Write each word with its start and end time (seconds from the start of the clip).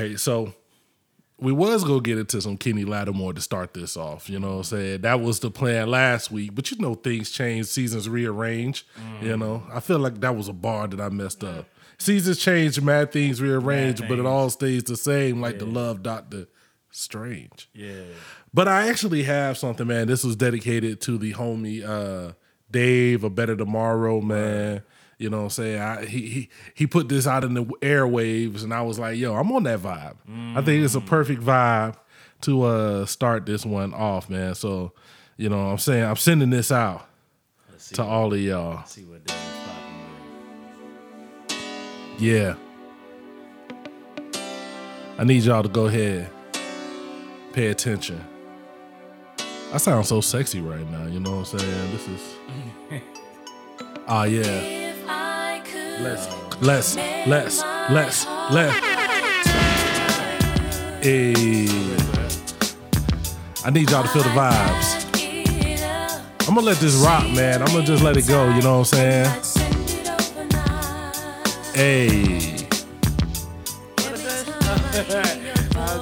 right, 0.00 0.20
so 0.20 0.54
we 1.38 1.52
was 1.52 1.84
gonna 1.84 2.00
get 2.00 2.18
into 2.18 2.40
some 2.40 2.56
Kenny 2.56 2.84
Lattimore 2.84 3.32
to 3.32 3.40
start 3.40 3.72
this 3.74 3.96
off. 3.96 4.28
You 4.28 4.38
know 4.38 4.48
what 4.48 4.56
I'm 4.56 4.64
saying? 4.64 5.00
That 5.02 5.20
was 5.20 5.40
the 5.40 5.50
plan 5.50 5.88
last 5.88 6.30
week, 6.30 6.54
but 6.54 6.70
you 6.70 6.78
know 6.78 6.94
things 6.94 7.30
change, 7.30 7.66
seasons 7.66 8.08
rearrange. 8.08 8.86
You 9.22 9.36
know, 9.36 9.62
I 9.72 9.80
feel 9.80 9.98
like 9.98 10.20
that 10.20 10.36
was 10.36 10.48
a 10.48 10.52
bar 10.52 10.86
that 10.88 11.00
I 11.00 11.08
messed 11.08 11.42
up. 11.42 11.66
Seasons 11.98 12.38
change, 12.38 12.80
mad 12.80 13.12
things 13.12 13.42
rearrange, 13.42 14.00
Mad 14.00 14.08
but 14.08 14.18
it 14.18 14.26
all 14.26 14.48
stays 14.48 14.84
the 14.84 14.96
same, 14.96 15.40
like 15.40 15.58
the 15.58 15.66
love 15.66 16.02
Doctor 16.02 16.46
Strange. 16.90 17.68
Yeah. 17.74 18.04
But 18.52 18.68
I 18.68 18.88
actually 18.88 19.22
have 19.24 19.58
something, 19.58 19.86
man. 19.86 20.06
This 20.06 20.24
was 20.24 20.34
dedicated 20.36 21.00
to 21.02 21.18
the 21.18 21.32
homie 21.34 21.84
uh 21.84 22.32
Dave, 22.70 23.24
a 23.24 23.30
better 23.30 23.56
tomorrow, 23.56 24.20
man. 24.20 24.82
You 25.20 25.28
know 25.28 25.36
what 25.36 25.42
I'm 25.44 25.50
saying? 25.50 25.80
I, 25.82 26.04
he 26.06 26.26
he 26.28 26.48
he 26.72 26.86
put 26.86 27.10
this 27.10 27.26
out 27.26 27.44
in 27.44 27.52
the 27.52 27.62
airwaves 27.62 28.64
and 28.64 28.72
I 28.72 28.80
was 28.80 28.98
like, 28.98 29.18
yo, 29.18 29.34
I'm 29.34 29.52
on 29.52 29.64
that 29.64 29.80
vibe. 29.80 30.14
I 30.56 30.62
think 30.62 30.82
it's 30.82 30.94
a 30.94 31.00
perfect 31.02 31.42
vibe 31.42 31.94
to 32.40 32.62
uh 32.62 33.04
start 33.04 33.44
this 33.44 33.66
one 33.66 33.92
off, 33.92 34.30
man. 34.30 34.54
So, 34.54 34.92
you 35.36 35.50
know 35.50 35.58
what 35.58 35.72
I'm 35.72 35.78
saying? 35.78 36.04
I'm 36.04 36.16
sending 36.16 36.48
this 36.48 36.72
out 36.72 37.06
to 37.92 38.02
all 38.02 38.32
of 38.32 38.40
y'all. 38.40 38.76
let's 38.76 38.92
see 38.92 39.04
what 39.04 39.22
Dave's 39.26 39.40
popping. 41.48 41.58
Yeah. 42.18 42.54
I 45.18 45.24
need 45.24 45.42
y'all 45.42 45.62
to 45.62 45.68
go 45.68 45.84
ahead. 45.84 46.30
Pay 47.52 47.66
attention. 47.66 48.24
I 49.74 49.76
sound 49.76 50.06
so 50.06 50.22
sexy 50.22 50.62
right 50.62 50.90
now, 50.90 51.04
you 51.04 51.20
know 51.20 51.40
what 51.40 51.52
I'm 51.52 51.58
saying? 51.58 51.90
This 51.92 52.08
is 52.08 52.36
Ah 54.08 54.24
yeah. 54.24 54.79
Let's 56.02 56.28
let's 56.62 56.96
let's 57.26 57.62
let's 57.90 58.26
let's 58.50 58.74
Hey. 61.02 61.66
I 63.64 63.70
need 63.70 63.90
y'all 63.90 64.02
to 64.02 64.08
feel 64.08 64.22
the 64.22 64.30
vibes. 64.30 65.06
I'm 66.48 66.54
gonna 66.54 66.66
let 66.66 66.78
this 66.78 66.94
rock, 66.96 67.24
man. 67.34 67.60
I'm 67.62 67.68
gonna 67.68 67.84
just 67.84 68.02
let 68.02 68.16
it 68.16 68.26
go, 68.26 68.48
you 68.54 68.62
know 68.62 68.78
what 68.80 68.94
I'm 68.94 68.98
saying? 68.98 69.26
Hey. 71.74 72.56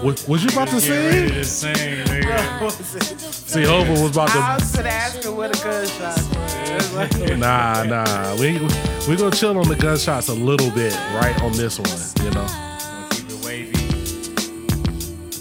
What, 0.02 0.20
what 0.28 0.40
you 0.42 0.48
about 0.50 0.68
to 0.68 0.74
Get 0.74 0.82
say? 0.82 1.28
to 1.28 1.44
sing. 1.44 2.06
See, 3.32 3.64
Hova 3.64 3.92
was 3.92 4.10
about 4.12 4.30
I 4.30 4.56
to. 4.56 4.62
was 4.64 4.76
gonna 4.76 4.88
ask 4.88 5.22
her 5.24 5.32
what 5.32 5.58
a 5.58 5.62
gunshot 5.64 6.16
was. 6.34 7.38
Nah, 7.38 7.82
nah. 7.84 8.34
We 8.36 8.58
we 9.08 9.16
gonna 9.16 9.34
chill 9.34 9.56
on 9.56 9.66
the 9.66 9.74
gunshots 9.74 10.28
a 10.28 10.34
little 10.34 10.70
bit, 10.70 10.94
right 11.14 11.40
on 11.42 11.52
this 11.52 11.78
one. 11.78 11.88
You 12.24 12.30
know. 12.32 12.46
Keep 13.10 13.30
it 13.30 13.44
wavy. 13.44 13.72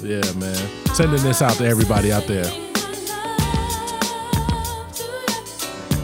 Yeah, 0.08 0.32
man. 0.40 0.56
Sending 0.96 1.22
this 1.22 1.42
out 1.42 1.54
to 1.58 1.66
everybody 1.66 2.14
out 2.14 2.26
there. 2.28 2.45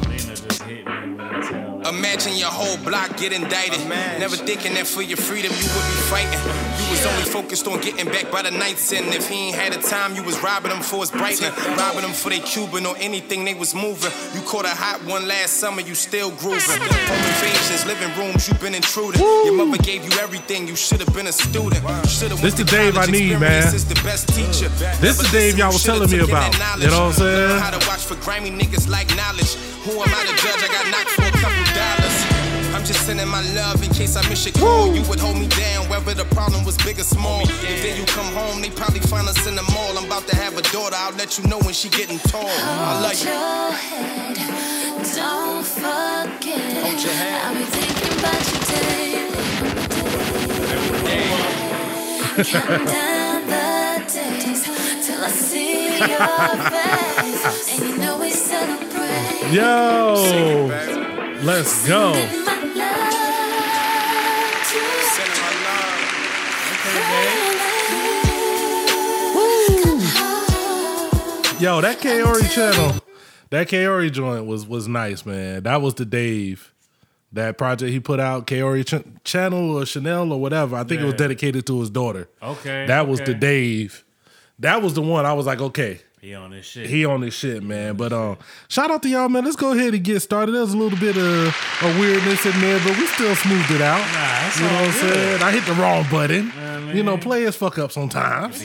Lena 0.10 0.36
just 0.36 0.62
hit 0.64 0.86
me 0.86 1.14
with 1.14 1.32
a 1.32 1.42
tail. 1.50 1.78
Like, 1.78 1.88
Imagine 1.94 2.36
your 2.36 2.50
whole 2.52 2.78
block 2.84 3.16
get 3.16 3.32
indicted. 3.32 3.88
Never 3.88 4.36
thinking 4.36 4.74
that 4.74 4.86
for 4.86 5.02
your 5.02 5.18
freedom 5.18 5.52
you 5.52 5.58
would 5.58 5.88
be 5.88 6.02
fighting. 6.12 6.83
Was 6.94 7.08
only 7.08 7.26
focused 7.26 7.66
on 7.66 7.82
getting 7.82 8.06
back 8.06 8.30
by 8.32 8.44
the 8.44 8.52
nights, 8.52 8.94
and 8.94 9.08
if 9.16 9.28
he 9.28 9.50
ain't 9.50 9.56
had 9.56 9.74
the 9.74 9.82
time, 9.82 10.16
you 10.16 10.22
was 10.22 10.38
robbing 10.44 10.70
them 10.70 10.84
for 10.84 11.00
his 11.00 11.10
brightening, 11.10 11.50
robbing 11.76 12.04
them 12.06 12.14
for 12.14 12.30
their 12.30 12.40
Cuban 12.42 12.86
or 12.86 12.96
anything 13.00 13.44
they 13.46 13.56
was 13.56 13.74
moving. 13.74 14.12
You 14.36 14.42
caught 14.46 14.66
a 14.66 14.70
hot 14.70 15.04
one 15.10 15.28
last 15.28 15.54
summer, 15.58 15.82
you 15.82 15.96
still 15.96 16.30
grooving. 16.38 16.62
Home 16.62 17.24
invasions, 17.34 17.84
living 17.90 18.14
rooms, 18.16 18.48
you 18.48 18.54
been 18.62 18.76
intruding. 18.76 19.20
Your 19.22 19.58
mother 19.58 19.82
gave 19.82 20.06
you 20.06 20.14
everything, 20.22 20.68
you 20.68 20.76
should 20.76 21.00
have 21.00 21.12
been 21.16 21.26
a 21.26 21.34
student. 21.34 21.82
Shoulda 22.08 22.36
This 22.36 22.54
the 22.54 22.64
Dave 22.64 22.96
I 22.96 23.08
need, 23.08 23.40
man. 23.40 23.74
is 23.74 23.86
the 23.86 23.98
best 24.06 24.30
teacher. 24.30 24.70
This 25.02 25.20
is 25.20 25.32
the 25.32 25.36
Dave 25.36 25.58
y'all 25.58 25.74
was 25.74 25.84
telling 25.84 26.12
me 26.12 26.20
about. 26.20 26.54
You 26.78 26.92
know 26.94 27.10
what 27.10 27.18
I'm 27.18 27.26
saying? 27.26 27.60
How 27.60 27.72
to 27.72 27.82
watch 27.90 28.06
for 28.06 28.22
grimy 28.22 28.52
niggas 28.52 28.88
like 28.88 29.10
knowledge. 29.18 29.56
Who 29.90 29.98
am 29.98 30.14
I 30.14 30.30
to 30.30 30.36
judge? 30.38 30.62
I 30.62 30.70
got 30.70 30.86
knocked 30.94 31.10
for 31.10 31.26
a 31.26 31.32
couple 31.42 31.66
dollars. 31.74 32.03
I'm 32.84 32.88
just 32.88 33.06
sending 33.06 33.30
my 33.30 33.40
love 33.56 33.82
in 33.82 33.90
case 33.92 34.18
I 34.18 34.28
miss 34.28 34.44
your 34.44 34.52
call. 34.56 34.94
You 34.94 35.04
would 35.08 35.18
hold 35.18 35.38
me 35.38 35.48
down, 35.48 35.88
whether 35.88 36.14
the 36.14 36.26
problem 36.36 36.66
was 36.66 36.76
big 36.84 37.00
or 37.00 37.04
small. 37.04 37.40
If 37.44 37.82
then 37.82 37.98
you 37.98 38.06
come 38.08 38.26
home, 38.36 38.62
they 38.62 38.72
probably 38.72 39.00
find 39.00 39.26
us 39.26 39.48
in 39.48 39.56
the 39.56 39.64
mall. 39.72 39.98
I'm 39.98 40.04
about 40.04 40.28
to 40.28 40.36
have 40.36 40.58
a 40.58 40.62
daughter, 40.64 40.98
I'll 41.00 41.16
let 41.16 41.40
you 41.40 41.48
know 41.48 41.60
when 41.60 41.74
she 41.74 41.88
getting 41.88 42.20
tall. 42.20 42.44
I 42.44 43.00
love 43.00 43.16
you. 43.24 43.30
your 43.32 43.72
head. 43.72 44.36
Don't 45.16 45.64
forget. 45.64 46.84
Hold 46.84 47.00
your 47.02 47.14
head. 47.14 47.40
I'll 47.46 47.56
be 47.56 47.64
thinking 47.72 48.20
about 48.20 48.44
you 48.52 48.60
daily. 48.68 49.32
Counting 52.44 52.86
down 52.92 53.48
the 53.48 54.04
days 54.12 54.64
till 55.08 55.24
I 55.24 55.30
see 55.32 56.04
your 56.04 56.28
face. 56.68 57.80
And 57.80 57.88
you 57.88 57.96
know 57.98 58.20
we 58.20 58.30
celebrate. 58.30 59.54
Yo, 59.54 60.68
let's 61.44 61.88
go. 61.88 62.12
Yo, 71.64 71.80
that 71.80 71.98
Kairi 72.00 72.52
channel, 72.54 73.02
that 73.50 73.70
Kairi 73.70 74.12
joint 74.12 74.46
was 74.46 74.68
was 74.68 74.86
nice, 74.90 75.26
man. 75.26 75.64
That 75.64 75.82
was 75.82 75.94
the 75.94 76.04
Dave. 76.04 76.74
That 77.32 77.58
project 77.58 77.90
he 77.90 78.02
put 78.02 78.20
out, 78.20 78.48
Kairi 78.48 78.84
ch- 78.86 79.24
channel 79.24 79.78
or 79.78 79.86
Chanel 79.86 80.34
or 80.34 80.42
whatever. 80.42 80.76
I 80.76 80.84
think 80.84 81.00
it 81.00 81.06
was 81.06 81.14
dedicated 81.14 81.66
to 81.68 81.80
his 81.80 81.90
daughter. 81.90 82.28
okay. 82.42 82.86
That 82.88 83.08
was 83.08 83.22
the. 83.22 83.34
Dave. 83.34 84.04
That 84.60 84.82
was 84.82 84.94
the 84.94 85.02
one 85.02 85.26
I 85.26 85.32
was 85.32 85.46
like, 85.46 85.62
okay, 85.62 86.02
He 86.20 86.36
on 86.36 86.52
this 86.52 86.66
shit. 86.66 86.88
he 86.90 87.06
on 87.06 87.22
this 87.22 87.34
shit, 87.34 87.64
man. 87.64 87.96
But 87.96 88.12
um, 88.12 88.38
shout 88.68 88.92
out 88.92 89.02
to 89.04 89.10
y'all, 89.10 89.30
man. 89.30 89.46
Let's 89.46 89.56
go 89.56 89.72
ahead 89.72 89.94
and 89.94 90.04
get 90.04 90.20
started. 90.20 90.52
There's 90.52 90.74
a 90.74 90.78
little 90.78 91.00
bit 91.00 91.16
of 91.16 91.56
a 91.82 92.00
weirdness 92.00 92.46
in 92.46 92.60
there, 92.60 92.78
but 92.84 92.98
we 92.98 93.08
still 93.08 93.34
smoothed 93.38 93.72
it 93.72 93.82
out. 93.82 94.00
Nah, 94.00 94.56
you 94.58 94.70
know 94.70 94.82
what 94.82 94.88
I'm 94.88 94.92
saying? 95.14 95.42
I 95.44 95.52
hit 95.52 95.66
the 95.66 95.82
wrong 95.82 96.06
button. 96.12 96.52
Yeah, 96.56 96.92
you 96.92 97.04
know, 97.04 97.18
players 97.18 97.56
fuck 97.56 97.80
up 97.80 97.94
sometimes. 97.94 98.62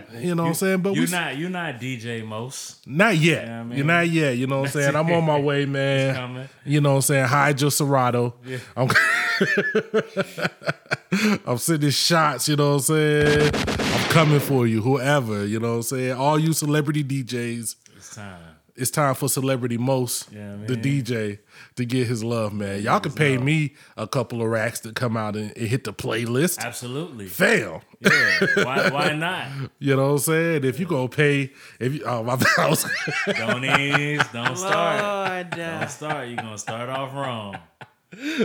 Be 0.00 0.06
happen. 0.06 0.16
It 0.16 0.20
be. 0.22 0.26
You 0.28 0.34
know 0.34 0.42
what 0.42 0.48
I'm 0.50 0.54
saying? 0.54 0.80
But 0.82 0.94
you 0.94 1.02
we- 1.02 1.08
not 1.10 1.36
you're 1.36 1.50
not 1.50 1.80
DJ 1.80 2.26
most. 2.26 2.86
Not 2.86 3.16
yet. 3.16 3.46
Yeah, 3.46 3.60
I 3.60 3.62
mean- 3.64 3.78
You're 3.78 3.86
not 3.86 4.08
yet. 4.08 4.36
You 4.36 4.46
know 4.46 4.60
what 4.60 4.66
I'm 4.66 4.72
saying? 4.72 4.96
I'm 4.96 5.10
on 5.10 5.24
my 5.24 5.40
way, 5.40 5.66
man. 5.66 6.48
You 6.64 6.80
know 6.80 6.90
what 6.90 6.96
I'm 6.96 7.02
saying? 7.02 7.26
Hide 7.26 7.60
your 7.60 7.70
Serato. 7.70 8.34
Yeah. 8.46 8.58
I'm, 8.76 8.88
I'm 11.46 11.58
sending 11.58 11.90
shots, 11.90 12.48
you 12.48 12.56
know 12.56 12.70
what 12.70 12.74
I'm 12.74 12.80
saying? 12.80 13.50
I'm 13.78 14.08
coming 14.10 14.40
for 14.40 14.66
you, 14.66 14.82
whoever, 14.82 15.46
you 15.46 15.60
know 15.60 15.70
what 15.70 15.76
I'm 15.76 15.82
saying? 15.82 16.12
All 16.12 16.38
you 16.38 16.52
celebrity 16.52 17.04
DJs, 17.04 17.76
It's 17.96 18.14
time. 18.14 18.40
It's 18.76 18.90
time 18.90 19.14
for 19.14 19.28
Celebrity 19.28 19.78
Most, 19.78 20.32
Yeah, 20.32 20.56
the. 20.66 20.76
DJ, 20.76 21.38
to 21.76 21.84
get 21.84 22.06
his 22.06 22.24
love, 22.24 22.52
man. 22.52 22.82
Y'all 22.82 23.00
can 23.00 23.12
pay 23.12 23.38
me 23.38 23.74
a 23.96 24.06
couple 24.06 24.42
of 24.42 24.48
racks 24.48 24.80
to 24.80 24.92
come 24.92 25.16
out 25.16 25.36
and, 25.36 25.56
and 25.56 25.68
hit 25.68 25.84
the 25.84 25.92
playlist. 25.92 26.58
Absolutely. 26.58 27.26
fail. 27.26 27.82
Yeah. 28.00 28.64
Why 28.64 28.90
why 28.90 29.12
not? 29.14 29.48
You 29.78 29.96
know 29.96 30.06
what 30.08 30.12
I'm 30.12 30.18
saying? 30.18 30.64
If 30.64 30.80
you 30.80 30.86
gonna 30.86 31.08
pay, 31.08 31.52
if 31.78 31.94
you 31.94 32.02
oh 32.04 32.22
my 32.22 32.36
house. 32.56 32.86
Don't 33.26 33.64
ease. 33.64 34.22
Don't 34.32 34.56
start. 34.56 35.02
Lord, 35.02 35.54
uh, 35.60 35.78
Don't 35.80 35.90
start. 35.90 36.28
You're 36.28 36.36
gonna 36.36 36.58
start 36.58 36.88
off 36.88 37.14
wrong. 37.14 37.56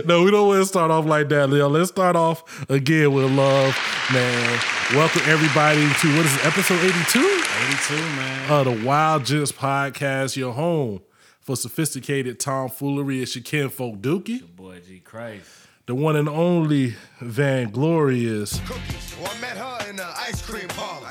No, 0.04 0.24
we 0.24 0.30
don't 0.30 0.48
want 0.48 0.60
to 0.62 0.66
start 0.66 0.90
off 0.90 1.06
like 1.06 1.28
that, 1.28 1.48
Leo. 1.50 1.68
Let's 1.68 1.90
start 1.90 2.16
off 2.16 2.68
again 2.68 3.12
with 3.12 3.30
love, 3.32 3.76
man. 4.12 4.58
Welcome 4.94 5.22
everybody 5.26 5.80
to 5.82 6.16
what 6.16 6.26
is 6.26 6.34
it, 6.36 6.46
episode 6.46 6.78
82 6.82 7.20
82, 7.20 7.94
man. 8.16 8.50
of 8.50 8.64
the 8.66 8.84
Wyld 8.88 9.26
Gents 9.26 9.52
Podcast, 9.52 10.36
your 10.36 10.52
home 10.52 11.00
for 11.40 11.56
sophisticated 11.56 12.40
tomfoolery. 12.40 13.22
It's 13.22 13.36
your 13.36 13.44
kinfolk 13.44 13.98
Dookie, 14.00 14.40
Your 14.40 14.48
Boy 14.48 14.80
G 14.86 14.98
Christ. 15.00 15.46
the 15.86 15.94
one 15.94 16.16
and 16.16 16.28
only 16.28 16.94
Van 17.20 17.70
Glorious. 17.70 18.58
cookies. 18.60 19.14
Well, 19.20 19.30
I 19.36 19.40
met 19.40 19.56
her 19.56 19.88
in 19.90 19.96
the 19.96 20.06
ice 20.06 20.42
cream 20.44 20.68
parlor. 20.68 21.06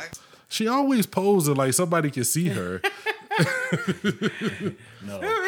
She 0.49 0.67
always 0.67 1.05
posing 1.05 1.55
like 1.55 1.73
somebody 1.73 2.09
can 2.11 2.23
see 2.25 2.49
her. 2.49 2.81
No. 5.05 5.19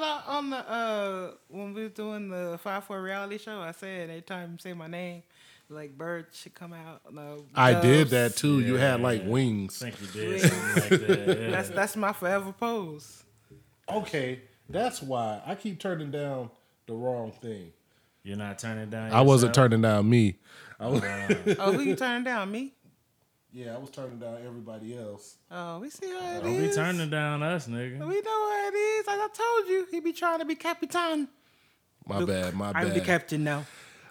you 0.00 0.02
remember 0.02 0.16
that 0.16 0.24
time 0.24 0.30
when 0.30 0.32
I 0.32 0.38
on 0.38 0.50
the 0.50 0.70
uh 0.70 1.30
when 1.48 1.74
we 1.74 1.82
was 1.84 1.92
doing 1.92 2.28
the 2.28 2.58
five 2.62 2.84
four 2.84 3.02
reality 3.02 3.38
show? 3.38 3.60
I 3.60 3.72
said 3.72 4.10
every 4.10 4.22
time 4.22 4.52
you 4.52 4.58
say 4.58 4.72
my 4.72 4.86
name, 4.86 5.22
like 5.68 5.96
birds 5.96 6.38
should 6.38 6.54
come 6.54 6.72
out. 6.72 7.02
No, 7.12 7.44
I 7.54 7.80
did 7.80 8.08
that 8.10 8.36
too. 8.36 8.60
You 8.60 8.74
had 8.74 9.00
like 9.00 9.22
wings. 9.24 9.82
I 9.82 9.90
think 9.90 10.14
you 10.14 10.20
did 10.20 10.40
something 10.42 10.98
like 10.98 11.06
that. 11.06 11.38
Yeah. 11.40 11.50
That's 11.50 11.68
that's 11.70 11.96
my 11.96 12.12
forever 12.12 12.52
pose. 12.52 13.24
Okay, 13.88 14.40
that's 14.68 15.02
why 15.02 15.40
I 15.46 15.54
keep 15.54 15.78
turning 15.78 16.10
down 16.10 16.50
the 16.86 16.94
wrong 16.94 17.32
thing. 17.32 17.72
You're 18.22 18.36
not 18.36 18.58
turning 18.58 18.90
down. 18.90 19.12
I 19.12 19.20
wasn't 19.20 19.54
turning 19.54 19.82
down 19.82 20.10
me. 20.10 20.36
I 20.80 20.88
was, 20.88 21.02
Oh, 21.58 21.72
who 21.72 21.80
you 21.80 21.94
turning 21.94 22.24
down? 22.24 22.50
Me? 22.50 22.74
Yeah, 23.56 23.74
I 23.74 23.78
was 23.78 23.88
turning 23.88 24.18
down 24.18 24.36
everybody 24.46 24.98
else. 24.98 25.36
Oh, 25.50 25.78
we 25.78 25.88
see 25.88 26.10
how 26.10 26.36
it 26.36 26.42
Don't 26.42 26.60
be 26.60 26.74
turning 26.74 27.08
down 27.08 27.42
us, 27.42 27.66
nigga. 27.66 28.06
We 28.06 28.20
know 28.20 28.50
how 28.50 28.68
it 28.68 28.74
is. 28.74 29.06
Like 29.06 29.18
I 29.18 29.28
told 29.32 29.68
you, 29.68 29.86
he 29.90 30.00
be 30.00 30.12
trying 30.12 30.40
to 30.40 30.44
be 30.44 30.54
Capitan. 30.54 31.26
My 32.06 32.22
bad, 32.22 32.54
my 32.54 32.74
bad. 32.74 32.84
I'm 32.84 32.92
the 32.92 33.00
captain 33.00 33.44
now. 33.44 33.64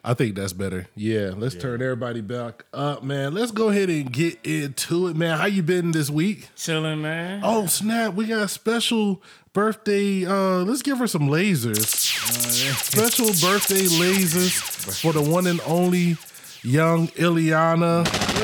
I 0.04 0.16
think 0.16 0.36
that's 0.36 0.54
better. 0.54 0.88
Yeah, 0.96 1.34
let's 1.36 1.54
turn 1.54 1.84
everybody 1.84 2.22
back 2.22 2.66
up, 2.74 3.04
man. 3.04 3.36
Let's 3.36 3.52
go 3.52 3.70
ahead 3.70 3.90
and 3.90 4.12
get 4.12 4.40
into 4.44 5.08
it, 5.08 5.16
man. 5.16 5.38
How 5.38 5.46
you 5.46 5.62
been 5.62 5.92
this 5.92 6.10
week? 6.10 6.50
Chilling, 6.56 7.04
man. 7.04 7.42
Oh 7.44 7.68
snap! 7.68 8.16
We 8.16 8.26
got 8.26 8.42
a 8.42 8.48
special 8.48 9.22
birthday. 9.54 10.26
Uh, 10.26 10.64
let's 10.64 10.82
give 10.82 10.98
her 10.98 11.08
some 11.08 11.30
lasers. 11.30 11.86
Special 11.86 13.28
birthday 13.48 13.86
lasers 13.86 15.02
for 15.02 15.14
the 15.14 15.22
one 15.22 15.46
and 15.46 15.62
only 15.68 16.18
young 16.64 17.10
Ileana. 17.10 18.35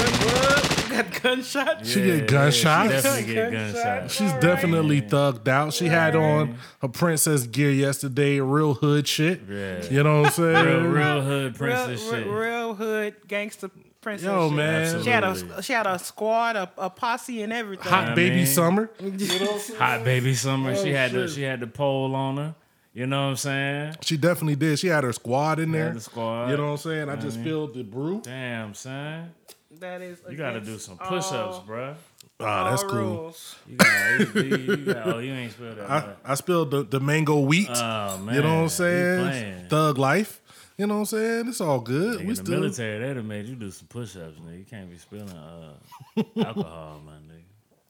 Got 1.04 1.22
gunshot. 1.24 1.86
She 1.86 2.02
get 2.02 2.20
Yeah, 2.20 2.26
gunshots. 2.26 2.88
She 2.88 2.94
definitely 3.02 3.34
get 3.34 3.52
Gunshots. 3.52 3.84
gunshots. 3.84 4.14
She's 4.16 4.34
definitely 4.34 5.02
thugged 5.02 5.48
out. 5.48 5.74
She 5.74 5.88
had 5.88 6.16
on 6.16 6.58
her 6.82 6.88
princess 6.88 7.46
gear 7.48 7.72
yesterday, 7.72 8.40
real 8.40 8.74
hood 8.76 9.08
shit. 9.08 9.42
Yeah. 9.50 9.84
You 9.90 10.04
know 10.04 10.22
what 10.22 10.28
I'm 10.28 10.32
saying? 10.34 10.66
Real, 10.66 10.92
real 10.92 11.22
hood 11.22 11.60
Real, 11.60 11.86
princess 11.86 12.10
shit. 12.10 12.26
real, 12.28 12.34
real 12.36 12.74
hood 12.76 13.16
gangster 13.28 13.70
princess. 14.02 14.26
Yo, 14.26 14.48
shit. 14.50 14.58
man. 14.58 15.04
She 15.04 15.10
had 15.10 15.24
a 15.24 15.62
she 15.64 15.74
had 15.74 15.88
a 15.88 16.00
squad, 16.00 16.56
a, 16.56 16.72
a 16.78 16.90
posse, 16.90 17.42
and 17.44 17.54
everything. 17.54 17.92
Hot 17.92 18.10
I 18.10 18.16
baby 18.16 18.38
mean- 18.38 18.46
summer. 18.48 18.90
Hot 19.78 20.04
baby 20.04 20.34
summer. 20.34 20.76
she 20.76 20.92
Oh, 20.92 20.96
had 20.96 21.12
the 21.12 21.28
she 21.28 21.42
had 21.44 21.60
the 21.60 21.68
pole 21.68 22.16
on 22.16 22.38
her. 22.38 22.56
You 22.94 23.06
know 23.08 23.22
what 23.24 23.30
I'm 23.30 23.36
saying? 23.38 23.96
She 24.02 24.18
definitely 24.18 24.58
did. 24.58 24.78
She 24.78 24.88
had 24.88 25.06
her 25.06 25.14
squad 25.14 25.60
in 25.60 25.72
there. 25.72 25.94
the 25.94 26.02
squad. 26.02 26.50
You 26.50 26.58
know 26.58 26.64
what 26.66 26.72
I'm 26.72 26.78
saying? 26.78 27.10
I 27.10 27.16
just 27.16 27.40
spilled 27.40 27.74
the 27.74 27.84
brew. 27.84 28.20
Damn, 28.22 28.74
son. 28.74 29.32
That 29.80 30.02
is. 30.02 30.20
You 30.30 30.38
gotta 30.38 30.62
do 30.62 30.78
some 30.78 30.98
push-ups, 30.98 31.60
bruh. 31.68 31.96
Ah, 32.40 32.70
that's 32.70 32.84
all 32.84 32.90
cool. 32.90 33.00
rules. 33.00 33.56
You 33.68 33.78
got, 33.78 34.20
you, 34.20 34.42
you, 34.42 34.58
you 34.58 34.78
got, 34.78 35.08
oh, 35.08 35.20
you 35.20 35.32
ain't 35.34 35.52
spilled 35.52 35.78
that. 35.78 35.90
I. 35.90 36.14
I 36.26 36.36
spilled 36.36 36.72
the, 36.72 36.84
the 36.84 37.00
mango 37.00 37.40
wheat. 37.40 37.70
Oh 37.70 38.18
man, 38.18 38.36
you 38.36 38.42
know 38.42 38.56
what 38.56 38.64
I'm 38.64 38.70
saying? 38.70 39.68
Thug 39.70 39.98
life. 39.98 40.42
You 40.78 40.88
know 40.88 40.96
what 40.96 41.00
I'm 41.02 41.06
saying? 41.06 41.48
It's 41.48 41.62
all 41.62 41.80
good. 41.80 42.20
Nigga, 42.20 42.24
we 42.24 42.30
in 42.30 42.36
still 42.36 42.46
the 42.46 42.62
military, 42.62 43.00
they'd 43.00 43.16
have 43.16 43.26
made 43.26 43.46
you 43.46 43.56
do 43.56 43.70
some 43.70 43.88
push-ups, 43.88 44.40
nigga. 44.40 44.58
You 44.58 44.66
can't 44.66 44.90
be 44.90 44.98
spilling 44.98 45.30
uh, 45.30 45.74
alcohol, 46.44 47.02
my 47.06 47.12
nigga. 47.14 47.44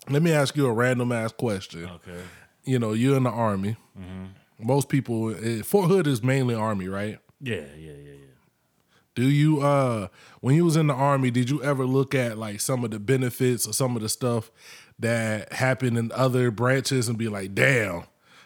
Let 0.10 0.22
me 0.22 0.34
ask 0.34 0.58
you 0.58 0.66
a 0.66 0.74
random 0.74 1.12
ass 1.12 1.32
question. 1.32 1.86
Okay. 1.86 2.20
You 2.66 2.80
know, 2.80 2.92
you're 2.92 3.16
in 3.16 3.24
the 3.24 3.30
army. 3.30 3.78
Mm-hmm. 3.98 4.26
Most 4.68 4.90
people, 4.90 5.34
eh, 5.34 5.62
Fort 5.62 5.88
Hood 5.90 6.06
is 6.06 6.22
mainly 6.22 6.54
army, 6.54 6.88
right? 6.88 7.20
Yeah, 7.40 7.56
yeah, 7.56 7.92
yeah, 7.92 7.92
yeah. 7.94 8.11
Do 9.16 9.24
you, 9.30 9.62
uh, 9.62 10.08
when 10.40 10.56
you 10.56 10.64
was 10.66 10.76
in 10.78 10.88
the 10.88 10.94
army, 10.94 11.32
did 11.32 11.50
you 11.50 11.62
ever 11.64 11.86
look 11.86 12.16
at 12.16 12.38
like 12.38 12.62
some 12.62 12.84
of 12.86 12.92
the 12.92 13.00
benefits 13.00 13.68
or 13.68 13.74
some 13.74 13.96
of 13.96 14.02
the 14.02 14.08
stuff 14.10 14.52
that 15.00 15.52
happened 15.54 15.98
in 15.98 16.12
other 16.14 16.50
branches 16.52 17.10
and 17.10 17.18
be 17.18 17.28
like, 17.28 17.54
damn, 17.54 18.04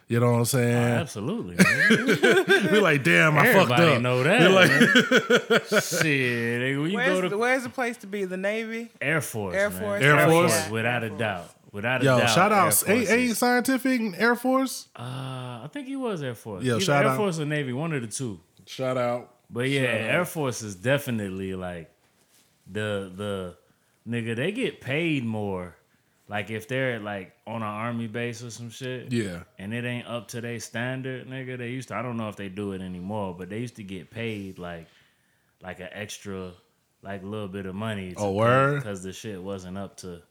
you 0.08 0.20
know 0.20 0.32
what 0.32 0.38
I'm 0.40 0.46
saying? 0.46 0.76
Absolutely. 0.76 1.56
nigga. 1.58 2.72
be 2.72 2.80
like, 2.80 3.04
damn, 3.04 3.38
I 3.38 3.54
fucked 3.54 3.72
Everybody 3.74 3.96
up. 3.96 4.02
know 4.02 4.18
Be 4.24 4.30
that. 4.30 4.52
like. 4.52 5.66
Shit, 5.84 6.78
when 6.80 6.90
you 6.90 6.96
Where's, 6.98 7.10
go 7.10 7.22
to 7.22 7.30
the, 7.30 7.38
where's 7.38 7.64
the 7.64 7.70
place 7.70 7.98
to 7.98 8.08
be? 8.08 8.26
The 8.26 8.38
Navy. 8.38 8.90
Air 9.02 9.22
Force, 9.22 9.56
Air 9.56 9.70
man. 9.70 9.80
Force. 9.82 10.04
Air 10.04 10.30
Force? 10.30 10.70
without 10.70 11.04
a 11.04 11.10
doubt, 11.12 11.50
without 11.72 12.02
a 12.02 12.06
Yo, 12.06 12.18
doubt. 12.20 12.30
shout 12.30 12.52
out, 12.52 12.74
Force 12.74 12.90
ain't, 12.90 13.04
is- 13.04 13.10
ain't 13.12 13.38
scientific 13.38 14.02
Air 14.18 14.36
Force? 14.36 14.88
Uh, 14.96 15.02
I 15.64 15.70
think 15.72 15.88
he 15.88 15.96
was 15.96 16.24
Air 16.24 16.36
Force. 16.36 16.64
Yo, 16.64 16.76
Either 16.76 16.86
shout 16.86 17.04
Air 17.06 17.12
out. 17.12 17.18
Force 17.18 17.40
or 17.40 17.46
Navy, 17.46 17.74
one 17.74 17.94
of 17.94 18.02
the 18.02 18.08
two. 18.08 18.40
Shout 18.66 18.98
out. 18.98 19.32
But 19.50 19.70
yeah, 19.70 19.82
Air 19.82 20.26
Force 20.26 20.62
is 20.62 20.76
definitely 20.76 21.56
like 21.56 21.92
the 22.70 23.12
the 23.16 23.58
nigga. 24.08 24.36
They 24.36 24.52
get 24.52 24.82
paid 24.82 25.26
more. 25.26 25.76
Like 26.28 26.50
if 26.50 26.68
they're 26.68 27.00
like 27.00 27.34
on 27.46 27.58
an 27.58 27.68
army 27.68 28.08
base 28.08 28.44
or 28.44 28.50
some 28.50 28.70
shit. 28.70 29.12
Yeah. 29.12 29.44
And 29.60 29.74
it 29.74 29.86
ain't 29.86 30.08
up 30.08 30.28
to 30.30 30.42
their 30.42 30.60
standard, 30.60 31.28
nigga. 31.28 31.58
They 31.58 31.70
used 31.70 31.90
to. 31.90 31.96
I 31.96 32.02
don't 32.02 32.18
know 32.18 32.30
if 32.30 32.36
they 32.36 32.50
do 32.50 32.72
it 32.72 32.82
anymore, 32.82 33.36
but 33.38 33.50
they 33.50 33.60
used 33.60 33.76
to 33.76 33.84
get 33.84 34.10
paid 34.10 34.58
like 34.58 34.88
like 35.62 35.80
an 35.80 35.90
extra 35.92 36.52
like 37.04 37.22
a 37.22 37.26
little 37.26 37.48
bit 37.48 37.68
of 37.68 37.76
money. 37.76 38.14
Oh, 38.18 38.32
word? 38.32 38.78
Because 38.78 39.04
the 39.04 39.14
shit 39.14 39.42
wasn't 39.42 39.78
up 39.78 39.98
to 39.98 40.22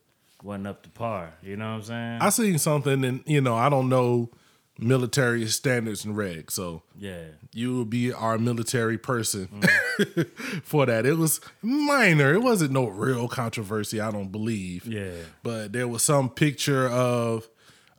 wasn't 0.43 0.67
up 0.67 0.83
to 0.83 0.91
par. 0.91 1.33
You 1.43 1.57
know 1.57 1.71
what 1.71 1.77
I'm 1.77 1.83
saying? 1.83 2.19
I 2.21 2.29
seen 2.31 2.59
something, 2.59 3.05
and 3.05 3.23
you 3.27 3.41
know, 3.41 3.55
I 3.55 3.69
don't 3.69 3.89
know 3.89 4.31
military 4.79 5.47
standards 5.47 6.05
and 6.05 6.17
regs, 6.17 6.51
so 6.53 6.83
yeah. 6.99 7.25
you 7.53 7.79
would 7.79 7.91
be 7.91 8.13
our 8.13 8.39
military 8.39 8.99
person 8.99 9.49
Mm. 9.53 10.29
for 10.65 10.85
that. 10.87 11.07
It 11.07 11.17
was 11.17 11.41
minor. 11.63 12.33
It 12.35 12.43
wasn't 12.43 12.73
no 12.73 12.89
real 12.89 13.29
controversy. 13.29 14.01
I 14.01 14.11
don't 14.11 14.33
believe. 14.33 14.87
Yeah. 14.87 15.13
But 15.45 15.73
there 15.73 15.87
was 15.87 16.03
some 16.03 16.29
picture 16.29 16.89
of 16.89 17.49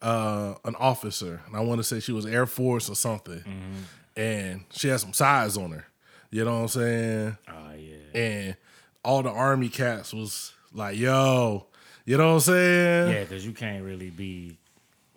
uh, 0.02 0.56
an 0.66 0.76
officer, 0.76 1.42
and 1.48 1.56
I 1.56 1.62
want 1.62 1.80
to 1.80 1.84
say 1.84 2.00
she 2.02 2.12
was 2.12 2.26
Air 2.26 2.46
Force 2.46 2.90
or 2.90 2.96
something, 2.96 3.40
Mm-hmm. 3.40 4.20
and 4.20 4.66
she 4.72 4.90
had 4.90 5.00
some 5.00 5.14
size 5.14 5.58
on 5.58 5.72
her. 5.72 5.86
You 6.32 6.44
know 6.44 6.56
what 6.56 6.62
I'm 6.64 6.68
saying? 6.68 7.38
Oh 7.48 7.74
yeah. 7.78 8.20
And 8.22 8.58
all 9.04 9.24
the 9.24 9.30
army 9.30 9.70
cats 9.70 10.14
was 10.14 10.52
like, 10.74 10.98
"Yo," 10.98 11.68
you 12.06 12.18
know 12.18 12.28
what 12.28 12.34
I'm 12.34 12.40
saying? 12.42 13.12
Yeah, 13.14 13.24
because 13.24 13.46
you 13.46 13.54
can't 13.54 13.84
really 13.86 14.10
be 14.10 14.58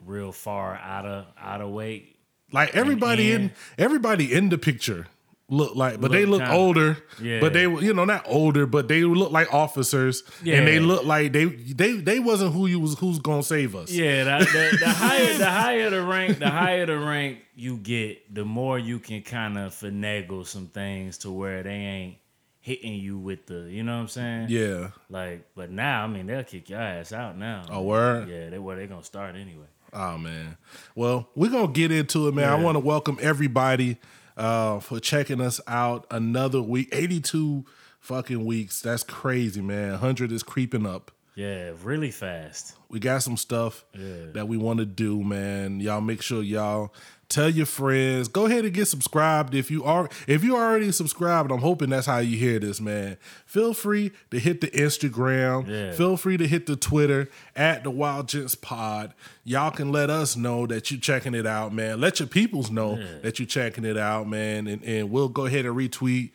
real 0.05 0.33
far 0.33 0.75
out 0.77 1.07
of 1.07 1.27
out 1.41 1.61
of 1.61 1.71
weight. 1.71 2.17
Like 2.53 2.75
everybody 2.75 3.33
in 3.33 3.53
everybody 3.77 4.33
in 4.33 4.49
the 4.49 4.59
picture 4.59 5.07
look 5.51 5.75
like, 5.75 5.99
but 6.01 6.13
they 6.13 6.25
Look 6.27 6.41
look 6.41 6.49
kinda- 6.49 6.57
older. 6.57 6.97
Yeah. 7.23 7.41
But 7.41 7.53
they 7.53 7.63
you 7.63 7.93
know, 7.95 8.05
not 8.05 8.25
older, 8.27 8.67
but 8.67 8.89
they 8.89 9.03
look 9.03 9.33
like 9.33 9.53
officers, 9.53 10.23
and 10.41 10.67
they 10.67 10.79
look 10.81 11.05
like 11.05 11.33
they 11.33 11.45
they 11.45 11.93
they 11.93 12.19
wasn't 12.21 12.55
who 12.55 12.67
you 12.67 12.81
was 12.81 12.99
who's 12.99 13.19
gonna 13.19 13.43
save 13.43 13.75
us. 13.77 13.91
Yeah, 13.91 14.25
the, 14.39 14.45
the, 14.45 14.77
the 14.81 14.89
higher 14.91 15.35
the 15.39 15.51
higher 15.51 15.91
the 15.91 16.03
rank, 16.03 16.39
the 16.39 16.49
higher 16.51 16.87
the 16.87 16.99
rank 16.99 17.39
you 17.55 17.77
get, 17.77 18.35
the 18.35 18.45
more 18.45 18.79
you 18.79 18.99
can 18.99 19.23
kind 19.23 19.59
of 19.59 19.73
finagle 19.75 20.47
some 20.47 20.69
things 20.69 21.19
to 21.19 21.31
where 21.31 21.63
they 21.63 21.71
ain't 21.71 22.17
hitting 22.61 22.95
you 22.95 23.17
with 23.19 23.47
the, 23.47 23.61
you 23.71 23.83
know 23.83 23.95
what 23.97 24.03
I'm 24.03 24.09
saying? 24.09 24.47
Yeah. 24.51 24.91
Like, 25.09 25.47
but 25.55 25.71
now, 25.71 26.05
I 26.05 26.07
mean, 26.07 26.27
they'll 26.27 26.45
kick 26.45 26.69
your 26.69 26.81
ass 26.81 27.13
out 27.13 27.39
now. 27.39 27.65
Oh, 27.71 27.81
word. 27.83 28.29
Yeah, 28.29 28.51
they 28.51 28.59
where 28.59 28.77
they 28.77 28.87
gonna 28.87 29.03
start 29.03 29.37
anyway. 29.37 29.65
Oh 29.93 30.19
man. 30.19 30.57
Well, 30.95 31.29
we're 31.35 31.51
gonna 31.51 31.69
get 31.73 31.91
into 31.91 32.29
it, 32.29 32.35
man. 32.35 32.49
I 32.49 32.55
want 32.57 32.77
to 32.77 32.81
welcome 32.81 33.19
everybody 33.21 33.99
uh 34.37 34.81
for 34.81 35.01
checking 35.01 35.41
us 35.41 35.61
out 35.67 36.07
another 36.11 36.61
week. 36.63 36.89
82 36.93 37.65
fucking 38.01 38.45
weeks. 38.45 38.81
That's 38.83 39.03
crazy, 39.03 39.61
man. 39.61 39.93
100 39.93 40.31
is 40.33 40.43
creeping 40.43 40.87
up. 40.87 41.11
Yeah, 41.35 41.71
really 41.85 42.11
fast. 42.11 42.75
We 42.89 42.99
got 42.99 43.23
some 43.23 43.37
stuff 43.37 43.85
Yeah. 43.97 44.33
that 44.35 44.49
we 44.49 44.57
want 44.57 44.81
to 44.81 44.87
do, 44.87 45.23
man. 45.23 45.79
Y'all 45.79 46.01
make 46.01 46.21
sure 46.21 46.43
y'all 46.43 46.93
tell 47.29 47.49
your 47.49 47.67
friends. 47.67 48.27
Go 48.29 48.47
ahead 48.47 48.65
and 48.65 48.73
get 48.75 48.87
subscribed 48.87 49.55
if 49.55 49.71
you 49.71 49.85
are 49.85 50.09
if 50.27 50.43
you 50.43 50.57
already 50.57 50.91
subscribed. 50.91 51.53
I'm 51.53 51.61
hoping 51.61 51.91
that's 51.91 52.07
how 52.07 52.19
you 52.19 52.37
hear 52.37 52.59
this, 52.59 52.81
man. 52.81 53.19
Feel 53.47 53.73
free 53.73 54.11
to 54.33 54.39
hit 54.41 54.61
the 54.63 54.69
Instagram. 54.69 55.69
Yeah. 55.69 55.93
Feel 55.93 56.17
free 56.17 56.39
to 56.39 56.47
hit 56.49 56.67
the 56.67 56.75
Twitter 56.75 57.29
at 57.55 57.85
the 57.85 57.91
Wyld 57.93 58.27
Gents 58.27 58.55
Pod. 58.57 59.15
Y'all 59.49 59.71
can 59.71 59.91
let 59.91 60.11
us 60.11 60.37
know 60.37 60.67
that 60.67 60.91
you're 60.91 61.01
checking 61.01 61.35
it 61.35 61.47
out, 61.47 61.73
man. 61.73 61.99
Let 61.99 62.21
your 62.21 62.27
peoples 62.27 62.71
know 62.71 63.03
that 63.23 63.39
you're 63.39 63.47
checking 63.47 63.87
it 63.87 63.97
out, 63.97 64.29
man. 64.29 64.67
And, 64.67 64.85
and 64.85 65.11
we'll 65.11 65.31
go 65.31 65.47
ahead 65.47 65.65
and 65.65 65.75
retweet, 65.75 66.33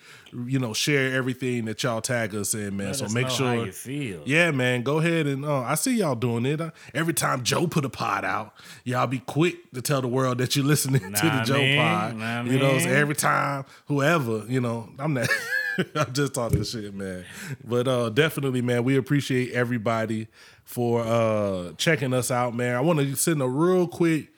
you 0.48 0.58
know, 0.58 0.74
share 0.74 1.14
everything 1.16 1.66
that 1.66 1.84
y'all 1.84 2.02
tag 2.02 2.34
us 2.34 2.56
in, 2.56 2.76
man. 2.76 2.88
Let 2.88 2.96
so 2.96 3.08
make 3.10 3.30
sure 3.30 3.66
you 3.68 3.72
feel. 3.72 4.24
yeah, 4.26 4.50
man. 4.50 4.82
Go 4.82 4.98
ahead 4.98 5.28
and 5.28 5.46
uh, 5.46 5.60
I 5.62 5.76
see 5.76 5.98
y'all 5.98 6.16
doing 6.16 6.48
it. 6.48 6.60
Uh, 6.60 6.72
every 6.96 7.14
time 7.14 7.44
Joe 7.44 7.68
put 7.68 7.86
a 7.86 7.90
pod 7.90 8.26
out, 8.26 8.56
y'all 8.84 9.06
be 9.06 9.20
quick 9.20 9.72
to 9.74 9.82
tell 9.84 10.02
the 10.02 10.08
world 10.08 10.40
that 10.40 10.56
you're 10.56 10.66
listening 10.66 11.02
to 11.14 11.22
the 11.22 11.28
Nah, 11.28 11.44
Joe 11.44 11.58
man. 11.60 11.78
pod. 11.78 12.18
Nah, 12.18 12.52
you 12.52 12.58
know, 12.58 12.80
so 12.80 12.90
every 12.90 13.16
time 13.16 13.66
whoever, 13.86 14.44
you 14.48 14.60
know, 14.60 14.90
I'm 14.98 15.14
not. 15.14 15.30
I'm 15.96 16.14
just 16.14 16.36
talking 16.36 16.64
shit, 16.64 16.94
man. 16.94 17.26
But 17.64 17.88
uh, 17.88 18.10
definitely, 18.10 18.62
man, 18.62 18.84
we 18.84 18.96
appreciate 18.96 19.54
everybody 19.54 20.28
for 20.66 21.02
uh, 21.02 21.74
checking 21.78 22.14
us 22.14 22.32
out, 22.32 22.56
man. 22.56 22.76
I 22.76 22.82
want 22.82 23.00
to 23.00 23.16
send 23.16 23.42
a 23.42 23.48
real 23.48 23.88
quick 23.88 24.30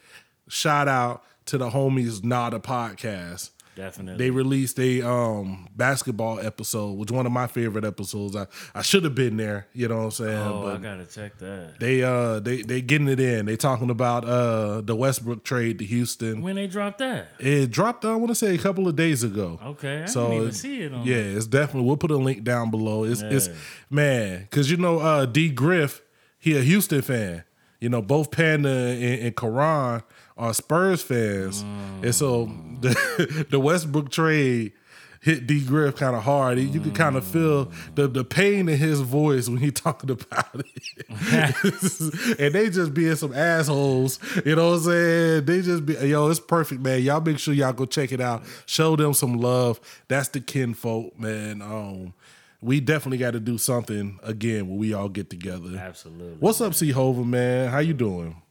shout 0.48 0.88
out 0.88 1.24
to 1.48 1.58
the 1.58 1.70
homies 1.70 2.24
Nada 2.24 2.60
podcast. 2.60 3.52
Definitely. 3.76 4.24
They 4.24 4.32
released 4.32 4.80
a 4.80 5.02
um 5.06 5.68
basketball 5.76 6.40
episode, 6.40 6.94
which 6.94 7.12
one 7.12 7.26
of 7.26 7.34
my 7.34 7.46
favorite 7.46 7.84
episodes. 7.84 8.34
I, 8.34 8.48
I 8.74 8.82
should 8.82 9.04
have 9.04 9.16
been 9.16 9.36
there, 9.36 9.68
you 9.74 9.90
know 9.90 9.98
what 9.98 10.04
I'm 10.06 10.12
saying? 10.12 10.38
oh, 10.48 10.68
I 10.74 10.78
gotta 10.78 11.06
check 11.06 11.38
that. 11.40 11.78
they 11.78 12.02
uh 12.02 12.40
they 12.40 12.62
they 12.62 12.80
getting 12.82 13.10
it 13.10 13.20
in. 13.20 13.46
They 13.48 13.58
talking 13.58 13.90
about 13.90 14.24
uh 14.24 14.80
the 14.80 14.96
Westbrook 14.96 15.44
trade 15.44 15.80
to 15.80 15.86
Houston. 15.86 16.42
When 16.42 16.56
they 16.56 16.68
dropped 16.68 17.00
that? 17.00 17.28
It 17.38 17.70
dropped, 17.70 18.06
I 18.06 18.16
want 18.16 18.30
to 18.30 18.36
say, 18.36 18.56
a 18.56 18.58
couple 18.58 18.88
of 18.88 18.96
days 18.96 19.24
ago. 19.24 19.60
Okay, 19.62 20.04
I 20.04 20.06
so 20.06 20.22
didn't 20.22 20.36
even 20.38 20.50
it- 20.50 20.56
see 20.56 20.82
it 20.82 20.94
on 20.94 21.06
yeah, 21.06 21.16
it's 21.18 21.46
definitely. 21.48 21.86
We'll 21.86 21.98
put 21.98 22.12
a 22.12 22.18
link 22.18 22.46
down 22.46 22.72
below. 22.72 23.04
It's 23.04 23.22
it's 23.24 23.50
man, 23.90 24.44
because 24.44 24.72
you 24.72 24.78
know 24.78 25.00
uh 25.00 25.26
D 25.26 25.50
Griff, 25.50 26.02
he 26.46 26.56
a 26.56 26.62
Houston 26.62 27.02
fan. 27.02 27.44
You 27.82 27.90
know 27.90 28.02
both 28.02 28.32
Panda 28.32 28.70
and, 28.70 29.22
and 29.26 29.36
Karan 29.36 30.02
are 30.38 30.54
Spurs 30.54 31.02
fans, 31.02 31.62
and 32.04 32.14
so 32.16 32.48
Mm. 32.48 32.82
the 32.82 33.46
the 33.50 33.60
Westbrook 33.60 34.12
trade. 34.12 34.74
hit 35.22 35.48
D 35.48 35.60
Griff 35.60 35.96
kind 35.96 36.16
of 36.16 36.22
hard. 36.24 36.60
You 36.60 36.80
could 36.80 36.94
kind 36.94 37.16
of 37.16 37.26
feel 37.26 37.72
the 37.96 38.08
the 38.08 38.24
pain 38.24 38.70
in 38.70 38.78
his 38.78 39.02
voice 39.02 39.50
when 39.50 39.58
he 39.58 39.72
talking 39.86 40.12
about 40.12 40.56
it. 40.56 42.40
and 42.40 42.54
they 42.54 42.70
just 42.70 42.94
being 42.94 43.16
some 43.16 43.34
assholes. 43.34 44.20
You 44.46 44.56
know 44.56 44.70
what 44.72 44.78
I'm 44.78 44.84
saying? 44.84 45.46
They 45.46 45.62
just 45.62 45.86
be 45.86 45.94
yo, 45.96 46.30
it's 46.30 46.40
perfect, 46.40 46.82
man. 46.82 47.02
Y'all 47.02 47.22
make 47.22 47.40
sure 47.40 47.54
y'all 47.54 47.74
go 47.74 47.86
check 47.86 48.12
it 48.12 48.22
out. 48.22 48.44
Show 48.66 48.96
them 48.96 49.14
some 49.14 49.38
love. 49.38 49.80
That's 50.08 50.30
the 50.30 50.40
kinfolk, 50.42 51.18
man. 51.20 51.62
Um, 51.62 52.14
we 52.62 52.80
definitely 52.80 53.18
got 53.18 53.32
to 53.32 53.40
do 53.40 53.58
something 53.58 54.20
again 54.24 54.68
when 54.68 54.78
we 54.78 54.94
all 54.94 55.10
get 55.10 55.30
together. 55.30 55.78
Absolutely. 55.78 56.38
What's 56.40 56.62
up, 56.62 56.74
C 56.74 56.92
Hova, 56.92 57.24
man? 57.24 57.70
How 57.70 57.80
you 57.80 57.94
doing? 57.94 58.42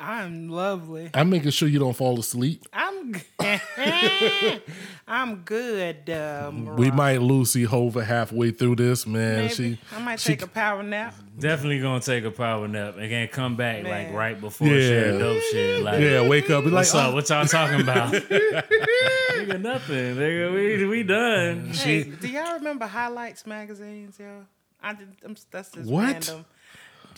I'm 0.00 0.48
lovely. 0.48 1.10
I'm 1.12 1.28
making 1.28 1.50
sure 1.50 1.68
you 1.68 1.80
don't 1.80 1.94
fall 1.96 2.20
asleep. 2.20 2.64
I'm 2.72 3.16
I'm 5.08 5.36
good. 5.44 6.08
Um, 6.10 6.76
We 6.76 6.90
might 6.90 7.20
lose 7.20 7.50
C 7.52 7.64
Hova 7.64 8.04
halfway 8.04 8.50
through 8.52 8.76
this, 8.76 9.06
man. 9.06 9.38
maybe. 9.38 9.54
She, 9.54 9.78
I 9.94 10.00
might 10.00 10.20
she- 10.20 10.28
take 10.30 10.42
a 10.42 10.46
power 10.46 10.82
nap. 10.82 11.14
Definitely 11.38 11.80
gonna 11.80 12.00
take 12.00 12.24
a 12.24 12.30
power 12.30 12.66
nap 12.68 12.96
and 12.98 13.10
then 13.10 13.28
come 13.28 13.56
back 13.56 13.84
like 13.84 14.12
right 14.12 14.40
before 14.40 14.68
Yeah. 14.68 14.88
share 14.88 15.18
dope 15.18 15.42
shit. 15.50 15.82
Like, 15.82 16.00
yeah, 16.00 16.26
wake 16.28 16.50
up, 16.50 16.64
be 16.64 16.70
like, 16.70 16.80
what's 16.80 16.94
up? 16.94 17.10
oh, 17.12 17.14
What 17.14 17.28
y'all 17.28 17.46
talking 17.46 17.80
about? 17.80 18.12
nigga, 18.12 19.60
nothing. 19.60 20.16
Nigga, 20.16 20.52
we 20.54 20.86
we 20.86 21.02
done. 21.02 21.70
Hey, 21.70 22.04
do 22.04 22.28
y'all 22.28 22.54
remember 22.54 22.86
highlights 22.86 23.46
magazines, 23.46 24.18
yo? 24.18 24.44
I 24.82 24.94
did, 24.94 25.08
I'm, 25.24 25.36
that's 25.50 25.70
just 25.72 25.90
What? 25.90 26.04
random. 26.12 26.44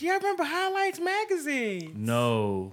Do 0.00 0.06
y'all 0.06 0.16
remember 0.16 0.44
highlights 0.44 0.98
magazine? 0.98 1.92
No. 1.94 2.72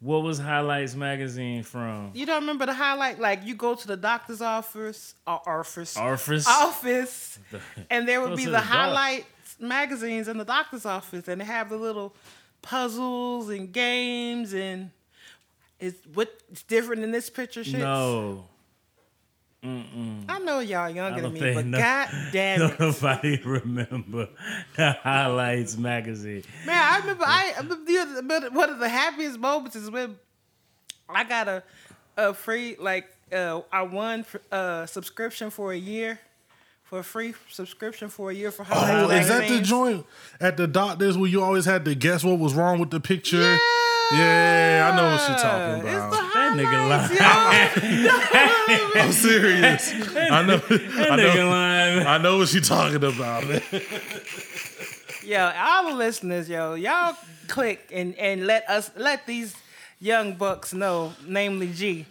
What 0.00 0.22
was 0.22 0.38
Highlights 0.38 0.94
magazine 0.94 1.62
from? 1.62 2.12
You 2.14 2.24
don't 2.24 2.40
remember 2.40 2.64
the 2.64 2.72
highlight? 2.72 3.20
Like 3.20 3.44
you 3.44 3.54
go 3.54 3.74
to 3.74 3.86
the 3.86 3.98
doctor's 3.98 4.40
office 4.40 5.14
or 5.26 5.46
office 5.46 5.94
Arfus? 5.94 6.46
office, 6.46 7.38
and 7.90 8.08
there 8.08 8.22
would 8.22 8.34
be 8.34 8.46
the, 8.46 8.52
the 8.52 8.60
highlights 8.60 9.26
magazines 9.60 10.26
in 10.26 10.38
the 10.38 10.44
doctor's 10.46 10.86
office, 10.86 11.28
and 11.28 11.42
they 11.42 11.44
have 11.44 11.68
the 11.68 11.76
little 11.76 12.14
puzzles 12.62 13.50
and 13.50 13.70
games, 13.70 14.54
and 14.54 14.90
it's 15.78 15.98
what's 16.14 16.62
different 16.62 17.02
in 17.02 17.10
this 17.10 17.28
picture. 17.28 17.62
Shit. 17.62 17.80
No. 17.80 18.47
I 19.62 20.38
know 20.44 20.60
y'all 20.60 20.88
younger 20.88 21.22
don't 21.22 21.34
than 21.34 21.42
me, 21.42 21.54
but 21.54 21.66
no- 21.66 21.78
god 21.78 22.08
damn 22.32 22.62
it, 22.62 22.78
Nobody 22.80 23.40
remember 23.44 24.28
the 24.76 24.92
Highlights 24.92 25.76
magazine. 25.76 26.44
man! 26.64 26.78
I 26.78 26.98
remember 27.00 27.24
I, 27.26 27.52
I 27.56 27.60
remember 27.60 28.40
but 28.40 28.52
one 28.52 28.70
of 28.70 28.78
the 28.78 28.88
happiest 28.88 29.38
moments 29.38 29.74
is 29.74 29.90
when 29.90 30.16
I 31.08 31.24
got 31.24 31.48
a 31.48 31.62
a 32.16 32.34
free 32.34 32.76
like 32.78 33.06
uh, 33.32 33.60
I 33.72 33.82
won 33.82 34.24
a 34.52 34.86
subscription 34.88 35.50
for 35.50 35.72
a 35.72 35.76
year. 35.76 36.20
For 36.84 37.00
a 37.00 37.04
free 37.04 37.34
subscription 37.50 38.08
for 38.08 38.30
a 38.30 38.34
year 38.34 38.50
for 38.50 38.62
oh, 38.62 38.74
highlights 38.74 39.26
is 39.26 39.28
that 39.28 39.46
the 39.46 39.60
joint 39.60 40.06
at 40.40 40.56
the 40.56 40.66
doctors 40.66 41.18
where 41.18 41.28
you 41.28 41.42
always 41.42 41.66
had 41.66 41.84
to 41.84 41.94
guess 41.94 42.24
what 42.24 42.38
was 42.38 42.54
wrong 42.54 42.78
with 42.80 42.88
the 42.90 42.98
picture? 42.98 43.36
Yeah, 43.42 43.58
Yeah, 44.12 44.90
I 44.90 44.96
know 44.96 45.04
what 45.10 45.28
you're 45.28 45.38
talking 45.38 45.80
about. 45.82 46.27
It's 46.60 47.08
the 47.10 47.14
That 47.16 47.70
nigga 47.80 47.80
highlights, 47.80 47.80
lying. 47.80 48.94
yo. 48.94 49.00
I'm 49.00 49.12
serious. 49.12 49.92
I 50.30 50.42
know. 50.42 50.54
I 50.56 50.58
Nigga 51.18 51.36
know. 51.36 51.50
lying. 51.50 52.06
I 52.06 52.18
know 52.18 52.38
what 52.38 52.52
you're 52.52 52.62
talking 52.62 52.96
about. 52.96 53.46
man. 53.46 53.62
Yo, 55.24 55.52
all 55.56 55.90
the 55.90 55.94
listeners, 55.96 56.48
yo, 56.48 56.74
y'all 56.74 57.14
click 57.48 57.90
and 57.92 58.14
and 58.16 58.46
let 58.46 58.68
us 58.68 58.90
let 58.96 59.26
these 59.26 59.54
young 60.00 60.34
bucks 60.34 60.72
know, 60.72 61.12
namely 61.26 61.70
G, 61.72 62.06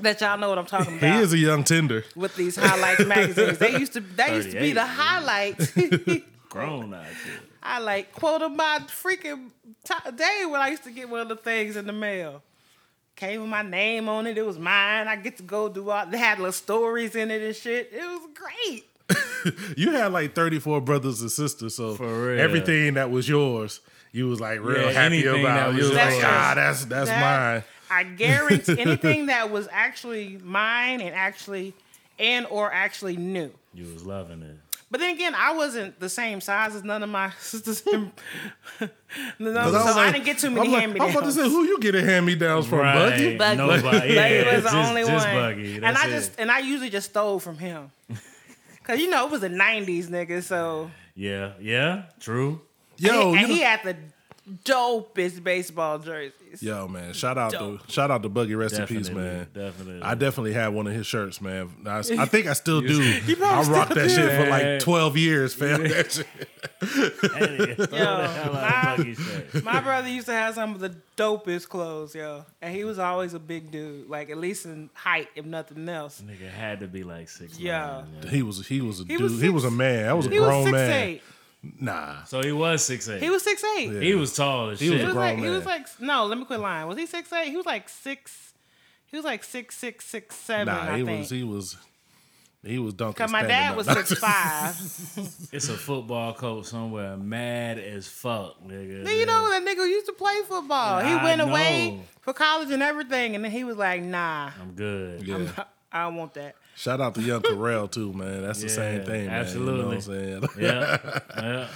that 0.00 0.20
y'all 0.20 0.38
know 0.38 0.48
what 0.48 0.58
I'm 0.58 0.66
talking 0.66 0.98
about. 0.98 1.16
He 1.16 1.22
is 1.22 1.32
a 1.32 1.38
young 1.38 1.64
tender. 1.64 2.04
with 2.14 2.36
these 2.36 2.56
highlights 2.56 3.04
magazines. 3.04 3.58
They 3.58 3.72
used 3.78 3.94
to 3.94 4.00
that 4.16 4.32
used 4.34 4.52
to 4.52 4.60
be 4.60 4.72
the 4.72 4.86
highlights. 4.86 5.72
Grown 6.48 6.94
out 6.94 7.04
here. 7.06 7.40
I 7.62 7.80
like 7.80 8.12
quoted 8.12 8.50
my 8.50 8.78
freaking 8.86 9.50
t- 9.84 10.10
day 10.16 10.44
when 10.48 10.60
I 10.60 10.68
used 10.68 10.84
to 10.84 10.90
get 10.92 11.08
one 11.08 11.20
of 11.20 11.28
the 11.28 11.36
things 11.36 11.74
in 11.76 11.86
the 11.86 11.92
mail. 11.92 12.42
Came 13.16 13.40
with 13.40 13.48
my 13.50 13.62
name 13.62 14.08
on 14.10 14.26
it. 14.26 14.36
It 14.36 14.44
was 14.44 14.58
mine. 14.58 15.08
I 15.08 15.16
get 15.16 15.38
to 15.38 15.42
go 15.42 15.68
do 15.70 15.88
all. 15.90 16.06
They 16.06 16.18
had 16.18 16.38
little 16.38 16.52
stories 16.52 17.16
in 17.16 17.30
it 17.30 17.42
and 17.42 17.56
shit. 17.56 17.90
It 17.92 18.00
was 18.04 18.28
great. 18.34 18.84
You 19.76 19.92
had 19.92 20.12
like 20.12 20.34
34 20.34 20.80
brothers 20.80 21.20
and 21.20 21.30
sisters, 21.30 21.76
so 21.76 21.94
For 21.94 22.30
real. 22.32 22.40
everything 22.40 22.94
that 22.94 23.12
was 23.12 23.28
yours, 23.28 23.78
you 24.10 24.26
was 24.26 24.40
like 24.40 24.60
real 24.60 24.82
Yeah, 24.82 24.90
happy 24.90 25.18
anything 25.18 25.40
about. 25.44 25.72
that 25.72 25.76
You 25.76 25.82
was 25.82 25.90
was 25.90 25.98
like, 25.98 26.24
ah, 26.24 26.52
that's 26.56 26.84
that's 26.86 27.08
That- 27.10 27.54
mine. 27.54 27.64
I 27.88 28.02
guarantee 28.02 28.80
anything 28.80 29.26
that 29.26 29.52
was 29.52 29.68
actually 29.70 30.38
mine 30.42 31.00
and 31.00 31.14
actually 31.14 31.74
and 32.18 32.44
or 32.50 32.72
actually 32.72 33.16
new. 33.16 33.52
You 33.72 33.84
was 33.92 34.04
loving 34.04 34.42
it. 34.42 34.56
But 34.96 35.00
then 35.00 35.14
again, 35.14 35.34
I 35.34 35.52
wasn't 35.52 36.00
the 36.00 36.08
same 36.08 36.40
size 36.40 36.74
as 36.74 36.82
none 36.82 37.02
of 37.02 37.10
my 37.10 37.30
sisters. 37.38 37.84
no, 37.90 38.88
so 39.38 39.50
I, 39.60 39.92
like- 39.92 40.12
didn't 40.14 40.24
get 40.24 40.38
too 40.38 40.48
many 40.50 40.68
I'm, 40.68 40.72
like, 40.72 40.80
hand 40.80 40.92
me 40.94 40.98
downs. 41.00 41.10
I'm 41.10 41.16
about 41.18 41.26
to 41.26 41.32
say, 41.32 41.42
who 41.50 41.64
you 41.64 41.78
getting 41.80 42.02
hand 42.02 42.24
me 42.24 42.34
downs 42.34 42.66
from, 42.66 42.78
Buggy? 42.78 43.36
Buggy. 43.36 43.56
Nobody. 43.58 43.82
Buggy 43.82 44.14
Yeah, 44.14 44.54
was 44.54 44.64
the 44.64 44.70
just, 44.70 44.88
only 44.88 45.02
just 45.04 45.26
one. 45.26 45.34
Buggy. 45.36 45.74
and 45.74 45.82
That's 45.84 45.98
I 46.02 46.06
it. 46.08 46.10
just 46.12 46.32
and 46.40 46.50
I 46.50 46.58
usually 46.60 46.88
just 46.88 47.10
stole 47.10 47.38
from 47.38 47.58
him. 47.58 47.90
Cause 48.84 48.98
you 48.98 49.10
know 49.10 49.26
it 49.26 49.30
was 49.32 49.42
the 49.42 49.50
'90s, 49.50 50.06
nigga. 50.06 50.42
So 50.42 50.90
Yeah, 51.14 51.52
yeah, 51.60 52.04
true. 52.18 52.62
Yo, 52.96 53.34
and, 53.34 53.40
you 53.42 53.46
he 53.48 53.60
know- 53.60 53.66
had 53.66 53.80
the 53.84 53.96
dopest 54.64 55.42
baseball 55.42 55.98
jerseys. 55.98 56.62
yo, 56.62 56.86
man, 56.86 57.12
shout 57.12 57.36
out 57.36 57.52
Dope. 57.52 57.84
to 57.86 57.92
shout 57.92 58.10
out 58.10 58.22
to 58.22 58.28
Buggy, 58.28 58.54
rest 58.54 58.76
Definitely, 58.76 58.96
in 58.96 59.02
peace, 59.02 59.12
man. 59.12 59.46
definitely. 59.52 60.02
I 60.02 60.14
definitely 60.14 60.52
had 60.52 60.68
one 60.68 60.86
of 60.86 60.92
his 60.92 61.06
shirts, 61.06 61.40
man. 61.40 61.70
I, 61.86 61.98
I 61.98 62.02
think 62.26 62.46
I 62.46 62.52
still 62.52 62.80
do. 62.80 63.00
I 63.02 63.62
rocked 63.62 63.90
still 63.92 64.04
that 64.04 64.08
shit 64.10 64.32
for 64.44 64.50
like 64.50 64.80
12 64.80 65.16
years, 65.16 65.54
fam. 65.54 65.82
That 65.82 66.12
shit. 66.12 66.26
Yo, 67.92 68.52
my- 68.52 69.62
My 69.62 69.80
brother 69.80 70.08
used 70.08 70.26
to 70.26 70.32
have 70.32 70.54
some 70.54 70.74
of 70.74 70.80
the 70.80 70.94
dopest 71.16 71.68
clothes, 71.68 72.14
yo, 72.14 72.44
and 72.62 72.74
he 72.74 72.84
was 72.84 72.98
always 72.98 73.34
a 73.34 73.38
big 73.38 73.70
dude, 73.70 74.08
like 74.08 74.30
at 74.30 74.38
least 74.38 74.66
in 74.66 74.90
height, 74.94 75.28
if 75.34 75.44
nothing 75.44 75.88
else. 75.88 76.22
Nigga 76.24 76.50
had 76.50 76.80
to 76.80 76.88
be 76.88 77.02
like 77.02 77.28
six. 77.28 77.58
Yeah. 77.58 78.04
nine, 78.22 78.30
He 78.30 78.42
was 78.42 78.66
he 78.66 78.80
was 78.80 79.00
a 79.00 79.04
He 79.04 79.08
dude. 79.16 79.22
was 79.22 79.40
he 79.40 79.48
was 79.48 79.64
a 79.64 79.70
man. 79.70 80.04
That 80.06 80.16
was 80.16 80.26
a 80.26 80.30
He 80.30 80.38
was 80.40 80.48
grown 80.48 80.64
six 80.64 80.72
man. 80.72 80.90
eight. 81.02 81.22
Nah. 81.80 82.24
So 82.24 82.42
he 82.42 82.52
was 82.52 82.84
six 82.84 83.08
eight. 83.08 83.22
He 83.22 83.30
was 83.30 83.42
six 83.42 83.62
eight. 83.78 83.90
Yeah. 83.92 84.00
He 84.00 84.14
was 84.14 84.34
tall 84.34 84.70
as 84.70 84.80
He 84.80 84.90
was 84.90 85.00
shit. 85.00 85.00
a 85.00 85.02
He 85.02 85.06
was 85.06 85.14
grown 85.14 85.26
like 85.26 85.38
he 85.38 85.48
was 85.50 85.64
like 85.66 85.86
no, 86.00 86.26
let 86.26 86.38
me 86.38 86.44
quit 86.44 86.60
lying. 86.60 86.86
Was 86.88 86.98
he 86.98 87.06
six 87.06 87.32
eight? 87.32 87.50
He 87.50 87.56
was 87.56 87.66
like 87.66 87.88
six. 87.88 88.52
He 89.06 89.16
was 89.16 89.24
like 89.24 89.44
six 89.44 89.76
six 89.76 90.04
six 90.04 90.34
seven. 90.36 90.66
Nah, 90.74 90.92
I 90.92 90.98
he 90.98 91.04
think. 91.04 91.20
was 91.20 91.30
he 91.30 91.42
was 91.44 91.76
he 92.64 92.78
was 92.80 92.94
dunking. 92.94 93.14
Cause 93.24 93.30
my 93.30 93.42
dad 93.44 93.70
up. 93.72 93.76
was 93.76 93.86
six 93.86 94.12
five. 94.18 94.74
It's 95.52 95.68
a 95.68 95.74
football 95.76 96.34
coach 96.34 96.66
somewhere, 96.66 97.16
mad 97.16 97.78
as 97.78 98.08
fuck, 98.08 98.60
nigga. 98.66 99.04
then 99.04 99.16
you 99.16 99.24
know 99.26 99.48
that 99.50 99.62
nigga 99.64 99.88
used 99.88 100.06
to 100.06 100.12
play 100.12 100.34
football. 100.48 101.00
He 101.00 101.10
I 101.12 101.22
went 101.22 101.40
away 101.40 102.00
for 102.22 102.32
college 102.32 102.70
and 102.70 102.82
everything, 102.82 103.36
and 103.36 103.44
then 103.44 103.52
he 103.52 103.62
was 103.62 103.76
like, 103.76 104.02
nah, 104.02 104.50
I'm 104.60 104.72
good. 104.72 105.22
Yeah. 105.26 105.64
I 105.92 106.04
don't 106.04 106.16
want 106.16 106.34
that. 106.34 106.56
Shout 106.76 107.00
out 107.00 107.14
to 107.14 107.22
Young 107.22 107.40
Terrell 107.42 107.88
too, 107.88 108.12
man. 108.12 108.42
That's 108.42 108.60
the 108.60 108.68
same 108.68 109.02
thing, 109.04 109.26
man. 109.26 109.34
absolutely. 109.40 109.72
You 109.76 109.82
know 109.82 109.88
what 109.88 109.94
I'm 109.94 110.00
saying? 110.02 110.48
Yeah, 110.58 111.20
yeah. 111.36 111.68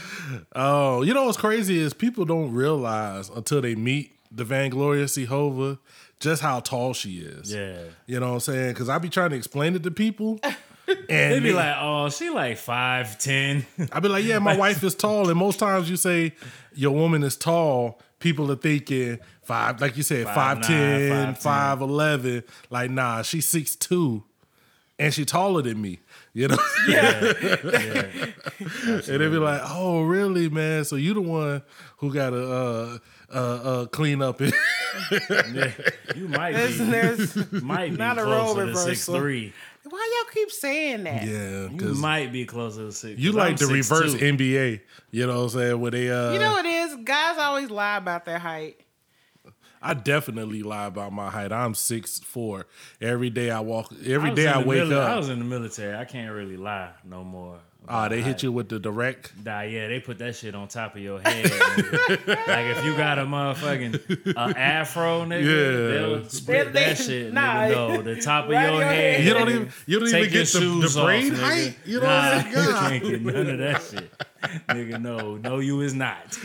Oh, 0.54 1.02
you 1.02 1.14
know 1.14 1.24
what's 1.24 1.38
crazy 1.38 1.78
is 1.78 1.94
people 1.94 2.24
don't 2.26 2.52
realize 2.52 3.30
until 3.30 3.60
they 3.62 3.74
meet 3.74 4.16
the 4.30 4.44
Van 4.44 4.68
Gloria 4.70 5.06
Hova 5.26 5.78
just 6.20 6.42
how 6.42 6.60
tall 6.60 6.92
she 6.92 7.18
is. 7.18 7.52
Yeah. 7.52 7.78
You 8.06 8.20
know 8.20 8.28
what 8.28 8.34
I'm 8.34 8.40
saying? 8.40 8.68
Because 8.74 8.88
I 8.90 8.98
be 8.98 9.08
trying 9.08 9.30
to 9.30 9.36
explain 9.36 9.74
it 9.74 9.82
to 9.84 9.90
people. 9.90 10.38
And 11.08 11.32
They 11.34 11.38
be 11.38 11.52
like, 11.52 11.76
oh, 11.78 12.10
she 12.10 12.30
like 12.30 12.56
five 12.58 13.16
ten. 13.16 13.64
I 13.92 14.00
be 14.00 14.08
like, 14.08 14.24
yeah, 14.24 14.40
my 14.40 14.56
wife 14.64 14.82
is 14.82 14.96
tall, 14.96 15.28
and 15.30 15.38
most 15.38 15.60
times 15.60 15.88
you 15.88 15.96
say 15.96 16.34
your 16.74 16.90
woman 16.90 17.22
is 17.22 17.36
tall, 17.36 18.00
people 18.18 18.50
are 18.50 18.56
thinking 18.56 19.20
five, 19.42 19.80
like 19.80 19.96
you 19.96 20.02
said, 20.02 20.24
Five 20.24 20.34
five 20.34 20.58
nine, 20.58 20.68
ten, 20.68 21.34
five 21.34 21.42
five 21.42 21.80
eleven. 21.80 22.42
Like, 22.70 22.90
nah, 22.90 23.22
she's 23.22 23.46
six 23.46 23.76
two, 23.76 24.24
and 25.00 25.12
she 25.12 25.24
taller 25.24 25.62
than 25.62 25.80
me. 25.82 25.98
You 26.32 26.46
know, 26.48 26.58
Yeah. 26.88 27.32
and 28.60 29.02
they'd 29.02 29.18
be 29.18 29.38
like, 29.38 29.62
oh, 29.64 30.02
really, 30.02 30.48
man? 30.48 30.84
So 30.84 30.94
you 30.96 31.12
the 31.14 31.20
one 31.20 31.62
who 31.96 32.12
got 32.14 32.30
to 32.30 32.52
uh, 32.52 32.98
uh, 33.32 33.34
uh, 33.36 33.86
clean 33.86 34.22
up 34.22 34.40
it? 34.40 34.54
You 36.16 36.28
might 36.28 36.52
There's, 36.54 36.78
be, 36.78 36.84
there's, 36.84 37.52
might 37.62 37.90
be 37.92 37.96
not 37.96 38.18
a 38.18 38.24
role 38.24 38.54
closer 38.54 38.66
to 38.66 38.74
six 38.76 38.86
reversal. 39.08 39.14
three. 39.18 39.52
why 39.88 40.22
y'all 40.24 40.32
keep 40.32 40.50
saying 40.50 41.04
that? 41.04 41.24
yeah, 41.24 41.68
You 41.70 41.94
might 41.94 42.32
be 42.32 42.44
closer 42.44 42.82
to 42.86 42.92
six. 42.92 43.18
You 43.18 43.32
like 43.32 43.52
I'm 43.52 43.56
the 43.68 43.72
reverse 43.72 44.14
6'2". 44.14 44.36
NBA. 44.38 44.80
You 45.12 45.26
know 45.26 45.36
what 45.38 45.42
I'm 45.44 45.48
saying? 45.50 45.80
Where 45.80 45.90
they, 45.92 46.10
uh, 46.10 46.32
You 46.32 46.38
know 46.40 46.52
what 46.52 46.64
it 46.66 46.74
is? 46.74 46.96
Guys 47.04 47.38
always 47.38 47.70
lie 47.70 47.96
about 47.96 48.24
their 48.24 48.38
height. 48.38 48.80
I 49.82 49.94
definitely 49.94 50.62
lie 50.62 50.86
about 50.86 51.12
my 51.12 51.30
height. 51.30 51.52
I'm 51.52 51.74
six 51.74 52.18
four. 52.18 52.66
Every 53.00 53.30
day 53.30 53.50
I 53.50 53.60
walk. 53.60 53.92
I 53.92 54.10
Every 54.10 54.30
was 54.30 54.36
day 54.36 54.46
I 54.46 54.58
wake 54.62 54.82
mili- 54.82 54.92
up. 54.96 55.08
I 55.08 55.16
was 55.16 55.28
in 55.28 55.38
the 55.38 55.44
military. 55.44 55.96
I 55.96 56.04
can't 56.04 56.32
really 56.34 56.56
lie 56.56 56.90
no 57.04 57.24
more. 57.24 57.58
Ah, 57.88 58.08
they 58.08 58.20
hit 58.20 58.42
you 58.42 58.52
with 58.52 58.68
the 58.68 58.78
direct. 58.78 59.32
Nah, 59.42 59.62
yeah, 59.62 59.88
they 59.88 60.00
put 60.00 60.18
that 60.18 60.36
shit 60.36 60.54
on 60.54 60.68
top 60.68 60.96
of 60.96 61.00
your 61.02 61.18
head. 61.18 61.44
like 61.50 62.66
if 62.76 62.84
you 62.84 62.94
got 62.94 63.18
a 63.18 63.22
motherfucking 63.24 64.36
uh, 64.36 64.52
afro, 64.54 65.24
nigga, 65.24 65.44
Yeah. 65.44 65.88
they'll 65.98 66.24
split 66.28 66.72
They- 66.74 66.84
that 66.84 66.98
shit, 66.98 67.32
nah. 67.32 67.40
nigga. 67.54 67.70
No, 67.74 68.02
the 68.02 68.20
top 68.20 68.44
of 68.44 68.50
Right 68.50 68.64
your 68.64 68.74
your 68.80 68.84
head. 68.84 69.14
head. 69.20 69.24
You 69.24 69.32
don't 69.32 69.48
even 69.48 69.72
you 69.86 69.98
don't 70.00 70.10
Take 70.10 70.26
even 70.26 70.32
get 70.34 70.48
the, 70.48 70.60
the 70.88 71.00
brain 71.02 71.32
nigga. 71.32 71.40
height. 71.42 71.76
You 71.86 72.00
know 72.00 72.06
nah, 72.06 72.36
what 72.36 72.46
I'm 72.46 72.52
you 72.52 72.72
can't 72.74 73.02
get 73.04 73.22
none 73.22 73.46
of 73.50 73.58
that 73.58 73.82
shit. 73.82 74.10
Nigga, 74.68 75.00
no, 75.00 75.36
no, 75.36 75.58
you 75.58 75.80
is 75.80 75.94
not. 75.94 76.38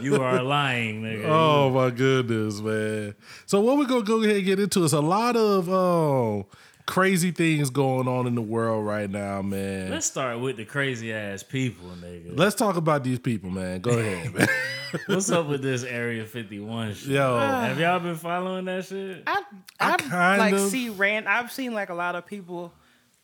You 0.00 0.16
are 0.22 0.42
lying, 0.42 1.02
nigga. 1.02 1.24
Oh 1.26 1.70
my 1.70 1.90
goodness, 1.90 2.60
man. 2.60 3.14
So 3.46 3.60
what 3.60 3.78
we're 3.78 3.86
gonna 3.86 4.02
go 4.04 4.22
ahead 4.22 4.36
and 4.36 4.44
get 4.44 4.60
into 4.60 4.84
is 4.84 4.92
a 4.92 5.00
lot 5.00 5.36
of 5.36 5.68
oh 5.68 6.46
crazy 6.86 7.30
things 7.30 7.70
going 7.70 8.08
on 8.08 8.26
in 8.26 8.34
the 8.34 8.42
world 8.42 8.84
right 8.84 9.08
now, 9.08 9.40
man. 9.42 9.90
Let's 9.90 10.06
start 10.06 10.40
with 10.40 10.56
the 10.56 10.64
crazy 10.64 11.12
ass 11.12 11.42
people, 11.42 11.88
nigga. 12.02 12.36
Let's 12.36 12.56
talk 12.56 12.76
about 12.76 13.04
these 13.04 13.18
people, 13.20 13.50
man. 13.50 13.80
Go 13.80 13.90
ahead, 13.90 14.34
man. 14.34 14.48
What's 15.06 15.30
up 15.30 15.46
with 15.46 15.62
this 15.62 15.84
Area 15.84 16.24
51 16.26 16.94
shit? 16.94 17.10
Yo. 17.10 17.38
Have 17.38 17.78
y'all 17.78 18.00
been 18.00 18.16
following 18.16 18.64
that 18.64 18.84
shit? 18.86 19.22
I 19.26 19.42
I 19.78 19.92
I 19.92 19.96
kind 19.98 20.38
like 20.40 20.54
of- 20.54 20.68
see 20.68 20.90
ran. 20.90 21.26
I've 21.28 21.52
seen 21.52 21.74
like 21.74 21.90
a 21.90 21.94
lot 21.94 22.16
of 22.16 22.26
people 22.26 22.72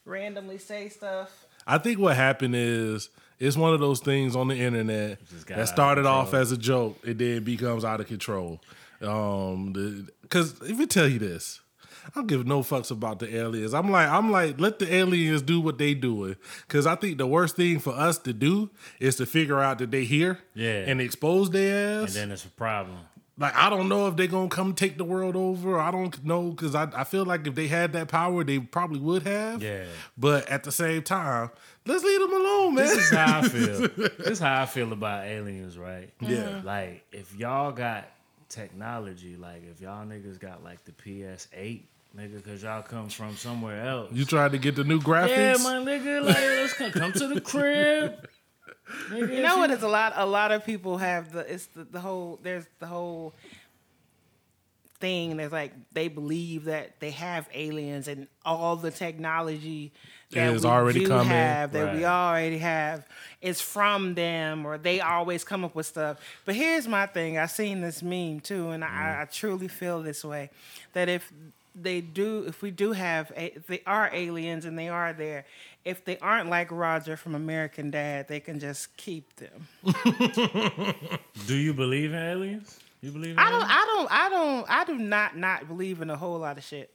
randomly 0.05 0.59
say 0.59 0.89
stuff. 0.89 1.46
I 1.67 1.79
think 1.79 1.99
what 1.99 2.17
happened 2.17 2.55
is 2.57 3.09
it's 3.39 3.57
one 3.57 3.75
of 3.75 3.81
those 3.81 4.01
things 4.01 4.35
on 4.37 4.49
the 4.49 4.57
internet 4.57 5.19
that 5.49 5.59
of 5.59 5.69
started 5.69 6.07
off 6.07 6.33
as 6.35 6.53
a 6.53 6.57
joke, 6.57 6.99
it 7.05 7.19
then 7.19 7.43
becomes 7.45 7.85
out 7.85 8.01
of 8.01 8.07
control. 8.07 8.61
Um, 9.03 10.07
because 10.23 10.61
if 10.63 10.79
we 10.79 10.87
tell 10.87 11.09
you 11.09 11.19
this, 11.19 11.61
I 12.07 12.11
don't 12.15 12.29
give 12.29 12.47
no 12.47 12.61
fucks 12.63 12.91
about 12.91 13.19
the 13.19 13.35
aliens. 13.37 13.75
I'm 13.75 13.91
like, 13.91 14.09
I'm 14.09 14.31
like, 14.31 14.61
let 14.61 14.79
the 14.79 14.93
aliens 14.95 15.43
do 15.43 15.61
what 15.61 15.77
they 15.77 15.93
doing. 15.93 16.37
Because 16.67 16.87
I 16.87 16.95
think 16.95 17.19
the 17.19 17.27
worst 17.27 17.57
thing 17.57 17.79
for 17.81 17.93
us 17.93 18.17
to 18.19 18.33
do 18.33 18.71
is 19.01 19.17
to 19.17 19.27
figure 19.27 19.61
out 19.61 19.79
that 19.81 19.91
they 19.91 20.05
here, 20.05 20.39
Yeah. 20.55 20.85
and 20.87 21.01
expose 21.01 21.51
their 21.51 22.03
ass. 22.05 22.15
And 22.15 22.17
then 22.17 22.31
it's 22.31 22.45
a 22.45 22.49
problem. 22.51 22.99
Like 23.39 23.55
I 23.55 23.69
don't 23.69 23.89
know 23.89 24.09
if 24.09 24.17
they're 24.17 24.27
gonna 24.27 24.49
come 24.49 24.75
take 24.75 24.97
the 24.97 25.05
world 25.05 25.37
over. 25.37 25.79
I 25.79 25.91
don't 25.91 26.25
know 26.25 26.51
because 26.51 26.75
I, 26.75 26.89
I 26.95 27.05
feel 27.05 27.25
like 27.25 27.47
if 27.47 27.55
they 27.55 27.67
had 27.67 27.93
that 27.93 28.09
power, 28.09 28.45
they 28.45 28.59
probably 28.59 28.99
would 28.99 29.25
have. 29.27 29.63
Yeah. 29.63 29.85
But 30.17 30.49
at 30.49 30.65
the 30.65 30.73
same 30.73 31.03
time, 31.03 31.51
let's 31.85 32.03
leave 32.03 32.21
them 32.21 32.33
alone, 32.33 32.75
man. 32.75 32.87
This 32.87 32.97
is 32.97 33.11
how 33.11 33.39
I 33.39 33.49
feel. 33.49 33.89
this 34.19 34.29
is 34.29 34.39
how 34.39 34.63
I 34.63 34.67
feel 34.67 34.93
about 34.93 35.27
aliens, 35.27 35.77
right? 35.77 36.11
Yeah. 36.21 36.29
Mm-hmm. 36.29 36.67
Like 36.67 37.05
if 37.13 37.35
y'all 37.35 37.73
got 37.73 38.09
technology, 38.49 39.37
like 39.37 39.63
if 39.71 39.83
y'all 39.83 40.07
niggas 40.07 40.41
got 40.41 40.65
like 40.65 40.83
the 40.85 40.93
PS8, 40.93 41.83
nigga, 42.17 42.43
cause 42.43 42.63
y'all 42.63 42.83
come 42.83 43.11
from 43.11 43.37
somewhere 43.37 43.87
else. 43.87 44.13
You 44.13 44.25
tried 44.25 44.53
to 44.53 44.59
get 44.59 44.77
the 44.77 44.85
new 44.85 45.01
graphics. 45.01 45.29
yeah, 45.37 45.57
my 45.63 45.75
nigga, 45.75 46.25
like 46.25 46.37
let's 46.37 46.73
come, 46.73 46.91
come 46.91 47.13
to 47.13 47.29
the 47.29 47.41
crib. 47.43 48.27
Nigga, 49.09 49.37
You 49.37 49.43
know 49.43 49.59
what? 49.59 49.71
It's 49.71 49.83
a 49.83 49.89
lot. 49.89 50.13
A 50.17 50.27
lot 50.27 50.53
of 50.53 50.65
people 50.65 50.99
have 50.99 51.33
the. 51.33 51.41
It's 51.53 51.67
the, 51.67 51.85
the 51.85 52.01
whole. 52.01 52.39
There's 52.43 52.67
the 52.79 52.87
whole 52.87 53.35
thing. 54.99 55.37
There's 55.37 55.53
like 55.53 55.73
they 55.93 56.09
believe 56.09 56.65
that 56.65 57.01
they 57.01 57.11
have 57.11 57.49
aliens 57.53 58.09
and 58.09 58.29
all 58.45 58.77
the 58.77 58.91
technology 58.91 59.93
that 60.31 60.53
Is 60.55 60.65
we 60.65 60.71
already 60.71 61.01
do 61.01 61.09
coming. 61.09 61.27
have 61.27 61.73
that 61.73 61.95
we 61.95 62.05
already 62.05 62.59
have 62.59 63.07
is 63.41 63.61
from 63.61 64.15
them 64.15 64.67
or 64.67 64.79
they 64.79 65.01
always 65.01 65.45
come 65.45 65.65
up 65.65 65.75
with 65.75 65.87
stuff. 65.87 66.19
But 66.45 66.57
here's 66.57 66.89
my 66.89 67.07
thing. 67.07 67.39
I've 67.39 67.51
seen 67.51 67.81
this 67.81 68.03
meme 68.03 68.41
too, 68.41 68.71
and 68.71 68.83
I, 68.83 68.89
mm. 68.89 69.21
I 69.21 69.25
truly 69.31 69.69
feel 69.69 70.03
this 70.03 70.25
way 70.25 70.51
that 70.95 71.09
if 71.09 71.33
they 71.79 72.01
do, 72.01 72.45
if 72.47 72.63
we 72.63 72.71
do 72.71 72.93
have, 72.93 73.31
a, 73.37 73.55
if 73.57 73.67
they 73.67 73.83
are 73.87 74.11
aliens 74.13 74.65
and 74.65 74.79
they 74.79 74.89
are 74.89 75.13
there. 75.13 75.45
If 75.85 76.05
they 76.05 76.19
aren't 76.19 76.51
like 76.51 76.73
Roger 76.73 77.17
from 77.17 77.35
American 77.37 77.91
Dad, 77.93 78.27
they 78.27 78.41
can 78.41 78.59
just 78.59 78.97
keep 78.97 79.37
them. 79.37 79.69
Do 81.47 81.55
you 81.55 81.73
believe 81.75 82.13
in 82.13 82.19
aliens? 82.21 82.81
You 83.01 83.13
believe 83.13 83.33
in 83.33 83.39
I 83.39 83.51
don't. 83.51 83.63
aliens? 83.63 83.71
I 83.71 83.87
don't. 83.87 84.11
I 84.13 84.29
don't. 84.29 84.71
I 84.71 84.85
do 84.85 84.95
not 84.99 85.37
not 85.37 85.69
believe 85.69 86.01
in 86.01 86.11
a 86.11 86.17
whole 86.17 86.39
lot 86.39 86.59
of 86.59 86.65
shit. 86.65 86.91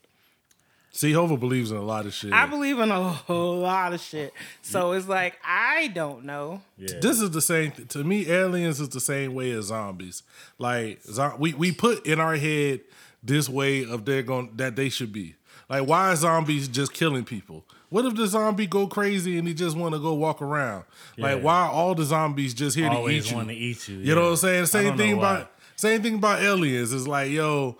See, 0.93 1.13
Hova 1.13 1.37
believes 1.37 1.71
in 1.71 1.77
a 1.77 1.81
lot 1.83 2.05
of 2.05 2.13
shit. 2.13 2.33
I 2.33 2.47
believe 2.47 2.77
in 2.79 2.91
a 2.91 3.01
whole 3.01 3.59
lot 3.59 3.93
of 3.93 4.01
shit. 4.01 4.33
So 4.61 4.91
it's 4.91 5.07
like 5.07 5.39
I 5.45 5.87
don't 5.87 6.25
know. 6.25 6.61
Yeah. 6.77 6.99
this 6.99 7.21
is 7.21 7.31
the 7.31 7.41
same 7.41 7.71
to 7.71 8.03
me. 8.03 8.27
Aliens 8.29 8.81
is 8.81 8.89
the 8.89 8.99
same 8.99 9.33
way 9.33 9.51
as 9.51 9.65
zombies. 9.65 10.23
Like 10.59 11.01
zo- 11.03 11.35
we 11.39 11.53
we 11.53 11.71
put 11.71 12.05
in 12.05 12.19
our 12.19 12.35
head 12.35 12.81
this 13.23 13.47
way 13.49 13.85
of 13.85 14.05
they're 14.05 14.23
going 14.23 14.51
that 14.55 14.75
they 14.75 14.89
should 14.89 15.11
be. 15.13 15.35
Like 15.69 15.87
why 15.87 16.11
are 16.11 16.15
zombies 16.15 16.67
just 16.67 16.93
killing 16.93 17.23
people? 17.23 17.65
What 17.89 18.05
if 18.05 18.15
the 18.15 18.25
zombie 18.27 18.67
go 18.67 18.87
crazy 18.87 19.37
and 19.37 19.47
he 19.47 19.53
just 19.53 19.75
want 19.75 19.93
to 19.93 19.99
go 19.99 20.13
walk 20.13 20.41
around? 20.41 20.85
Like 21.17 21.41
why 21.41 21.67
are 21.67 21.71
all 21.71 21.95
the 21.95 22.03
zombies 22.03 22.53
just 22.53 22.75
here 22.75 22.89
to 22.89 23.09
eat 23.09 23.29
you? 23.29 23.37
want 23.37 23.49
to 23.49 23.55
eat 23.55 23.87
you. 23.87 23.97
You 23.97 24.15
know 24.15 24.23
what 24.23 24.29
I'm 24.31 24.35
saying? 24.37 24.65
Same 24.67 24.97
thing 24.97 25.17
why. 25.17 25.35
about 25.35 25.51
same 25.75 26.01
thing 26.03 26.15
about 26.15 26.41
aliens. 26.41 26.93
It's 26.93 27.07
like, 27.07 27.31
yo, 27.31 27.77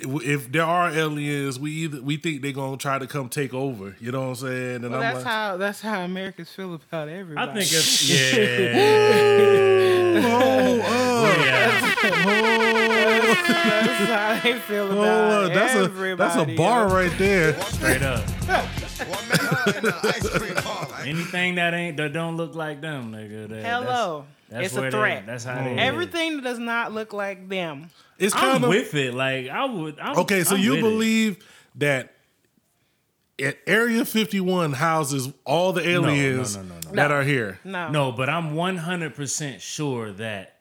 if 0.00 0.50
there 0.50 0.64
are 0.64 0.90
aliens, 0.90 1.60
we 1.60 1.70
either 1.70 2.02
we 2.02 2.16
think 2.16 2.42
they're 2.42 2.50
gonna 2.52 2.76
try 2.76 2.98
to 2.98 3.06
come 3.06 3.28
take 3.28 3.54
over. 3.54 3.94
You 4.00 4.10
know 4.10 4.22
what 4.22 4.28
I'm 4.28 4.34
saying? 4.34 4.74
And 4.76 4.90
Well, 4.90 4.94
I'm 4.94 5.00
that's 5.00 5.24
like, 5.24 5.32
how 5.32 5.56
that's 5.56 5.80
how 5.80 6.00
Americans 6.02 6.50
feel 6.50 6.74
about 6.74 7.08
everybody. 7.08 7.50
I 7.50 7.54
think 7.54 7.66
it's 7.66 8.10
yeah. 8.10 8.74
oh, 10.26 10.80
uh, 10.80 11.44
yeah. 11.44 13.03
That's 13.34 14.10
how 14.10 14.40
they 14.42 14.58
feel 14.60 14.84
oh, 14.90 14.92
about 14.92 15.44
uh, 15.44 15.48
that's 15.54 15.74
a 15.74 15.78
everybody. 15.78 16.16
that's 16.16 16.50
a 16.50 16.54
bar 16.56 16.88
right 16.88 17.12
there. 17.18 17.60
Straight 17.62 18.02
up. 18.02 18.24
Well, 18.46 18.68
I 19.00 19.28
met 19.28 19.40
her 19.40 19.78
in 19.78 19.84
the 19.84 20.00
ice 20.04 20.28
cream 20.38 20.54
parlor. 20.54 20.96
Anything 21.04 21.54
that 21.56 21.74
ain't 21.74 21.96
that 21.96 22.12
don't 22.12 22.36
look 22.36 22.54
like 22.54 22.80
them, 22.80 23.12
nigga. 23.12 23.48
That, 23.48 23.64
Hello. 23.64 24.24
That's, 24.48 24.66
It's 24.66 24.74
that's 24.74 24.76
a 24.76 24.80
where 24.80 24.90
they- 24.90 24.96
threat. 24.98 25.26
That's 25.26 25.44
how 25.44 25.64
they 25.64 25.76
Everything 25.78 26.36
that 26.36 26.44
does 26.44 26.58
not 26.58 26.92
look 26.92 27.12
like 27.12 27.48
them. 27.48 27.90
It's 28.18 28.34
I'm 28.36 28.62
of 28.62 28.68
with 28.68 28.94
it. 28.94 29.14
Like 29.14 29.48
I 29.48 29.64
would. 29.64 29.98
I'm, 29.98 30.18
okay. 30.18 30.44
So 30.44 30.54
I'm 30.54 30.60
you 30.62 30.70
with 30.72 30.78
it. 30.78 30.82
believe 30.82 31.48
that 31.76 32.14
at 33.40 33.58
Area 33.66 34.04
51 34.04 34.74
houses 34.74 35.32
all 35.44 35.72
the 35.72 35.86
aliens 35.88 36.56
no, 36.56 36.62
no, 36.62 36.74
no. 36.74 36.80
that 36.92 37.08
No. 37.08 37.14
are 37.16 37.22
here? 37.24 37.58
No. 37.64 37.88
No, 37.90 38.12
but 38.12 38.28
I'm 38.28 38.54
100% 38.54 39.60
sure 39.60 40.12
that 40.12 40.53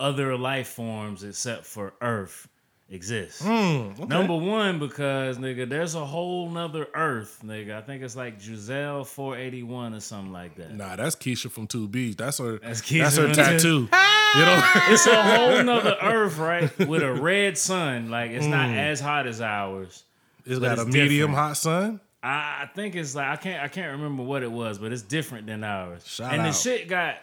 other 0.00 0.36
life 0.36 0.68
forms 0.68 1.24
except 1.24 1.64
for 1.66 1.92
Earth 2.00 2.48
exist. 2.90 3.42
Hmm, 3.42 3.90
Number 4.08 4.34
one, 4.36 4.78
because 4.78 5.36
nigga, 5.38 5.68
there's 5.68 5.94
a 5.94 6.04
whole 6.06 6.48
nother 6.48 6.86
Earth, 6.94 7.40
nigga. 7.44 7.76
I 7.76 7.82
think 7.82 8.02
it's 8.02 8.16
like 8.16 8.40
Giselle 8.40 9.04
481 9.04 9.94
or 9.94 10.00
something 10.00 10.32
like 10.32 10.54
that. 10.56 10.74
Nah, 10.74 10.96
that's 10.96 11.14
Keisha 11.14 11.50
from 11.50 11.66
Two 11.66 11.86
B's. 11.88 12.16
That's 12.16 12.38
her. 12.38 12.58
That's 12.58 12.80
That's, 12.88 13.16
her 13.16 13.34
tattoo. 13.34 13.68
you 14.34 14.40
know. 14.40 14.62
It's 14.88 15.06
a 15.06 15.22
whole 15.22 15.62
nother 15.62 15.96
Earth, 16.00 16.38
right? 16.38 16.78
With 16.78 17.02
a 17.02 17.12
red 17.12 17.58
sun. 17.58 18.08
Like 18.10 18.30
it's 18.30 18.46
not 18.46 18.68
Hmm. 18.68 18.74
as 18.76 19.00
hot 19.00 19.26
as 19.26 19.40
ours. 19.42 20.04
It's 20.46 20.58
But 20.58 20.66
got 20.76 20.78
a 20.78 20.82
it's 20.82 20.90
medium 20.94 21.30
different. 21.32 21.36
hot 21.36 21.56
sun. 21.58 22.00
I, 22.22 22.62
I 22.62 22.70
think 22.74 22.96
it's 22.96 23.14
like 23.14 23.26
I 23.26 23.36
can't 23.36 23.62
I 23.62 23.68
can't 23.68 23.92
remember 23.92 24.22
what 24.22 24.42
it 24.42 24.50
was, 24.50 24.78
but 24.78 24.92
it's 24.92 25.02
different 25.02 25.46
than 25.46 25.62
ours. 25.62 26.06
Shout 26.06 26.32
and 26.32 26.40
out. 26.42 26.46
the 26.46 26.52
shit 26.52 26.88
got 26.88 27.16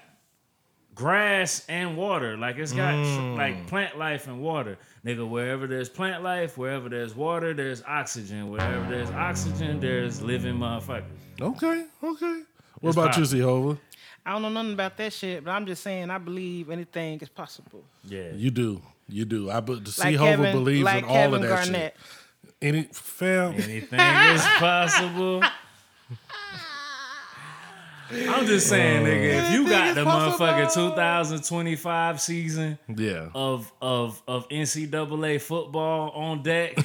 grass 0.95 1.65
and 1.69 1.97
water. 1.97 2.37
Like 2.37 2.57
it's 2.57 2.71
got 2.71 2.93
Mm. 2.95 3.37
like 3.37 3.67
plant 3.67 3.97
life 3.97 4.27
and 4.27 4.41
water. 4.41 4.77
Nigga, 5.05 5.27
wherever 5.29 5.67
there's 5.67 5.89
plant 5.89 6.23
life, 6.23 6.57
wherever 6.57 6.89
there's 6.89 7.13
water, 7.15 7.53
there's 7.53 7.83
oxygen. 7.85 8.49
Wherever 8.49 8.89
there's 8.89 9.11
oxygen, 9.11 9.79
there's 9.79 10.21
living 10.21 10.55
motherfuckers. 10.55 11.03
Okay, 11.39 11.85
okay. 12.03 12.41
What 12.79 12.89
It's 12.89 12.97
about 12.97 13.15
you, 13.17 13.23
possible. 13.23 13.39
Zehova? 13.73 13.77
I 14.25 14.31
don't 14.31 14.41
know 14.41 14.49
nothing 14.49 14.73
about 14.73 14.97
that 14.97 15.13
shit, 15.13 15.43
but 15.43 15.51
I'm 15.51 15.65
just 15.67 15.83
saying 15.83 16.09
I 16.09 16.17
believe 16.17 16.69
anything 16.71 17.19
is 17.19 17.29
possible. 17.29 17.83
Yeah. 18.03 18.31
You 18.33 18.49
do, 18.49 18.81
you 19.07 19.25
do. 19.25 19.51
I 19.51 19.59
but 19.59 19.75
Like 19.77 20.15
Zehova 20.15 20.17
Kevin, 20.17 20.51
believes 20.53 20.83
like 20.83 21.03
in 21.03 21.09
all 21.09 21.15
Kevin 21.15 21.43
of 21.43 21.49
that 21.49 21.63
Garnett. 21.65 21.95
shit. 21.99 22.53
Any 22.61 22.83
fam? 22.91 23.53
Anything 23.53 23.99
is 23.99 24.41
possible. 24.57 25.43
I'm 28.11 28.45
just 28.45 28.67
saying, 28.67 29.03
nigga, 29.05 29.43
if 29.45 29.51
you 29.51 29.67
got 29.69 29.95
the 29.95 30.01
motherfucking 30.05 30.73
2025 30.73 32.21
season 32.21 32.77
Yeah. 32.95 33.29
of 33.33 33.71
of 33.81 34.21
of 34.27 34.47
NCAA 34.49 35.41
football 35.41 36.11
on 36.11 36.43
deck, 36.43 36.77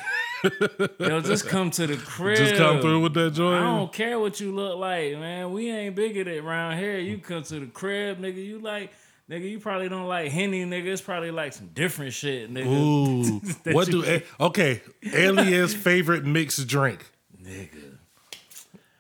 yo, 0.99 1.21
just 1.21 1.47
come 1.47 1.71
to 1.73 1.87
the 1.87 1.97
crib. 1.97 2.39
Just 2.39 2.57
come 2.57 2.81
through 2.81 3.01
with 3.01 3.15
that 3.15 3.33
joint. 3.35 3.63
I 3.63 3.77
don't 3.77 3.93
care 3.93 4.19
what 4.19 4.41
you 4.41 4.55
look 4.55 4.79
like, 4.79 5.13
man. 5.19 5.53
We 5.53 5.71
ain't 5.71 5.95
bigoted 5.95 6.43
around 6.43 6.79
here. 6.79 6.99
You 6.99 7.19
come 7.19 7.43
to 7.45 7.61
the 7.61 7.67
crib, 7.67 8.19
nigga. 8.21 8.45
You 8.45 8.59
like, 8.59 8.93
nigga. 9.31 9.49
You 9.51 9.61
probably 9.61 9.89
don't 9.89 10.07
like 10.09 10.31
henny, 10.33 10.65
nigga. 10.65 10.87
It's 10.87 11.03
probably 11.03 11.31
like 11.31 11.53
some 11.53 11.69
different 11.75 12.13
shit, 12.15 12.53
nigga. 12.53 12.67
Ooh, 12.67 13.41
what 13.73 13.89
do 13.91 14.05
a- 14.05 14.23
okay? 14.41 14.81
Alien's 15.13 15.75
favorite 15.75 16.25
mixed 16.25 16.67
drink. 16.67 17.11
nigga. 17.43 17.99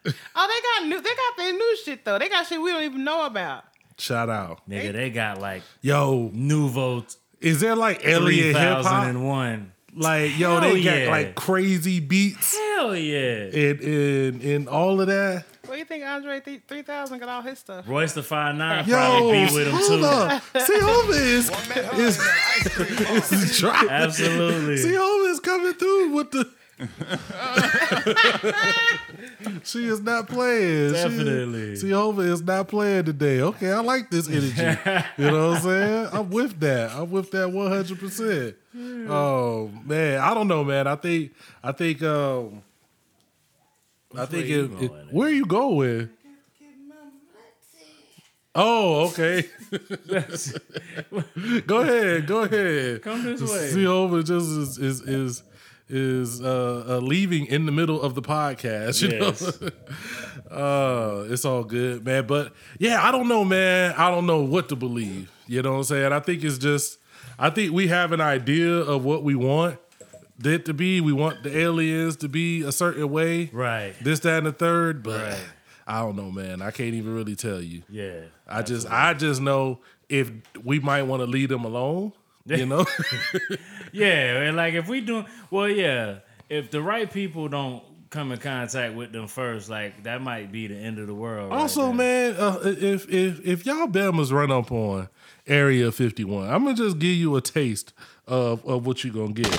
Oh, 0.07 0.09
they 0.09 0.83
got 0.83 0.89
new. 0.89 1.01
They 1.01 1.11
got 1.11 1.37
their 1.37 1.53
new 1.53 1.77
shit 1.85 2.05
though. 2.05 2.19
They 2.19 2.29
got 2.29 2.47
shit 2.47 2.61
we 2.61 2.71
don't 2.71 2.83
even 2.85 3.05
know 3.05 3.27
about. 3.27 3.65
Shout 3.99 4.31
out, 4.31 4.61
Nigga, 4.69 4.93
they 4.95 5.11
got 5.11 5.39
like 5.41 5.63
yo. 5.83 6.31
Nouveau 6.33 7.05
Is 7.41 7.61
there 7.61 7.77
like 7.77 8.05
alien 8.07 8.55
hip 8.57 8.79
hop? 8.79 9.03
3001. 9.05 9.73
Like 9.95 10.39
yo, 10.39 10.59
Hell 10.61 10.73
they 10.73 10.83
got 10.83 11.09
like 11.11 11.35
crazy 11.35 12.01
beats 12.01 12.57
Hell 12.57 12.97
yeah. 12.97 13.51
and 13.53 13.81
and 13.81 14.43
and 14.43 14.69
all 14.69 15.01
of 15.01 15.09
that. 15.09 15.45
What 15.67 15.75
do 15.75 15.79
you 15.81 15.85
think 15.85 16.05
Andre 16.05 16.41
th- 16.41 16.63
3000 16.67 17.19
got 17.19 17.29
all 17.29 17.43
his 17.43 17.59
stuff? 17.59 17.85
Royce 17.87 18.15
the 18.15 18.23
Five 18.23 18.55
Nine 18.57 18.87
Yo, 18.89 18.95
probably 18.97 19.47
be 19.47 19.55
with 19.55 19.67
him 19.69 19.75
hold 19.75 20.01
too. 20.01 20.07
up. 20.07 20.43
See, 20.63 20.81
Hova 20.81 21.13
is, 21.13 21.51
Well, 21.51 21.61
I 21.63 21.69
met 21.69 21.85
her 21.85 22.01
is, 22.01 22.19
in 22.19 22.25
the 22.25 22.31
ice 22.33 22.69
cream 22.75 22.97
parlor. 22.97 23.19
is 23.45 23.59
dropping. 23.59 23.89
Absolutely. 23.91 24.77
See, 24.79 24.95
Hova 24.95 25.29
is 25.31 25.41
coming 25.41 25.75
through 25.75 26.11
with 26.15 26.31
the. 26.33 26.51
she 29.64 29.87
is 29.87 30.00
not 30.00 30.29
playing. 30.29 30.88
She- 30.94 31.03
Definitely. 31.03 31.76
see, 31.76 31.90
Hova 31.90 32.22
is 32.22 32.42
not 32.42 32.68
playing 32.68 33.05
today. 33.05 33.40
Okay, 33.40 33.72
I 33.72 33.81
like 33.81 34.11
this 34.11 34.29
energy. 34.29 34.79
you 35.18 35.31
know 35.31 35.48
what 35.50 35.57
I'm 35.59 35.62
saying? 35.62 36.09
I'm 36.12 36.31
with 36.31 36.59
that. 36.61 36.90
I'm 36.92 37.11
with 37.11 37.31
that 37.33 37.50
100. 37.50 37.98
percent 37.98 38.57
Oh 39.09 39.70
man, 39.85 40.20
I 40.20 40.33
don't 40.35 40.48
know, 40.48 40.62
man. 40.64 40.87
I 40.87 40.94
think 40.96 41.33
I 41.62 41.72
think 41.72 42.03
um, 42.03 42.62
I 44.16 44.26
think 44.26 44.48
it, 44.48 44.70
it- 44.85 44.92
where 45.11 45.31
you 45.31 45.44
going? 45.46 46.11
Oh, 48.53 49.09
okay. 49.11 49.46
go 51.66 51.81
ahead, 51.83 52.26
go 52.26 52.42
ahead. 52.42 53.00
Come 53.03 53.22
this 53.22 53.40
way. 53.40 53.68
See 53.68 53.87
over 53.87 54.22
just 54.24 54.50
is 54.50 54.76
is 54.79 55.00
is, 55.03 55.42
is 55.90 56.40
uh, 56.40 56.85
uh, 56.88 56.98
leaving 56.98 57.46
in 57.46 57.66
the 57.66 57.72
middle 57.72 58.00
of 58.00 58.14
the 58.14 58.22
podcast. 58.22 59.03
You 59.03 59.18
Yes. 59.18 59.61
know, 59.61 59.68
uh, 60.50 61.24
it's 61.29 61.44
all 61.44 61.64
good, 61.64 62.05
man. 62.05 62.26
But 62.26 62.53
yeah, 62.79 63.03
I 63.07 63.11
don't 63.11 63.29
know, 63.29 63.44
man. 63.44 63.94
I 63.96 64.11
don't 64.11 64.26
know 64.26 64.42
what 64.42 64.68
to 64.70 64.76
believe. 64.76 65.31
You 65.46 65.62
know 65.62 65.72
what 65.72 65.79
I'm 65.79 65.85
saying? 65.85 66.12
I 66.12 66.20
think 66.20 66.44
it's 66.44 66.59
just, 66.59 66.98
I 67.38 67.50
think 67.50 67.72
we 67.72 67.88
have 67.88 68.12
an 68.12 68.20
idea 68.20 68.72
of 68.72 69.05
what 69.05 69.22
we 69.24 69.35
want 69.35 69.79
it 70.44 70.64
to 70.66 70.74
be. 70.74 71.00
We 71.00 71.12
want 71.12 71.42
the 71.42 71.57
aliens 71.59 72.16
to 72.18 72.29
be 72.29 72.62
a 72.62 72.72
certain 72.72 73.11
way, 73.11 73.50
Right. 73.53 73.94
this, 74.00 74.20
that, 74.20 74.38
and 74.38 74.46
the 74.46 74.53
third. 74.53 75.03
But 75.03 75.20
Right. 75.22 75.40
I 75.87 76.00
don't 76.03 76.14
know, 76.16 76.31
man. 76.31 76.62
I 76.62 76.70
can't 76.70 76.94
even 76.94 77.14
really 77.14 77.35
tell 77.35 77.61
you. 77.61 77.83
Yeah. 77.88 78.20
I 78.46 78.62
just 78.62 78.88
I 78.90 79.12
just 79.14 79.40
know 79.40 79.81
if 80.09 80.31
we 80.62 80.79
might 80.79 81.03
want 81.03 81.20
to 81.20 81.26
leave 81.26 81.48
them 81.48 81.64
alone. 81.64 82.12
You 82.46 82.66
know, 82.66 82.85
Yeah, 83.92 84.42
and 84.42 84.57
like 84.57 84.74
if 84.74 84.88
we 84.88 85.00
do, 85.00 85.24
well, 85.50 85.68
yeah, 85.68 86.20
if 86.48 86.70
the 86.70 86.83
right 86.83 87.11
people 87.11 87.48
don't 87.48 87.83
come 88.09 88.33
in 88.33 88.38
contact 88.38 88.94
with 88.94 89.12
them 89.12 89.26
first, 89.29 89.68
like 89.70 90.03
that 90.05 90.20
might 90.22 90.50
be 90.50 90.66
the 90.66 90.74
end 90.76 90.98
of 90.98 91.07
the 91.07 91.14
world. 91.14 91.53
also, 91.53 91.87
there. 91.87 91.94
man, 91.94 92.37
uh, 92.37 92.59
if 92.64 93.09
if 93.09 93.40
if 93.46 93.66
y'all 93.66 93.87
Bama's 93.87 94.33
run 94.33 94.50
up 94.50 94.72
on 94.72 95.09
Area 95.46 95.92
51, 95.92 96.48
I'm 96.48 96.64
gonna 96.64 96.76
just 96.76 96.98
give 96.98 97.14
you 97.14 97.37
a 97.37 97.40
taste 97.40 97.92
of 98.26 98.64
of 98.66 98.87
what 98.87 99.05
you're 99.05 99.12
gonna 99.12 99.33
get. 99.33 99.46
a 99.46 99.50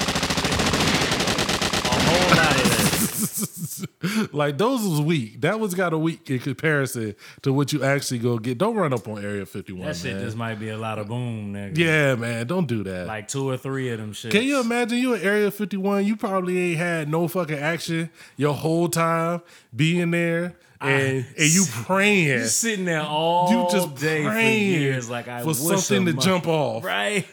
whole 1.93 2.29
lot 2.35 2.55
of 2.55 2.63
that. 2.63 3.30
like 4.33 4.57
those 4.57 4.81
was 4.87 5.01
weak. 5.01 5.41
That 5.41 5.59
was 5.59 5.73
got 5.73 5.93
a 5.93 5.97
weak 5.97 6.29
in 6.29 6.39
comparison 6.39 7.15
to 7.43 7.53
what 7.53 7.73
you 7.73 7.83
actually 7.83 8.19
go 8.19 8.37
get. 8.37 8.57
Don't 8.57 8.75
run 8.75 8.93
up 8.93 9.07
on 9.07 9.23
Area 9.23 9.45
51, 9.45 9.85
That 9.87 9.95
shit 9.95 10.15
man. 10.15 10.23
just 10.25 10.37
might 10.37 10.59
be 10.59 10.69
a 10.69 10.77
lot 10.77 10.99
of 10.99 11.07
boom, 11.07 11.53
nigga. 11.53 11.77
yeah, 11.77 12.15
man, 12.15 12.47
don't 12.47 12.67
do 12.67 12.83
that. 12.83 13.07
Like 13.07 13.27
two 13.27 13.49
or 13.49 13.57
three 13.57 13.89
of 13.89 13.99
them 13.99 14.13
shit. 14.13 14.31
Can 14.31 14.43
you 14.43 14.59
imagine 14.59 14.97
you 14.97 15.15
at 15.15 15.23
Area 15.23 15.51
51? 15.51 16.05
You 16.05 16.15
probably 16.15 16.57
ain't 16.71 16.77
had 16.77 17.09
no 17.09 17.27
fucking 17.27 17.57
action 17.57 18.09
your 18.37 18.53
whole 18.53 18.89
time 18.89 19.41
being 19.75 20.11
there 20.11 20.55
and 20.89 21.25
and 21.37 21.49
you 21.53 21.65
praying. 21.69 22.27
You 22.27 22.45
sitting 22.45 22.85
there 22.85 23.01
all 23.03 23.51
You 23.51 23.67
just 23.71 23.95
day 23.95 24.23
praying 24.25 24.73
for 24.73 24.79
years, 24.79 25.09
like 25.09 25.27
I 25.27 25.41
for 25.41 25.47
wish 25.47 25.57
something 25.57 26.05
to 26.07 26.13
mo- 26.13 26.21
jump 26.21 26.47
off. 26.47 26.83
Right. 26.83 27.25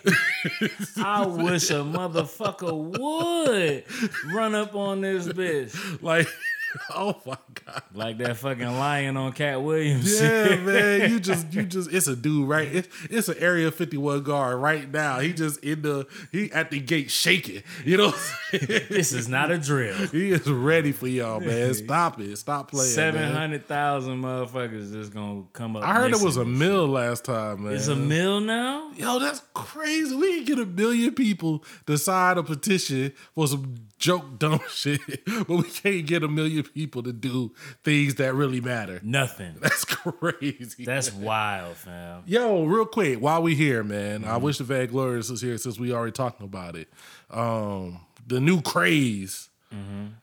I 0.99 1.27
wish 1.27 1.71
a 1.71 1.75
motherfucker 1.85 2.73
would 2.99 3.85
run 4.33 4.55
up 4.55 4.75
on 4.75 5.01
this 5.01 5.27
bitch 5.29 6.03
Like, 6.03 6.29
oh 6.95 7.17
my 7.25 7.37
god. 7.65 7.83
like 7.95 8.19
that 8.19 8.37
fucking 8.37 8.67
lion 8.79 9.17
on 9.17 9.33
Katt 9.33 9.63
Williams. 9.63 10.21
Yeah, 10.21 10.57
man. 10.57 11.11
You 11.11 11.21
just 11.29 11.53
you 11.53 11.63
just 11.63 11.93
it's 11.93 12.07
a 12.07 12.17
dude, 12.17 12.49
right? 12.49 12.69
It's 12.69 12.89
it's 13.11 13.29
an 13.29 13.37
area 13.39 13.71
51 13.71 14.23
guard 14.23 14.59
right 14.59 14.91
now. 14.91 15.21
He 15.21 15.33
just 15.33 15.63
in 15.65 15.83
the 15.83 16.07
he 16.33 16.53
at 16.53 16.71
the 16.71 16.81
gate 16.81 17.11
shaking. 17.11 17.63
You 17.85 17.97
know 17.97 18.07
what 18.07 18.15
I'm 18.15 18.61
saying? 18.61 18.83
This 18.89 19.13
is 19.13 19.29
not 19.29 19.51
a 19.51 19.59
drill. 19.59 19.97
He 20.09 20.31
is 20.31 20.51
ready 20.51 20.93
for 20.93 21.07
y'all, 21.07 21.41
man. 21.41 21.73
Stop 21.75 22.21
it. 22.21 22.37
Stop 22.37 22.71
playing. 22.71 22.91
Seven 22.91 23.33
hundred 23.33 23.67
thousand 23.67 24.23
motherfuckers 24.23 24.93
just 24.93 25.13
gonna 25.13 25.45
come 25.53 25.77
up. 25.77 25.85
I 25.85 25.95
heard 25.95 26.13
it 26.13 26.21
was 26.21 26.37
a 26.37 26.45
mill 26.45 26.87
last 26.87 27.25
time, 27.25 27.65
man. 27.65 27.75
It's 27.75 27.89
a 27.89 27.97
mill 27.97 28.41
now. 28.41 28.91
Yo, 28.97 29.19
that's 29.19 29.43
crazy. 29.55 30.15
We 30.15 30.37
can 30.37 30.45
get 30.45 30.59
a 30.59 30.67
million 30.67 31.15
people 31.15 31.65
to 31.87 31.97
sign 31.99 32.39
a 32.39 32.43
petition 32.43 33.13
for 33.35 33.47
some 33.47 33.88
joke 33.99 34.39
dumb 34.39 34.61
shit, 34.71 35.01
but 35.27 35.49
we 35.49 35.63
can't 35.65 36.07
get 36.07 36.23
a 36.23 36.29
million 36.29 36.63
people 36.63 37.03
to 37.03 37.13
do 37.13 37.53
things 37.85 38.15
that 38.17 38.35
really 38.35 38.61
matter. 38.61 39.01
Nothing. 39.03 39.57
That's 39.61 39.85
crazy. 39.85 40.85
That's 40.85 41.13
wild, 41.13 41.77
fam. 41.77 42.23
Yo, 42.27 42.65
real 42.65 42.87
quick, 42.87 43.21
while 43.21 43.43
we 43.43 43.55
here, 43.55 43.83
man, 43.85 44.23
Mm-hmm. 44.23 44.31
I 44.31 44.37
wish 44.39 44.59
the 44.59 44.65
Van 44.65 44.87
Glorious 44.87 45.31
was 45.31 45.41
here 45.41 45.59
since 45.59 45.79
we 45.79 45.93
already 45.93 46.13
talking 46.13 46.45
about 46.47 46.77
it. 46.77 46.89
Um, 47.31 48.01
the 48.27 48.41
new 48.41 48.63
craze 48.63 49.49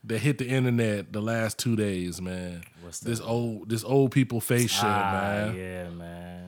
that 0.03 0.19
hit 0.19 0.39
the 0.39 0.47
internet 0.47 1.13
the 1.13 1.21
last 1.21 1.59
two 1.59 1.75
days, 1.75 2.19
man. 2.21 2.61
Mm-hmm. 2.61 2.85
What's 2.85 2.99
This 2.99 3.19
old 3.19 3.69
this 3.69 3.83
old 3.83 4.11
people 4.11 4.41
face 4.41 4.71
shit, 4.71 4.83
Ah, 4.83 5.11
man. 5.11 5.55
yeah, 5.55 5.89
man. 5.89 6.44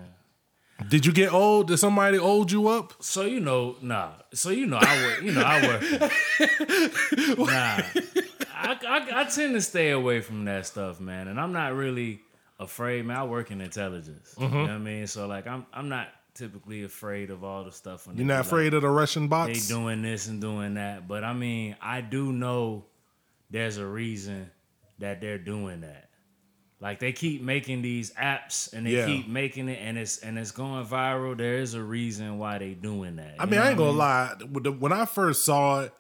Did 0.90 1.06
you 1.06 1.12
get 1.12 1.34
old? 1.34 1.68
Did 1.68 1.78
somebody 1.78 2.18
old 2.18 2.52
you 2.52 2.68
up? 2.68 2.94
So 3.00 3.24
you 3.24 3.40
know, 3.40 3.78
nah. 3.82 4.12
So 4.34 4.50
you 4.52 4.68
know, 4.68 4.78
I 4.80 5.04
work. 5.04 5.22
You 5.24 5.32
know, 5.32 5.44
I 5.44 5.68
work. 5.68 5.82
nah, 7.40 7.82
I, 8.54 8.78
I 8.88 9.22
I 9.22 9.24
tend 9.26 9.56
to 9.56 9.62
stay 9.62 9.92
away 9.92 10.22
from 10.22 10.46
that 10.46 10.66
stuff, 10.66 11.00
man. 11.00 11.28
And 11.28 11.40
I'm 11.40 11.52
not 11.52 11.74
really 11.74 12.22
afraid, 12.60 13.06
man. 13.06 13.18
I 13.18 13.24
work 13.24 13.50
in 13.50 13.60
intelligence. 13.60 14.36
Mm-hmm. 14.38 14.44
You 14.56 14.62
know 14.62 14.68
what 14.68 14.72
I 14.72 14.78
mean? 14.78 15.08
So 15.08 15.28
like, 15.28 15.48
I'm 15.48 15.66
I'm 15.74 15.90
not 15.90 16.10
typically 16.36 16.84
afraid 16.84 17.32
of 17.32 17.44
all 17.44 17.64
the 17.64 17.72
stuff. 17.72 18.08
You're 18.14 18.26
not 18.26 18.42
afraid 18.42 18.66
like, 18.66 18.74
of 18.74 18.82
the 18.84 18.90
Russian 18.90 19.28
bots. 19.28 19.68
they 19.68 19.74
doing 19.74 20.04
this 20.04 20.28
and 20.28 20.40
doing 20.40 20.76
that. 20.76 21.08
But 21.08 21.24
I 21.24 21.34
mean, 21.34 21.76
I 21.82 22.02
do 22.02 22.32
know 22.32 22.86
there's 23.50 23.78
a 23.78 23.86
reason 23.86 24.52
that 25.00 25.22
they're 25.22 25.40
doing 25.40 25.82
that. 25.82 26.07
Like 26.80 27.00
they 27.00 27.12
keep 27.12 27.42
making 27.42 27.82
these 27.82 28.12
apps 28.14 28.72
and 28.72 28.86
they 28.86 28.92
Yeah. 28.92 29.06
keep 29.08 29.28
making 29.28 29.68
it 29.68 29.80
and 29.82 29.98
it's 29.98 30.20
and 30.20 30.38
it's 30.38 30.52
going 30.52 30.86
viral. 30.86 31.36
There 31.36 31.58
is 31.58 31.74
a 31.74 31.82
reason 31.82 32.38
why 32.38 32.60
they 32.60 32.74
doing 32.76 33.16
that. 33.16 33.36
I 33.40 33.46
mean, 33.46 33.60
I 33.60 33.70
ain't 33.70 33.78
gonna 33.78 33.92
lie. 33.92 34.34
When 34.80 34.94
I 34.94 35.06
first 35.06 35.44
saw 35.44 35.82
it, 35.82 35.94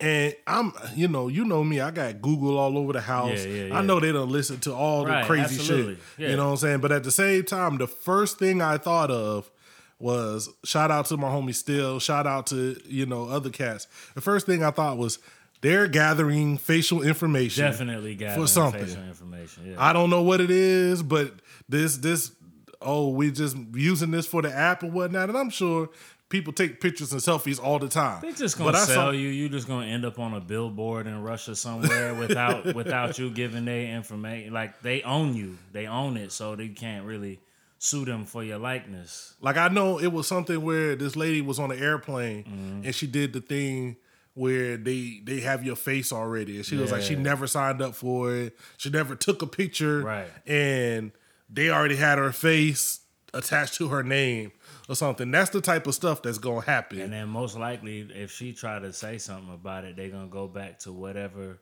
and 0.00 0.34
I'm, 0.46 0.72
you 0.94 1.08
know, 1.08 1.26
you 1.26 1.44
know 1.44 1.64
me, 1.64 1.80
I 1.80 1.90
got 1.90 2.22
Google 2.22 2.56
all 2.56 2.78
over 2.78 2.92
the 2.92 3.00
house. 3.00 3.44
Yeah, 3.44 3.64
yeah, 3.66 3.78
I 3.78 3.82
know 3.82 3.98
they 3.98 4.12
don't 4.12 4.30
listen 4.30 4.58
to 4.60 4.72
all 4.74 5.04
the 5.04 5.22
crazy 5.24 5.56
absolutely. 5.56 5.98
shit. 6.16 6.30
You 6.30 6.36
know 6.36 6.46
what 6.46 6.50
I'm 6.52 6.56
saying? 6.58 6.80
But 6.80 6.92
at 6.92 7.02
the 7.04 7.10
same 7.10 7.42
time, 7.44 7.78
the 7.78 7.88
first 7.88 8.38
thing 8.38 8.62
I 8.62 8.78
thought 8.78 9.10
of 9.10 9.50
was 9.98 10.48
shout 10.64 10.92
out 10.92 11.06
to 11.06 11.16
my 11.16 11.28
homie 11.28 11.54
Still, 11.54 11.98
shout 11.98 12.26
out 12.26 12.46
to 12.48 12.80
you 12.86 13.06
know 13.06 13.28
other 13.28 13.50
cats. 13.50 13.88
The 14.14 14.20
first 14.20 14.46
thing 14.46 14.62
I 14.62 14.70
thought 14.70 14.98
was 14.98 15.18
they're 15.60 15.88
gathering 15.88 16.58
facial 16.58 17.02
information. 17.02 17.64
Definitely 17.64 18.14
got 18.14 18.36
for 18.38 18.46
something. 18.46 18.84
facial 18.86 19.02
information. 19.04 19.66
Yeah. 19.72 19.76
I 19.78 19.92
don't 19.92 20.10
know 20.10 20.22
what 20.22 20.40
it 20.40 20.50
is, 20.50 21.02
but 21.02 21.32
this 21.68 21.96
this 21.98 22.32
oh 22.80 23.08
we 23.08 23.30
just 23.32 23.56
using 23.74 24.10
this 24.10 24.26
for 24.26 24.42
the 24.42 24.54
app 24.54 24.82
or 24.82 24.90
whatnot, 24.90 25.28
and 25.28 25.36
I'm 25.38 25.50
sure 25.50 25.90
people 26.28 26.52
take 26.52 26.78
pictures 26.80 27.10
and 27.12 27.20
selfies 27.22 27.58
all 27.62 27.78
the 27.78 27.88
time. 27.88 28.20
They 28.22 28.32
just 28.32 28.56
gonna 28.58 28.76
I 28.76 28.80
saw- 28.80 28.86
sell 28.86 29.14
you. 29.14 29.28
You 29.28 29.48
just 29.48 29.66
gonna 29.66 29.86
end 29.86 30.04
up 30.04 30.18
on 30.18 30.34
a 30.34 30.40
billboard 30.40 31.06
in 31.06 31.22
Russia 31.22 31.56
somewhere 31.56 32.14
without 32.18 32.74
without 32.74 33.18
you 33.18 33.30
giving 33.30 33.64
their 33.64 33.96
information. 33.96 34.52
Like 34.52 34.80
they 34.82 35.02
own 35.02 35.34
you. 35.34 35.58
They 35.72 35.86
own 35.86 36.16
it, 36.16 36.30
so 36.32 36.54
they 36.54 36.68
can't 36.68 37.04
really 37.04 37.40
sue 37.80 38.04
them 38.04 38.24
for 38.26 38.42
your 38.44 38.58
likeness. 38.58 39.34
Like 39.40 39.56
I 39.56 39.68
know 39.68 39.98
it 39.98 40.08
was 40.12 40.26
something 40.26 40.60
where 40.62 40.96
this 40.96 41.14
lady 41.16 41.40
was 41.40 41.58
on 41.58 41.70
an 41.70 41.78
airplane 41.78 42.44
Mm-hmm. 42.44 42.84
and 42.86 42.94
she 42.94 43.06
did 43.06 43.32
the 43.32 43.40
thing 43.40 43.96
where 44.38 44.76
they 44.76 45.20
they 45.24 45.40
have 45.40 45.64
your 45.64 45.76
face 45.76 46.12
already, 46.12 46.56
and 46.56 46.64
she 46.64 46.76
was 46.76 46.92
like 46.92 47.02
she 47.02 47.16
never 47.16 47.46
signed 47.46 47.82
up 47.82 47.94
for 47.94 48.32
it. 48.32 48.56
She 48.76 48.88
never 48.90 49.14
took 49.14 49.42
a 49.42 49.46
picture, 49.46 50.02
Right. 50.02 50.28
And 50.46 51.12
they 51.50 51.70
already 51.70 51.96
had 51.96 52.18
her 52.18 52.32
face 52.32 53.00
attached 53.34 53.74
to 53.74 53.88
her 53.88 54.02
name 54.02 54.52
or 54.88 54.94
something. 54.94 55.30
That's 55.30 55.50
the 55.50 55.60
type 55.60 55.86
of 55.86 55.94
stuff 55.94 56.22
that's 56.22 56.38
gonna 56.38 56.62
happen. 56.62 57.00
And 57.00 57.12
then 57.12 57.28
most 57.28 57.56
likely, 57.56 58.00
if 58.14 58.30
she 58.30 58.52
try 58.52 58.78
to 58.78 58.92
say 58.92 59.18
something 59.18 59.52
about 59.52 59.84
it, 59.84 59.96
they're 59.96 60.08
gonna 60.10 60.28
go 60.28 60.46
back 60.46 60.78
to 60.80 60.92
whatever 60.92 61.58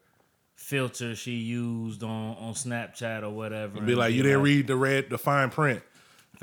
filter 0.55 1.15
she 1.15 1.33
used 1.33 2.03
on 2.03 2.37
on 2.37 2.55
Snapchat 2.55 3.23
or 3.23 3.31
whatever. 3.31 3.81
be 3.81 3.95
like, 3.95 4.15
you 4.15 4.23
didn't 4.23 4.43
read 4.43 4.67
the 4.67 4.77
red, 4.77 5.11
the 5.11 5.19
fine 5.19 5.51
print. 5.51 5.83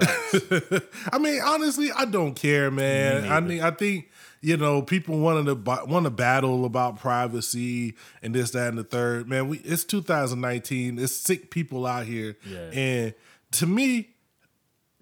I 1.12 1.19
mean, 1.19 1.39
honestly, 1.43 1.91
I 1.91 2.06
don't 2.06 2.34
care, 2.34 2.72
man. 2.72 3.32
I 3.32 3.39
mean, 3.39 3.62
I 3.62 3.72
think 3.72 4.10
you 4.44 4.58
know 4.58 4.82
people 4.82 5.18
wanted 5.20 5.46
to 5.46 5.86
want 5.88 6.04
to 6.04 6.10
battle 6.12 6.66
about 6.66 7.00
privacy 7.00 7.96
and 8.22 8.36
this, 8.36 8.52
that, 8.52 8.68
and 8.70 8.78
the 8.78 8.84
third. 8.84 9.28
Man, 9.28 9.48
we 9.48 9.58
it's 9.60 9.84
2019. 9.86 11.00
It's 11.00 11.14
sick 11.16 11.50
people 11.50 11.86
out 11.86 12.06
here, 12.06 12.36
Yeah. 12.46 12.70
and 12.72 13.14
to 13.54 13.66
me, 13.66 14.10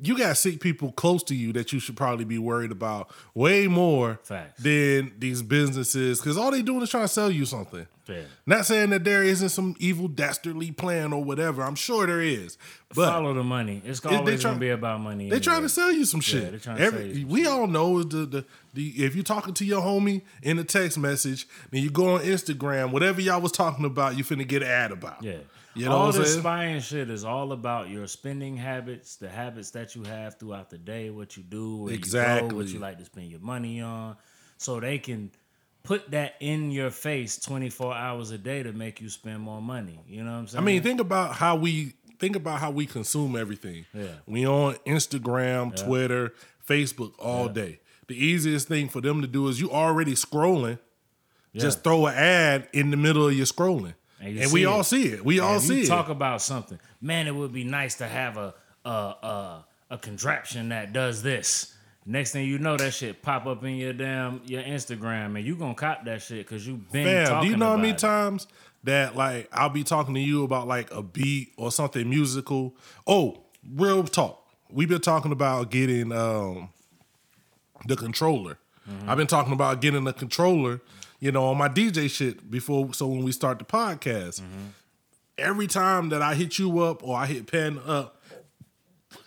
you 0.04 0.18
got 0.18 0.36
sick 0.38 0.60
people 0.62 0.92
close 0.92 1.22
to 1.24 1.36
you 1.36 1.54
that 1.54 1.72
you 1.74 1.80
should 1.80 1.96
probably 1.96 2.26
be 2.26 2.38
worried 2.40 2.72
about 2.72 3.12
way 3.36 3.68
more 3.68 4.20
Facts. 4.24 4.62
than 4.62 5.12
these 5.20 5.42
businesses 5.44 6.20
because 6.20 6.38
all 6.38 6.50
they 6.52 6.62
doing 6.64 6.82
is 6.82 6.90
trying 6.90 7.04
to 7.04 7.08
sell 7.08 7.30
you 7.30 7.46
something. 7.46 7.86
Yeah. 8.08 8.22
Not 8.48 8.66
saying 8.66 8.90
that 8.90 9.04
there 9.06 9.24
isn't 9.24 9.50
some 9.50 9.76
evil 9.80 10.08
dastardly 10.08 10.72
plan 10.72 11.14
or 11.14 11.24
whatever. 11.24 11.62
I'm 11.62 11.76
sure 11.76 12.08
there 12.08 12.20
is, 12.20 12.58
but 12.96 13.10
Follow 13.10 13.34
the 13.36 13.44
money. 13.44 13.82
It's 13.86 14.04
always 14.04 14.42
try- 14.42 14.50
gonna 14.50 14.60
be 14.60 14.70
about 14.70 15.00
money. 15.02 15.30
they 15.30 15.40
trying 15.40 15.58
anyway. 15.58 15.68
to 15.68 15.74
sell 15.74 15.92
you 15.92 16.04
some 16.06 16.20
shit. 16.20 16.50
they're 16.50 16.60
trying 16.60 16.78
to 16.78 16.84
Every- 16.84 17.00
sell 17.00 17.08
you 17.18 17.22
some 17.22 17.30
we 17.30 17.44
shit. 17.44 17.48
all 17.52 17.68
know 17.68 18.02
the 18.04 18.26
the 18.26 18.46
if 18.76 19.16
you're 19.16 19.24
talking 19.24 19.54
to 19.56 19.66
your 19.66 19.82
homie 19.82 20.22
in 20.44 20.58
a 20.60 20.64
text 20.64 20.98
message, 20.98 21.48
then 21.72 21.84
you 21.84 21.90
go 21.90 22.16
on 22.16 22.22
Instagram, 22.22 22.92
whatever 22.92 23.22
y'all 23.22 23.42
was 23.42 23.52
talking 23.52 23.86
about, 23.86 24.18
you 24.18 24.24
finna 24.24 24.48
get 24.48 24.62
an 24.64 24.70
ad 24.70 24.92
about. 24.92 25.22
Yeah. 25.24 25.38
You 25.74 25.86
know 25.86 25.92
all 25.94 26.06
what 26.08 26.16
I'm 26.16 26.22
this 26.22 26.32
saying? 26.32 26.42
spying 26.42 26.80
shit 26.82 27.10
is 27.10 27.24
all 27.24 27.54
about 27.54 27.90
your 27.90 28.06
spending 28.06 28.58
habits, 28.58 29.16
the 29.16 29.30
habits 29.30 29.72
that 29.72 29.96
you 29.96 30.04
have 30.04 30.38
throughout 30.38 30.70
the 30.70 30.78
day, 30.78 31.10
what 31.10 31.38
you 31.38 31.44
do, 31.44 31.78
where 31.78 31.94
you 31.94 31.98
go, 31.98 32.00
Exactly. 32.00 32.56
what 32.56 32.68
you 32.68 32.80
like 32.80 32.98
to 32.98 33.06
spend 33.06 33.32
your 33.32 33.40
money 33.40 33.80
on, 33.82 34.18
so 34.58 34.82
they 34.82 34.98
can 35.00 35.32
put 35.84 36.12
that 36.12 36.36
in 36.42 36.72
your 36.72 36.92
face 36.92 37.40
24 37.40 37.94
hours 37.96 38.32
a 38.32 38.38
day 38.38 38.64
to 38.64 38.74
make 38.74 39.00
you 39.00 39.08
spend 39.10 39.40
more 39.40 39.62
money. 39.62 40.00
You 40.08 40.24
know 40.24 40.32
what 40.32 40.38
I'm 40.40 40.48
saying? 40.48 40.62
I 40.62 40.66
mean, 40.66 40.84
think 40.84 41.00
about 41.00 41.36
how 41.36 41.56
we 41.56 41.94
think 42.20 42.36
about 42.36 42.60
how 42.60 42.70
we 42.70 42.86
consume 42.86 43.36
everything. 43.36 43.86
Yeah. 43.94 44.08
We 44.28 44.46
on 44.46 44.76
Instagram, 44.86 45.76
Twitter, 45.76 46.34
Facebook 46.68 47.14
all 47.18 47.48
day. 47.50 47.80
The 48.12 48.26
easiest 48.26 48.68
thing 48.68 48.90
for 48.90 49.00
them 49.00 49.22
to 49.22 49.28
do 49.28 49.48
is 49.48 49.62
you 49.62 49.72
already 49.72 50.16
scrolling, 50.16 50.80
just 51.56 51.82
throw 51.82 52.08
an 52.08 52.14
ad 52.14 52.68
in 52.74 52.92
the 52.92 52.98
middle 52.98 53.26
of 53.26 53.34
your 53.34 53.46
scrolling. 53.46 53.94
And 54.20 54.38
And, 54.38 54.52
we 54.52 54.62
see 54.62 54.66
all 54.66 54.84
see 54.84 55.04
it. 55.08 55.24
We 55.24 55.40
all 55.40 55.62
see 55.62 55.78
you 55.78 55.84
it. 55.84 55.88
talk 55.88 56.10
about 56.10 56.42
something, 56.42 56.78
man, 57.00 57.26
it 57.28 57.34
would 57.34 57.54
be 57.54 57.64
nice 57.64 57.96
to 57.96 58.08
have 58.08 58.36
a 58.36 58.54
a 58.84 58.90
a, 58.90 59.66
a 59.92 59.98
contraption 59.98 60.70
that 60.70 60.92
does 60.92 61.24
this. 61.24 61.74
Next 62.06 62.32
thing 62.34 62.46
you 62.48 62.60
know, 62.60 62.76
that 62.76 62.94
shit 62.94 63.22
pop 63.22 63.46
up 63.46 63.64
in 63.64 63.76
your 63.76 63.94
damn 63.94 64.42
your 64.46 64.62
Instagram, 64.62 65.38
and 65.38 65.46
you 65.46 65.56
gonna 65.56 65.74
cop 65.74 66.04
that 66.04 66.22
shit 66.22 66.40
because 66.46 66.68
you 66.68 66.82
been 66.92 67.06
Fam, 67.06 67.44
do 67.44 67.48
you 67.48 67.56
know 67.56 67.70
how 67.70 67.78
many 67.78 67.92
it. 67.92 67.98
times 67.98 68.46
that 68.84 69.16
like 69.16 69.48
I'll 69.54 69.70
be 69.70 69.86
talking 69.86 70.16
to 70.16 70.20
you 70.20 70.44
about 70.44 70.68
like 70.68 70.92
a 70.92 71.02
beat 71.02 71.54
or 71.56 71.72
something 71.72 72.10
musical? 72.10 72.76
Oh, 73.08 73.46
real 73.74 74.04
talk. 74.04 74.40
We've 74.70 74.90
been 74.90 75.00
talking 75.00 75.32
about 75.32 75.72
getting 75.72 76.12
um 76.12 76.70
the 77.88 77.96
controller. 77.96 78.58
Mm-hmm. 78.90 79.10
I've 79.10 79.18
been 79.18 79.28
talking 79.28 79.54
about 79.54 79.82
getting 79.82 80.06
a 80.08 80.14
controller, 80.14 80.82
you 81.20 81.32
know, 81.32 81.46
on 81.46 81.58
my 81.58 81.70
DJ 81.70 82.10
shit 82.10 82.50
before. 82.50 82.94
So 82.94 83.08
when 83.08 83.24
we 83.24 83.32
start 83.32 83.60
the 83.60 83.66
podcast, 83.66 84.42
Mm-hmm. 84.42 84.68
every 85.38 85.68
time 85.68 86.10
that 86.10 86.22
I 86.22 86.36
hit 86.36 86.58
you 86.60 86.80
up 86.80 87.04
or 87.04 87.16
I 87.18 87.26
hit 87.28 87.46
Pen 87.52 87.80
up, 87.86 88.22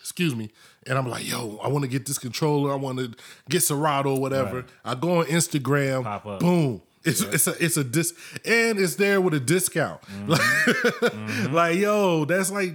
excuse 0.01 0.35
me, 0.35 0.51
and 0.87 0.99
I'm 0.99 1.09
like, 1.09 1.29
yo, 1.29 1.59
I 1.63 1.69
want 1.69 1.83
to 1.85 1.89
get 1.89 2.07
this 2.07 2.19
controller. 2.19 2.73
I 2.73 2.77
want 2.77 2.99
to 2.99 3.13
get 3.49 3.63
Serato 3.63 4.15
or 4.15 4.21
whatever. 4.21 4.57
Right. 4.57 4.65
I 4.85 4.95
go 4.95 5.21
on 5.21 5.27
Instagram, 5.27 6.39
boom. 6.41 6.83
It's 7.05 7.21
it's 7.21 7.47
a 7.47 7.63
it's 7.63 7.77
a 7.77 7.85
dis 7.85 8.15
and 8.47 8.79
it's 8.79 8.95
there 8.97 9.21
with 9.21 9.35
a 9.35 9.41
discount. 9.41 10.01
Mm-hmm. 10.03 10.31
Like, 10.31 11.53
like, 11.53 11.77
yo, 11.79 12.25
that's 12.25 12.51
like 12.51 12.75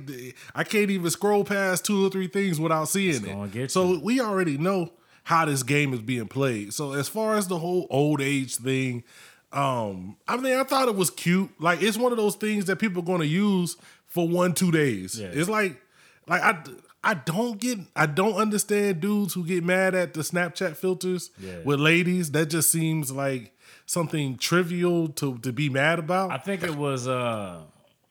I 0.54 0.64
can't 0.64 0.92
even 0.92 1.10
scroll 1.10 1.44
past 1.44 1.84
two 1.86 2.06
or 2.06 2.10
three 2.12 2.28
things 2.28 2.60
without 2.60 2.86
seeing 2.90 3.26
it. 3.26 3.72
so 3.72 4.00
we 4.00 4.22
already 4.22 4.58
know 4.58 4.92
how 5.30 5.46
this 5.46 5.62
game 5.62 5.94
is 5.94 6.02
being 6.02 6.28
played. 6.28 6.74
So 6.74 6.94
as 6.94 7.08
far 7.08 7.36
as 7.36 7.48
the 7.48 7.60
whole 7.60 7.86
old 7.92 8.20
age 8.20 8.56
thing, 8.56 9.04
um, 9.52 10.18
I 10.28 10.38
mean, 10.38 10.56
I 10.58 10.64
thought 10.64 10.88
it 10.88 10.96
was 10.96 11.12
cute. 11.12 11.52
Like 11.60 11.84
it's 11.84 11.98
one 11.98 12.12
of 12.12 12.18
those 12.18 12.36
things 12.36 12.66
that 12.66 12.78
people 12.78 13.04
are 13.04 13.06
going 13.06 13.22
to 13.22 13.28
use 13.28 13.78
for 14.08 14.28
one 14.28 14.54
two 14.56 14.72
days. 14.72 15.20
Yeah. 15.20 15.28
It's 15.32 15.48
like 15.50 15.80
like 16.28 16.42
I. 16.42 16.58
I 17.02 17.14
don't 17.14 17.58
get 17.62 17.78
I 17.96 18.08
don't 18.08 18.34
understand 18.36 19.00
dudes 19.00 19.34
who 19.34 19.46
get 19.46 19.64
mad 19.64 19.96
at 19.96 20.14
the 20.14 20.20
Snapchat 20.20 20.76
filters 20.76 21.30
Yeah. 21.40 21.60
with 21.64 21.80
ladies. 21.80 22.32
That 22.32 22.48
just 22.48 22.70
seems 22.72 23.10
like 23.10 23.58
something 23.86 24.38
trivial 24.38 25.08
to 25.20 25.38
to 25.38 25.54
be 25.54 25.70
mad 25.70 26.00
about. 26.00 26.30
I 26.32 26.40
think 26.40 26.62
it 26.62 26.76
was. 26.76 27.08
uh 27.08 27.62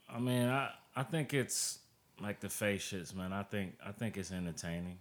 I 0.08 0.18
mean, 0.20 0.48
I 0.48 0.70
I 0.96 1.02
think 1.02 1.34
it's 1.34 1.80
like 2.18 2.40
the 2.40 2.48
face 2.48 2.82
shits, 2.90 3.14
man. 3.14 3.30
I 3.34 3.42
think 3.42 3.74
I 3.84 3.92
think 3.92 4.16
it's 4.16 4.32
entertaining. 4.32 4.98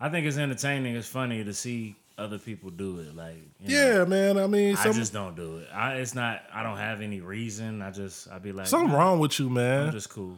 I 0.00 0.08
think 0.08 0.26
it's 0.26 0.36
entertaining. 0.36 0.96
It's 0.96 1.08
funny 1.08 1.44
to 1.44 1.52
see 1.52 1.96
other 2.16 2.38
people 2.38 2.70
do 2.70 3.00
it. 3.00 3.14
Like, 3.14 3.36
you 3.60 3.76
know, 3.76 3.98
yeah, 3.98 4.04
man. 4.04 4.38
I 4.38 4.46
mean, 4.46 4.76
I 4.76 4.92
just 4.92 5.12
don't 5.12 5.36
do 5.36 5.58
it. 5.58 5.68
I, 5.72 5.94
it's 5.94 6.14
not. 6.14 6.42
I 6.52 6.62
don't 6.62 6.76
have 6.76 7.00
any 7.00 7.20
reason. 7.20 7.82
I 7.82 7.90
just. 7.90 8.30
I'd 8.30 8.42
be 8.42 8.52
like, 8.52 8.66
something 8.66 8.90
nah, 8.90 8.98
wrong 8.98 9.18
with 9.18 9.38
you, 9.38 9.48
man. 9.48 9.86
I'm 9.86 9.92
just 9.92 10.10
cool. 10.10 10.36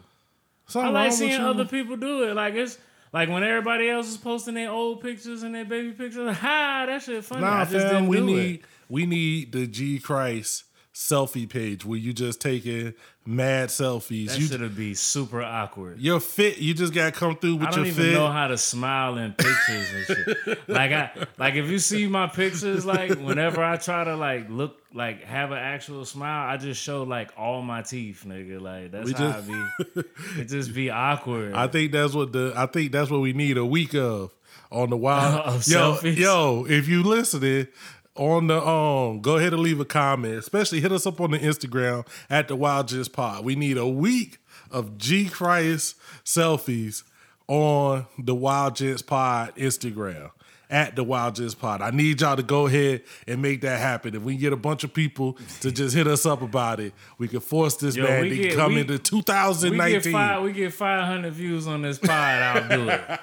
Something 0.66 0.96
I 0.96 1.04
like 1.04 1.12
seeing 1.12 1.40
other 1.40 1.64
people 1.64 1.96
do 1.96 2.28
it. 2.28 2.34
Like 2.34 2.54
it's 2.54 2.78
like 3.12 3.28
when 3.28 3.42
everybody 3.42 3.90
else 3.90 4.08
is 4.08 4.16
posting 4.16 4.54
their 4.54 4.70
old 4.70 5.02
pictures 5.02 5.42
and 5.42 5.54
their 5.54 5.64
baby 5.64 5.90
pictures. 5.92 6.36
Ha, 6.36 6.84
that 6.86 7.02
shit 7.02 7.24
funny. 7.24 7.42
Nah, 7.42 7.62
I 7.62 7.64
just 7.64 7.86
fam, 7.86 8.06
we 8.06 8.20
need 8.20 8.54
it. 8.60 8.64
we 8.88 9.06
need 9.06 9.52
the 9.52 9.66
G 9.66 9.98
Christ 9.98 10.64
selfie 10.92 11.48
page 11.48 11.85
where 11.85 11.98
you 11.98 12.12
just 12.12 12.40
taking 12.40 12.92
mad 13.24 13.68
selfies. 13.68 14.29
That 14.29 14.38
you 14.40 14.46
should 14.46 14.76
be 14.76 14.94
super 14.94 15.40
awkward. 15.42 16.00
you're 16.00 16.18
fit. 16.20 16.59
You 16.59 16.74
just 16.74 16.92
gotta 16.92 17.12
come 17.12 17.37
through 17.37 17.57
with 17.57 17.68
I 17.68 17.70
don't 17.70 17.79
your 17.81 17.87
even 17.87 18.05
fit. 18.07 18.12
know 18.14 18.26
how 18.29 18.48
to 18.48 18.59
smile 18.59 19.16
in 19.16 19.33
pictures 19.33 19.87
and 19.94 20.05
shit. 20.07 20.59
Like 20.68 20.92
I 20.92 21.11
like 21.38 21.55
if 21.55 21.68
you 21.70 21.79
see 21.79 22.07
my 22.09 22.26
pictures, 22.26 22.85
like 22.85 23.11
whenever 23.20 23.62
I 23.62 23.76
try 23.76 24.05
to 24.05 24.16
like 24.16 24.50
look 24.50 24.79
like 24.92 25.22
have 25.24 25.53
an 25.53 25.59
actual 25.59 26.05
smile, 26.05 26.48
I 26.48 26.57
just 26.57 26.83
show 26.83 27.05
like 27.05 27.31
all 27.37 27.62
my 27.62 27.83
teeth, 27.83 28.24
nigga. 28.26 28.61
Like 28.61 28.90
that's 28.90 29.07
We 29.07 29.12
how 29.12 29.33
just- 29.33 29.48
it 29.48 29.94
be. 29.94 30.03
It 30.40 30.44
just 30.46 30.74
be 30.74 30.90
awkward. 30.90 31.55
I 31.55 31.66
think 31.68 31.92
that's 31.92 32.14
what 32.14 32.33
the 32.33 32.53
I 32.57 32.66
think 32.66 32.90
that's 32.92 33.11
what 33.11 33.20
we 33.20 33.33
need 33.33 33.57
a 33.59 33.64
week 33.64 33.94
of 33.94 34.33
on 34.72 34.90
the 34.90 34.96
wild. 34.96 35.40
Of 35.46 35.66
yo, 35.68 35.94
selfies? 35.94 36.16
yo, 36.16 36.66
if 36.68 36.88
you 36.88 37.03
listening 37.05 37.68
on 38.16 38.48
the 38.48 38.60
um, 38.66 39.20
go 39.20 39.36
ahead 39.36 39.52
and 39.52 39.62
leave 39.62 39.80
a 39.80 39.84
comment. 39.84 40.34
Especially 40.34 40.80
hit 40.80 40.92
us 40.92 41.06
up 41.06 41.20
on 41.20 41.30
the 41.30 41.38
Instagram 41.38 42.06
at 42.28 42.48
the 42.48 42.56
Wyld 42.56 42.88
Gents 42.88 43.08
Pod. 43.08 43.44
We 43.44 43.54
need 43.56 43.76
a 43.78 43.86
week 43.88 44.38
of 44.70 44.98
G 44.98 45.28
Christ 45.28 45.96
selfies 46.24 47.02
on 47.48 48.06
the 48.18 48.34
Wyld 48.34 48.74
Gents 48.76 49.02
Pod 49.02 49.54
Instagram. 49.56 50.30
At 50.72 50.94
the 50.94 51.04
Wyld 51.04 51.34
Gents 51.34 51.56
Pod. 51.56 51.82
I 51.82 51.90
need 51.90 52.20
y'all 52.20 52.36
to 52.36 52.44
go 52.44 52.68
ahead 52.68 53.02
and 53.26 53.42
make 53.42 53.62
that 53.62 53.80
happen. 53.80 54.14
If 54.14 54.22
we 54.22 54.36
get 54.36 54.52
a 54.52 54.56
bunch 54.56 54.84
of 54.84 54.94
people 54.94 55.36
to 55.62 55.72
just 55.72 55.96
hit 55.96 56.06
us 56.06 56.24
up 56.24 56.42
about 56.42 56.78
it, 56.78 56.92
we 57.18 57.26
can 57.26 57.40
force 57.40 57.74
this 57.74 57.96
Yo, 57.96 58.04
man 58.04 58.22
to 58.22 58.36
get- 58.36 58.54
come 58.54 58.74
we- 58.74 58.82
into 58.82 58.92
we 58.92 58.98
get 58.98 59.04
2019. 59.04 60.12
five. 60.12 60.42
We 60.44 60.52
get 60.52 60.72
five 60.72 61.06
hundred 61.06 61.32
views 61.32 61.66
on 61.66 61.82
this 61.82 61.98
pod. 61.98 62.12
I'll 62.12 62.68
do 62.68 62.88
it. 62.88 63.00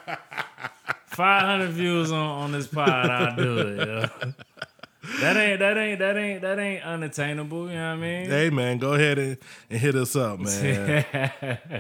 Five 1.06 1.44
hundred 1.44 1.70
views 1.72 2.12
on, 2.12 2.20
on 2.20 2.52
this 2.52 2.68
pod. 2.68 2.90
I'll 2.90 3.36
do 3.38 3.58
it. 3.60 3.88
yo. 3.88 4.34
That 5.22 5.38
ain't 5.38 5.60
that 5.60 5.78
ain't 5.78 6.00
that 6.00 6.18
ain't 6.18 6.42
that 6.42 6.60
ain't 6.60 6.84
unattainable. 6.84 7.70
You 7.70 7.76
know 7.76 7.96
what 7.96 7.98
I 7.98 8.02
mean? 8.02 8.26
Hey 8.30 8.50
man, 8.50 8.78
go 8.78 8.94
ahead 8.94 9.18
and, 9.18 9.38
and 9.70 9.80
hit 9.80 9.96
us 9.96 10.16
up, 10.16 10.40
man. 10.40 11.06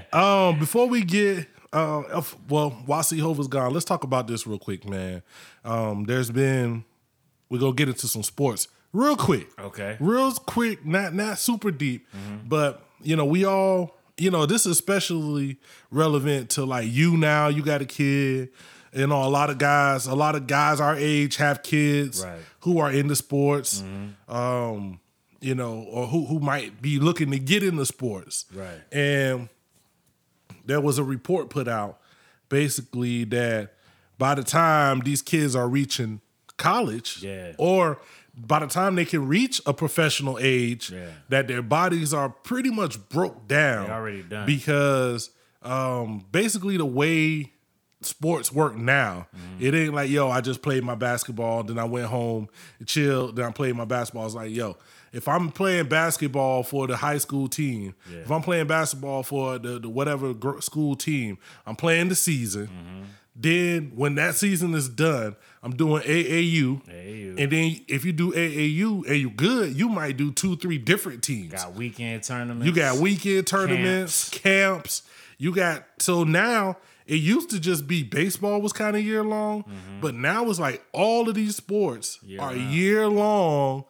um, 0.13 0.59
before 0.59 0.87
we 0.87 1.03
get 1.03 1.47
uh, 1.73 2.03
if- 2.15 2.35
well, 2.49 2.69
while 2.85 3.03
Hova's 3.03 3.47
gone, 3.47 3.73
let's 3.73 3.85
talk 3.85 4.03
about 4.03 4.27
this 4.27 4.47
real 4.47 4.59
quick, 4.59 4.87
man. 4.87 5.21
Um, 5.65 6.05
there's 6.05 6.31
been 6.31 6.85
we're 7.49 7.59
gonna 7.59 7.73
get 7.73 7.89
into 7.89 8.07
some 8.07 8.23
sports 8.23 8.67
real 8.93 9.15
quick. 9.17 9.47
Okay. 9.59 9.97
Real 9.99 10.31
quick, 10.31 10.85
not 10.85 11.13
not 11.13 11.37
super 11.39 11.71
deep, 11.71 12.07
but 12.45 12.83
you 13.01 13.15
know, 13.15 13.25
we 13.25 13.45
all 13.45 13.95
you 14.17 14.31
know, 14.31 14.45
this 14.47 14.65
is 14.65 14.71
especially 14.71 15.57
relevant 15.91 16.49
to 16.51 16.65
like 16.65 16.89
you 16.89 17.15
now, 17.17 17.47
you 17.49 17.61
got 17.61 17.81
a 17.81 17.85
kid. 17.85 18.49
You 18.93 19.08
know, 19.08 19.23
a 19.23 19.30
lot 19.30 19.50
of 19.50 19.58
guys, 19.58 20.08
a 20.08 20.15
lot 20.15 20.36
of 20.36 20.47
guys 20.47 20.80
our 20.80 20.95
age 20.95 21.36
have 21.38 21.62
kids 21.63 22.23
Right. 22.23 22.39
who 22.62 22.80
are 22.80 22.91
into 22.91 23.15
sports. 23.15 23.84
Um, 24.28 25.00
you 25.39 25.54
know, 25.54 25.80
or 25.91 26.08
who 26.08 26.26
who 26.26 26.39
might 26.39 26.82
be 26.82 27.00
looking 27.00 27.30
to 27.32 27.39
get 27.39 27.63
into 27.63 27.86
sports. 27.86 28.45
Right. 28.54 28.82
And 28.91 29.50
there 30.65 30.82
was 30.82 30.97
a 30.97 31.04
report 31.04 31.50
put 31.50 31.67
out 31.67 32.00
basically 32.50 33.23
that 33.26 33.73
by 34.17 34.36
the 34.36 34.43
time 34.43 35.02
these 35.02 35.21
kids 35.21 35.56
are 35.56 35.67
reaching 35.69 36.21
college 36.58 37.21
Yeah. 37.21 37.54
or 37.58 38.00
by 38.36 38.60
the 38.60 38.67
time 38.67 38.95
they 38.95 39.06
can 39.06 39.28
reach 39.28 39.62
a 39.65 39.73
professional 39.73 40.38
age 40.41 40.91
Yeah. 40.91 41.10
that 41.30 41.47
their 41.47 41.62
bodies 41.62 42.13
are 42.13 42.30
pretty 42.30 42.69
much 42.71 43.10
broke 43.10 43.47
down 43.47 43.86
They 43.88 43.91
already 43.93 44.23
done. 44.23 44.45
because 44.47 45.30
um 45.62 46.26
basically 46.32 46.78
the 46.78 46.86
way 46.86 47.54
sports 48.01 48.51
work 48.51 48.75
now 48.75 49.27
Mm-hmm. 49.36 49.65
it 49.65 49.73
ain't 49.75 49.93
like 49.93 50.10
yo 50.10 50.29
i 50.29 50.39
just 50.41 50.62
played 50.62 50.83
my 50.83 50.93
basketball 50.95 51.63
then 51.63 51.79
i 51.79 51.83
went 51.83 52.05
home 52.07 52.47
chilled 52.86 53.36
then 53.36 53.45
i 53.45 53.51
played 53.51 53.75
my 53.75 53.86
basketball 53.86 54.25
it's 54.25 54.36
like 54.36 54.51
yo 54.53 54.77
if 55.12 55.27
i'm 55.27 55.49
playing 55.51 55.88
basketball 55.88 56.62
for 56.63 56.86
the 56.88 56.95
high 56.95 57.17
school 57.17 57.47
team 57.47 57.95
Yeah. 58.12 58.19
if 58.19 58.31
i'm 58.31 58.41
playing 58.43 58.67
basketball 58.67 59.23
for 59.23 59.57
the, 59.57 59.79
the 59.79 59.89
whatever 59.89 60.33
gr- 60.36 60.60
school 60.60 60.95
team 60.95 61.38
i'm 61.65 61.75
playing 61.75 62.10
the 62.10 62.15
season 62.15 62.67
Mm-hmm. 62.67 63.03
then 63.36 63.91
when 63.95 64.13
that 64.15 64.36
season 64.36 64.73
is 64.75 64.88
done 64.89 65.36
i'm 65.63 65.75
doing 65.75 66.03
aau 66.03 66.81
AAU. 66.86 67.38
and 67.39 67.51
then 67.51 67.77
if 67.88 68.05
you 68.05 68.12
do 68.13 68.31
aau 68.31 69.07
and 69.07 69.17
you 69.17 69.29
good 69.31 69.75
you 69.75 69.89
might 69.89 70.17
do 70.17 70.31
two 70.31 70.55
three 70.57 70.77
different 70.77 71.23
teams 71.23 71.51
Got 71.53 71.73
weekend 71.73 72.21
tournaments. 72.23 72.65
you 72.67 72.73
got 72.73 72.97
weekend 72.97 73.47
tournaments, 73.47 74.29
camps. 74.29 75.01
You 75.39 75.53
got 75.53 75.83
so 75.99 76.23
now 76.23 76.77
it 77.07 77.15
used 77.15 77.49
to 77.51 77.59
just 77.59 77.87
be 77.87 78.03
baseball 78.03 78.61
was 78.61 78.73
kind 78.73 78.95
of 78.95 79.03
year 79.03 79.23
long, 79.23 79.63
but 80.01 80.13
now 80.13 80.49
it's 80.49 80.59
like 80.59 80.85
all 80.91 81.29
of 81.29 81.35
these 81.35 81.55
sports 81.55 82.19
Year 82.21 82.41
are 82.41 82.55
year 82.55 83.07
long. 83.07 83.85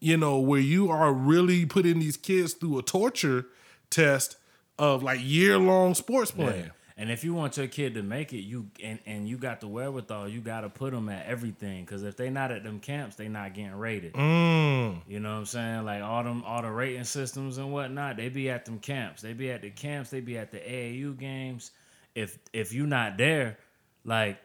You 0.00 0.18
know, 0.18 0.38
where 0.38 0.60
you 0.60 0.90
are 0.90 1.14
really 1.14 1.64
putting 1.64 1.98
these 1.98 2.18
kids 2.18 2.52
through 2.52 2.78
a 2.78 2.82
torture 2.82 3.46
test 3.88 4.36
of 4.78 5.02
like 5.02 5.20
year 5.22 5.56
long 5.56 5.94
sports 5.94 6.30
playing. 6.30 6.70
And 6.96 7.10
if 7.10 7.24
you 7.24 7.34
want 7.34 7.56
your 7.56 7.66
kid 7.66 7.94
to 7.94 8.02
make 8.02 8.32
it, 8.32 8.42
you 8.42 8.70
and, 8.82 9.00
and 9.04 9.28
you 9.28 9.36
got 9.36 9.60
the 9.60 9.66
wherewithal, 9.66 10.28
you 10.28 10.40
got 10.40 10.60
to 10.60 10.68
put 10.68 10.92
them 10.92 11.08
at 11.08 11.26
everything. 11.26 11.84
Because 11.84 12.04
if 12.04 12.16
they 12.16 12.30
not 12.30 12.52
at 12.52 12.62
them 12.62 12.78
camps, 12.78 13.16
they 13.16 13.28
not 13.28 13.52
getting 13.52 13.74
rated. 13.74 14.12
Mm. 14.12 15.00
You 15.08 15.18
know 15.18 15.32
what 15.32 15.38
I'm 15.38 15.46
saying? 15.46 15.84
Like 15.84 16.02
all 16.02 16.22
them, 16.22 16.44
all 16.44 16.62
the 16.62 16.70
rating 16.70 17.04
systems 17.04 17.58
and 17.58 17.72
whatnot, 17.72 18.16
they 18.16 18.28
be 18.28 18.48
at 18.48 18.64
them 18.64 18.78
camps. 18.78 19.22
They 19.22 19.32
be 19.32 19.50
at 19.50 19.62
the 19.62 19.70
camps. 19.70 20.10
They 20.10 20.20
be 20.20 20.38
at 20.38 20.52
the 20.52 20.58
AAU 20.58 21.18
games. 21.18 21.72
If 22.14 22.38
if 22.52 22.72
you 22.72 22.86
not 22.86 23.16
there, 23.18 23.58
like 24.04 24.38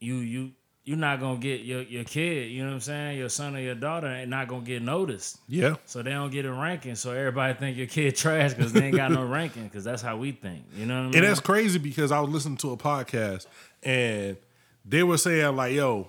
you 0.00 0.16
you 0.16 0.52
you 0.84 0.96
not 0.96 1.18
gonna 1.18 1.38
get 1.38 1.60
your 1.62 1.82
your 1.82 2.04
kid. 2.04 2.50
You 2.50 2.62
know 2.62 2.68
what 2.68 2.74
I'm 2.74 2.80
saying? 2.80 3.18
Your 3.18 3.28
son 3.30 3.56
or 3.56 3.60
your 3.60 3.74
daughter 3.74 4.06
ain't 4.06 4.28
not 4.28 4.48
gonna 4.48 4.64
get 4.64 4.82
noticed. 4.82 5.38
Yeah. 5.48 5.76
So 5.86 6.02
they 6.02 6.10
don't 6.10 6.30
get 6.30 6.44
a 6.44 6.52
ranking. 6.52 6.94
So 6.94 7.12
everybody 7.12 7.54
think 7.54 7.76
your 7.76 7.86
kid 7.86 8.16
trash 8.16 8.54
because 8.54 8.72
they 8.72 8.86
ain't 8.86 8.96
got 8.96 9.10
no 9.10 9.24
ranking. 9.24 9.64
Because 9.64 9.84
that's 9.84 10.02
how 10.02 10.16
we 10.16 10.32
think. 10.32 10.64
You 10.76 10.86
know 10.86 10.94
what 10.94 11.00
I 11.00 11.04
mean? 11.06 11.14
And 11.16 11.24
that's 11.24 11.40
crazy 11.40 11.78
because 11.78 12.12
I 12.12 12.20
was 12.20 12.30
listening 12.30 12.58
to 12.58 12.72
a 12.72 12.76
podcast 12.76 13.46
and 13.82 14.36
they 14.84 15.02
were 15.02 15.18
saying 15.18 15.56
like, 15.56 15.72
"Yo, 15.72 16.08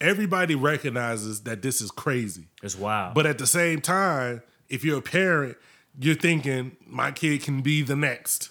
everybody 0.00 0.56
recognizes 0.56 1.42
that 1.42 1.62
this 1.62 1.80
is 1.80 1.92
crazy." 1.92 2.48
It's 2.62 2.76
wild. 2.76 3.14
But 3.14 3.26
at 3.26 3.38
the 3.38 3.46
same 3.46 3.80
time, 3.80 4.42
if 4.68 4.84
you're 4.84 4.98
a 4.98 5.02
parent, 5.02 5.56
you're 6.00 6.16
thinking 6.16 6.76
my 6.86 7.12
kid 7.12 7.42
can 7.42 7.62
be 7.62 7.82
the 7.82 7.96
next. 7.96 8.50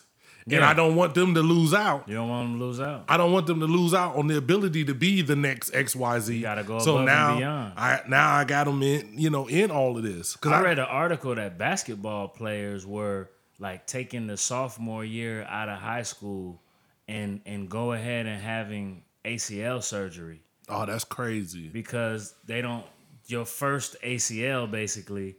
And 0.49 0.63
I 0.63 0.73
don't 0.73 0.95
want 0.95 1.13
them 1.13 1.33
to 1.33 1.41
lose 1.41 1.73
out. 1.73 2.07
you 2.07 2.15
don't 2.15 2.29
want 2.29 2.49
them 2.49 2.59
to 2.59 2.65
lose 2.65 2.79
out. 2.79 3.03
I 3.09 3.17
don't 3.17 3.33
want 3.33 3.47
them 3.47 3.59
to 3.59 3.65
lose 3.65 3.93
out 3.93 4.15
on 4.15 4.27
the 4.27 4.37
ability 4.37 4.85
to 4.85 4.93
be 4.93 5.21
the 5.21 5.35
next 5.35 5.71
XYZ. 5.71 6.35
You 6.35 6.41
gotta 6.41 6.63
go 6.63 6.79
so 6.79 6.91
above 6.91 6.99
and 6.99 7.05
now, 7.05 7.37
beyond. 7.37 7.73
I 7.75 8.01
now 8.07 8.33
I 8.35 8.43
got 8.45 8.65
them 8.65 8.81
in, 8.81 9.17
you 9.17 9.29
know, 9.29 9.47
in 9.47 9.71
all 9.71 9.97
of 9.97 10.03
this. 10.03 10.35
Cuz 10.37 10.51
I 10.51 10.61
read 10.61 10.79
an 10.79 10.85
article 10.85 11.35
that 11.35 11.57
basketball 11.57 12.29
players 12.29 12.85
were 12.85 13.29
like 13.59 13.87
taking 13.87 14.27
the 14.27 14.37
sophomore 14.37 15.03
year 15.03 15.43
out 15.49 15.67
of 15.67 15.79
high 15.79 16.03
school 16.03 16.61
and 17.07 17.41
and 17.45 17.69
go 17.69 17.91
ahead 17.91 18.25
and 18.25 18.41
having 18.41 19.03
ACL 19.25 19.83
surgery 19.83 20.41
oh, 20.69 20.85
that's 20.85 21.03
crazy. 21.03 21.67
because 21.67 22.33
they 22.45 22.61
don't 22.61 22.85
your 23.27 23.45
first 23.45 23.97
ACL 24.03 24.69
basically 24.69 25.35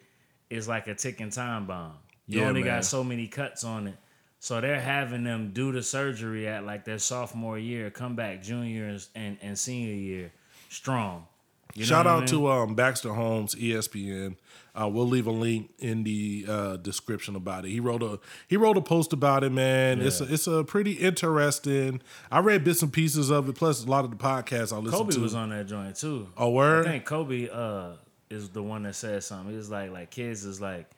is 0.50 0.68
like 0.68 0.86
a 0.88 0.94
ticking 0.94 1.30
time 1.30 1.66
bomb. 1.66 1.94
You 2.26 2.40
Yeah, 2.40 2.48
only 2.48 2.62
man. 2.62 2.76
got 2.76 2.84
so 2.84 3.02
many 3.02 3.26
cuts 3.28 3.64
on 3.64 3.88
it. 3.88 3.96
So 4.40 4.60
they're 4.60 4.80
having 4.80 5.24
them 5.24 5.50
do 5.52 5.72
the 5.72 5.82
surgery 5.82 6.46
at 6.46 6.64
like 6.64 6.84
their 6.84 6.98
sophomore 6.98 7.58
year, 7.58 7.90
come 7.90 8.14
back 8.14 8.42
junior 8.42 8.96
and, 9.14 9.36
and, 9.42 9.58
senior 9.58 9.94
year 9.94 10.32
strong. 10.68 11.26
You 11.74 11.82
know 11.82 11.86
Shout 11.86 12.06
what 12.06 12.10
I 12.10 12.14
out 12.14 12.20
mean? 12.20 12.28
to 12.28 12.48
um, 12.48 12.74
Baxter 12.74 13.12
Holmes, 13.12 13.54
ESPN. 13.54 14.36
Uh, 14.80 14.88
we'll 14.88 15.08
leave 15.08 15.26
a 15.26 15.32
link 15.32 15.70
in 15.80 16.04
the 16.04 16.46
uh, 16.48 16.76
description 16.76 17.34
about 17.34 17.64
it. 17.64 17.70
He 17.70 17.80
wrote 17.80 18.02
a 18.02 18.20
he 18.46 18.56
wrote 18.56 18.76
a 18.76 18.80
post 18.80 19.12
about 19.12 19.42
it, 19.42 19.50
man. 19.50 20.00
It's 20.00 20.20
a, 20.20 20.32
it's 20.32 20.46
a 20.46 20.62
pretty 20.62 20.92
interesting. 20.92 22.00
I 22.30 22.38
read 22.38 22.62
bits 22.62 22.82
and 22.82 22.92
pieces 22.92 23.30
of 23.30 23.48
it, 23.48 23.56
plus 23.56 23.84
a 23.84 23.90
lot 23.90 24.04
of 24.04 24.10
the 24.10 24.16
podcasts 24.16 24.72
I 24.72 24.76
listen 24.78 24.98
Kobe 24.98 25.14
to. 25.14 25.20
was 25.20 25.34
on 25.34 25.50
that 25.50 25.66
joint 25.66 25.96
too. 25.96 26.28
Oh, 26.36 26.50
word? 26.50 26.86
I 26.86 26.90
think 26.90 27.04
Kobe 27.04 27.48
uh 27.52 27.94
is 28.30 28.50
the 28.50 28.62
one 28.62 28.84
that 28.84 28.94
said 28.94 29.24
something. 29.24 29.50
He 29.50 29.56
was 29.56 29.68
like 29.70 29.90
like 29.90 30.10
kids 30.10 30.44
is 30.44 30.60
like, 30.60 30.88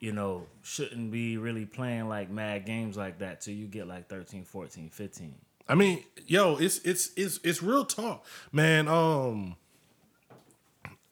you 0.00 0.12
know, 0.12 0.46
shouldn't 0.62 1.12
be 1.12 1.36
really 1.36 1.66
playing 1.66 2.08
like 2.08 2.30
mad 2.30 2.64
games 2.64 2.96
like 2.96 3.18
that 3.18 3.42
till 3.42 3.54
you 3.54 3.66
get 3.66 3.86
like 3.86 4.08
13, 4.08 4.44
14, 4.44 4.88
15. 4.88 5.34
I 5.68 5.74
mean, 5.74 6.02
yo, 6.26 6.56
it's 6.56 6.78
it's 6.78 7.10
it's 7.16 7.38
it's 7.44 7.62
real 7.62 7.84
talk, 7.84 8.26
man. 8.50 8.88
Um, 8.88 9.56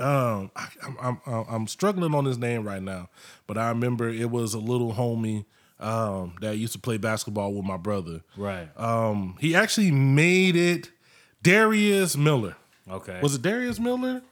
um, 0.01 0.51
I, 0.57 0.69
I'm 1.01 1.21
I'm 1.25 1.45
I'm 1.49 1.67
struggling 1.69 2.15
on 2.15 2.25
his 2.25 2.39
name 2.39 2.67
right 2.67 2.83
now, 2.83 3.09
but 3.47 3.57
I 3.57 3.69
remember 3.69 4.09
it 4.09 4.31
was 4.31 4.55
a 4.55 4.59
little 4.59 4.95
homie 4.95 5.45
um 5.79 6.35
that 6.41 6.57
used 6.57 6.73
to 6.73 6.79
play 6.81 6.97
basketball 6.97 7.53
with 7.53 7.65
my 7.65 7.77
brother. 7.77 8.23
Right. 8.37 8.69
Um, 8.77 9.37
he 9.39 9.55
actually 9.55 9.93
made 9.93 10.57
it. 10.57 10.91
Darius 11.41 12.17
Miller 12.17 12.57
okay. 12.91 13.21
was 13.23 13.37
it 13.37 13.43
Darius 13.43 13.79
Miller? 13.79 14.23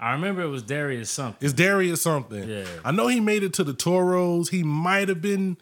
I 0.00 0.12
remember 0.12 0.40
it 0.40 0.48
was 0.48 0.62
Darius 0.62 1.10
something. 1.10 1.44
It's 1.44 1.52
Darius 1.52 2.00
something. 2.00 2.48
Yeah. 2.48 2.64
I 2.84 2.90
know 2.90 3.06
he 3.08 3.20
made 3.20 3.42
it 3.42 3.52
to 3.54 3.64
the 3.64 3.74
Toros. 3.74 4.48
He 4.48 4.62
might 4.62 5.10
have 5.10 5.20
been 5.20 5.58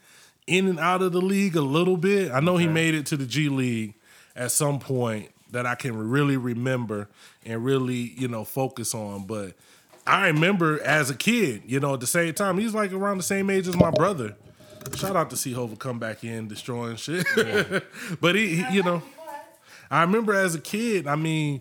in 0.47 0.69
and 0.69 0.79
out 0.79 1.03
of 1.03 1.13
the 1.13 1.21
league 1.21 1.57
a 1.57 1.61
little 1.61 1.97
bit. 1.97 2.31
I 2.31 2.39
know 2.39 2.57
he 2.57 2.69
made 2.69 2.95
it 2.95 3.05
to 3.07 3.17
the 3.17 3.27
G 3.27 3.49
League 3.49 3.95
at 4.37 4.53
some 4.53 4.79
point 4.79 5.31
that 5.51 5.67
I 5.67 5.75
can 5.75 5.97
really 5.97 6.37
remember 6.37 7.09
and 7.45 7.65
really, 7.65 8.15
you 8.17 8.29
know, 8.29 8.45
focus 8.45 8.95
on. 8.95 9.27
But 9.27 9.55
I 10.07 10.29
remember 10.29 10.81
as 10.83 11.11
a 11.11 11.17
kid, 11.17 11.63
you 11.67 11.81
know, 11.81 11.95
at 11.95 12.01
the 12.01 12.07
same 12.07 12.33
time, 12.33 12.59
he's 12.59 12.75
like 12.75 12.93
around 12.93 13.17
the 13.17 13.25
same 13.25 13.51
age 13.51 13.67
as 13.67 13.77
my 13.77 13.91
brother. 13.91 14.37
Shout 14.95 15.17
out 15.17 15.31
to 15.31 15.37
see 15.37 15.53
Hova 15.53 15.75
come 15.75 15.99
back 15.99 16.23
in 16.23 16.47
destroying 16.47 16.97
shit. 16.97 17.27
but 18.21 18.37
he, 18.37 18.63
he, 18.63 18.77
you 18.77 18.83
know, 18.85 19.03
I 19.91 20.03
remember 20.03 20.33
as 20.33 20.55
a 20.55 20.61
kid, 20.61 21.09
I 21.09 21.17
mean, 21.17 21.61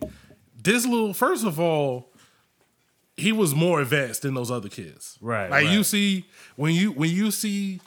this 0.61 0.85
little 0.85 1.13
first 1.13 1.43
of 1.43 1.59
all, 1.59 2.11
he 3.17 3.31
was 3.31 3.55
more 3.55 3.81
advanced 3.81 4.21
than 4.21 4.33
those 4.35 4.51
other 4.51 4.69
kids. 4.69 5.17
Right, 5.21 5.49
Like 5.49 5.67
you 5.69 5.83
see 5.83 6.25
when 6.55 6.73
you 6.73 6.91
when 6.91 7.09
you 7.09 7.31
see 7.31 7.81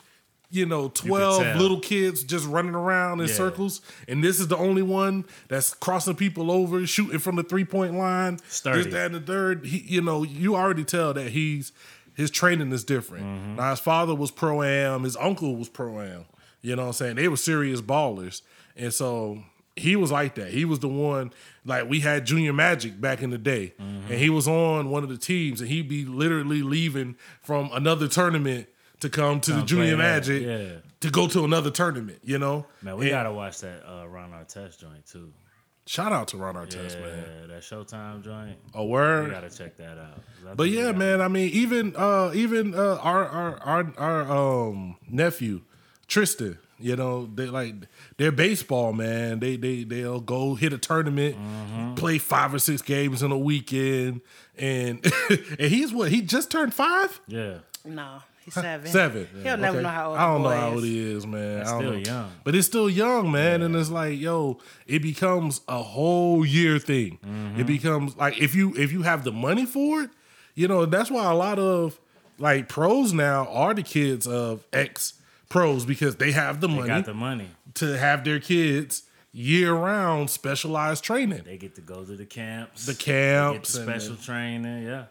you 0.53 0.65
know 0.65 0.89
12 0.89 1.41
tell. 1.43 1.57
little 1.57 1.79
kids 1.79 2.23
just 2.25 2.45
running 2.45 2.75
around 2.75 3.21
in 3.21 3.27
Yeah. 3.27 3.33
circles 3.33 3.79
and 4.09 4.21
this 4.21 4.37
is 4.39 4.49
the 4.49 4.57
only 4.57 4.81
one 4.81 5.23
that's 5.47 5.73
crossing 5.73 6.15
people 6.15 6.51
over 6.51 6.85
shooting 6.85 7.19
from 7.19 7.37
the 7.37 7.43
three 7.43 7.63
point 7.63 7.93
line 7.95 8.37
Sturdy. 8.49 8.83
this 8.83 8.93
that 8.93 9.05
and 9.05 9.15
the 9.15 9.21
third 9.21 9.65
he, 9.65 9.77
you 9.79 10.01
know 10.01 10.23
you 10.23 10.55
already 10.57 10.83
tell 10.83 11.13
that 11.13 11.29
he's 11.29 11.71
his 12.15 12.29
training 12.29 12.73
is 12.73 12.83
different 12.83 13.23
Mm-hmm. 13.25 13.55
now 13.55 13.69
his 13.69 13.79
father 13.79 14.13
was 14.13 14.29
pro 14.29 14.61
am 14.61 15.03
his 15.03 15.15
uncle 15.15 15.55
was 15.55 15.69
pro 15.69 16.01
am 16.01 16.25
you 16.61 16.75
know 16.75 16.81
what 16.81 16.87
i'm 16.89 16.93
saying 16.95 17.15
they 17.15 17.29
were 17.29 17.37
serious 17.37 17.79
ballers 17.79 18.41
and 18.75 18.93
so 18.93 19.41
he 19.77 19.95
was 19.95 20.11
like 20.11 20.35
that 20.35 20.49
he 20.51 20.65
was 20.65 20.79
the 20.79 20.89
one 20.89 21.31
like 21.65 21.87
we 21.89 21.99
had 21.99 22.25
junior 22.25 22.53
magic 22.53 22.99
back 22.99 23.21
in 23.21 23.29
the 23.29 23.37
day 23.37 23.73
Mm-hmm. 23.79 24.11
and 24.11 24.19
he 24.19 24.29
was 24.29 24.47
on 24.47 24.89
one 24.89 25.03
of 25.03 25.09
the 25.09 25.17
teams 25.17 25.61
and 25.61 25.69
he'd 25.69 25.87
be 25.87 26.05
literally 26.05 26.61
leaving 26.61 27.15
from 27.41 27.69
another 27.73 28.07
tournament 28.07 28.67
to 28.99 29.09
come 29.09 29.39
to 29.41 29.53
the 29.53 29.61
junior 29.63 29.97
magic 29.97 30.43
yeah. 30.43 30.79
to 30.99 31.09
go 31.09 31.27
to 31.27 31.43
another 31.43 31.69
tournament 31.71 32.19
you 32.23 32.37
know 32.37 32.65
Man, 32.81 32.97
we 32.97 33.05
And 33.05 33.11
gotta 33.11 33.31
watch 33.31 33.59
that 33.61 33.83
uh 33.87 34.07
Ron 34.07 34.31
Artest 34.31 34.79
joint 34.79 35.05
too. 35.05 35.31
shout 35.87 36.11
out 36.11 36.27
to 36.29 36.37
ron 36.37 36.55
artest 36.55 36.95
Yeah, 36.95 37.01
man 37.01 37.47
that 37.49 37.61
Showtime 37.63 38.23
joint. 38.23 38.57
a 38.75 38.83
We 38.83 38.89
word 38.91 39.31
gotta 39.31 39.49
check 39.49 39.77
that 39.77 39.97
out. 39.97 40.21
But 40.55 40.69
yeah, 40.69 40.91
man. 40.91 41.21
I 41.21 41.27
mean, 41.27 41.49
even 41.51 41.95
uh 41.95 42.31
even 42.33 42.73
uh 42.75 42.97
our 43.01 43.25
our 43.27 43.59
our, 43.63 43.93
our 43.97 44.21
um 44.69 44.97
nephew 45.09 45.61
Tristan, 46.07 46.57
you 46.81 46.95
know, 46.95 47.29
they 47.33 47.45
like 47.47 47.75
they're 48.17 48.31
baseball, 48.31 48.93
man. 48.93 49.39
They 49.39 49.55
they 49.57 49.83
they'll 49.83 50.19
go 50.21 50.55
hit 50.55 50.73
a 50.73 50.77
tournament, 50.77 51.35
Mm-hmm. 51.35 51.95
play 51.95 52.17
five 52.17 52.53
or 52.53 52.59
six 52.59 52.81
games 52.81 53.23
in 53.23 53.31
a 53.31 53.37
weekend, 53.37 54.21
and 54.57 55.05
and 55.29 55.71
he's 55.71 55.93
what 55.93 56.11
he 56.11 56.21
just 56.21 56.49
turned 56.51 56.73
five, 56.73 57.19
Yeah. 57.27 57.59
No, 57.83 58.21
he's 58.45 58.53
seven. 58.53 58.87
seven. 58.91 59.27
He'll 59.43 59.57
never 59.57 59.77
Okay. 59.77 59.83
know 59.83 59.89
how 59.89 60.09
old 60.09 60.17
I 60.17 60.27
don't 60.27 60.43
know 60.43 60.49
how 60.49 60.69
old 60.73 60.83
he 60.83 60.99
is, 60.99 61.25
man. 61.25 61.57
That's 61.59 61.69
I 61.71 61.73
don't 61.73 61.81
still 61.81 62.13
know. 62.13 62.19
young. 62.21 62.31
but 62.43 62.53
it's 62.55 62.67
still 62.67 62.89
young, 62.89 63.31
man. 63.31 63.61
And 63.63 63.75
it's 63.75 63.89
like, 63.89 64.19
yo, 64.19 64.59
it 64.85 65.01
becomes 65.01 65.61
a 65.67 65.81
whole 65.81 66.45
year 66.45 66.77
thing. 66.77 67.17
Mm-hmm. 67.25 67.59
It 67.59 67.65
becomes 67.65 68.15
like 68.17 68.39
if 68.39 68.53
you 68.53 68.73
if 68.77 68.91
you 68.91 69.01
have 69.01 69.23
the 69.23 69.31
money 69.31 69.65
for 69.65 70.01
it, 70.03 70.09
you 70.53 70.67
know. 70.67 70.85
That's 70.85 71.09
why 71.09 71.29
a 71.31 71.35
lot 71.35 71.57
of 71.57 71.99
like 72.37 72.69
pros 72.69 73.13
now 73.13 73.47
are 73.47 73.73
the 73.73 73.83
kids 73.83 74.27
of 74.27 74.63
ex 74.71 75.13
pros 75.51 75.85
because 75.85 76.15
they 76.15 76.31
have 76.31 76.61
the 76.61 76.67
They 76.67 76.75
money 76.75 76.87
got 76.87 77.05
the 77.05 77.13
money. 77.13 77.47
to 77.75 77.97
have 77.97 78.23
their 78.23 78.39
kids 78.39 79.03
year 79.31 79.73
round 79.73 80.29
specialized 80.29 81.03
training. 81.03 81.43
They 81.45 81.57
get 81.57 81.75
to 81.75 81.81
go 81.81 82.03
to 82.03 82.15
the 82.15 82.25
camps. 82.25 82.85
The 82.85 82.95
camps 82.95 83.73
the 83.73 83.81
and- 83.81 83.89
special 83.89 84.15
training. 84.15 84.83
Yeah. 84.83 85.05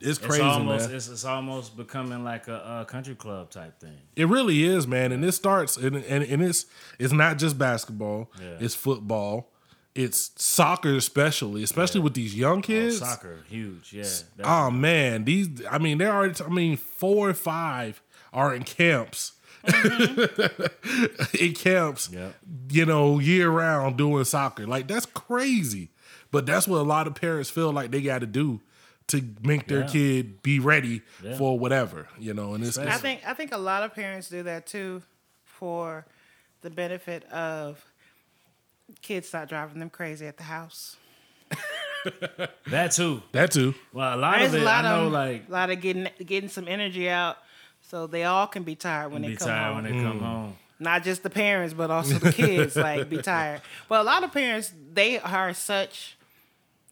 It's 0.00 0.18
It's 0.18 0.26
crazy, 0.26 0.42
almost 0.42 0.88
man. 0.88 0.96
it's, 0.96 1.08
it's 1.08 1.24
almost 1.24 1.76
becoming 1.76 2.24
like 2.24 2.48
a, 2.48 2.80
a 2.80 2.84
country 2.84 3.14
club 3.14 3.50
type 3.50 3.78
thing. 3.78 3.96
It 4.16 4.26
really 4.26 4.64
is, 4.64 4.88
man. 4.88 5.12
And 5.12 5.24
it 5.24 5.32
starts 5.32 5.76
and 5.76 5.94
and, 5.96 6.24
and 6.24 6.42
it's 6.42 6.66
it's 6.98 7.12
not 7.12 7.38
just 7.38 7.58
basketball. 7.58 8.32
Yeah. 8.40 8.56
It's 8.58 8.74
football. 8.74 9.52
It's 9.94 10.32
soccer, 10.36 10.96
especially, 10.96 11.62
especially 11.62 12.00
with 12.00 12.14
these 12.14 12.34
young 12.34 12.58
oh, 12.58 12.62
kids. 12.62 12.98
Soccer, 12.98 13.44
huge. 13.48 13.92
Yeah. 13.92 14.04
Oh 14.42 14.68
man, 14.68 15.24
these. 15.24 15.48
I 15.70 15.78
mean, 15.78 15.98
they're 15.98 16.12
already. 16.12 16.42
I 16.44 16.48
mean, 16.48 16.76
four 16.76 17.28
or 17.30 17.34
five 17.34 18.02
are 18.32 18.52
in 18.52 18.64
camps. 18.64 19.34
Mm-hmm. 19.66 21.36
in 21.44 21.52
camps, 21.54 22.10
Yep. 22.12 22.34
you 22.70 22.86
know, 22.86 23.18
year 23.18 23.50
round 23.50 23.96
doing 23.96 24.24
soccer. 24.24 24.66
Like 24.66 24.86
that's 24.88 25.06
crazy. 25.06 25.90
But 26.30 26.46
that's 26.46 26.66
what 26.66 26.78
a 26.78 26.82
lot 26.82 27.06
of 27.06 27.14
parents 27.14 27.48
feel 27.50 27.72
like 27.72 27.90
they 27.92 28.02
got 28.02 28.20
to 28.20 28.26
do 28.26 28.60
to 29.08 29.22
make 29.42 29.68
their 29.68 29.80
Yeah. 29.82 29.86
kid 29.88 30.42
be 30.42 30.58
ready 30.58 31.02
Yeah. 31.22 31.36
for 31.36 31.58
whatever, 31.58 32.08
you 32.18 32.34
know. 32.34 32.54
And 32.54 32.64
it's, 32.64 32.76
Especially- 32.76 32.92
I 32.92 32.96
think 32.98 33.20
I 33.26 33.34
think 33.34 33.52
a 33.52 33.58
lot 33.58 33.82
of 33.82 33.94
parents 33.94 34.28
do 34.28 34.42
that 34.44 34.66
too, 34.66 35.02
for 35.44 36.06
the 36.62 36.70
benefit 36.70 37.24
of 37.30 37.84
kids 39.02 39.32
not 39.32 39.48
driving 39.48 39.78
them 39.78 39.90
crazy 39.90 40.26
at 40.26 40.36
the 40.38 40.44
house. 40.44 40.96
That 42.70 42.92
too. 42.92 43.22
That 43.32 43.50
too. 43.52 43.74
Well, 43.92 44.14
a 44.14 44.18
lot 44.18 44.38
There's 44.38 44.52
of 44.54 44.60
a 44.60 44.64
it, 44.64 44.68
I 44.68 44.82
know, 44.82 45.06
of 45.06 45.12
like 45.12 45.48
a 45.48 45.52
lot 45.52 45.70
of 45.70 45.80
getting 45.80 46.08
getting 46.24 46.50
some 46.50 46.68
energy 46.68 47.08
out, 47.08 47.38
so 47.88 48.06
they 48.06 48.24
all 48.24 48.46
can 48.46 48.62
be 48.62 48.74
tired 48.74 49.12
when 49.12 49.22
be 49.22 49.28
they 49.28 49.36
come 49.36 49.48
tired 49.48 49.74
home. 49.74 49.84
when 49.84 49.84
they 49.84 50.02
come 50.02 50.20
mm. 50.20 50.22
home. 50.22 50.56
Not 50.80 51.04
just 51.04 51.22
the 51.22 51.30
parents, 51.30 51.72
but 51.72 51.90
also 51.90 52.14
the 52.18 52.32
kids 52.32 52.76
like 52.76 53.08
be 53.08 53.18
tired. 53.22 53.62
But 53.88 54.00
a 54.00 54.02
lot 54.04 54.24
of 54.24 54.32
parents, 54.32 54.72
they 54.92 55.18
are 55.20 55.54
such 55.54 56.16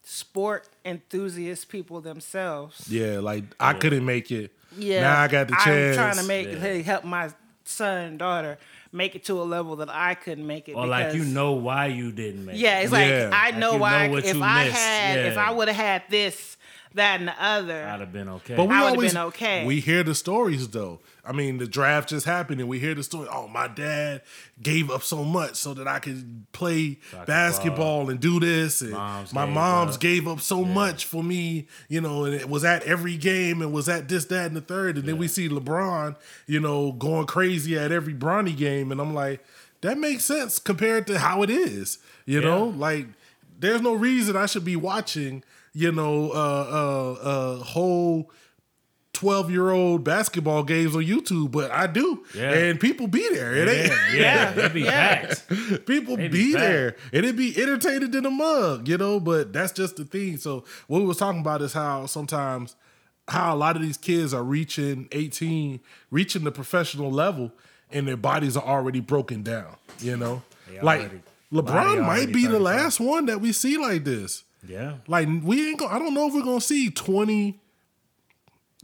sport 0.03 0.67
enthusiast 0.85 1.69
people 1.69 2.01
themselves. 2.01 2.89
Yeah, 2.89 3.19
like 3.19 3.43
I 3.59 3.73
couldn't 3.73 4.05
make 4.05 4.31
it. 4.31 4.51
Yeah. 4.77 5.01
Now 5.01 5.21
I 5.21 5.27
got 5.27 5.47
the 5.47 5.55
chance. 5.55 5.97
I'm 5.97 6.11
trying 6.13 6.21
to 6.21 6.27
make 6.27 6.47
Yeah. 6.47 6.59
hey, 6.59 6.81
help 6.81 7.03
my 7.03 7.31
son 7.65 7.97
and 7.99 8.19
daughter 8.19 8.57
make 8.91 9.15
it 9.15 9.25
to 9.25 9.41
a 9.41 9.43
level 9.43 9.77
that 9.77 9.89
I 9.89 10.13
couldn't 10.15 10.45
make 10.45 10.69
it. 10.69 10.73
Or 10.73 10.85
like 10.85 11.13
you 11.13 11.23
know 11.25 11.53
why 11.53 11.87
you 11.87 12.11
didn't 12.11 12.45
make 12.45 12.57
Yeah, 12.59 12.69
it. 12.69 12.71
Yeah, 12.73 12.79
it's 12.81 12.91
like 12.91 13.09
Yeah. 13.09 13.29
I 13.33 13.51
know 13.51 13.73
you 13.73 13.79
why. 13.79 14.07
know 14.07 14.13
what 14.13 14.25
if 14.25 14.35
you 14.35 14.43
I 14.43 14.65
missed. 14.65 14.77
had, 14.77 15.19
if 15.19 15.37
I 15.37 15.51
would 15.51 15.67
have 15.67 15.77
had 15.77 16.03
this, 16.09 16.57
that, 16.95 17.19
and 17.19 17.27
the 17.27 17.43
other, 17.43 17.85
I'd 17.85 17.99
have 17.99 18.13
been 18.13 18.29
okay. 18.29 18.55
But 18.55 18.67
we 18.67 18.75
I 18.75 18.81
would've 18.81 18.95
always 18.97 19.13
been 19.13 19.21
okay. 19.23 19.65
We 19.65 19.79
hear 19.79 20.03
the 20.03 20.15
stories 20.15 20.67
though. 20.69 20.99
I 21.25 21.31
mean, 21.31 21.57
the 21.57 21.67
draft 21.67 22.09
just 22.09 22.25
happened, 22.25 22.59
and 22.59 22.69
we 22.69 22.79
hear 22.79 22.93
the 22.95 23.03
story. 23.03 23.27
Oh, 23.31 23.47
my 23.47 23.67
dad 23.67 24.23
gave 24.61 24.91
up 24.91 25.03
so 25.03 25.23
much 25.23 25.55
so 25.55 25.73
that 25.73 25.87
I 25.87 25.99
could 25.99 26.45
play 26.51 26.99
basketball 27.25 28.09
and 28.09 28.19
do 28.19 28.39
this, 28.39 28.81
and 28.81 28.91
Moms 28.91 29.33
my 29.33 29.45
gave 29.45 29.53
mom's 29.53 29.95
up. 29.95 30.01
gave 30.01 30.27
up 30.27 30.41
so 30.41 30.65
much 30.65 31.05
for 31.05 31.23
me, 31.23 31.67
you 31.87 32.01
know, 32.01 32.25
and 32.25 32.33
it 32.33 32.49
was 32.49 32.65
at 32.65 32.83
every 32.83 33.15
game 33.15 33.61
and 33.61 33.71
was 33.71 33.87
at 33.87 34.09
this, 34.09 34.25
that, 34.25 34.47
and 34.47 34.55
the 34.55 34.61
third. 34.61 34.97
And 34.97 35.07
then 35.07 35.17
we 35.17 35.27
see 35.27 35.47
LeBron, 35.47 36.17
you 36.45 36.59
know, 36.59 36.91
going 36.91 37.25
crazy 37.25 37.77
at 37.77 37.91
every 37.91 38.13
Bronny 38.13 38.55
game, 38.55 38.91
and 38.91 38.99
I'm 38.99 39.13
like, 39.13 39.43
that 39.81 39.97
makes 39.97 40.25
sense 40.25 40.59
compared 40.59 41.07
to 41.07 41.19
how 41.19 41.43
it 41.43 41.49
is, 41.49 41.99
you 42.25 42.39
know, 42.41 42.65
like 42.65 43.07
there's 43.59 43.81
no 43.81 43.93
reason 43.93 44.35
I 44.35 44.45
should 44.45 44.65
be 44.65 44.75
watching, 44.75 45.43
you 45.73 45.91
know, 45.91 46.31
uh, 46.31 46.33
uh, 46.33 47.11
uh, 47.21 47.55
whole 47.63 48.31
12 49.13 49.51
year 49.51 49.69
old 49.69 50.03
basketball 50.03 50.63
games 50.63 50.95
on 50.95 51.03
YouTube, 51.03 51.51
but 51.51 51.71
I 51.71 51.87
do. 51.87 52.23
Yeah. 52.35 52.51
And 52.51 52.79
people 52.79 53.07
be 53.07 53.27
there. 53.33 53.53
It 53.55 53.69
ain't, 53.69 53.93
yeah, 54.13 54.13
yeah, 54.15 54.51
it'd 54.51 54.73
be 54.73 54.81
Yeah. 54.81 55.25
packed. 55.25 55.85
people 55.85 56.17
They 56.17 56.27
be 56.27 56.45
be 56.47 56.53
back. 56.53 56.61
there. 56.61 56.87
And 57.13 57.23
it'd 57.25 57.37
be 57.37 57.55
entertaining 57.61 58.13
in 58.13 58.25
a 58.25 58.31
mug, 58.31 58.87
you 58.87 58.97
know, 58.97 59.19
but 59.19 59.53
that's 59.53 59.71
just 59.71 59.97
the 59.97 60.05
thing. 60.05 60.37
So 60.37 60.63
what 60.87 60.99
we 61.01 61.05
was 61.07 61.17
talking 61.17 61.41
about 61.41 61.61
is 61.61 61.73
how 61.73 62.07
sometimes 62.07 62.75
how 63.27 63.53
a 63.53 63.57
lot 63.57 63.75
of 63.75 63.81
these 63.81 63.97
kids 63.97 64.33
are 64.33 64.43
reaching 64.43 65.07
18, 65.11 65.79
reaching 66.11 66.43
the 66.43 66.51
professional 66.51 67.11
level, 67.11 67.51
and 67.91 68.07
their 68.07 68.17
bodies 68.17 68.57
are 68.57 68.63
already 68.65 68.99
broken 68.99 69.43
down, 69.43 69.77
you 69.99 70.17
know? 70.17 70.41
They 70.69 70.81
Like 70.81 70.99
already- 71.01 71.21
LeBron 71.53 72.01
might 72.05 72.33
be 72.33 72.47
the 72.47 72.59
last 72.59 72.99
one 72.99 73.27
that 73.27 73.39
we 73.39 73.51
see 73.51 73.77
like 73.77 74.03
this. 74.03 74.43
Yeah. 74.67 74.95
Like 75.07 75.27
we 75.43 75.69
ain't 75.69 75.79
gonna 75.79 75.93
I 75.93 75.99
don't 75.99 76.13
know 76.13 76.27
if 76.27 76.33
we're 76.33 76.41
gonna 76.43 76.61
see 76.61 76.89
20 76.89 77.59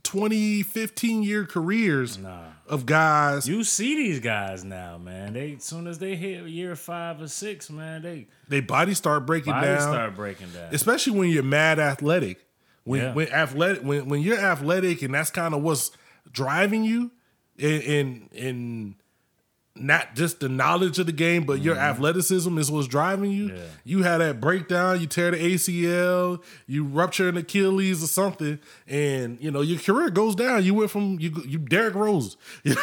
20 0.03 0.63
15 0.63 1.23
year 1.23 1.45
careers 1.45 2.17
Nah. 2.17 2.39
of 2.67 2.85
guys 2.85 3.47
You 3.49 3.63
see 3.63 3.95
these 3.95 4.19
guys 4.19 4.63
now, 4.63 4.97
man. 4.97 5.33
They 5.33 5.55
as 5.55 5.63
soon 5.63 5.87
as 5.87 5.99
they 5.99 6.15
hit 6.15 6.45
year 6.47 6.75
five 6.75 7.21
or 7.21 7.27
six, 7.27 7.69
man, 7.69 8.01
they 8.01 8.27
they 8.47 8.61
bodies 8.61 8.97
start 8.97 9.25
breaking 9.25 9.53
bodies 9.53 9.79
down 9.79 9.93
start 9.93 10.15
breaking 10.15 10.49
down. 10.51 10.73
especially 10.73 11.17
when 11.19 11.29
you're 11.29 11.43
mad 11.43 11.79
athletic 11.79 12.45
when 12.85 13.01
Yeah. 13.01 13.13
when 13.13 13.27
athletic 13.29 13.83
when, 13.83 14.07
when 14.07 14.21
you're 14.21 14.39
athletic 14.39 15.01
and 15.01 15.13
that's 15.13 15.31
kind 15.31 15.53
of 15.53 15.61
what's 15.61 15.91
driving 16.31 16.83
you 16.85 17.11
in 17.57 17.81
in, 17.81 18.29
in 18.31 18.95
not 19.79 20.15
just 20.15 20.39
the 20.39 20.49
knowledge 20.49 20.99
of 20.99 21.05
the 21.05 21.11
game, 21.11 21.43
but 21.45 21.61
your 21.61 21.75
athleticism 21.75 22.57
is 22.57 22.69
what's 22.71 22.87
driving 22.87 23.31
you. 23.31 23.47
Mm-hmm. 23.47 23.57
Yeah. 23.57 23.63
You 23.83 24.03
had 24.03 24.17
that 24.19 24.39
breakdown, 24.39 24.99
you 25.01 25.07
tear 25.07 25.31
the 25.31 25.37
ACL, 25.37 26.43
you 26.67 26.83
rupture 26.83 27.29
an 27.29 27.37
Achilles 27.37 28.03
or 28.03 28.07
something, 28.07 28.59
and 28.87 29.37
you 29.41 29.51
know 29.51 29.61
your 29.61 29.79
career 29.79 30.09
goes 30.09 30.35
down. 30.35 30.63
You 30.63 30.73
went 30.73 30.91
from 30.91 31.19
you 31.19 31.41
you 31.45 31.57
Derrick 31.59 31.95
Rose. 31.95 32.37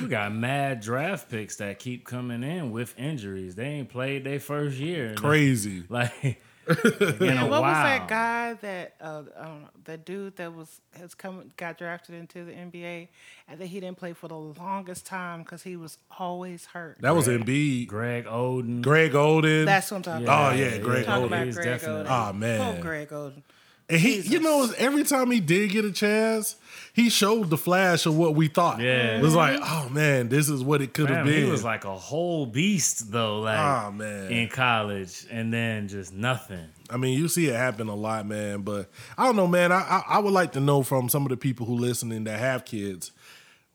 You 0.00 0.08
got 0.08 0.32
mad 0.32 0.80
draft 0.80 1.30
picks 1.30 1.56
that 1.56 1.78
keep 1.78 2.04
coming 2.04 2.42
in 2.42 2.70
with 2.70 2.98
injuries. 2.98 3.54
They 3.54 3.64
ain't 3.66 3.88
played 3.88 4.24
their 4.24 4.40
first 4.40 4.76
year. 4.78 5.14
Crazy. 5.14 5.84
Like, 5.88 6.40
in 7.20 7.38
a 7.38 7.42
what 7.46 7.50
while. 7.50 7.62
was 7.62 7.72
that 7.74 8.08
guy 8.08 8.54
that 8.62 8.94
uh, 9.00 9.22
I 9.38 9.44
don't 9.46 9.60
know, 9.62 9.68
that 9.84 10.04
dude 10.04 10.36
that 10.36 10.54
was 10.54 10.80
has 10.98 11.14
come 11.14 11.50
got 11.56 11.78
drafted 11.78 12.14
into 12.14 12.44
the 12.44 12.52
NBA 12.52 13.08
and 13.48 13.60
then 13.60 13.66
he 13.68 13.80
didn't 13.80 13.96
play 13.98 14.12
for 14.12 14.28
the 14.28 14.36
longest 14.36 15.06
time 15.06 15.40
because 15.42 15.62
he 15.62 15.76
was 15.76 15.98
always 16.18 16.66
hurt. 16.66 16.98
That 17.00 17.14
was 17.16 17.26
Embiid. 17.28 17.88
Greg 17.88 18.26
Oden. 18.26 18.82
Greg 18.82 19.12
Oden. 19.12 19.64
That's 19.66 19.90
what 19.90 19.98
I'm 19.98 20.02
talking 20.04 20.22
Oh, 20.28 20.32
about. 20.32 20.56
yeah, 20.56 20.78
Greg 20.78 21.04
Talking 21.06 21.28
Oden. 21.28 21.52
Greg 21.54 21.64
definitely- 21.66 22.10
Oden. 22.10 22.28
Oh, 22.28 22.32
man. 22.32 22.76
Oh, 22.78 22.80
Greg 22.80 23.08
Oden. 23.10 23.42
And 23.90 24.00
he, 24.00 24.20
you 24.20 24.40
know, 24.40 24.70
every 24.78 25.02
time 25.04 25.30
he 25.30 25.40
did 25.40 25.70
get 25.70 25.84
a 25.84 25.90
chance, 25.92 26.56
he 26.92 27.10
showed 27.10 27.50
the 27.50 27.56
flash 27.56 28.06
of 28.06 28.16
what 28.16 28.34
we 28.34 28.48
thought. 28.48 28.80
Yeah. 28.80 29.18
It 29.18 29.22
was 29.22 29.34
like, 29.34 29.58
oh 29.62 29.88
man, 29.90 30.28
this 30.28 30.48
is 30.48 30.62
what 30.62 30.80
it 30.80 30.92
could 30.94 31.10
have 31.10 31.24
been. 31.26 31.44
he 31.44 31.50
was 31.50 31.64
like 31.64 31.84
a 31.84 31.94
whole 31.96 32.46
beast 32.46 33.10
though, 33.10 33.40
like 33.40 33.58
Ah, 33.58 33.90
man. 33.90 34.30
in 34.30 34.48
college, 34.48 35.26
and 35.30 35.52
then 35.52 35.88
just 35.88 36.12
nothing. 36.14 36.66
I 36.88 36.96
mean, 36.96 37.18
you 37.18 37.28
see 37.28 37.46
it 37.48 37.54
happen 37.54 37.88
a 37.88 37.94
lot, 37.94 38.26
man. 38.26 38.62
But 38.62 38.90
I 39.18 39.24
don't 39.24 39.36
know, 39.36 39.46
man. 39.46 39.72
I, 39.72 39.80
I 39.80 40.02
I 40.08 40.18
would 40.20 40.32
like 40.32 40.52
to 40.52 40.60
know 40.60 40.82
from 40.82 41.08
some 41.08 41.24
of 41.24 41.30
the 41.30 41.36
people 41.36 41.66
who 41.66 41.74
listening 41.74 42.24
that 42.24 42.38
have 42.38 42.64
kids. 42.64 43.12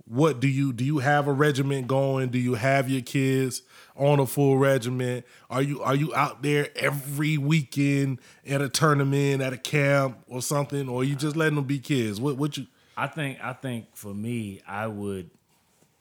What 0.07 0.39
do 0.39 0.47
you 0.47 0.71
do? 0.71 0.85
You 0.85 0.99
have 0.99 1.27
a 1.27 1.31
regiment 1.33 1.87
going? 1.87 2.29
Do 2.29 2.37
you 2.37 2.53
have 2.53 2.89
your 2.89 3.01
kids 3.01 3.63
on 3.95 4.19
a 4.19 4.25
full 4.25 4.57
regiment? 4.57 5.25
Are 5.49 5.61
you 5.61 5.81
are 5.81 5.95
you 5.95 6.13
out 6.15 6.41
there 6.41 6.69
every 6.75 7.37
weekend 7.37 8.19
at 8.47 8.61
a 8.61 8.69
tournament, 8.69 9.41
at 9.41 9.53
a 9.53 9.57
camp, 9.57 10.19
or 10.27 10.41
something? 10.41 10.89
Or 10.89 11.03
you 11.03 11.15
just 11.15 11.35
letting 11.35 11.55
them 11.55 11.65
be 11.65 11.79
kids? 11.79 12.19
What 12.19 12.37
what 12.37 12.57
you? 12.57 12.67
I 12.97 13.07
think 13.07 13.39
I 13.43 13.53
think 13.53 13.95
for 13.95 14.13
me, 14.13 14.61
I 14.67 14.87
would, 14.87 15.29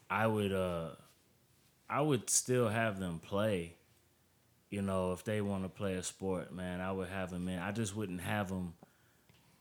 I 0.09 0.27
would, 0.27 0.53
uh, 0.53 0.89
I 1.89 2.01
would 2.01 2.29
still 2.29 2.69
have 2.69 2.99
them 2.99 3.19
play. 3.19 3.75
You 4.69 4.81
know, 4.81 5.13
if 5.13 5.23
they 5.23 5.41
want 5.41 5.63
to 5.63 5.69
play 5.69 5.93
a 5.93 6.03
sport, 6.03 6.53
man, 6.53 6.81
I 6.81 6.91
would 6.91 7.07
have 7.07 7.29
them 7.29 7.47
in. 7.47 7.59
I 7.59 7.71
just 7.71 7.95
wouldn't 7.95 8.21
have 8.21 8.49
them. 8.49 8.73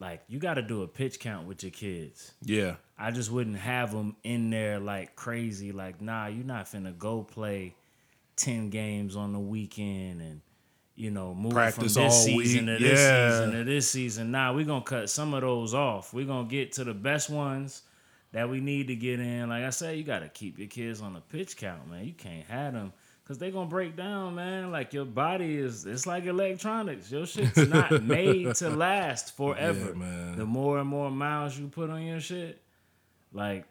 Like 0.01 0.23
you 0.29 0.39
got 0.39 0.55
to 0.55 0.63
do 0.63 0.83
a 0.83 0.89
pitch 0.89 1.21
count 1.21 1.47
with 1.47 1.63
your 1.63 1.71
kids. 1.71 2.33
Yeah, 2.43 2.77
I 2.99 3.11
just 3.11 3.31
wouldn't 3.31 3.57
have 3.57 3.93
them 3.93 4.17
in 4.25 4.51
there 4.51 4.81
like 4.81 5.15
crazy. 5.15 5.73
Like, 5.73 6.01
nah, 6.01 6.27
you're 6.27 6.45
not 6.45 6.67
finna 6.67 6.97
go 6.97 7.23
play 7.23 7.75
ten 8.37 8.71
games 8.71 9.17
on 9.17 9.33
the 9.33 9.39
weekend 9.39 10.21
and 10.21 10.41
you 10.97 11.11
know 11.11 11.35
move 11.35 11.53
Practice 11.53 11.95
from 11.95 12.05
this 12.05 12.25
season 12.25 12.67
week. 12.67 12.79
to 12.79 12.85
this 12.85 13.01
Yeah. 13.01 13.31
season 13.31 13.53
to 13.53 13.65
this 13.65 13.91
season. 13.91 14.31
Nah, 14.31 14.53
we're 14.53 14.65
gonna 14.65 14.85
cut 14.85 15.11
some 15.11 15.35
of 15.35 15.41
those 15.43 15.75
off. 15.75 16.13
We're 16.15 16.27
gonna 16.27 16.49
get 16.49 16.73
to 16.73 16.85
the 16.85 16.95
best 16.95 17.31
ones 17.31 17.83
that 18.33 18.49
we 18.49 18.61
need 18.61 18.89
to 18.89 18.97
get 18.97 19.21
in. 19.21 19.49
Like 19.49 19.65
I 19.65 19.71
said, 19.71 19.97
you 19.97 20.05
gotta 20.05 20.29
keep 20.29 20.59
your 20.59 20.69
kids 20.69 21.01
on 21.01 21.15
the 21.15 21.21
pitch 21.21 21.57
count, 21.57 21.89
man. 21.91 22.05
You 22.05 22.13
can't 22.13 22.47
have 22.47 22.73
them. 22.73 22.93
Cause 23.27 23.39
they 23.39 23.51
gonna 23.51 23.71
break 23.71 23.97
down, 23.97 24.35
man. 24.35 24.71
Like 24.71 24.93
your 24.93 25.07
body 25.07 25.57
is, 25.57 25.87
it's 25.87 26.07
like 26.07 26.27
electronics. 26.27 27.11
Your 27.11 27.25
shit's 27.25 27.57
not 27.71 28.03
made 28.05 28.55
to 28.57 28.69
last 28.69 29.35
forever. 29.35 29.95
man. 29.95 30.37
The 30.37 30.45
more 30.45 30.79
and 30.79 30.87
more 30.89 31.11
miles 31.11 31.59
you 31.59 31.69
put 31.69 31.89
on 31.89 32.03
your 32.03 32.21
shit, 32.21 32.61
like 33.33 33.65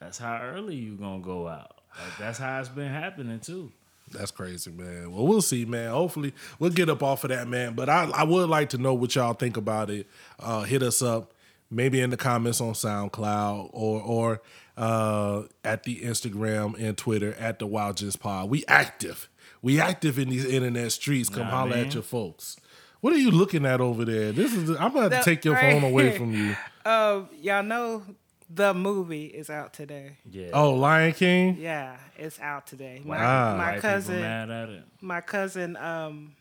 that's 0.00 0.16
how 0.16 0.40
early 0.40 0.76
you 0.76 0.96
gonna 0.96 1.20
go 1.22 1.46
out. 1.46 1.72
Like 1.90 2.16
that's 2.18 2.38
how 2.38 2.58
it's 2.58 2.70
been 2.70 2.90
happening 2.90 3.38
too. 3.40 3.70
That's 4.12 4.30
crazy, 4.30 4.70
man. 4.70 5.12
Well, 5.12 5.26
we'll 5.26 5.42
see, 5.42 5.64
man. 5.64 5.90
Hopefully, 5.90 6.32
we'll 6.58 6.70
get 6.70 6.88
up 6.88 7.02
off 7.02 7.24
of 7.24 7.30
that, 7.30 7.48
man. 7.48 7.74
But 7.74 7.88
I, 7.88 8.08
I 8.14 8.22
would 8.24 8.48
like 8.48 8.68
to 8.70 8.78
know 8.78 8.94
what 8.94 9.14
y'all 9.14 9.34
think 9.34 9.56
about 9.56 9.90
it. 9.90 10.06
Uh, 10.38 10.62
hit 10.62 10.82
us 10.82 11.02
up, 11.02 11.34
maybe 11.70 12.00
in 12.00 12.10
the 12.10 12.16
comments 12.16 12.60
on 12.60 12.74
SoundCloud 12.74 13.70
or 13.72 14.00
or 14.02 14.42
uh, 14.76 15.42
at 15.64 15.82
the 15.82 16.00
Instagram 16.02 16.78
and 16.80 16.96
Twitter 16.96 17.34
at 17.34 17.58
the 17.58 17.66
Wyld 17.66 17.96
Gents 17.96 18.16
Pod. 18.16 18.48
We 18.48 18.64
active. 18.68 19.28
We 19.62 19.80
active 19.80 20.18
in 20.18 20.28
these 20.28 20.44
internet 20.44 20.92
streets. 20.92 21.28
Come 21.28 21.44
Nah, 21.44 21.50
holler 21.50 21.70
man. 21.76 21.86
at 21.86 21.94
your 21.94 22.02
folks. 22.04 22.56
What 23.00 23.12
are 23.12 23.18
you 23.18 23.30
looking 23.30 23.66
at 23.66 23.80
over 23.80 24.04
there? 24.04 24.32
This 24.32 24.54
is. 24.54 24.70
I'm 24.70 24.92
have 24.92 25.10
to 25.10 25.22
take 25.24 25.44
your 25.44 25.56
phone 25.60 25.82
away 25.82 26.16
from 26.16 26.32
you. 26.32 26.56
Um, 26.84 27.28
y'all 27.40 27.62
know 27.62 28.02
the 28.48 28.72
movie 28.74 29.26
is 29.26 29.50
out 29.50 29.72
today. 29.72 30.18
Yeah. 30.30 30.50
Oh, 30.52 30.72
Lion 30.74 31.12
King. 31.12 31.56
Yeah, 31.58 31.96
it's 32.16 32.38
out 32.40 32.66
today. 32.66 33.02
My, 33.04 33.16
Wow. 33.18 33.56
my 33.56 33.72
White 33.72 33.80
cousin, 33.82 34.20
mad 34.20 34.50
at 34.50 34.68
it. 34.68 34.84
my 35.00 35.20
cousin, 35.20 35.76
um, 35.76 36.34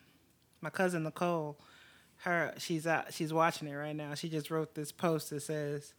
my 0.61 0.69
cousin 0.69 1.03
Nicole, 1.03 1.57
her 2.17 2.53
she's 2.57 2.85
out. 2.87 3.13
She's 3.13 3.33
watching 3.33 3.67
it 3.67 3.73
right 3.75 3.95
now. 3.95 4.13
She 4.15 4.29
just 4.29 4.49
wrote 4.51 4.75
this 4.75 4.91
post 4.91 5.29
that 5.31 5.41
says, 5.41 5.93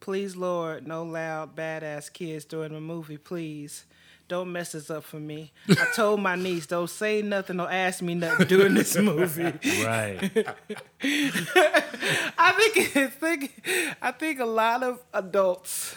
"Please, 0.00 0.36
Lord, 0.36 0.86
no 0.86 1.02
loud, 1.04 1.54
badass 1.56 2.12
kids 2.12 2.44
during 2.44 2.72
the 2.72 2.80
movie, 2.80 3.18
please." 3.18 3.84
Don't 4.28 4.52
mess 4.52 4.72
this 4.72 4.90
up 4.90 5.04
for 5.04 5.18
me. 5.18 5.52
I 5.70 5.86
told 5.96 6.20
my 6.20 6.36
niece, 6.36 6.66
don't 6.66 6.90
say 6.90 7.22
nothing, 7.22 7.56
don't 7.56 7.70
ask 7.72 8.02
me 8.02 8.14
nothing 8.14 8.46
during 8.46 8.74
this 8.74 8.94
movie. 8.98 9.52
Right. 9.82 10.46
I 11.02 12.52
think 12.52 12.96
it's 12.96 13.14
think 13.16 13.96
I 14.02 14.10
think 14.12 14.40
a 14.40 14.44
lot 14.46 14.82
of 14.82 15.00
adults 15.14 15.96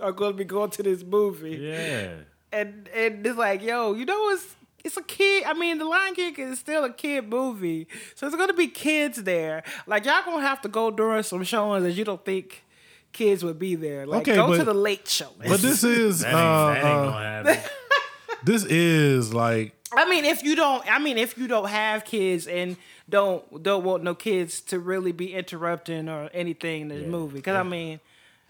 are 0.00 0.12
going 0.12 0.32
to 0.32 0.36
be 0.38 0.44
going 0.44 0.70
to 0.70 0.82
this 0.82 1.02
movie, 1.02 1.56
Yeah. 1.56 2.12
and 2.52 2.88
and 2.94 3.26
it's 3.26 3.38
like, 3.38 3.62
yo, 3.62 3.94
you 3.94 4.04
know 4.04 4.20
what's 4.24 4.54
it's 4.84 4.96
a 4.96 5.02
kid. 5.02 5.44
I 5.44 5.54
mean, 5.54 5.78
The 5.78 5.84
Lion 5.84 6.14
King 6.14 6.34
is 6.38 6.58
still 6.58 6.84
a 6.84 6.92
kid 6.92 7.28
movie, 7.28 7.86
so 8.14 8.26
there's 8.28 8.38
gonna 8.38 8.52
be 8.52 8.66
kids 8.68 9.22
there. 9.22 9.62
Like 9.86 10.04
y'all 10.04 10.22
gonna 10.24 10.42
have 10.42 10.60
to 10.62 10.68
go 10.68 10.90
during 10.90 11.22
some 11.22 11.42
showings 11.44 11.84
that 11.84 11.92
you 11.92 12.04
don't 12.04 12.24
think 12.24 12.64
kids 13.12 13.44
would 13.44 13.58
be 13.58 13.74
there. 13.74 14.06
Like 14.06 14.22
Okay, 14.22 14.34
go 14.36 14.48
but- 14.48 14.58
to 14.58 14.64
the 14.64 14.74
late 14.74 15.06
show. 15.08 15.28
But 15.38 15.60
this 15.60 15.84
is 15.84 16.20
That 16.20 16.28
ain't, 16.28 16.36
uh, 16.36 16.66
that 16.68 16.76
ain't 16.76 16.84
uh, 16.86 17.04
gonna 17.10 17.24
happen. 17.54 17.70
this 18.44 18.64
is 18.64 19.32
like 19.34 19.74
I 19.94 20.08
mean, 20.08 20.24
if 20.24 20.42
you 20.42 20.56
don't, 20.56 20.82
I 20.90 20.98
mean, 20.98 21.18
if 21.18 21.36
you 21.36 21.46
don't 21.46 21.68
have 21.68 22.04
kids 22.06 22.46
and 22.46 22.76
don't 23.10 23.62
don't 23.62 23.84
want 23.84 24.02
no 24.02 24.14
kids 24.14 24.60
to 24.62 24.78
really 24.78 25.12
be 25.12 25.34
interrupting 25.34 26.08
or 26.08 26.30
anything 26.32 26.82
in 26.82 26.88
the 26.88 27.06
movie, 27.06 27.36
because 27.36 27.56
I 27.56 27.62
mean, 27.62 28.00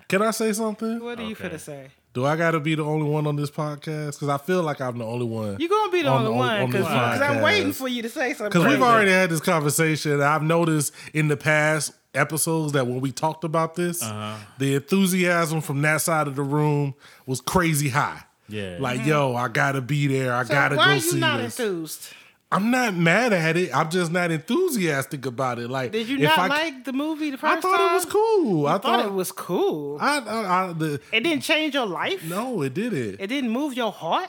can 0.08 0.22
I 0.22 0.30
say 0.30 0.52
something? 0.52 1.00
what 1.02 1.18
are 1.18 1.24
you 1.24 1.34
gonna 1.34 1.58
say? 1.58 1.88
Do 2.14 2.26
I 2.26 2.36
gotta 2.36 2.60
be 2.60 2.74
the 2.74 2.84
only 2.84 3.08
one 3.08 3.26
on 3.26 3.36
this 3.36 3.50
podcast? 3.50 4.12
Because 4.12 4.28
I 4.28 4.36
feel 4.36 4.62
like 4.62 4.80
I'm 4.82 4.98
the 4.98 5.04
only 5.06 5.24
one. 5.24 5.56
You're 5.58 5.70
gonna 5.70 5.90
be 5.90 6.02
the 6.02 6.10
On- 6.10 6.26
only 6.26 6.32
on- 6.32 6.36
one 6.38 6.66
because 6.66 6.86
this 6.86 7.28
I'm 7.28 7.40
waiting 7.40 7.72
for 7.72 7.88
you 7.88 8.02
to 8.02 8.08
say 8.08 8.34
something. 8.34 8.50
Because 8.60 8.66
we've 8.72 8.82
already 8.82 9.10
had 9.10 9.30
this 9.30 9.40
conversation. 9.40 10.20
I've 10.20 10.42
noticed 10.42 10.92
in 11.14 11.28
the 11.28 11.36
past 11.38 11.92
episodes 12.14 12.72
that 12.72 12.86
when 12.86 13.00
we 13.00 13.10
talked 13.12 13.44
about 13.44 13.74
this, 13.74 14.02
Uh-huh. 14.02 14.36
the 14.58 14.74
enthusiasm 14.74 15.60
from 15.60 15.82
that 15.82 16.00
side 16.02 16.26
of 16.28 16.36
the 16.36 16.42
room 16.42 16.94
was 17.26 17.40
crazy 17.40 17.88
high. 17.88 18.22
Yeah. 18.48 18.76
Like, 18.80 19.06
yo, 19.06 19.34
I 19.34 19.48
gotta 19.48 19.80
be 19.80 20.06
there. 20.08 20.34
I 20.34 20.42
So 20.44 20.52
gotta 20.52 20.76
why 20.76 20.84
go 20.86 20.90
are 20.90 20.94
you 20.96 21.00
see 21.00 21.18
not 21.20 21.38
this. 21.40 21.58
enthused? 21.58 22.08
I'm 22.50 22.70
not 22.70 22.94
mad 22.94 23.32
at 23.32 23.56
it. 23.56 23.74
I'm 23.74 23.88
just 23.90 24.12
not 24.12 24.30
enthusiastic 24.30 25.24
about 25.24 25.58
it. 25.58 25.70
Like, 25.70 25.90
Did 25.92 26.06
you 26.06 26.16
if 26.18 26.22
not 26.24 26.38
I, 26.38 26.46
like 26.48 26.84
the 26.84 26.92
movie 26.92 27.30
the 27.30 27.38
first 27.38 27.50
I 27.50 27.54
first 27.62 27.62
thought 27.62 27.90
it 27.90 27.94
was 27.94 28.04
cool. 28.04 28.66
I 28.66 28.70
I 28.70 28.72
thought, 28.74 28.82
thought 28.82 29.06
it 29.06 29.12
was 29.12 29.32
cool. 29.32 29.96
I, 29.98 30.18
I, 30.18 30.64
I, 30.68 30.72
the, 30.74 31.00
it 31.12 31.20
didn't 31.20 31.40
change 31.44 31.72
your 31.72 31.86
life. 31.86 32.22
no, 32.24 32.60
it 32.60 32.74
didn't. 32.74 33.20
It 33.20 33.28
didn't 33.28 33.48
move 33.50 33.72
your 33.72 33.90
heart. 33.90 34.28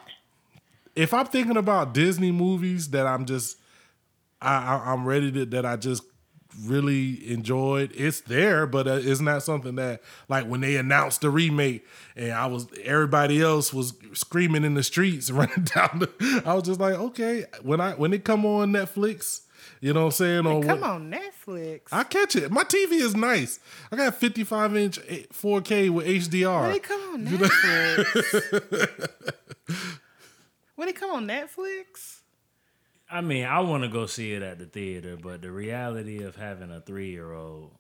if 0.96 1.14
I'm 1.14 1.26
thinking 1.26 1.58
about 1.58 1.94
Disney 1.94 2.32
movies 2.32 2.92
that 2.92 3.06
I'm 3.06 3.26
just 3.26 3.58
I, 4.42 4.54
I 4.56 4.94
I'm 4.94 5.06
ready 5.06 5.30
to 5.34 5.46
that 5.48 5.66
I 5.66 5.76
just 5.76 6.04
really 6.62 7.32
enjoyed, 7.32 7.92
it's 7.96 8.22
there, 8.22 8.66
but 8.66 8.88
uh, 8.88 9.00
it's 9.02 9.22
not 9.22 9.44
something 9.44 9.76
that 9.76 10.02
like 10.30 10.46
when 10.46 10.62
they 10.62 10.76
announced 10.76 11.22
the 11.22 11.30
remake 11.30 11.86
and 12.16 12.32
I 12.32 12.46
was 12.46 12.68
everybody 12.84 13.42
else 13.42 13.74
was 13.74 13.94
screaming 14.14 14.64
in 14.64 14.74
the 14.74 14.84
streets 14.84 15.32
running 15.32 15.64
down 15.64 16.00
the 16.00 16.44
I 16.46 16.54
was 16.54 16.64
just 16.64 16.80
like, 16.80 16.94
okay, 16.94 17.46
when 17.62 17.82
I 17.82 17.94
when 17.94 18.14
it 18.14 18.24
come 18.24 18.46
on 18.46 18.72
Netflix, 18.72 19.42
you 19.82 19.94
know 19.94 20.02
what 20.02 20.06
I'm 20.08 20.12
saying? 20.12 20.48
or 20.48 20.64
Come 20.64 20.84
on, 20.84 21.12
Netflix. 21.12 21.82
I 21.92 22.04
catch 22.04 22.36
it. 22.36 22.52
My 22.52 22.64
TV 22.64 22.94
is 22.94 23.16
nice. 23.16 23.60
I 23.92 23.96
got 23.98 24.16
55 24.16 24.78
inch 24.78 25.00
4K 25.00 25.90
with 25.90 26.06
HDR. 26.08 26.62
when 26.68 26.76
it 26.76 26.84
come 26.84 27.02
on 27.14 27.26
Netflix. 27.26 29.10
when 30.76 30.88
it 30.88 30.96
come 30.96 31.12
on 31.12 31.28
Netflix. 31.28 32.22
I 33.14 33.22
mean, 33.22 33.46
I 33.46 33.60
want 33.60 33.84
to 33.84 33.90
go 33.90 34.06
see 34.08 34.34
it 34.34 34.42
at 34.42 34.58
the 34.60 34.66
theater, 34.66 35.18
but 35.22 35.42
the 35.42 35.52
reality 35.52 36.24
of 36.24 36.36
having 36.36 36.72
a 36.72 36.82
three 36.82 37.12
year 37.12 37.32
old 37.32 37.72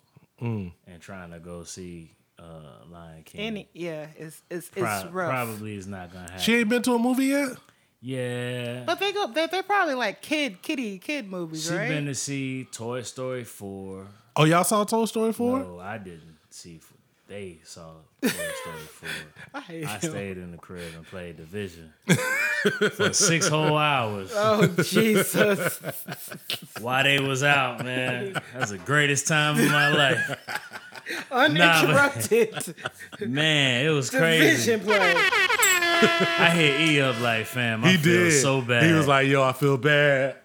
Mm. 0.41 0.71
and 0.87 1.01
trying 1.01 1.31
to 1.31 1.39
go 1.39 1.63
see 1.63 2.11
uh, 2.39 2.85
Lion 2.91 3.23
King 3.23 3.41
Any 3.41 3.69
yeah, 3.73 4.07
it's 4.17 4.41
it's 4.49 4.69
it's 4.75 4.81
rough. 4.81 5.11
probably 5.11 5.75
is 5.75 5.87
not 5.87 6.11
gonna 6.11 6.23
happen. 6.25 6.39
She 6.39 6.55
ain't 6.55 6.69
been 6.69 6.81
to 6.81 6.93
a 6.95 6.99
movie 6.99 7.25
yet? 7.27 7.49
yeah, 8.01 8.83
But 8.85 8.99
they 8.99 9.11
go 9.13 9.27
they 9.27 9.47
they're 9.47 9.63
probably 9.63 9.93
like 9.95 10.21
kid 10.21 10.61
kitty 10.61 10.97
kid 10.99 11.29
movies, 11.29 11.67
she 11.67 11.73
right? 11.75 11.87
been 11.89 12.05
to 12.07 12.15
see 12.15 12.65
Toy 12.71 13.01
Story 13.03 13.43
four. 13.43 14.07
Oh, 14.35 14.43
y'all 14.45 14.63
saw 14.63 14.83
Toy 14.83 15.05
Story 15.05 15.31
4? 15.31 15.59
No, 15.59 15.79
I 15.79 15.99
didn't 15.99 16.37
see. 16.49 16.81
F- 17.23 17.27
They 17.29 17.59
saw 17.63 17.93
Toy 18.21 18.29
Story 18.29 18.77
four. 18.91 19.09
I 19.53 19.85
I 19.87 19.97
stayed 19.99 20.37
in 20.37 20.51
the 20.51 20.57
crib 20.57 20.93
and 20.95 21.05
played 21.05 21.37
Division 21.37 21.93
for 22.95 23.13
six 23.13 23.47
whole 23.47 23.77
hours 23.77 24.31
Oh 24.35 24.67
Jesus! 24.67 25.79
while 26.81 27.03
they 27.03 27.19
was 27.19 27.43
out. 27.43 27.83
Man, 27.83 28.33
that's 28.53 28.71
the 28.71 28.77
greatest 28.77 29.27
time 29.27 29.59
of 29.59 29.67
my 29.71 29.89
life. 29.95 30.37
Uninterrupted 31.31 32.75
Man, 33.19 33.85
it 33.85 33.89
was 33.89 34.09
crazy. 34.09 34.77
play. 34.77 35.13
I 35.15 36.49
hit 36.55 36.81
E 36.81 37.01
up 37.01 37.19
like, 37.21 37.45
fam, 37.45 37.83
I 37.83 37.91
He 37.91 37.97
feel 37.97 38.13
did. 38.29 38.41
so 38.41 38.61
bad. 38.61 38.83
He 38.83 38.91
was 38.93 39.07
like, 39.07 39.27
"Yo, 39.27 39.43
I 39.43 39.53
feel 39.53 39.77
bad. 39.77 40.35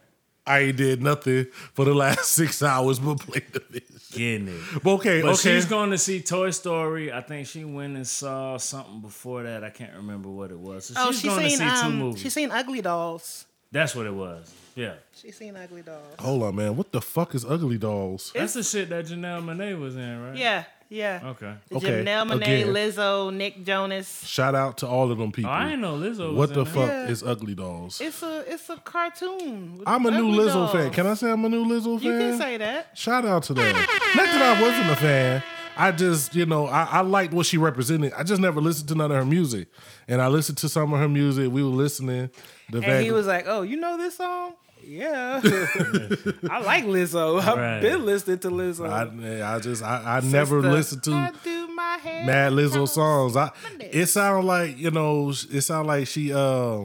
I 0.46 0.60
ain't 0.60 0.76
did 0.76 1.02
nothing 1.02 1.46
for 1.74 1.84
the 1.84 1.94
last 1.94 2.32
six 2.32 2.62
hours 2.62 2.98
but 2.98 3.20
play 3.20 3.42
the 3.52 3.60
bitch." 3.60 3.97
Getting 4.12 4.48
it. 4.48 4.60
But 4.82 4.92
okay, 4.94 5.20
But 5.22 5.32
okay. 5.34 5.54
she's 5.54 5.64
going 5.66 5.90
to 5.90 5.98
see 5.98 6.20
Toy 6.20 6.50
Story. 6.50 7.12
I 7.12 7.20
think 7.20 7.46
she 7.46 7.64
went 7.64 7.96
and 7.96 8.06
saw 8.06 8.56
something 8.56 9.00
before 9.00 9.42
that. 9.44 9.64
I 9.64 9.70
can't 9.70 9.94
remember 9.96 10.28
what 10.28 10.50
it 10.50 10.58
was. 10.58 10.86
So 10.86 10.94
Oh, 10.96 11.10
she's 11.12 11.20
she's 11.20 11.30
going 11.30 11.42
to 11.44 11.50
seen 11.50 11.58
see 11.58 11.64
two 11.64 11.70
um, 11.86 11.98
movies. 11.98 12.22
she's 12.22 12.32
seen 12.34 12.50
Ugly 12.50 12.80
Dolls. 12.82 13.46
That's 13.70 13.94
what 13.94 14.06
it 14.06 14.14
was. 14.14 14.52
Yeah. 14.74 14.94
She's 15.12 15.36
seen 15.36 15.56
Ugly 15.56 15.82
Dolls. 15.82 16.14
Hold 16.20 16.42
on, 16.44 16.56
man. 16.56 16.76
What 16.76 16.92
the 16.92 17.00
fuck 17.00 17.34
is 17.34 17.44
Ugly 17.44 17.78
Dolls? 17.78 18.32
That's 18.34 18.54
the 18.54 18.62
shit 18.62 18.88
that 18.90 19.06
Janelle 19.06 19.42
Monae 19.44 19.78
was 19.78 19.96
in, 19.96 20.22
right? 20.22 20.36
Yeah, 20.36 20.64
yeah. 20.88 21.20
Okay. 21.24 21.54
Okay, 21.72 22.04
Janelle 22.04 22.26
Monae, 22.30 22.36
again. 22.36 22.66
Lizzo, 22.68 23.32
Nick 23.34 23.64
Jonas. 23.64 24.24
Shout 24.26 24.54
out 24.54 24.78
to 24.78 24.86
all 24.86 25.10
of 25.10 25.18
them 25.18 25.32
people. 25.32 25.50
Oh, 25.50 25.54
I 25.54 25.64
didn't 25.64 25.80
know 25.82 25.96
Lizzo 25.96 26.28
was 26.28 26.36
what 26.36 26.54
the 26.54 26.60
in 26.60 26.66
fuck 26.66 26.86
that. 26.88 27.06
Yeah. 27.06 27.10
is 27.12 27.22
Ugly 27.22 27.54
Dolls? 27.54 28.00
It's 28.00 28.22
a 28.22 28.44
it's 28.52 28.68
a 28.70 28.76
cartoon. 28.76 29.78
with 29.78 29.88
I'm 29.88 30.06
a 30.06 30.10
new 30.10 30.28
Ugly 30.30 30.38
Lizzo 30.38 30.52
Dolls. 30.54 30.72
fan. 30.72 30.90
Can 30.90 31.06
I 31.06 31.14
say 31.14 31.30
I'm 31.30 31.44
a 31.44 31.48
new 31.48 31.64
Lizzo 31.64 31.98
fan? 32.00 32.02
You 32.12 32.18
can 32.18 32.38
say 32.38 32.56
that. 32.58 32.96
Shout 32.98 33.24
out 33.24 33.42
to 33.44 33.54
that. 33.54 33.72
Not 34.16 34.24
that 34.26 34.56
I 34.58 34.62
wasn't 34.62 34.90
a 34.90 34.96
fan. 34.96 35.42
I 35.80 35.92
just, 35.92 36.34
you 36.34 36.44
know, 36.44 36.66
I, 36.66 36.84
I 36.90 37.00
liked 37.02 37.32
what 37.32 37.46
she 37.46 37.56
represented. 37.56 38.12
I 38.14 38.24
just 38.24 38.40
never 38.40 38.60
listened 38.60 38.88
to 38.88 38.96
none 38.96 39.12
of 39.12 39.16
her 39.16 39.24
music. 39.24 39.68
And 40.08 40.20
I 40.20 40.26
listened 40.26 40.58
to 40.58 40.68
some 40.68 40.92
of 40.92 40.98
her 40.98 41.08
music. 41.08 41.52
We 41.52 41.62
were 41.62 41.68
listening. 41.68 42.30
The 42.70 42.80
And 42.80 43.04
he 43.04 43.12
was 43.12 43.28
like, 43.28 43.44
"Oh, 43.46 43.62
you 43.62 43.76
know 43.76 43.96
this 43.96 44.16
song? 44.16 44.54
Yeah, 44.88 45.40
I 46.50 46.60
like 46.60 46.84
Lizzo. 46.84 47.40
I've 47.40 47.58
Right. 47.58 47.80
been 47.82 48.06
listening 48.06 48.38
to 48.40 48.50
Lizzo. 48.50 48.88
I, 48.88 49.54
I 49.56 49.58
just, 49.60 49.82
I, 49.82 50.16
I 50.16 50.20
never 50.20 50.62
listened 50.62 51.02
to 51.04 51.10
Mad 51.10 52.52
Lizzo 52.52 52.88
songs. 52.88 53.36
I 53.36 53.50
it 53.80 54.06
sounded 54.06 54.46
like 54.46 54.78
you 54.78 54.90
know 54.90 55.28
it 55.30 55.60
sounded 55.62 55.88
like 55.88 56.06
she 56.06 56.32
uh 56.32 56.84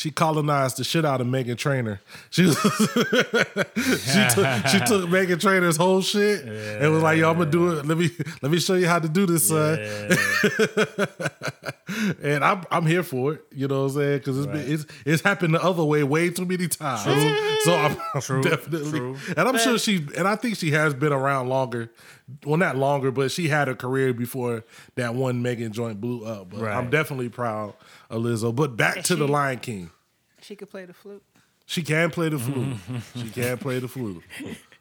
she 0.00 0.10
colonized 0.10 0.78
the 0.78 0.84
shit 0.84 1.04
out 1.04 1.20
of 1.20 1.26
Meghan 1.26 1.58
Trainor. 1.58 2.00
She 2.30 2.46
was 2.46 2.56
she 2.58 4.28
took 4.34 4.66
she 4.68 4.78
took 4.90 5.10
Meghan 5.10 5.38
Trainor's 5.38 5.76
whole 5.76 6.00
shit 6.00 6.42
and 6.46 6.90
was 6.90 7.02
like, 7.02 7.18
"Yo, 7.18 7.30
I'm 7.30 7.36
gonna 7.38 7.50
do 7.50 7.72
it. 7.78 7.84
Let 7.84 7.98
me 7.98 8.08
let 8.40 8.50
me 8.50 8.58
show 8.60 8.74
you 8.76 8.86
how 8.88 8.98
to 8.98 9.08
do 9.10 9.26
this, 9.26 9.48
son." 9.48 9.78
Yeah. 9.78 11.06
And 12.22 12.44
I'm 12.44 12.62
I'm 12.70 12.86
here 12.86 13.02
for 13.02 13.34
it. 13.34 13.44
You 13.52 13.66
know 13.66 13.80
what 13.80 13.90
I'm 13.90 13.96
saying? 13.96 14.18
Because 14.18 14.38
it's 14.38 14.46
Right. 14.46 14.64
been 14.64 14.72
it's 14.72 14.86
it's 15.04 15.22
happened 15.22 15.54
the 15.54 15.62
other 15.62 15.84
way 15.84 16.04
way 16.04 16.30
too 16.30 16.44
many 16.46 16.68
times. 16.68 17.02
So 17.64 17.74
I'm, 17.76 17.96
I'm 18.14 18.20
True, 18.22 18.42
definitely 18.42 18.90
true. 18.98 19.16
and 19.36 19.48
I'm 19.48 19.58
sure 19.58 19.76
she 19.76 20.06
and 20.16 20.26
I 20.28 20.36
think 20.36 20.56
she 20.56 20.70
has 20.70 20.94
been 20.94 21.12
around 21.12 21.48
longer. 21.48 21.90
Well, 22.44 22.56
not 22.56 22.76
longer, 22.76 23.10
but 23.10 23.30
she 23.30 23.48
had 23.48 23.68
a 23.68 23.74
career 23.74 24.12
before 24.12 24.64
that 24.96 25.14
one 25.14 25.42
Meghan 25.42 25.70
joint 25.72 26.00
blew 26.00 26.24
up. 26.24 26.50
But 26.50 26.60
Right. 26.60 26.76
I'm 26.76 26.90
definitely 26.90 27.28
proud 27.28 27.74
of 28.08 28.22
Lizzo. 28.22 28.54
But 28.54 28.76
back 28.76 29.02
to 29.04 29.16
the 29.16 29.26
Lion 29.28 29.58
King. 29.58 29.90
She 30.42 30.56
could 30.56 30.70
play 30.70 30.84
the 30.84 30.92
flute. 30.94 31.22
She 31.66 31.82
can 31.82 32.10
play 32.10 32.28
the 32.28 32.38
flute. 32.38 32.76
she 33.16 33.30
can 33.30 33.58
play 33.58 33.78
the 33.78 33.88
flute. 33.88 34.22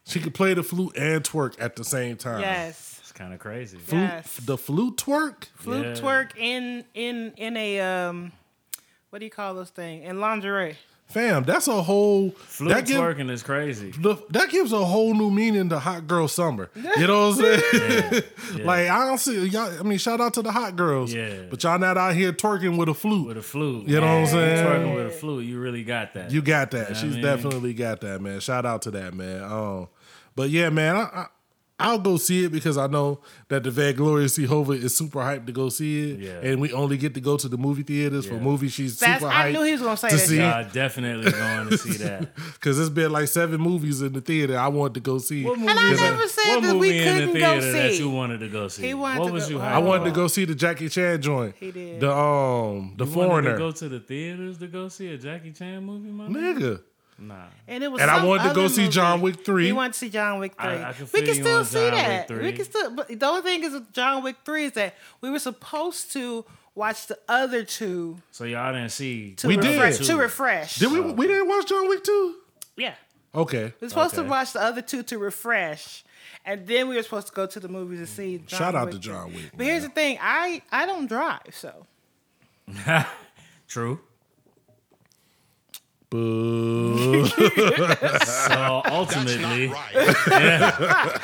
She 0.05 0.19
could 0.19 0.33
play 0.33 0.53
the 0.55 0.63
flute 0.63 0.97
and 0.97 1.23
twerk 1.23 1.55
at 1.61 1.75
the 1.75 1.83
same 1.83 2.15
time. 2.17 2.41
Yes, 2.41 2.97
It's 3.01 3.11
kind 3.11 3.31
of 3.33 3.39
crazy. 3.39 3.77
Flute, 3.77 4.01
Yes. 4.01 4.37
The 4.37 4.57
flute 4.57 4.97
twerk? 4.97 5.45
flute 5.55 5.85
Yeah. 5.85 5.93
twerk 6.01 6.35
in 6.37 6.83
in 6.95 7.33
in 7.37 7.55
a 7.57 7.79
um, 7.81 8.31
what 9.11 9.19
do 9.19 9.25
you 9.25 9.31
call 9.31 9.53
those 9.53 9.69
thing? 9.69 10.03
In 10.03 10.19
lingerie. 10.19 10.77
Fam, 11.09 11.43
that's 11.43 11.67
a 11.67 11.81
whole 11.81 12.29
Flute 12.31 12.69
that 12.69 12.85
give- 12.85 13.01
twerking 13.01 13.31
is 13.31 13.41
crazy. 13.41 13.89
the, 13.97 14.15
that 14.29 14.49
gives 14.51 14.71
a 14.71 14.85
whole 14.85 15.15
new 15.15 15.31
meaning 15.31 15.67
to 15.69 15.79
hot 15.79 16.05
girl 16.07 16.27
summer. 16.27 16.69
You 16.97 17.07
know 17.07 17.29
what 17.29 17.39
I'm 17.39 17.61
saying? 17.71 18.23
Yeah. 18.57 18.63
like 18.65 18.89
I 18.89 19.05
don't 19.05 19.17
see 19.17 19.47
y'all. 19.47 19.79
I 19.79 19.83
mean, 19.83 19.97
shout 19.97 20.21
out 20.21 20.33
to 20.35 20.41
the 20.43 20.51
hot 20.51 20.75
girls. 20.75 21.11
Yeah. 21.13 21.43
But 21.49 21.63
y'all 21.63 21.79
not 21.79 21.97
out 21.97 22.13
here 22.15 22.31
twerking 22.31 22.77
with 22.77 22.89
a 22.89 22.93
flute. 22.93 23.27
With 23.27 23.37
a 23.37 23.41
flute. 23.41 23.87
You 23.87 23.95
know 24.01 24.05
what 24.05 24.11
I'm 24.21 24.27
saying? 24.27 24.65
Twerking 24.67 24.95
with 24.95 25.07
a 25.07 25.09
flute, 25.09 25.45
you 25.45 25.59
really 25.59 25.83
got 25.83 26.13
that. 26.13 26.29
you 26.31 26.41
got 26.43 26.71
that. 26.71 26.89
what 26.89 26.97
I 26.97 27.01
She's 27.01 27.13
mean? 27.15 27.23
definitely 27.23 27.73
got 27.73 28.01
that, 28.01 28.21
man. 28.21 28.39
Shout 28.39 28.65
out 28.65 28.83
to 28.83 28.91
that, 28.91 29.13
man. 29.15 29.43
Um, 29.43 29.87
but 30.35 30.49
yeah, 30.51 30.69
man, 30.69 30.95
I, 30.95 30.99
I 31.01 31.25
I'll 31.79 31.97
go 31.99 32.17
see 32.17 32.43
it 32.43 32.51
because 32.51 32.77
I 32.77 32.87
know 32.87 33.21
that 33.47 33.63
the 33.63 33.71
Van 33.71 33.95
Glorious 33.95 34.35
Hova 34.35 34.73
is 34.73 34.97
super 34.97 35.19
hyped 35.19 35.45
to 35.45 35.51
go 35.53 35.69
see 35.69 36.11
it, 36.11 36.19
Yeah. 36.19 36.49
and 36.51 36.59
we 36.59 36.73
only 36.73 36.97
get 36.97 37.13
to 37.13 37.21
go 37.21 37.37
to 37.37 37.47
the 37.47 37.57
movie 37.57 37.83
theaters 37.83 38.25
for 38.25 38.33
movies 38.35 38.73
she's 38.73 38.99
That's- 38.99 39.21
super 39.21 39.31
hyped. 39.31 39.35
I 39.35 39.49
hyped 39.49 39.53
knew 39.53 39.63
he 39.63 39.71
was 39.71 39.81
gonna 39.81 39.97
say 39.97 40.09
to 40.09 40.15
that 40.17 40.27
see. 40.27 40.35
shit. 40.37 40.73
Definitely 40.73 41.31
going 41.31 41.69
to 41.69 41.77
see 41.77 41.97
that. 42.03 42.35
Because 42.35 42.77
it's 42.79 42.89
been 42.89 43.11
like 43.13 43.27
seven 43.29 43.61
movies 43.61 44.01
in 44.01 44.11
the 44.13 44.19
theater 44.21 44.57
I 44.57 44.67
wanted 44.67 44.95
to 44.95 44.99
go 44.99 45.17
see. 45.19 45.45
What 45.45 45.57
movie, 45.57 45.69
And 45.71 45.79
I 45.79 45.89
Because 45.91 46.01
never 46.01 46.27
said 46.27 46.55
what 46.55 46.61
that 46.63 46.75
we 46.75 46.87
movie 46.87 46.97
in 46.99 47.03
the 47.05 47.11
couldn't 47.27 47.33
go 47.39 47.61
theater 47.61 47.71
that 47.71 47.91
see. 47.93 47.99
you 47.99 48.09
wanted 48.09 48.39
to 48.41 48.47
go 48.49 48.67
see? 48.67 48.87
He 48.87 48.93
wanted 48.93 49.19
what 49.21 49.27
to 49.27 49.33
was 49.33 49.43
go- 49.45 49.49
you 49.55 49.59
I 49.61 49.71
I 49.73 49.77
wanted 49.77 50.03
to 50.05 50.11
go 50.11 50.27
see 50.27 50.45
the 50.45 50.55
Jackie 50.55 50.89
Chan 50.89 51.21
joint. 51.21 51.55
He 51.59 51.71
did. 51.71 52.01
The 52.01 52.11
um 52.13 52.93
the 52.97 53.05
You 53.05 53.11
wanted 53.13 53.29
foreigner. 53.29 53.51
to 53.53 53.57
go 53.57 53.71
to 53.71 53.87
the 53.89 53.99
theaters 54.01 54.57
to 54.57 54.67
go 54.67 54.89
see 54.89 55.07
a 55.13 55.17
Jackie 55.17 55.51
Chan 55.53 55.83
movie, 55.83 56.09
my 56.09 56.25
nigga? 56.27 56.59
Nigga. 56.59 56.81
Nah. 57.21 57.35
And 57.67 57.83
it 57.83 57.91
was 57.91 58.01
And 58.01 58.09
I 58.09 58.23
wanted 58.25 58.47
to 58.49 58.53
go 58.55 58.65
other 58.65 58.69
see 58.73 58.87
John 58.87 59.19
Wick 59.21 59.43
3. 59.43 59.65
We 59.65 59.71
wanted 59.73 59.93
to 59.93 59.99
see 59.99 60.09
John 60.09 60.39
Wick 60.39 60.53
three. 60.59 60.69
I- 60.69 60.89
I 60.89 60.93
can 60.93 61.07
we 61.13 61.21
can 61.23 61.33
still 61.35 61.65
see 61.65 61.79
John 61.79 61.91
that. 61.91 62.29
We 62.31 62.51
can 62.53 62.65
still. 62.65 62.91
But 62.91 63.07
the 63.19 63.25
only 63.25 63.41
thing 63.41 63.63
is 63.63 63.73
with 63.73 63.91
John 63.91 64.23
Wick 64.23 64.37
three 64.45 64.65
is 64.65 64.71
that 64.73 64.95
we 65.21 65.29
were 65.29 65.39
supposed 65.39 66.13
to 66.13 66.45
watch 66.75 67.07
the 67.07 67.19
other 67.27 67.63
two 67.65 68.21
So 68.31 68.45
y'all 68.45 68.71
didn't 68.73 68.91
see. 68.91 69.33
to 69.35 69.47
We 69.47 69.57
did. 69.57 69.71
refresh. 69.81 70.07
To 70.07 70.15
refresh. 70.17 70.79
Did 70.79 70.91
we? 70.91 71.01
We 71.01 71.27
didn't 71.27 71.47
watch 71.49 71.67
John 71.67 71.89
Wick 71.89 72.03
two. 72.03 72.35
Yeah. 72.77 72.95
Okay. 73.35 73.73
We 73.79 73.85
were 73.85 73.89
supposed 73.89 74.13
Okay. 74.13 74.23
to 74.23 74.29
watch 74.29 74.53
the 74.53 74.61
other 74.61 74.81
two 74.81 75.03
to 75.03 75.17
refresh, 75.19 76.03
and 76.45 76.65
then 76.65 76.87
we 76.87 76.95
were 76.95 77.03
supposed 77.03 77.27
to 77.27 77.33
go 77.33 77.45
to 77.47 77.59
the 77.59 77.67
movies 77.67 77.99
to 77.99 78.07
see. 78.07 78.37
John 78.47 78.57
Shout 78.59 78.75
out 78.75 78.85
Wick 78.85 78.93
to 78.95 78.99
John 78.99 79.33
Wick. 79.33 79.51
But 79.57 79.65
here's 79.65 79.83
the 79.83 79.89
thing: 79.89 80.17
I 80.21 80.61
I 80.71 80.85
don't 80.85 81.05
drive, 81.07 81.41
so 81.51 81.85
True. 83.67 83.99
Boo. 86.09 87.25
So 88.25 88.81
ultimately, 88.85 89.67
right. 89.67 90.15
yeah, 90.27 91.17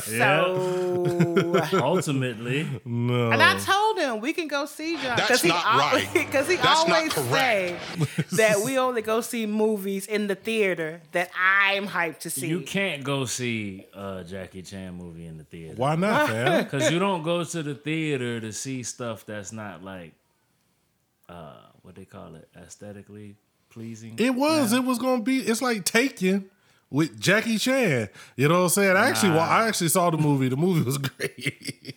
so. 0.00 1.62
ultimately, 1.74 2.66
no. 2.84 3.30
And 3.30 3.40
I 3.42 3.56
told 3.58 3.98
him 3.98 4.20
we 4.20 4.32
can 4.32 4.48
go 4.48 4.66
see 4.66 4.96
John 4.96 5.16
That's 5.16 5.42
he 5.42 5.48
not 5.48 5.64
always, 5.64 6.04
right. 6.06 6.12
Because 6.26 6.48
he 6.48 6.56
That's 6.56 6.80
always 6.80 7.14
say 7.14 7.76
that 8.32 8.62
we 8.64 8.78
only 8.78 9.02
go 9.02 9.20
see 9.20 9.46
movies 9.46 10.06
in 10.06 10.26
the 10.26 10.34
theater 10.34 11.00
that 11.12 11.30
I'm 11.38 11.86
hyped 11.86 12.20
to 12.20 12.30
see. 12.30 12.48
you 12.48 12.62
can't 12.62 13.04
go 13.04 13.24
see 13.26 13.86
a 13.94 14.24
Jackie 14.26 14.62
Chan 14.62 14.94
movie 14.94 15.26
in 15.26 15.38
the 15.38 15.44
theater. 15.44 15.74
Why 15.76 15.94
not, 15.94 16.28
fam? 16.28 16.64
Because 16.64 16.90
you 16.90 16.98
don't 16.98 17.22
go 17.22 17.44
to 17.44 17.62
the 17.62 17.74
theater 17.74 18.40
to 18.40 18.52
see 18.52 18.82
stuff 18.82 19.24
that's 19.24 19.52
not 19.52 19.84
like, 19.84 20.12
uh, 21.28 21.54
what 21.82 21.94
they 21.94 22.04
call 22.04 22.34
it, 22.34 22.48
aesthetically 22.56 23.36
pleasing. 23.72 24.14
It 24.18 24.34
was. 24.34 24.72
It 24.72 24.84
was 24.84 24.98
gonna 24.98 25.22
be. 25.22 25.38
It's 25.38 25.62
like 25.62 25.84
Taken 25.84 26.48
with 26.90 27.18
Jackie 27.20 27.58
Chan. 27.58 28.08
You 28.36 28.48
know 28.48 28.58
what 28.58 28.62
I'm 28.64 28.68
saying? 28.70 28.96
I 28.96 29.08
actually, 29.08 29.30
well, 29.30 29.40
I 29.40 29.66
actually 29.66 29.88
saw 29.88 30.10
the 30.10 30.18
movie. 30.18 30.48
The 30.48 30.56
movie 30.56 30.82
was 30.82 30.98
great. 30.98 31.94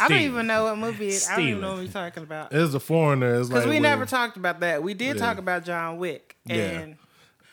I 0.00 0.08
don't 0.08 0.18
even 0.20 0.46
know 0.48 0.64
what 0.64 0.78
movie 0.78 1.06
it 1.06 1.14
is. 1.14 1.28
I 1.28 1.36
don't 1.36 1.46
even 1.48 1.60
know 1.60 1.74
what 1.74 1.82
you're 1.82 1.92
talking 1.92 2.22
about. 2.24 2.52
It's 2.52 2.74
a 2.74 2.80
foreigner. 2.80 3.36
It's 3.36 3.48
Because 3.48 3.64
like 3.64 3.68
we 3.70 3.76
when- 3.76 3.82
never 3.82 4.04
talked 4.06 4.36
about 4.36 4.60
that. 4.60 4.82
We 4.82 4.94
did 4.94 5.16
Yeah. 5.16 5.22
talk 5.26 5.38
about 5.38 5.64
John 5.64 5.98
Wick. 5.98 6.36
Yeah. 6.44 6.86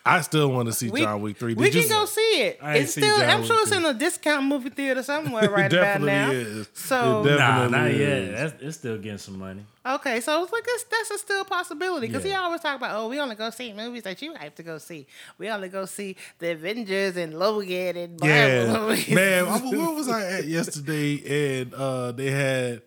And 0.04 0.16
I 0.16 0.20
still 0.22 0.50
want 0.50 0.66
to 0.66 0.72
see 0.72 0.90
we, 0.90 1.00
John 1.02 1.22
Wick 1.22 1.36
three. 1.36 1.54
we 1.54 1.66
Did 1.66 1.74
you 1.74 1.80
can 1.82 1.90
go 1.90 2.04
see 2.06 2.20
it. 2.42 2.58
I 2.60 2.78
it's 2.78 2.92
still. 2.92 3.14
I'm 3.22 3.40
Wick 3.40 3.46
sure 3.46 3.62
it's 3.62 3.70
in 3.72 3.84
a 3.84 3.94
discount 3.94 4.46
movie 4.46 4.70
theater 4.70 5.02
somewhere 5.02 5.48
right 5.50 5.72
It 5.72 5.76
about 5.76 6.00
definitely 6.00 6.12
now. 6.12 6.30
is. 6.32 6.68
So 6.74 7.20
It 7.24 7.30
Nah, 7.38 7.66
definitely 7.68 7.78
not 7.78 7.94
yet. 7.94 8.36
That's, 8.36 8.62
it's 8.62 8.76
still 8.78 8.98
getting 8.98 9.18
some 9.18 9.38
money. 9.38 9.64
Okay, 9.86 10.20
so 10.20 10.42
it's 10.42 10.52
like 10.52 10.64
it's, 10.66 10.84
that's 10.84 11.10
a 11.12 11.18
still 11.18 11.44
possibility 11.44 12.06
because 12.08 12.24
he 12.24 12.32
always 12.32 12.60
talk 12.60 12.76
about, 12.76 12.96
oh, 12.96 13.08
we 13.08 13.20
only 13.20 13.34
go 13.36 13.50
see 13.50 13.72
movies 13.72 14.02
that 14.04 14.20
you 14.22 14.34
have 14.34 14.54
to 14.56 14.62
go 14.62 14.78
see. 14.78 15.06
We 15.38 15.48
only 15.50 15.68
go 15.68 15.86
see 15.86 16.16
the 16.38 16.52
Avengers 16.52 17.16
and 17.16 17.38
Logan 17.38 17.96
and 17.96 18.20
Marvel 18.20 18.28
Yeah, 18.28 18.72
movies. 18.80 19.08
man. 19.10 19.44
I- 19.46 19.58
Where 19.60 19.90
was 19.94 20.08
I 20.08 20.22
at 20.38 20.44
yesterday? 20.46 21.60
And 21.60 21.74
uh, 21.74 22.12
they 22.12 22.30
had, 22.30 22.82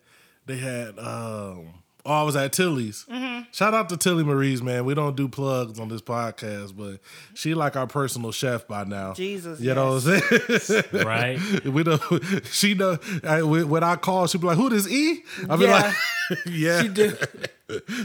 they 0.46 0.56
had. 0.58 0.98
Um, 0.98 1.68
oh, 2.06 2.12
I 2.12 2.22
was 2.22 2.36
at 2.36 2.52
Tilly's. 2.52 3.04
Mm-hmm. 3.10 3.42
Shout 3.52 3.74
out 3.74 3.88
to 3.90 3.96
Tilly 3.96 4.24
Marie's, 4.24 4.62
man. 4.62 4.84
We 4.84 4.94
don't 4.94 5.16
do 5.16 5.28
plugs 5.28 5.78
on 5.80 5.88
this 5.88 6.00
podcast, 6.00 6.76
but 6.76 7.00
she 7.34 7.54
like 7.54 7.76
our 7.76 7.86
personal 7.86 8.32
chef 8.32 8.66
by 8.66 8.84
now. 8.84 9.12
Jesus, 9.14 9.60
you 9.60 9.74
know 9.74 9.94
what 9.94 10.06
I'm 10.06 10.60
saying? 10.60 10.84
Right? 11.06 11.64
we 11.64 11.82
don't. 11.82 12.02
She 12.52 12.74
know 12.74 12.98
I, 13.24 13.42
when 13.42 13.68
when 13.68 13.82
I 13.84 13.96
call, 13.96 14.26
she 14.26 14.38
be 14.38 14.46
like, 14.46 14.56
"Who 14.56 14.70
this 14.70 14.88
E?" 14.88 15.22
I 15.50 15.56
be 15.56 15.64
Yeah. 15.64 15.72
like, 15.72 15.94
"Yeah." 16.46 16.82
She 16.82 16.88
do. 16.88 17.16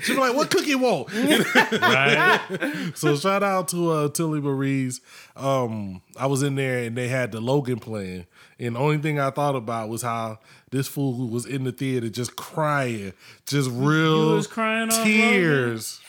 She 0.02 0.16
be 0.16 0.20
like, 0.20 0.36
"What 0.36 0.50
cookie 0.50 0.74
want?" 0.74 1.14
right? 1.14 2.92
so 2.96 3.16
shout 3.16 3.44
out 3.44 3.68
to 3.68 3.92
uh, 3.92 4.10
Tilly 4.10 4.42
Marie's. 4.42 5.02
Um, 5.36 6.02
I 6.18 6.26
was 6.26 6.42
in 6.42 6.56
there 6.56 6.80
and 6.80 6.98
they 6.98 7.10
had 7.10 7.32
the 7.32 7.40
Logan 7.40 7.78
playing, 7.78 8.26
and 8.58 8.76
the 8.76 8.80
only 8.80 8.98
thing 8.98 9.20
I 9.20 9.30
thought 9.30 9.56
about 9.56 9.90
was 9.90 10.02
how 10.02 10.40
this 10.72 10.88
fool 10.88 11.28
was 11.28 11.46
in 11.46 11.64
the 11.64 11.72
theater 11.72 12.10
just 12.10 12.36
crying, 12.36 13.14
just 13.46 13.70
real 13.70 14.34
was 14.34 14.48
crying 14.48 14.90
on 14.92 15.06
tears. 15.06 16.02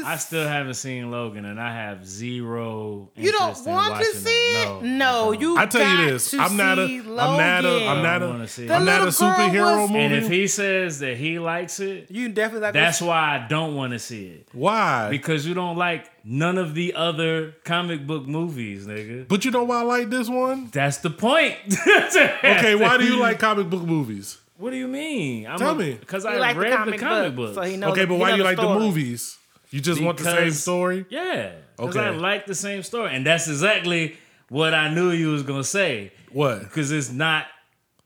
Yes. 0.00 0.06
I 0.06 0.16
still 0.16 0.48
haven't 0.48 0.74
seen 0.74 1.10
Logan, 1.10 1.44
and 1.44 1.60
I 1.60 1.72
have 1.72 2.06
zero. 2.06 3.10
you 3.16 3.32
don't 3.32 3.42
interest 3.48 3.66
in 3.66 3.72
want 3.72 3.86
to 3.94 4.00
watching 4.00 4.20
see 4.20 4.30
it? 4.30 4.66
No, 4.66 4.80
No, 4.82 5.32
you. 5.32 5.56
I 5.56 5.66
tell 5.66 5.80
you 5.82 5.96
got 5.96 6.10
this, 6.12 6.30
to 6.30 6.38
I'm 6.38 6.56
not 6.56 6.78
a, 6.78 6.86
see 6.86 6.98
I'm 6.98 7.06
not 7.16 7.64
a, 7.64 7.86
I'm 7.88 8.02
not 8.02 8.22
I 8.22 8.24
a, 8.24 8.28
wanna 8.28 8.48
see 8.48 8.64
it. 8.64 8.70
I'm 8.70 8.84
not 8.84 9.02
a 9.02 9.06
superhero 9.06 9.82
was- 9.82 9.90
movie. 9.90 10.04
And 10.04 10.14
if 10.14 10.28
he 10.28 10.46
says 10.46 10.98
that 11.00 11.16
he 11.16 11.38
likes 11.38 11.80
it, 11.80 12.10
You 12.10 12.28
definitely 12.28 12.62
like. 12.66 12.74
that's 12.74 13.00
why 13.00 13.36
I 13.42 13.46
don't 13.48 13.74
want 13.74 13.92
to 13.92 13.98
see 13.98 14.26
it. 14.26 14.48
why? 14.52 15.08
Because 15.10 15.46
you 15.46 15.54
don't 15.54 15.76
like 15.76 16.10
none 16.24 16.58
of 16.58 16.74
the 16.74 16.94
other 16.94 17.52
comic 17.64 18.06
book 18.06 18.26
movies, 18.26 18.86
nigga. 18.86 19.26
but 19.28 19.44
you 19.44 19.50
know 19.50 19.64
why 19.64 19.80
I 19.80 19.82
like 19.82 20.10
this 20.10 20.28
one? 20.28 20.68
That's 20.72 20.98
the 20.98 21.10
point. 21.10 21.56
Okay, 21.90 22.74
why 22.74 22.96
do 22.98 23.04
you 23.04 23.16
like 23.18 23.38
comic 23.38 23.68
book 23.70 23.82
movies? 23.82 24.38
What 24.56 24.70
do 24.70 24.76
you 24.76 24.88
mean? 24.88 25.46
I'm 25.46 25.58
Tell 25.58 25.74
me. 25.74 25.94
Because 25.94 26.24
I 26.26 26.36
like 26.36 26.54
the 26.56 26.60
read 26.62 26.72
the 26.72 26.76
comic 26.76 27.00
comic, 27.00 27.34
book, 27.36 27.54
books. 27.54 27.54
so 27.54 27.62
he 27.62 27.76
knows 27.78 27.92
Okay, 27.92 28.02
the- 28.02 28.06
but 28.08 28.14
he 28.16 28.20
why 28.20 28.30
do 28.32 28.36
you 28.36 28.42
the 28.42 28.48
like 28.48 28.56
the 28.58 28.74
movies? 28.78 29.38
You 29.70 29.80
just 29.80 30.02
want 30.02 30.18
the 30.18 30.24
same 30.24 30.50
story? 30.50 31.06
Yeah. 31.10 31.52
Because 31.76 31.96
I 31.96 32.10
like 32.10 32.46
the 32.46 32.54
same 32.54 32.82
story. 32.82 33.14
And 33.14 33.24
that's 33.24 33.48
exactly 33.48 34.16
what 34.48 34.74
I 34.74 34.92
knew 34.92 35.10
you 35.10 35.28
was 35.32 35.42
gonna 35.42 35.64
say. 35.64 36.12
What? 36.32 36.60
Because 36.60 36.90
it's 36.90 37.10
not 37.10 37.46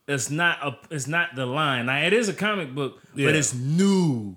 it's 0.06 0.30
not 0.30 0.58
a 0.62 0.76
it's 0.94 1.06
not 1.06 1.34
the 1.34 1.46
line. 1.46 1.86
Now 1.86 1.98
it 2.02 2.12
is 2.12 2.28
a 2.28 2.34
comic 2.34 2.74
book, 2.74 3.00
Yeah. 3.14 3.26
but 3.28 3.34
it's 3.34 3.54
new. 3.54 4.36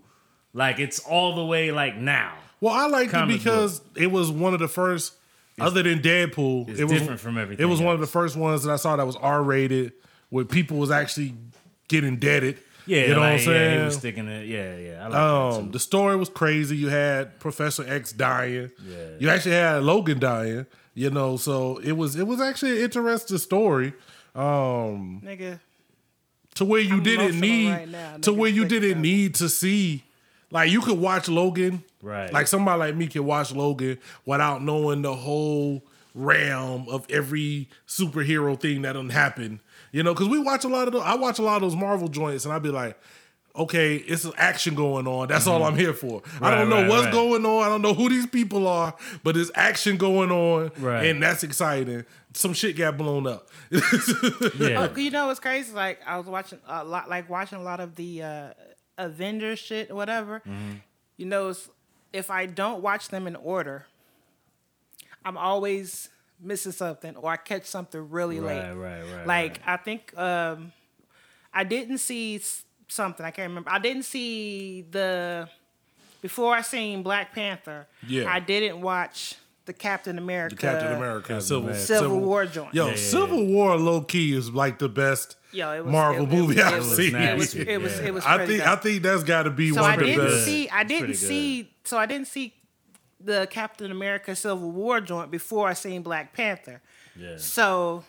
Like 0.53 0.79
it's 0.79 0.99
all 0.99 1.35
the 1.35 1.45
way 1.45 1.71
like 1.71 1.97
now. 1.97 2.33
Well, 2.61 2.73
I 2.73 2.87
liked 2.87 3.13
it 3.13 3.27
because 3.27 3.81
it 3.95 4.07
was 4.07 4.31
one 4.31 4.53
of 4.55 4.59
the 4.59 4.67
first, 4.67 5.13
other 5.59 5.83
than 5.83 5.99
Deadpool, 5.99 6.69
it's 6.69 6.79
it 6.79 6.85
was 6.85 6.93
different 6.99 7.19
from 7.19 7.37
everything 7.37 7.63
It 7.63 7.69
was 7.69 7.79
one 7.81 7.93
of 7.93 7.99
the 7.99 8.07
first 8.07 8.35
ones 8.35 8.63
that 8.63 8.71
I 8.71 8.77
saw 8.77 8.95
that 8.95 9.05
was 9.05 9.15
R 9.17 9.43
rated, 9.43 9.93
where 10.29 10.43
people 10.45 10.77
was 10.77 10.89
actually 10.89 11.35
getting 11.87 12.17
deaded. 12.17 12.57
Yeah, 12.87 13.01
you 13.01 13.07
know 13.09 13.19
like, 13.19 13.21
what 13.21 13.31
I'm 13.33 13.39
saying. 13.39 13.71
Yeah, 13.73 13.79
he 13.79 13.85
was 13.85 13.95
sticking 13.97 14.27
it. 14.27 14.47
Yeah, 14.47 14.77
yeah. 14.77 15.05
I 15.05 15.07
like 15.07 15.57
um, 15.59 15.71
the 15.71 15.79
story 15.79 16.15
was 16.15 16.29
crazy. 16.29 16.77
You 16.77 16.89
had 16.89 17.39
Professor 17.39 17.85
X 17.87 18.11
dying. 18.13 18.71
Yeah. 18.87 18.95
You 19.19 19.29
actually 19.29 19.55
had 19.55 19.83
Logan 19.83 20.19
dying. 20.19 20.65
You 20.93 21.11
know, 21.11 21.37
so 21.37 21.77
it 21.77 21.91
was 21.91 22.15
it 22.15 22.25
was 22.25 22.41
actually 22.41 22.77
an 22.77 22.83
interesting 22.83 23.37
story. 23.37 23.93
Um, 24.33 25.21
Nigga, 25.23 25.59
to 26.55 26.65
where 26.65 26.81
you 26.81 26.95
I'm 26.95 27.03
didn't 27.03 27.39
need 27.39 27.69
right 27.71 27.87
now, 27.87 28.17
to 28.21 28.33
where 28.33 28.49
you 28.49 28.65
didn't 28.65 28.91
about 28.91 29.01
need 29.01 29.35
to 29.35 29.49
see 29.49 30.03
like 30.49 30.71
you 30.71 30.81
could 30.81 30.97
watch 30.97 31.27
Logan 31.27 31.83
Right. 32.01 32.31
like 32.31 32.47
somebody 32.47 32.79
like 32.79 32.95
me 32.95 33.07
can 33.07 33.25
watch 33.25 33.51
Logan 33.53 33.97
without 34.25 34.63
knowing 34.63 35.01
the 35.01 35.15
whole 35.15 35.83
realm 36.13 36.87
of 36.89 37.05
every 37.09 37.69
superhero 37.87 38.59
thing 38.59 38.83
that 38.83 38.93
done 38.93 39.09
happen 39.09 39.59
you 39.91 40.03
know 40.03 40.13
because 40.13 40.27
we 40.27 40.39
watch 40.39 40.63
a 40.63 40.67
lot 40.67 40.87
of 40.87 40.93
the, 40.93 40.99
I 40.99 41.15
watch 41.15 41.39
a 41.39 41.41
lot 41.43 41.55
of 41.57 41.61
those 41.61 41.75
Marvel 41.75 42.07
joints 42.07 42.45
and 42.45 42.53
I'd 42.53 42.63
be 42.63 42.69
like 42.69 42.97
okay 43.55 43.95
it's 43.95 44.23
an 44.25 44.33
action 44.37 44.75
going 44.75 45.07
on 45.07 45.27
that's 45.27 45.47
all 45.47 45.63
I'm 45.63 45.75
here 45.75 45.93
for 45.93 46.21
I 46.41 46.51
Mm-hmm. 46.51 46.59
Don't 46.59 46.69
know 46.69 46.81
right, 46.81 46.89
what's 46.89 47.05
right. 47.05 47.13
going 47.13 47.45
on 47.45 47.63
I 47.63 47.69
don't 47.69 47.81
know 47.81 47.93
who 47.95 48.07
these 48.09 48.27
people 48.27 48.67
are 48.67 48.93
but 49.23 49.33
there's 49.35 49.51
action 49.55 49.97
going 49.97 50.31
on 50.31 50.71
Right. 50.79 51.05
and 51.07 51.21
that's 51.23 51.43
exciting 51.43 52.05
some 52.33 52.53
shit 52.53 52.75
got 52.77 52.97
blown 52.97 53.25
up 53.25 53.49
yeah. 53.71 54.87
Oh, 54.87 54.93
you 54.95 55.09
know 55.09 55.27
what's 55.27 55.39
crazy? 55.39 55.73
Like 55.73 55.99
I 56.05 56.17
was 56.17 56.27
watching 56.27 56.59
a 56.67 56.83
lot, 56.83 57.09
like 57.09 57.29
watching 57.29 57.57
a 57.57 57.63
lot 57.63 57.79
of 57.79 57.95
the 57.95 58.21
uh, 58.21 58.49
Avengers 58.97 59.57
shit 59.59 59.89
or 59.89 59.95
whatever. 59.95 60.39
Mm-hmm. 60.41 60.73
You 61.17 61.25
know, 61.25 61.53
if 62.13 62.29
I 62.31 62.45
don't 62.45 62.81
watch 62.83 63.09
them 63.09 63.25
in 63.27 63.35
order, 63.35 63.87
I'm 65.25 65.35
always 65.37 66.09
missing 66.39 66.71
something 66.71 67.15
or 67.15 67.31
I 67.31 67.37
catch 67.37 67.65
something 67.65 68.09
really 68.09 68.39
Right, 68.39 68.57
late. 68.69 68.73
right, 68.75 69.01
right. 69.01 69.27
Like 69.27 69.51
right. 69.65 69.73
I 69.73 69.77
think 69.77 70.17
um, 70.17 70.71
I 71.53 71.63
didn't 71.63 71.97
see 71.99 72.39
something. 72.87 73.25
I 73.25 73.31
can't 73.31 73.49
remember. 73.49 73.69
I 73.71 73.79
didn't 73.79 74.03
see 74.03 74.83
the 74.89 75.49
before 76.21 76.53
I 76.55 76.61
seen 76.61 77.03
Black 77.03 77.33
Panther. 77.33 77.87
Yeah. 78.07 78.31
I 78.31 78.39
didn't 78.39 78.81
watch 78.81 79.35
the 79.65 79.73
Captain 79.73 80.17
America. 80.17 80.55
The 80.55 80.61
Captain 80.61 80.93
America 80.93 81.41
Civil, 81.41 81.63
America. 81.63 81.81
Civil 81.85 82.19
War 82.21 82.45
joint. 82.45 82.73
Yo, 82.73 82.87
yeah, 82.89 82.95
Civil 82.95 83.45
War 83.47 83.75
low 83.77 84.01
key 84.01 84.33
is 84.33 84.49
like 84.51 84.79
the 84.79 84.87
best 84.89 85.35
Yo, 85.51 85.71
it 85.73 85.83
was 85.83 85.91
Marvel 85.91 86.25
it- 86.25 86.29
it 86.31 86.35
movie 86.35 86.55
was- 86.55 86.63
I've 86.63 86.73
it 86.73 86.77
was- 86.77 86.95
seen. 86.95 87.15
It 87.15 87.37
was, 87.37 87.55
it 87.55 87.81
was, 87.81 87.99
yeah. 87.99 88.05
it 88.05 88.13
was 88.13 88.25
I 88.25 88.37
think 88.45 88.49
good. 88.49 88.61
I 88.61 88.75
think 88.77 89.03
that's 89.03 89.23
got 89.23 89.43
to 89.43 89.49
be 89.49 89.71
so 89.73 89.81
one 89.81 89.91
I 89.91 89.93
of 89.95 89.99
the 90.01 90.05
didn't 90.05 90.25
best. 90.27 90.45
see 90.45 90.69
I 90.69 90.83
didn't 90.83 91.13
see 91.15 91.71
so 91.83 91.97
I 91.97 92.05
didn't 92.05 92.27
see 92.27 92.53
the 93.27 93.47
Captain 93.51 93.91
America 93.91 94.35
Civil 94.35 94.71
War 94.71 94.99
joint 95.01 95.29
before 95.29 95.67
I 95.67 95.73
seen 95.73 96.01
Black 96.01 96.33
Panther. 96.33 96.81
Yeah. 97.15 97.37
So 97.37 98.03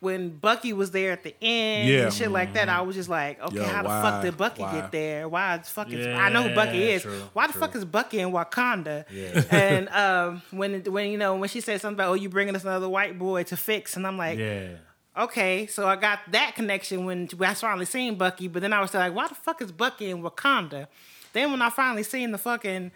when 0.00 0.30
Bucky 0.30 0.72
was 0.72 0.90
there 0.90 1.12
at 1.12 1.22
the 1.22 1.34
end 1.40 1.88
Yeah. 1.88 2.02
and 2.04 2.12
shit 2.12 2.30
like 2.30 2.52
that, 2.54 2.68
I 2.68 2.80
was 2.82 2.96
just 2.96 3.08
like, 3.08 3.40
okay, 3.40 3.56
Yo, 3.56 3.64
how 3.64 3.82
the 3.82 3.88
why? 3.88 4.02
fuck 4.02 4.22
did 4.22 4.36
Bucky 4.36 4.62
Why? 4.62 4.72
get 4.72 4.92
there? 4.92 5.28
Why 5.28 5.56
is 5.56 5.68
fucking 5.68 5.96
Yeah, 5.98 6.18
I 6.18 6.28
know 6.28 6.42
who 6.48 6.54
Bucky 6.54 6.82
is. 6.90 7.02
true, 7.02 7.22
why 7.32 7.46
the 7.46 7.52
true. 7.52 7.60
fuck 7.60 7.74
is 7.76 7.84
Bucky 7.84 8.18
in 8.18 8.32
Wakanda? 8.32 9.04
Yeah. 9.10 9.42
And 9.50 9.88
um, 10.02 10.42
when 10.50 10.82
when 10.84 11.10
you 11.10 11.18
know 11.18 11.36
when 11.36 11.48
she 11.48 11.60
said 11.60 11.80
something 11.80 11.94
about 11.94 12.10
oh 12.10 12.14
you 12.14 12.28
bringing 12.28 12.56
us 12.56 12.64
another 12.64 12.88
white 12.88 13.18
boy 13.18 13.44
to 13.44 13.56
fix, 13.56 13.96
and 13.96 14.04
I'm 14.06 14.18
like, 14.18 14.38
Yeah. 14.38 14.70
okay, 15.16 15.66
so 15.68 15.86
I 15.86 15.94
got 15.96 16.18
that 16.32 16.56
connection 16.56 17.04
when 17.04 17.28
I 17.40 17.54
finally 17.54 17.86
seen 17.86 18.16
Bucky, 18.16 18.48
but 18.48 18.60
then 18.60 18.72
I 18.72 18.80
was 18.80 18.92
like, 18.92 19.14
why 19.14 19.28
the 19.28 19.36
fuck 19.36 19.62
is 19.62 19.70
Bucky 19.70 20.10
in 20.10 20.20
Wakanda? 20.22 20.88
Then 21.32 21.50
when 21.52 21.62
I 21.62 21.70
finally 21.70 22.02
seen 22.02 22.32
the 22.32 22.38
fucking 22.38 22.90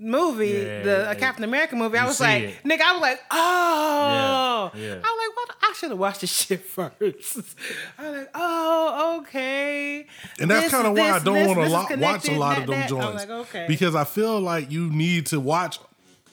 movie, 0.00 0.48
Yeah, 0.48 0.82
the 0.82 0.90
yeah. 1.08 1.14
Captain 1.14 1.44
America 1.44 1.76
movie, 1.76 1.98
I 1.98 2.06
was 2.06 2.20
like, 2.20 2.42
it. 2.42 2.54
nigga, 2.64 2.80
I 2.80 2.92
was 2.92 3.00
like, 3.02 3.20
oh, 3.30 4.70
Yeah, 4.74 4.80
yeah. 4.80 4.94
I 4.94 4.96
was 4.96 5.00
like, 5.02 5.36
what? 5.36 5.56
I 5.62 5.72
should 5.76 5.90
have 5.90 5.98
watched 5.98 6.20
this 6.22 6.34
shit 6.46 6.64
first. 6.64 6.96
I 7.98 8.10
was 8.10 8.18
like, 8.18 8.30
oh, 8.34 9.18
okay. 9.20 10.06
And 10.40 10.50
that's 10.50 10.70
kind 10.70 10.86
of 10.86 10.94
why 10.94 11.10
I 11.10 11.18
don't 11.18 11.46
want 11.46 11.58
to 11.58 11.64
this 11.64 11.72
watch 12.02 12.28
a 12.28 12.38
lot 12.38 12.56
that, 12.56 12.60
of 12.62 12.66
them 12.66 12.80
that. 12.80 12.88
joints 12.88 13.26
like, 13.26 13.30
okay. 13.30 13.66
because 13.68 13.94
I 13.94 14.04
feel 14.04 14.40
like 14.40 14.70
you 14.70 14.90
need 14.90 15.26
to 15.26 15.40
watch 15.40 15.78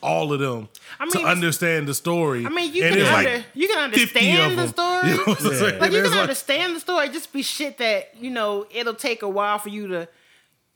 all 0.02 0.32
of 0.32 0.40
them 0.40 0.70
I 1.00 1.06
mean, 1.06 1.12
to 1.14 1.20
understand 1.24 1.88
the 1.88 1.94
story. 1.94 2.46
I 2.46 2.50
mean, 2.50 2.74
you 2.74 2.84
And 2.84 2.96
can 2.96 3.14
under, 3.14 3.46
you 3.54 3.68
can 3.68 3.80
understand 3.80 4.58
the 4.58 4.68
story. 4.78 5.10
You 5.10 5.18
know 5.18 5.24
what 5.26 5.82
Like 5.82 5.92
you 5.92 6.04
can 6.04 6.14
understand 6.20 6.76
the 6.76 6.80
story, 6.80 7.10
just 7.10 7.34
be 7.34 7.42
shit 7.42 7.78
that 7.80 8.14
you 8.20 8.30
know 8.30 8.68
it'll 8.74 8.94
take 8.94 9.22
a 9.24 9.30
while 9.30 9.60
for 9.60 9.70
you 9.70 9.88
to. 9.88 10.08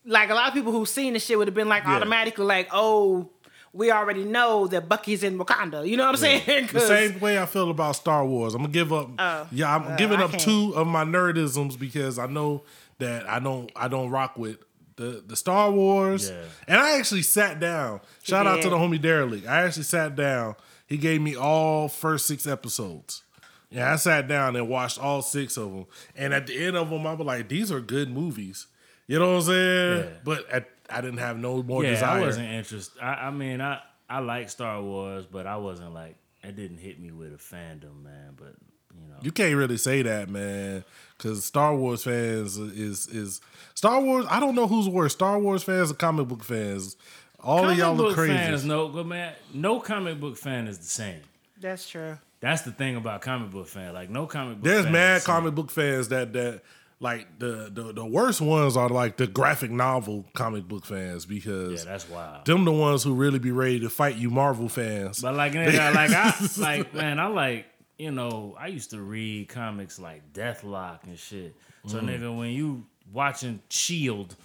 Like 0.05 0.29
a 0.29 0.33
lot 0.33 0.47
of 0.47 0.53
people 0.53 0.71
who've 0.71 0.89
seen 0.89 1.13
the 1.13 1.19
shit 1.19 1.37
would 1.37 1.47
have 1.47 1.53
been 1.55 1.69
like 1.69 1.83
Yeah. 1.83 1.95
automatically 1.95 2.45
like, 2.45 2.69
oh, 2.71 3.29
we 3.73 3.91
already 3.91 4.23
know 4.23 4.67
that 4.67 4.89
Bucky's 4.89 5.23
in 5.23 5.37
Wakanda. 5.37 5.87
You 5.87 5.95
know 5.97 6.05
what 6.05 6.15
I'm 6.15 6.17
saying? 6.17 6.67
The 6.73 6.79
same 6.79 7.19
way 7.19 7.39
I 7.39 7.45
feel 7.45 7.69
about 7.69 7.95
Star 7.95 8.25
Wars. 8.25 8.53
I'm 8.53 8.61
gonna 8.63 8.73
give 8.73 8.91
up. 8.91 9.09
Oh. 9.19 9.47
yeah, 9.51 9.73
I'm 9.75 9.93
Uh, 9.93 9.95
giving 9.95 10.19
I 10.19 10.23
up 10.23 10.31
can't. 10.31 10.43
two 10.43 10.73
of 10.75 10.87
my 10.87 11.03
nerdisms 11.05 11.77
because 11.79 12.17
I 12.19 12.25
know 12.27 12.63
that 12.99 13.27
I 13.29 13.39
don't 13.39 13.71
I 13.75 13.87
don't 13.87 14.09
rock 14.09 14.37
with 14.37 14.57
the 14.97 15.23
the 15.25 15.35
Star 15.35 15.71
Wars. 15.71 16.29
Yeah. 16.29 16.41
And 16.67 16.81
I 16.81 16.97
actually 16.97 17.21
sat 17.21 17.59
down. 17.59 18.01
Shout 18.23 18.45
out 18.47 18.61
to 18.63 18.69
the 18.69 18.75
homie 18.75 19.01
Derelict. 19.01 19.47
I 19.47 19.63
actually 19.63 19.83
sat 19.83 20.15
down. 20.15 20.55
He 20.87 20.97
gave 20.97 21.21
me 21.21 21.35
all 21.35 21.87
first 21.87 22.25
six 22.25 22.45
episodes. 22.45 23.23
Yeah, 23.69 23.93
I 23.93 23.95
sat 23.95 24.27
down 24.27 24.57
and 24.57 24.67
watched 24.67 24.99
all 24.99 25.21
six 25.21 25.55
of 25.55 25.71
them. 25.71 25.85
And 26.17 26.33
at 26.33 26.47
the 26.47 26.61
end 26.65 26.75
of 26.75 26.89
them, 26.89 27.07
I 27.07 27.13
was 27.13 27.25
like, 27.25 27.47
these 27.47 27.71
are 27.71 27.79
good 27.79 28.11
movies. 28.11 28.67
You 29.11 29.19
know 29.19 29.31
what 29.31 29.39
I'm 29.39 29.41
saying? 29.41 29.97
Yeah. 30.03 30.09
But 30.23 30.49
at, 30.49 30.69
I 30.89 31.01
didn't 31.01 31.17
have 31.17 31.37
no 31.37 31.61
more 31.61 31.83
Yeah, 31.83 31.89
desire. 31.89 32.21
I 32.21 32.25
wasn't 32.25 32.47
interested. 32.47 33.01
I, 33.01 33.27
I 33.27 33.31
mean, 33.31 33.59
I 33.59 33.81
I 34.09 34.19
like 34.19 34.49
Star 34.49 34.81
Wars, 34.81 35.25
but 35.25 35.45
I 35.45 35.57
wasn't 35.57 35.93
like 35.93 36.15
it 36.41 36.55
didn't 36.55 36.77
hit 36.77 36.97
me 36.97 37.11
with 37.11 37.33
a 37.33 37.37
fandom, 37.37 38.03
man. 38.03 38.35
But 38.37 38.55
you 38.95 39.09
know, 39.09 39.17
You 39.21 39.33
can't 39.33 39.53
really 39.57 39.75
say 39.75 40.01
that, 40.01 40.29
man, 40.29 40.85
because 41.17 41.43
Star 41.43 41.75
Wars 41.75 42.05
fans 42.05 42.57
is 42.57 43.09
is 43.09 43.41
Star 43.73 43.99
Wars. 43.99 44.25
I 44.29 44.39
don't 44.39 44.55
know 44.55 44.65
who's 44.65 44.87
worse, 44.87 45.11
Star 45.11 45.37
Wars 45.39 45.61
fans 45.61 45.91
or 45.91 45.95
comic 45.95 46.29
book 46.29 46.45
fans. 46.45 46.95
All 47.41 47.59
comic 47.59 47.73
of 47.73 47.79
y'all 47.79 47.95
book 47.97 48.07
look 48.07 48.15
crazy. 48.15 48.33
fans, 48.33 48.63
no, 48.63 48.87
but 48.87 49.05
man, 49.05 49.33
no 49.53 49.81
comic 49.81 50.21
book 50.21 50.37
fan 50.37 50.67
is 50.67 50.77
the 50.77 50.85
same. 50.85 51.19
That's 51.59 51.89
true. 51.89 52.17
That's 52.39 52.61
the 52.61 52.71
thing 52.71 52.95
about 52.95 53.21
comic 53.21 53.51
book 53.51 53.67
fan. 53.67 53.93
Like 53.93 54.09
no 54.09 54.25
comic 54.25 54.59
book. 54.59 54.63
There's 54.63 54.83
fan 54.85 54.93
mad 54.93 55.21
the 55.21 55.25
comic 55.25 55.53
book 55.53 55.69
fans 55.69 56.07
that 56.07 56.31
that 56.31 56.61
like 57.01 57.39
the, 57.39 57.69
the 57.73 57.91
the 57.93 58.05
worst 58.05 58.39
ones 58.41 58.77
are 58.77 58.87
like 58.87 59.17
the 59.17 59.25
graphic 59.27 59.71
novel 59.71 60.23
comic 60.35 60.67
book 60.67 60.85
fans 60.85 61.25
because 61.25 61.83
Yeah, 61.83 61.91
that's 61.91 62.07
wild. 62.07 62.45
them 62.45 62.63
the 62.63 62.71
ones 62.71 63.03
who 63.03 63.15
really 63.15 63.39
be 63.39 63.51
ready 63.51 63.79
to 63.81 63.89
fight 63.89 64.15
you 64.17 64.29
Marvel 64.29 64.69
fans. 64.69 65.19
But 65.19 65.33
like, 65.35 65.53
nigga, 65.53 65.93
like 65.95 66.11
I 66.11 66.33
like 66.61 66.93
man, 66.93 67.19
I 67.19 67.25
like 67.27 67.65
you 67.97 68.11
know 68.11 68.55
I 68.59 68.67
used 68.67 68.91
to 68.91 69.01
read 69.01 69.49
comics 69.49 69.99
like 69.99 70.31
Deathlok 70.31 71.03
and 71.03 71.17
shit. 71.17 71.55
So 71.87 71.97
Mm. 71.99 72.05
nigga, 72.19 72.37
when 72.37 72.51
you 72.51 72.85
watching 73.11 73.61
Shield 73.69 74.35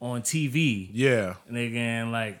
on 0.00 0.22
TV, 0.22 0.88
yeah, 0.92 1.34
nigga, 1.50 1.76
and 1.76 2.12
like 2.12 2.40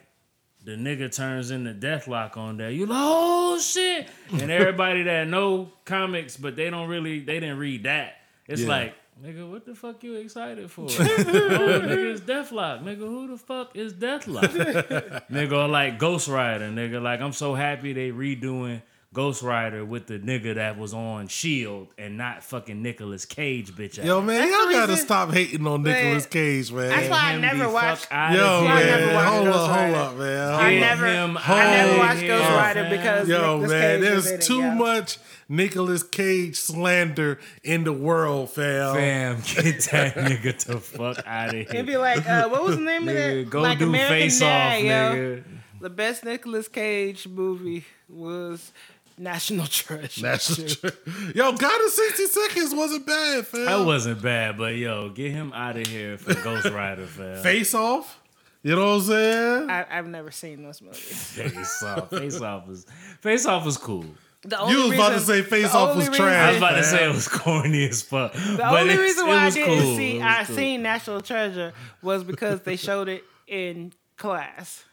the 0.64 0.72
nigga 0.72 1.14
turns 1.14 1.50
into 1.50 1.74
Deathlok 1.74 2.36
on 2.38 2.56
there, 2.56 2.70
you 2.70 2.86
like, 2.86 2.98
oh 2.98 3.58
shit, 3.60 4.08
and 4.32 4.50
everybody 4.50 5.02
that 5.04 5.28
know 5.28 5.70
comics 5.84 6.36
but 6.38 6.56
they 6.56 6.70
don't 6.70 6.88
really 6.88 7.20
they 7.20 7.40
didn't 7.40 7.58
read 7.58 7.82
that. 7.84 8.14
It's 8.48 8.62
Yeah. 8.62 8.68
like. 8.68 8.94
Nigga, 9.22 9.50
what 9.50 9.64
the 9.64 9.74
fuck 9.74 10.02
you 10.04 10.14
excited 10.16 10.70
for? 10.70 10.82
oh, 10.82 10.86
nigga, 10.88 12.12
it's 12.12 12.20
Deathlok. 12.20 12.82
Nigga, 12.82 12.98
who 12.98 13.28
the 13.28 13.38
fuck 13.38 13.74
is 13.74 13.94
Deathlok? 13.94 15.26
nigga, 15.30 15.70
like 15.70 15.98
Ghost 15.98 16.28
Rider. 16.28 16.68
Nigga, 16.68 17.00
like 17.00 17.20
I'm 17.22 17.32
so 17.32 17.54
happy 17.54 17.94
they 17.94 18.10
redoing 18.10 18.82
Ghost 19.16 19.40
Rider 19.42 19.82
with 19.82 20.06
the 20.08 20.18
nigga 20.18 20.56
that 20.56 20.76
was 20.78 20.92
on 20.92 21.28
Shield 21.28 21.88
and 21.96 22.18
not 22.18 22.44
fucking 22.44 22.82
Nicolas 22.82 23.24
Cage, 23.24 23.72
bitch. 23.74 23.96
yo 24.04 24.20
man, 24.20 24.40
That's 24.40 24.50
y'all 24.52 24.70
gotta 24.70 24.92
reason- 24.92 25.06
stop 25.06 25.32
hating 25.32 25.66
on 25.66 25.82
Nicolas 25.84 26.26
Cage, 26.26 26.70
man. 26.70 26.90
That's 26.90 27.08
why 27.08 27.32
I 27.32 27.38
never 27.38 27.66
watched- 27.70 28.10
Yo, 28.10 28.16
I 28.18 28.34
man, 28.34 28.86
never 28.86 29.14
watched 29.14 29.28
hold 29.30 29.44
Ghost 29.46 29.58
up, 29.70 29.80
hold 29.80 29.94
up, 29.94 30.16
man. 30.18 30.38
I 30.38 30.52
Hold 30.52 30.62
up. 30.74 30.80
never, 30.80 31.06
him 31.06 31.38
I 31.38 31.64
never 31.64 31.92
out 31.92 31.98
watched 31.98 32.22
of 32.22 32.28
Ghost 32.28 32.50
Rider 32.50 32.82
fam. 32.82 32.90
because 32.90 33.28
Yo, 33.30 33.38
Nicolas 33.38 33.70
man, 33.70 33.80
Cage 33.80 34.00
was 34.00 34.08
there's 34.10 34.26
in 34.26 34.34
it, 34.34 34.42
too 34.42 34.70
much 34.74 35.18
Nicolas 35.48 36.02
Cage 36.02 36.56
slander 36.56 37.38
in 37.64 37.84
the 37.84 37.92
world, 37.94 38.50
fam. 38.50 38.94
Fam, 38.96 39.36
get 39.36 39.80
that 39.92 40.14
nigga 40.16 40.62
the 40.64 40.78
fuck 40.78 41.26
out 41.26 41.48
of 41.48 41.54
here. 41.54 41.66
It'd 41.70 41.86
be 41.86 41.96
like, 41.96 42.28
uh, 42.28 42.50
what 42.50 42.64
was 42.64 42.76
the 42.76 42.82
name 42.82 43.08
of 43.08 43.14
Nigga, 43.14 43.44
that? 43.44 43.50
go 43.50 43.62
like 43.62 43.78
do 43.78 43.86
American 43.88 44.16
face 44.28 44.40
Dad, 44.40 44.76
off, 44.78 44.84
yo. 44.84 44.90
nigga. 44.90 45.42
The 45.80 45.90
best 45.90 46.24
Nicolas 46.24 46.68
Cage 46.68 47.28
movie 47.28 47.84
was 48.08 48.72
National 49.18 49.66
Treasure. 49.70 50.20
That's 50.22 50.76
true. 50.78 50.90
Yo, 51.34 51.52
Gone 51.52 51.80
in 51.82 51.90
60 51.90 52.26
Seconds 52.26 52.74
wasn't 52.74 53.06
bad, 53.06 53.46
fam. 53.46 53.64
That 53.64 53.84
wasn't 53.86 54.22
bad, 54.22 54.58
but 54.58 54.74
yo, 54.76 55.08
get 55.10 55.32
him 55.32 55.52
out 55.54 55.76
of 55.76 55.86
here 55.86 56.18
for 56.18 56.34
Ghost 56.42 56.68
Rider, 56.68 57.06
fam. 57.06 57.42
Face 57.42 57.74
Off. 57.74 58.20
You 58.62 58.74
know 58.74 58.84
what 58.84 58.94
I'm 58.94 59.00
saying? 59.02 59.70
I, 59.70 59.86
I've 59.98 60.06
never 60.08 60.30
seen 60.32 60.62
those 60.64 60.82
movies. 60.82 61.02
Face 61.32 61.82
off. 61.84 62.10
Face 62.10 62.40
off 62.40 62.66
was 62.66 62.84
Face 63.20 63.46
off 63.46 63.64
was 63.64 63.76
cool. 63.76 64.04
The 64.42 64.56
You 64.68 64.88
was 64.88 64.92
about 64.94 65.08
to 65.10 65.20
say 65.20 65.42
Face 65.42 65.72
Off 65.72 65.94
was 65.96 66.08
reason- 66.08 66.24
trash. 66.24 66.46
I 66.46 66.48
was 66.48 66.56
about 66.58 66.76
to 66.76 66.82
say 66.84 67.04
it 67.04 67.14
was 67.14 67.28
corny 67.28 67.88
as 67.88 68.02
fuck. 68.02 68.32
The 68.32 68.56
but 68.58 68.80
only 68.80 68.94
it's- 68.94 68.98
reason 68.98 69.26
why 69.28 69.36
I 69.44 69.50
didn't 69.50 69.78
cool. 69.84 69.96
see 69.96 70.20
I 70.20 70.44
cool. 70.44 70.56
seen 70.56 70.82
National 70.82 71.20
Treasure 71.20 71.72
was 72.02 72.24
because 72.24 72.62
they 72.62 72.74
showed 72.76 73.08
it 73.08 73.22
in 73.46 73.92
class. 74.16 74.84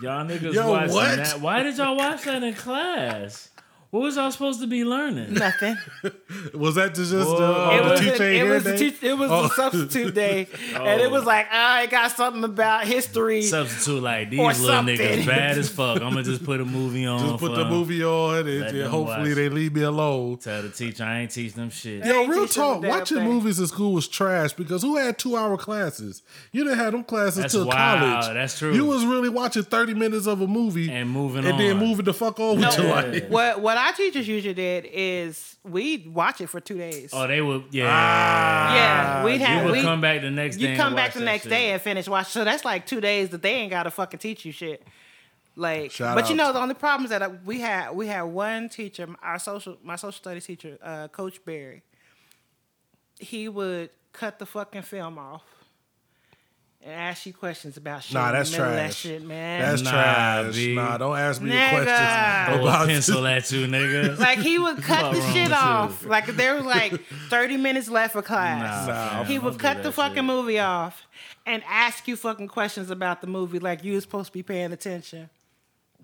Y'all 0.00 0.24
niggas 0.24 0.54
Yo, 0.54 0.70
watching 0.70 0.94
what? 0.94 1.16
that. 1.16 1.40
Why 1.40 1.62
did 1.62 1.76
y'all 1.76 1.96
watch 1.96 2.22
that 2.22 2.42
in 2.42 2.54
class? 2.54 3.50
What 3.92 4.00
was 4.04 4.16
y'all 4.16 4.30
supposed 4.30 4.58
to 4.62 4.66
be 4.66 4.86
learning? 4.86 5.34
Nothing. 5.34 5.76
Was 6.54 6.76
that 6.76 6.94
just, 6.94 7.12
uh, 7.12 7.18
just 7.18 7.28
Whoa. 7.30 7.38
the, 7.38 7.44
oh, 7.46 7.70
it 7.76 7.82
the 7.84 7.90
was, 7.90 8.00
teacher 8.00 8.22
a, 8.22 8.26
ain't 8.26 8.34
it 8.36 8.44
here 8.44 8.54
was, 8.54 8.64
the 8.64 8.76
day? 8.78 8.94
Oh. 9.02 9.06
it 9.06 9.18
was 9.18 9.30
Oh. 9.30 9.42
the 9.42 9.48
substitute 9.50 10.14
day, 10.14 10.48
and 10.74 11.00
it 11.02 11.10
was 11.10 11.24
like 11.24 11.46
ah, 11.52 11.74
I 11.74 11.86
got 11.86 12.10
something 12.12 12.42
about 12.42 12.86
history. 12.86 13.42
Substitute 13.42 14.02
like 14.02 14.30
these 14.30 14.38
little 14.40 14.54
something. 14.64 14.96
niggas 14.96 15.26
bad 15.26 15.58
as 15.58 15.68
fuck. 15.78 15.96
I'm 16.00 16.08
gonna 16.14 16.22
just 16.22 16.42
put 16.42 16.62
a 16.62 16.64
movie 16.64 17.04
on. 17.04 17.20
Just 17.20 17.36
put 17.38 17.50
the 17.50 17.56
the 17.58 17.64
'em. 17.66 17.70
movie 17.70 18.02
on 18.02 18.38
and, 18.38 18.48
and 18.64 18.78
them 18.80 18.90
hopefully 18.90 19.28
watch. 19.28 19.36
they 19.36 19.48
leave 19.50 19.74
me 19.74 19.82
alone. 19.82 20.38
Tell 20.38 20.62
the 20.62 20.70
teacher 20.70 21.04
I 21.04 21.20
ain't 21.20 21.30
teach 21.30 21.52
them 21.52 21.68
shit. 21.68 22.02
Yo, 22.06 22.26
real 22.26 22.46
teach 22.46 22.54
them 22.54 22.64
a 22.64 22.66
talk. 22.80 22.82
Watching 22.84 23.18
thing. 23.18 23.28
movies 23.28 23.58
in 23.60 23.66
school 23.66 23.92
was 23.92 24.08
trash 24.08 24.54
because 24.54 24.80
who 24.80 24.96
had 24.96 25.18
two 25.18 25.36
hour 25.36 25.58
classes? 25.58 26.22
You 26.50 26.64
didn't 26.64 26.78
have 26.78 26.92
them 26.92 27.04
classes 27.04 27.42
That's 27.42 27.52
till 27.52 27.66
wild. 27.66 28.00
college. 28.00 28.34
That's 28.34 28.58
true. 28.58 28.72
You 28.72 28.86
was 28.86 29.04
really 29.04 29.28
watching 29.28 29.64
30 29.64 29.92
minutes 29.94 30.26
of 30.26 30.40
a 30.40 30.46
movie 30.46 30.90
And 30.90 31.10
moving 31.10 31.44
and 31.44 31.60
then 31.60 31.74
on. 31.76 31.78
moving 31.86 32.06
the 32.06 32.14
fuck 32.14 32.40
over 32.40 32.58
No, 32.58 32.70
to 32.70 32.82
Yeah. 32.82 32.94
like. 32.94 33.28
what 33.28 33.60
what 33.60 33.81
our 33.86 33.92
teachers 33.92 34.28
usually 34.28 34.54
did 34.54 34.88
is 34.92 35.56
we'd 35.64 36.12
watch 36.12 36.40
it 36.40 36.48
for 36.48 36.60
two 36.60 36.78
days. 36.78 37.10
Oh, 37.12 37.26
they 37.26 37.40
would. 37.40 37.64
Yeah. 37.70 38.74
yeah, 38.74 39.24
we'd 39.24 39.40
have 39.40 39.64
You 39.64 39.70
would 39.70 39.78
we 39.78 39.82
come 39.82 40.00
back 40.00 40.20
the 40.20 40.30
next 40.30 40.56
day. 40.56 40.62
you 40.62 40.68
and 40.68 40.78
come 40.80 40.94
back 40.94 41.08
watch 41.10 41.14
the 41.14 41.24
next 41.24 41.42
shit. 41.44 41.50
day 41.50 41.70
and 41.72 41.82
finish 41.82 42.08
watch. 42.08 42.28
So 42.28 42.44
that's 42.44 42.64
like 42.64 42.86
two 42.86 43.00
days 43.00 43.30
that 43.30 43.42
they 43.42 43.54
ain't 43.54 43.70
gotta 43.70 43.90
fucking 43.90 44.18
teach 44.20 44.44
you 44.44 44.52
shit. 44.52 44.86
Like, 45.54 45.90
Shout 45.90 46.14
but 46.14 46.30
you 46.30 46.36
know 46.36 46.52
the 46.52 46.60
only 46.60 46.74
problem 46.74 47.04
is 47.04 47.10
that 47.10 47.20
uh, 47.22 47.30
we 47.44 47.60
had 47.60 47.90
we 47.90 48.06
had 48.06 48.22
one 48.22 48.68
teacher, 48.70 49.06
our 49.22 49.38
social 49.38 49.76
my 49.82 49.96
social 49.96 50.12
studies 50.12 50.46
teacher, 50.46 50.78
uh, 50.82 51.08
Coach 51.08 51.44
Barry. 51.44 51.82
He 53.18 53.48
would 53.48 53.90
cut 54.12 54.38
the 54.38 54.46
fucking 54.46 54.82
film 54.82 55.18
off 55.18 55.42
and 56.84 56.92
ask 56.94 57.26
you 57.26 57.32
questions 57.32 57.76
about 57.76 58.02
shit. 58.02 58.14
Nah, 58.14 58.26
in 58.26 58.32
the 58.32 58.38
that's 58.38 58.50
middle 58.52 58.66
of 58.66 58.72
That 58.74 58.82
trash. 58.86 58.96
shit, 58.96 59.22
man. 59.24 59.60
That's 59.60 59.82
Nah, 59.82 59.90
trash. 59.90 60.54
B. 60.54 60.74
Nah, 60.74 60.98
don't 60.98 61.16
ask 61.18 61.40
me 61.40 61.50
Nigga. 61.50 61.70
the 61.70 61.84
questions 61.84 62.46
Throw 62.46 62.54
a 62.66 62.68
about 62.68 62.88
pencil 62.88 63.26
at 63.26 63.52
you, 63.52 63.66
nigga. 63.66 64.18
like 64.20 64.38
he 64.38 64.58
would 64.58 64.82
cut 64.82 65.14
the 65.14 65.32
shit 65.32 65.52
off. 65.52 66.02
you? 66.02 66.08
Like 66.08 66.28
if 66.28 66.36
there 66.36 66.54
was 66.56 66.64
like 66.64 67.00
thirty 67.30 67.56
minutes 67.56 67.88
left 67.88 68.12
for 68.14 68.22
class. 68.22 68.88
Nah, 68.88 68.94
Nah, 69.18 69.24
he 69.24 69.38
would 69.38 69.58
cut 69.58 69.82
the 69.82 69.92
fucking 69.92 70.16
shit. 70.16 70.24
movie 70.24 70.58
off 70.58 71.06
and 71.46 71.62
ask 71.68 72.08
you 72.08 72.16
fucking 72.16 72.48
questions 72.48 72.90
about 72.90 73.20
the 73.20 73.26
movie 73.26 73.58
like 73.58 73.84
you 73.84 73.94
was 73.94 74.02
supposed 74.04 74.26
to 74.26 74.32
be 74.32 74.42
paying 74.42 74.72
attention. 74.72 75.30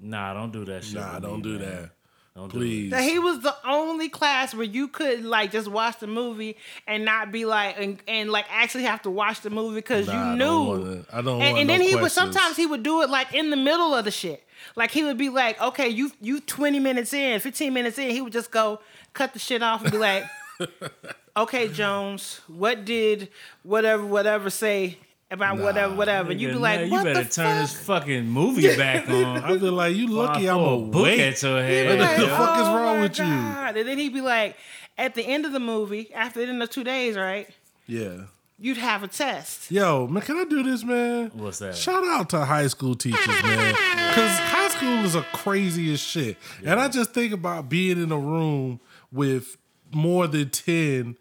Nah, 0.00 0.32
don't 0.34 0.52
do 0.52 0.64
that 0.66 0.84
shit. 0.84 0.94
Nah, 0.94 1.18
don't 1.18 1.38
me, 1.38 1.42
do 1.42 1.58
man. 1.58 1.70
that. 1.70 1.90
Don't 2.34 2.52
do 2.52 2.58
Please. 2.58 2.90
That 2.90 3.02
he 3.02 3.18
was 3.18 3.40
the 3.40 3.54
only 3.66 4.08
class 4.08 4.54
where 4.54 4.64
you 4.64 4.86
could 4.88 5.24
like 5.24 5.50
just 5.50 5.66
watch 5.68 5.98
the 5.98 6.06
movie 6.06 6.56
and 6.86 7.04
not 7.04 7.32
be 7.32 7.44
like 7.44 7.76
and, 7.78 7.98
and 8.06 8.30
like 8.30 8.46
actually 8.50 8.84
have 8.84 9.02
to 9.02 9.10
watch 9.10 9.40
the 9.40 9.50
movie 9.50 9.76
because 9.76 10.06
Nah, 10.06 10.12
I 10.12 10.32
you 10.32 10.38
don't 10.38 10.38
knew. 10.38 10.68
wanna- 10.84 11.04
I 11.12 11.16
don't 11.22 11.26
and, 11.26 11.26
want 11.40 11.58
and 11.58 11.68
no 11.68 11.74
then 11.74 11.80
he 11.80 11.96
would 11.96 12.12
sometimes 12.12 12.56
he 12.56 12.64
would 12.66 12.82
do 12.84 13.02
it 13.02 13.10
like 13.10 13.34
in 13.34 13.50
the 13.50 13.56
middle 13.56 13.94
of 13.94 14.04
the 14.04 14.10
shit. 14.12 14.44
Like 14.76 14.90
he 14.92 15.02
would 15.04 15.18
be 15.18 15.28
like, 15.30 15.60
okay, 15.60 15.88
you 15.88 16.12
you 16.20 16.40
twenty 16.40 16.78
minutes 16.78 17.12
in, 17.12 17.40
fifteen 17.40 17.72
minutes 17.72 17.98
in, 17.98 18.10
he 18.10 18.20
would 18.20 18.32
just 18.32 18.50
go 18.52 18.80
cut 19.14 19.32
the 19.32 19.38
shit 19.40 19.62
off 19.62 19.82
and 19.82 19.90
be 19.90 19.98
like, 19.98 20.24
okay, 21.36 21.68
Jones, 21.68 22.40
what 22.46 22.84
did 22.84 23.28
whatever 23.62 24.04
whatever 24.04 24.50
say 24.50 24.98
about 25.30 25.58
whatever 25.58 25.94
whatever? 25.94 26.30
And 26.32 26.40
you'd 26.40 26.48
be 26.52 26.54
Nigga, 26.56 26.60
like, 26.60 26.80
now 26.82 26.88
what 26.90 26.98
you 27.06 27.12
better 27.14 27.24
the 27.24 27.30
turn 27.34 27.46
fuck? 27.46 27.60
this 27.60 27.80
fucking 27.80 28.26
movie 28.28 28.76
back 28.76 29.08
on. 29.08 29.38
I'd 29.44 29.60
be 29.60 29.68
like 29.70 29.94
you 29.96 30.06
lucky 30.08 30.48
I'll 30.48 30.58
I'm 30.58 30.64
throw 30.64 30.74
a 30.74 30.86
book 30.90 31.02
wait. 31.04 31.20
at 31.20 31.42
your 31.42 31.62
He'd 31.62 31.68
head. 31.68 31.98
be 31.98 32.02
like, 32.04 32.16
the 32.16 32.26
fuck 32.28 32.58
is 32.58 32.66
"Oh 32.66 32.74
wrong 32.76 32.96
my 32.96 33.02
with 33.02 33.18
you?" 33.18 33.24
And 33.24 33.76
then 33.88 33.98
he'd 33.98 34.14
be 34.14 34.20
like, 34.20 34.56
at 34.96 35.14
the 35.14 35.22
end 35.22 35.44
of 35.46 35.52
the 35.52 35.60
movie, 35.60 36.12
after 36.14 36.40
the 36.44 36.50
end 36.50 36.62
of 36.62 36.70
two 36.70 36.84
days, 36.84 37.16
right? 37.16 37.48
Yeah. 37.86 38.22
you'd 38.58 38.76
have 38.78 39.02
a 39.02 39.08
test. 39.08 39.70
Yo, 39.70 40.06
man, 40.08 40.22
can 40.22 40.36
I 40.36 40.44
do 40.44 40.62
this, 40.62 40.82
man? 40.84 41.30
What's 41.34 41.58
that? 41.60 41.76
Shout 41.76 42.04
out 42.04 42.28
to 42.30 42.44
high 42.44 42.66
school 42.66 42.94
teachers, 42.96 43.26
man. 43.42 43.74
Because 44.08 44.36
high 44.38 44.68
school 44.68 45.04
is 45.04 45.14
a 45.14 45.22
crazy 45.32 45.92
as 45.92 46.00
shit. 46.00 46.36
And 46.64 46.80
I 46.80 46.88
just 46.88 47.12
think 47.14 47.32
about 47.32 47.68
being 47.68 48.02
in 48.02 48.10
a 48.12 48.18
room 48.18 48.80
with 49.12 49.56
more 49.92 50.26
than 50.26 50.50
10 50.50 51.16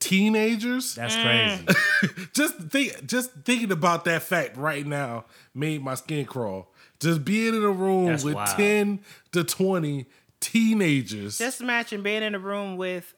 teenagers. 0.00 0.94
That's 0.94 1.14
crazy. 1.16 1.66
just 2.32 2.56
think 2.70 3.06
just 3.06 3.32
thinking 3.44 3.72
about 3.72 4.04
that 4.04 4.22
fact 4.22 4.56
right 4.56 4.86
now 4.86 5.24
made 5.54 5.82
my 5.82 5.94
skin 5.94 6.24
crawl. 6.24 6.72
Just 7.00 7.24
being 7.24 7.54
in 7.54 7.62
a 7.62 7.70
room 7.70 8.06
That's 8.06 8.24
with 8.24 8.34
wild. 8.34 8.56
10 8.56 9.00
to 9.32 9.44
20 9.44 10.06
teenagers. 10.40 11.38
Just 11.38 11.60
imagine 11.60 12.02
being 12.02 12.22
in 12.22 12.34
a 12.34 12.38
room 12.38 12.76
with 12.76 13.14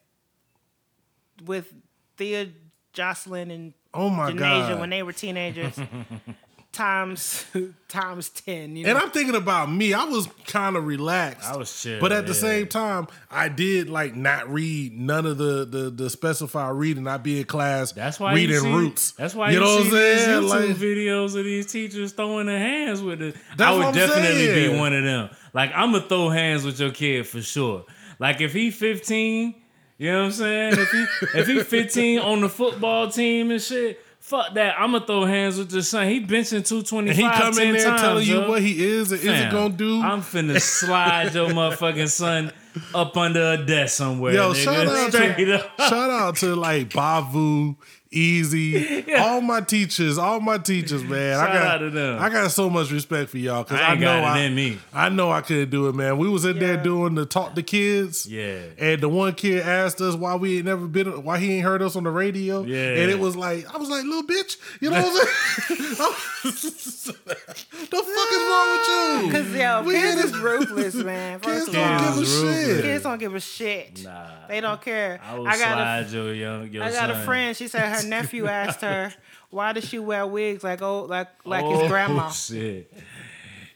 with 1.44 1.72
Thea, 2.16 2.48
Jocelyn, 2.92 3.50
and 3.50 3.74
oh 3.94 4.10
my 4.10 4.30
Janasia 4.30 4.68
god. 4.68 4.80
when 4.80 4.90
they 4.90 5.02
were 5.02 5.12
teenagers. 5.12 5.78
times 6.72 7.44
times 7.88 8.28
ten. 8.30 8.76
You 8.76 8.84
know? 8.84 8.90
And 8.90 8.98
I'm 8.98 9.10
thinking 9.10 9.34
about 9.34 9.70
me. 9.70 9.92
I 9.92 10.04
was 10.04 10.28
kind 10.46 10.76
of 10.76 10.86
relaxed. 10.86 11.48
I 11.48 11.56
was 11.56 11.82
chill, 11.82 12.00
But 12.00 12.12
at 12.12 12.26
the 12.26 12.34
same 12.34 12.68
time, 12.68 13.08
I 13.30 13.48
did 13.48 13.88
like 13.90 14.14
not 14.14 14.48
read 14.48 14.98
none 14.98 15.26
of 15.26 15.38
the 15.38 15.64
the, 15.64 15.90
the 15.90 16.10
specified 16.10 16.70
reading. 16.76 17.06
I'd 17.06 17.22
be 17.22 17.38
in 17.40 17.44
class 17.46 17.92
That's 17.92 18.20
why 18.20 18.34
reading 18.34 18.56
you 18.56 18.60
see, 18.62 18.72
roots. 18.72 19.12
That's 19.12 19.34
why 19.34 19.50
you 19.50 19.54
you, 19.54 19.60
know 19.60 19.82
see 19.82 19.84
what 19.84 19.84
I'm 19.86 19.90
these 19.90 20.20
saying? 20.24 20.42
YouTube 20.42 20.68
Like, 20.68 20.76
videos 20.76 21.38
of 21.38 21.44
these 21.44 21.66
teachers 21.72 22.12
throwing 22.12 22.46
their 22.46 22.58
hands 22.58 23.02
with 23.02 23.20
it. 23.22 23.36
That's 23.56 23.68
I 23.68 23.70
what 23.72 23.78
would 23.78 23.86
I'm 23.86 23.94
definitely 23.94 24.46
saying. 24.46 24.72
be 24.72 24.78
one 24.78 24.92
of 24.94 25.04
them. 25.04 25.30
Like 25.52 25.72
I'm 25.74 25.92
gonna 25.92 26.06
throw 26.08 26.28
hands 26.30 26.64
with 26.64 26.78
your 26.80 26.92
kid 26.92 27.26
for 27.26 27.42
sure. 27.42 27.84
Like 28.18 28.40
if 28.40 28.52
he 28.52 28.70
15, 28.70 29.54
you 29.98 30.12
know 30.12 30.18
what 30.20 30.24
I'm 30.26 30.32
saying? 30.32 30.72
If 30.78 30.90
he 30.90 31.06
if 31.38 31.46
he 31.48 31.60
15 31.62 32.18
on 32.20 32.40
the 32.42 32.48
football 32.48 33.10
team 33.10 33.50
and 33.50 33.60
shit. 33.60 34.00
Fuck 34.30 34.54
that! 34.54 34.76
I'm 34.78 34.92
gonna 34.92 35.04
throw 35.04 35.24
hands 35.24 35.58
with 35.58 35.72
your 35.72 35.82
son. 35.82 36.06
He 36.08 36.20
benching 36.20 36.64
225 36.64 37.08
and 37.08 37.16
he 37.18 37.22
come 37.24 37.52
10 37.52 37.66
in 37.66 37.72
there 37.74 37.84
times, 37.84 38.00
telling 38.00 38.28
you 38.28 38.40
yo. 38.42 38.48
what 38.48 38.62
he 38.62 38.80
is 38.80 39.10
and 39.10 39.20
isn't 39.20 39.50
gonna 39.50 39.74
do. 39.74 40.00
I'm 40.00 40.22
finna 40.22 40.60
slide 40.60 41.34
your 41.34 41.48
motherfucking 41.50 42.08
son 42.08 42.52
up 42.94 43.16
under 43.16 43.54
a 43.54 43.56
desk 43.56 43.96
somewhere. 43.96 44.34
Yo, 44.34 44.52
nigga. 44.52 44.64
shout 44.64 44.86
out 44.86 45.10
to 45.12 45.54
up. 45.56 45.80
shout 45.80 46.10
out 46.10 46.36
to 46.36 46.54
like 46.54 46.90
Bavu, 46.90 47.74
Easy, 48.12 49.08
all 49.18 49.40
my 49.40 49.60
teachers, 49.60 50.18
all 50.18 50.40
my 50.40 50.58
teachers, 50.58 51.04
man. 51.04 51.38
I 51.38 51.46
got 51.52 51.66
out 51.66 51.78
to 51.78 51.90
them. 51.90 52.18
I 52.20 52.28
got 52.28 52.50
so 52.50 52.68
much 52.68 52.90
respect 52.90 53.30
for 53.30 53.38
y'all 53.38 53.62
because 53.62 53.78
I 53.80 53.90
I, 53.90 53.94
know 53.94 54.00
got 54.20 54.36
it 54.36 54.40
I, 54.40 54.44
in 54.46 54.54
me. 54.56 54.78
I 54.92 55.08
know 55.10 55.30
I 55.30 55.42
couldn't 55.42 55.70
do 55.70 55.86
it, 55.88 55.94
man. 55.94 56.18
We 56.18 56.28
was 56.28 56.44
in 56.44 56.58
there 56.58 56.76
doing 56.76 57.14
the 57.14 57.24
talk 57.24 57.54
to 57.54 57.62
kids, 57.62 58.26
Yeah. 58.26 58.62
And 58.78 59.00
the 59.00 59.08
one 59.08 59.34
kid 59.34 59.60
asked 59.62 60.00
us 60.00 60.16
why 60.16 60.34
we 60.34 60.56
ain't 60.56 60.64
never 60.66 60.88
been, 60.88 61.22
why 61.22 61.38
he 61.38 61.52
ain't 61.54 61.64
heard 61.64 61.82
us 61.82 61.94
on 61.94 62.02
the 62.02 62.10
radio, 62.10 62.62
Yeah. 62.64 62.94
And 63.00 63.12
it 63.12 63.20
was 63.20 63.36
like 63.36 63.72
I 63.72 63.76
was 63.78 63.88
like, 63.88 64.02
little 64.02 64.24
bitch, 64.24 64.56
you 64.80 64.90
know 64.90 65.00
what 65.00 65.06
I'm 65.06 65.70
saying? 65.76 65.90
the 66.42 67.96
fuck 67.96 68.32
is 68.32 68.42
wrong 68.50 68.70
with 68.72 68.88
you? 68.88 69.32
Cause 69.32 69.54
yo, 69.54 69.82
We 69.84 69.94
kids 69.94 70.20
in 70.20 70.26
is 70.26 70.32
it. 70.34 70.42
ruthless, 70.42 70.94
man. 70.96 71.38
Kids 71.40 71.52
First 71.52 71.68
of 71.68 71.74
don't 71.74 71.92
all, 71.92 71.98
give 72.00 72.16
a 72.16 72.20
Kids 72.20 72.40
shit. 72.40 72.82
kids 72.82 73.02
don't 73.04 73.18
give 73.18 73.34
a 73.36 73.40
shit. 73.40 74.02
Nah. 74.04 74.26
They 74.48 74.60
don't 74.60 74.80
care. 74.82 75.20
I 75.22 75.36
I 75.38 75.58
got 75.58 75.78
a 75.78 76.08
slide 76.08 76.10
your 76.10 76.34
young 76.34 76.68
your 76.72 76.82
I 76.82 76.90
got 76.90 77.10
a 77.10 77.14
friend. 77.20 77.56
She 77.56 77.68
said 77.68 77.88
her 77.88 77.99
nephew 78.08 78.46
asked 78.46 78.80
her, 78.82 79.12
"Why 79.50 79.72
does 79.72 79.84
she 79.88 79.98
wear 79.98 80.26
wigs 80.26 80.62
like 80.64 80.82
oh 80.82 81.02
like 81.04 81.28
like 81.44 81.64
oh, 81.64 81.80
his 81.80 81.88
grandma?" 81.90 82.30
Shit. 82.30 82.92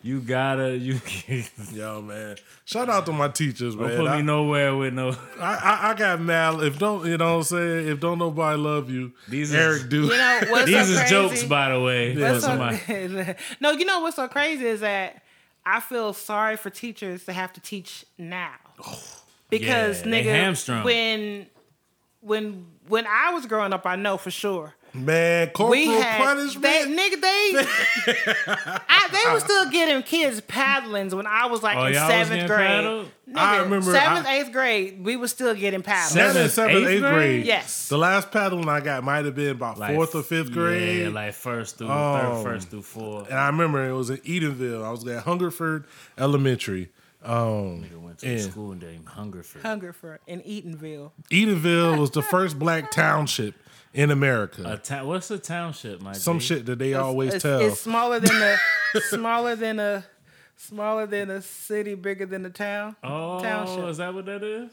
You 0.03 0.21
gotta 0.21 0.77
you 0.77 1.01
Yo, 1.73 2.03
man, 2.03 2.37
shout 2.67 2.91
out 2.91 3.07
to 3.07 3.13
my 3.13 3.29
teachers, 3.29 3.75
don't 3.75 3.87
man. 3.89 3.97
put 3.97 4.07
I- 4.09 4.17
me 4.19 4.23
nowhere 4.23 4.77
with 4.77 4.93
no 4.93 5.17
I, 5.41 5.55
I, 5.55 5.91
I 5.91 5.95
got 5.95 6.21
mad. 6.21 6.63
If 6.63 6.79
don't 6.79 7.07
you 7.07 7.17
know 7.17 7.33
what 7.33 7.37
I'm 7.39 7.43
saying? 7.45 7.89
If 7.89 8.01
don't 8.01 8.19
nobody 8.19 8.59
love 8.59 8.91
you, 8.91 9.13
These 9.31 9.55
Eric 9.55 9.89
do. 9.89 10.03
You 10.03 10.09
know 10.11 10.41
what's 10.51 10.67
These 10.67 10.75
so 10.75 10.93
is 10.93 10.99
crazy? 10.99 11.11
jokes 11.11 11.43
by 11.45 11.71
the 11.71 11.81
way. 11.81 12.13
Yeah, 12.13 12.39
so- 12.39 13.35
no, 13.61 13.71
you 13.73 13.87
know 13.87 14.01
what's 14.01 14.17
so 14.17 14.29
crazy 14.29 14.67
is 14.67 14.81
that 14.81 15.23
I 15.65 15.81
feel 15.81 16.13
sorry 16.13 16.57
for 16.59 16.69
teachers 16.69 17.25
to 17.25 17.33
have 17.33 17.55
to 17.55 17.61
teach 17.63 18.05
now 18.19 18.53
because 19.49 20.05
Yeah, 20.05 20.13
nigga 20.13 20.25
hamstrung. 20.25 20.85
when 20.85 21.47
when 22.21 22.67
when 22.89 23.07
I 23.07 23.33
was 23.33 23.47
growing 23.47 23.73
up, 23.73 23.87
I 23.87 23.97
know 23.97 24.17
for 24.17 24.31
sure. 24.31 24.75
man, 24.93 25.49
corporal 25.49 25.71
we 25.71 25.87
had 25.87 26.19
punishment. 26.25 26.63
they, 26.63 26.85
nigga 26.87 27.21
they 27.21 27.67
I, 28.89 29.09
they 29.11 29.33
were 29.33 29.41
still 29.41 29.69
getting 29.71 30.03
kids 30.03 30.41
paddlings 30.43 31.13
when 31.15 31.27
I 31.27 31.47
was 31.47 31.63
like 31.63 31.77
Oh, 31.77 31.87
in 31.87 31.95
y'all 31.95 32.09
seventh 32.09 32.31
getting 32.31 32.47
grade. 32.47 32.67
paddled? 32.69 33.07
Nigga, 33.29 33.37
I 33.39 33.57
remember 33.63 33.93
seventh, 33.93 34.27
I- 34.27 34.39
eighth 34.39 34.53
grade, 34.53 35.05
we 35.05 35.17
were 35.17 35.27
still 35.29 35.55
getting 35.55 35.83
paddled. 35.83 36.13
Seven- 36.13 36.33
Seventh, 36.35 36.53
seventh, 36.53 36.77
eighth 36.77 36.89
eighth 36.89 37.01
grade. 37.01 37.15
grade? 37.15 37.47
Yes. 37.47 37.89
The 37.89 37.99
last 37.99 38.31
paddling 38.31 38.69
I 38.69 38.81
got 38.81 39.03
might 39.03 39.25
have 39.25 39.35
been 39.35 39.51
about 39.51 39.79
Like, 39.79 39.95
fourth 39.95 40.15
or 40.15 40.23
fifth 40.23 40.53
grade. 40.53 41.03
Yeah, 41.07 41.09
like 41.09 41.35
first 41.35 41.79
through 41.79 41.89
Oh. 41.91 42.43
third, 42.43 42.53
first 42.53 42.71
through 42.71 42.83
fourth. 42.83 43.29
and 43.31 43.39
I 43.39 43.47
remember 43.49 43.85
it 43.89 43.93
was 43.93 44.11
in 44.11 44.19
Eatonville. 44.19 44.85
I 44.85 44.91
was 44.91 45.07
at 45.09 45.25
Hungerford 45.25 45.87
Elementary. 46.19 46.91
Um, 47.25 47.83
Nigga 47.83 48.01
went 48.15 48.19
to 48.21 48.27
a 48.29 48.33
and 48.33 48.53
school 48.53 48.75
named 48.75 49.09
Hungerford. 49.09 49.63
Hungerford 49.63 50.21
in 50.27 50.41
Eatonville. 50.43 51.13
Edenville 51.31 51.99
was 51.99 52.11
the 52.11 52.23
first 52.23 52.59
black 52.59 52.91
township 52.91 53.55
in 53.93 54.11
America. 54.11 54.63
A 54.67 54.77
ta- 54.79 55.05
what's 55.05 55.31
a 55.31 55.39
township, 55.39 56.01
my 56.01 56.13
Some 56.13 56.39
G? 56.39 56.47
shit 56.47 56.67
that 56.67 56.79
they 56.79 56.95
always 56.95 57.35
it's, 57.35 57.43
tell. 57.43 57.61
It's 57.61 57.81
smaller 57.81 58.21
than 58.21 58.43
a 58.43 58.57
smaller 59.01 59.57
than 59.57 59.81
a 59.81 60.05
smaller 60.57 61.07
than 61.07 61.31
a 61.31 61.43
city, 61.43 61.95
bigger 61.95 62.27
than 62.27 62.47
a 62.47 62.51
town. 62.51 62.97
Oh, 63.03 63.41
township. 63.43 63.85
is 63.87 63.97
that 63.99 64.15
what 64.15 64.27
that 64.27 64.43
is? 64.43 64.71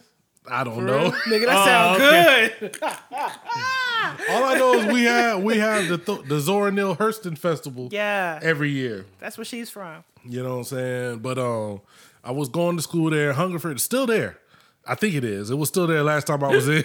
I 0.49 0.63
don't 0.63 0.85
know. 0.85 1.11
Nigga, 1.11 1.45
that 1.45 1.57
Oh, 1.59 1.65
sound 1.65 2.01
okay. 2.01 2.53
good. 2.59 2.77
All 4.29 4.43
I 4.43 4.55
know 4.57 4.73
is 4.75 4.85
we 4.93 5.03
have 5.03 5.43
we 5.43 5.57
have 5.57 5.87
the 5.87 5.97
th- 5.97 6.23
the 6.27 6.39
Zora 6.39 6.71
Neale 6.71 6.95
Hurston 6.95 7.37
Festival 7.37 7.89
Yeah, 7.91 8.39
every 8.41 8.71
year. 8.71 9.05
that's 9.19 9.37
where 9.37 9.45
she's 9.45 9.69
from. 9.69 10.03
You 10.25 10.43
know 10.43 10.49
what 10.51 10.57
I'm 10.57 10.63
saying? 10.65 11.19
But 11.19 11.37
um, 11.37 11.81
I 12.23 12.31
was 12.31 12.49
going 12.49 12.75
to 12.77 12.81
school 12.83 13.09
there. 13.09 13.33
Hungerford 13.33 13.77
is 13.77 13.83
still 13.83 14.05
there. 14.05 14.37
I 14.85 14.95
think 14.95 15.13
it 15.15 15.23
is. 15.23 15.49
It 15.51 15.55
was 15.55 15.69
still 15.69 15.85
there 15.87 16.03
last 16.03 16.27
time 16.27 16.43
I 16.43 16.49
was 16.49 16.67
in 16.69 16.83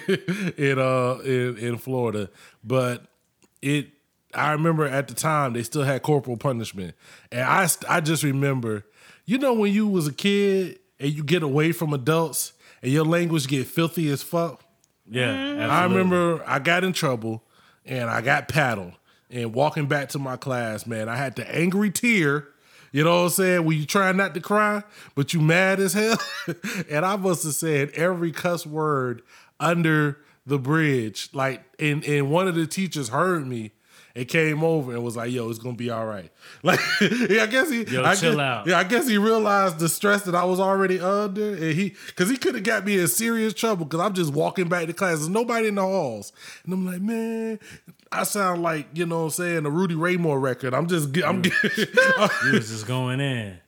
in 0.57 0.79
uh 0.79 1.15
in, 1.23 1.57
in 1.57 1.77
Florida. 1.77 2.29
But 2.63 3.03
it 3.61 3.89
I 4.33 4.51
remember 4.51 4.85
at 4.85 5.07
the 5.07 5.13
time 5.15 5.53
they 5.53 5.63
still 5.63 5.83
had 5.83 6.03
corporal 6.03 6.37
punishment, 6.37 6.95
and 7.31 7.41
I 7.41 7.67
I 7.89 7.99
just 8.01 8.23
remember, 8.23 8.85
you 9.25 9.37
know, 9.39 9.53
when 9.53 9.73
you 9.73 9.87
was 9.87 10.07
a 10.07 10.13
kid 10.13 10.79
and 10.99 11.11
you 11.11 11.23
get 11.23 11.43
away 11.43 11.71
from 11.71 11.93
adults 11.93 12.53
and 12.87 12.93
your 12.93 13.03
language 13.03 13.47
get 13.49 13.67
filthy 13.67 14.09
as 14.09 14.23
fuck. 14.23 14.63
Yeah, 15.09 15.33
Mm-hmm. 15.35 15.71
I 15.71 15.83
remember 15.83 16.41
I 16.47 16.59
got 16.59 16.85
in 16.85 16.93
trouble 16.93 17.43
and 17.85 18.09
I 18.09 18.21
got 18.21 18.47
paddled. 18.47 18.93
And 19.29 19.53
walking 19.53 19.87
back 19.87 20.07
to 20.09 20.19
my 20.19 20.37
class, 20.37 20.87
man, 20.87 21.09
I 21.09 21.17
had 21.17 21.35
the 21.35 21.53
angry 21.53 21.91
tear. 21.91 22.47
You 22.93 23.03
know 23.03 23.17
what 23.17 23.23
I'm 23.23 23.29
saying? 23.31 23.65
When 23.65 23.77
you 23.77 23.85
try 23.85 24.09
not 24.13 24.33
to 24.35 24.39
cry, 24.39 24.83
but 25.15 25.33
you 25.33 25.41
mad 25.41 25.81
as 25.81 25.91
hell. 25.91 26.17
and 26.89 27.05
I 27.05 27.17
must 27.17 27.43
have 27.43 27.55
said 27.55 27.89
every 27.89 28.31
cuss 28.31 28.65
word 28.65 29.21
under 29.59 30.19
the 30.45 30.57
bridge. 30.57 31.27
Like, 31.33 31.65
and, 31.79 32.05
and 32.05 32.31
one 32.31 32.47
of 32.47 32.55
the 32.55 32.67
teachers 32.67 33.09
heard 33.09 33.45
me 33.45 33.73
and 34.17 34.27
came 34.27 34.63
over 34.63 34.93
and 34.93 35.03
was 35.03 35.15
like, 35.15 35.31
yo, 35.31 35.47
it's 35.49 35.59
gonna 35.59 35.75
be 35.77 35.89
all 35.91 36.05
right. 36.05 36.31
Like, 36.63 36.79
yeah, 37.29 37.43
I 37.43 37.45
guess 37.45 37.69
he 37.69 37.83
Yo, 37.83 38.03
I 38.03 38.15
chill 38.15 38.31
guess- 38.33 38.39
out. 38.39 38.67
Yeah, 38.67 38.79
I 38.79 38.83
guess 38.83 39.07
he 39.07 39.17
realized 39.17 39.77
the 39.79 39.87
stress 39.87 40.23
that 40.23 40.33
I 40.35 40.43
was 40.43 40.59
already 40.59 40.99
under, 40.99 41.53
and 41.53 41.73
he 41.73 41.93
because 42.07 42.29
he 42.29 42.35
could 42.37 42.55
have 42.55 42.63
got 42.63 42.83
me 42.83 42.97
in 42.99 43.07
serious 43.07 43.53
trouble 43.53 43.85
because 43.85 43.99
I'm 44.01 44.13
just 44.13 44.33
walking 44.33 44.67
back 44.67 44.87
to 44.87 44.93
class. 44.93 45.17
There's 45.19 45.29
nobody 45.29 45.67
in 45.67 45.75
the 45.75 45.83
halls, 45.83 46.33
and 46.65 46.73
I'm 46.73 46.85
like, 46.85 46.99
man, 47.01 47.59
I 48.11 48.23
sound 48.23 48.63
like 48.63 48.87
you 48.93 49.05
know 49.05 49.19
what 49.19 49.23
I'm 49.25 49.29
saying 49.31 49.65
a 49.65 49.69
Rudy 49.69 49.93
Ray 49.95 50.17
Moore 50.17 50.39
record. 50.39 50.73
I'm 50.73 50.87
just 50.87 51.15
I'm 51.23 51.43
You 51.75 52.51
was 52.53 52.69
just 52.69 52.87
going 52.87 53.19
in. 53.19 53.59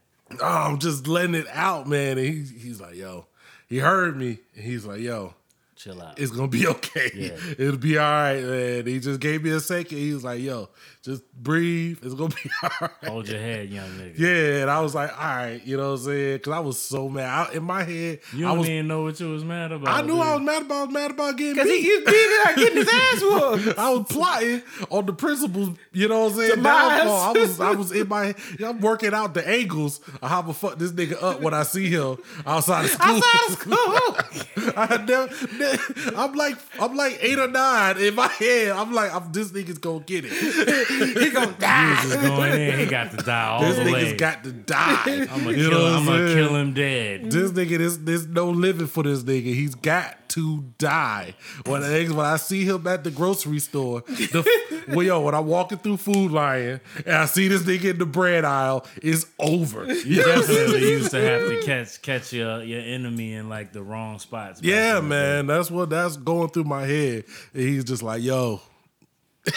oh, 0.42 0.46
I'm 0.46 0.80
just 0.80 1.08
letting 1.08 1.36
it 1.36 1.48
out, 1.54 1.88
man. 1.88 2.18
And 2.18 2.28
he, 2.28 2.42
he's 2.60 2.82
like, 2.82 2.96
yo, 2.96 3.28
he 3.68 3.78
heard 3.78 4.18
me, 4.18 4.40
and 4.56 4.64
he's 4.66 4.86
like, 4.86 5.00
yo, 5.02 5.36
Chill 5.80 6.02
out. 6.02 6.20
it's 6.20 6.30
gonna 6.32 6.50
be 6.50 6.68
okay. 6.68 7.10
Yeah. 7.16 7.38
It'll 7.58 7.78
be 7.78 7.98
all 7.98 8.04
right, 8.04 8.44
man. 8.44 8.86
He 8.86 9.00
just 9.00 9.22
gave 9.22 9.42
me 9.44 9.52
a 9.52 9.62
second. 9.62 9.98
He 9.98 10.14
was 10.14 10.26
like, 10.26 10.42
yo, 10.42 10.68
just 11.10 11.24
breathe. 11.34 11.98
It's 12.04 12.14
gonna 12.14 12.30
be 12.30 12.50
all 12.64 12.70
right. 12.82 12.92
Hold 13.10 13.28
your 13.28 13.40
head, 13.40 13.70
young 13.70 13.90
nigga. 13.90 14.18
Yeah, 14.20 14.62
and 14.62 14.70
I 14.70 14.80
was 14.82 14.94
like, 14.94 15.12
all 15.12 15.28
right, 15.28 15.62
you 15.66 15.76
know 15.78 15.92
what 15.94 16.00
I'm 16.00 16.06
saying? 16.06 16.38
Because 16.38 16.54
I 16.54 16.60
was 16.60 16.78
so 16.80 17.10
mad. 17.10 17.26
I, 17.50 17.54
in 17.54 17.64
my 17.64 17.84
head, 17.84 18.20
You 18.34 18.46
I 18.46 18.50
don't 18.50 18.60
was. 18.60 18.70
even 18.70 18.88
know 18.88 19.04
what 19.04 19.20
you 19.20 19.30
was 19.32 19.44
mad 19.44 19.72
about. 19.72 19.88
I 19.98 20.02
knew 20.02 20.14
dude. 20.14 20.22
I 20.22 20.36
was 20.36 20.44
mad 20.44 20.62
about. 20.62 20.76
I 20.76 20.84
was 20.86 20.94
mad 20.94 21.12
about 21.12 21.38
getting 21.38 21.56
Cause 21.56 21.66
he 21.66 21.72
beat. 21.78 21.82
he's 21.84 22.06
beating 22.06 22.38
out, 22.46 22.56
getting 22.56 22.78
his 22.78 22.90
ass 22.90 23.22
whooped. 23.66 23.80
I 23.80 23.90
was 23.90 24.06
plotting 24.10 24.62
on 24.92 25.06
the 25.08 25.14
principles. 25.14 25.70
you 25.94 26.08
know 26.08 26.26
what 26.26 26.32
I'm 26.34 26.38
saying? 26.38 26.56
Demise. 26.56 26.64
Downfall. 27.00 27.20
I 27.20 27.32
was, 27.40 27.60
I 27.60 27.72
was 27.72 27.92
in 27.92 28.08
my, 28.08 28.36
I'm 28.64 28.80
working 28.80 29.14
out 29.14 29.34
the 29.34 29.48
angles 29.48 30.00
of 30.22 30.30
how 30.30 30.42
to 30.44 30.54
fuck 30.54 30.78
this 30.78 30.92
nigga 30.92 31.22
up 31.24 31.42
when 31.42 31.54
I 31.54 31.64
see 31.64 31.90
him 31.90 32.18
outside 32.46 32.86
of 32.86 32.92
school. 32.92 33.16
Outside 33.16 33.48
of 33.48 33.58
school. 34.58 34.74
I 34.78 34.86
had 34.86 35.08
never, 35.08 36.16
I'm 36.16 36.34
like 36.34 36.58
I'm 36.80 36.96
like 36.96 37.18
eight 37.22 37.40
or 37.40 37.48
nine 37.48 37.98
in 37.98 38.14
my 38.16 38.28
head. 38.28 38.72
I'm 38.72 38.94
like, 38.94 39.14
I'm, 39.14 39.32
this 39.32 39.52
nigga's 39.52 39.78
gonna 39.80 40.02
get 40.02 40.26
it. 40.28 40.99
He 41.06 41.30
gonna 41.30 41.48
He 41.48 41.54
die. 41.60 42.00
just 42.04 42.22
going 42.22 42.60
in. 42.60 42.80
He 42.80 42.86
got 42.86 43.12
to 43.12 43.18
die 43.18 43.48
all 43.48 43.62
This 43.62 43.76
the 43.78 43.84
nigga's 43.84 44.12
way. 44.12 44.16
got 44.18 44.44
to 44.44 44.52
die. 44.52 45.04
I'm 45.32 45.44
gonna 45.44 45.54
kill. 45.56 45.86
I'm 45.88 46.06
gonna 46.06 46.34
kill 46.34 46.56
him 46.56 46.74
dead. 46.74 47.32
This 47.32 47.52
nigga, 47.52 47.78
this 47.78 47.98
there's 47.98 48.28
no 48.28 48.50
living 48.50 48.88
for 48.88 49.04
this 49.04 49.24
nigga. 49.24 49.44
He's 49.54 49.76
got 49.76 50.16
to 50.30 50.64
die. 50.78 51.34
When 51.66 51.82
I, 51.84 52.06
when 52.06 52.26
I 52.26 52.36
see 52.38 52.64
him 52.64 52.86
at 52.86 53.04
the 53.04 53.10
grocery 53.10 53.58
store, 53.60 54.02
the, 54.02 54.84
well, 54.90 55.02
yo, 55.04 55.22
when 55.22 55.34
I'm 55.34 55.48
walking 55.48 55.80
through 55.80 55.98
Food 55.98 56.32
Lion 56.32 56.80
and 57.04 57.16
I 57.16 57.26
see 57.26 57.48
this 57.48 57.64
nigga 57.64 57.86
in 57.92 57.98
the 57.98 58.06
bread 58.06 58.46
aisle, 58.46 58.86
it's 59.02 59.26
over. 59.40 59.86
You 59.92 60.18
know 60.22 60.28
what 60.28 60.38
I'm 60.38 60.44
saying? 60.44 60.58
Definitely 60.68 60.90
used 60.90 61.12
to 61.12 61.22
have 61.22 61.42
to 61.50 61.62
catch 61.64 62.02
catch 62.04 62.32
your 62.34 62.62
your 62.64 62.82
enemy 62.82 63.34
in 63.34 63.50
like 63.50 63.74
the 63.74 63.82
wrong 63.82 64.20
spots. 64.20 64.62
Yeah, 64.62 65.00
man, 65.02 65.48
that's 65.48 65.72
what 65.72 65.90
that's 65.90 66.16
going 66.18 66.50
through 66.50 66.66
my 66.66 66.86
head. 66.86 67.24
And 67.54 67.64
he's 67.64 67.84
just 67.84 68.04
like, 68.04 68.22
yo. 68.22 68.62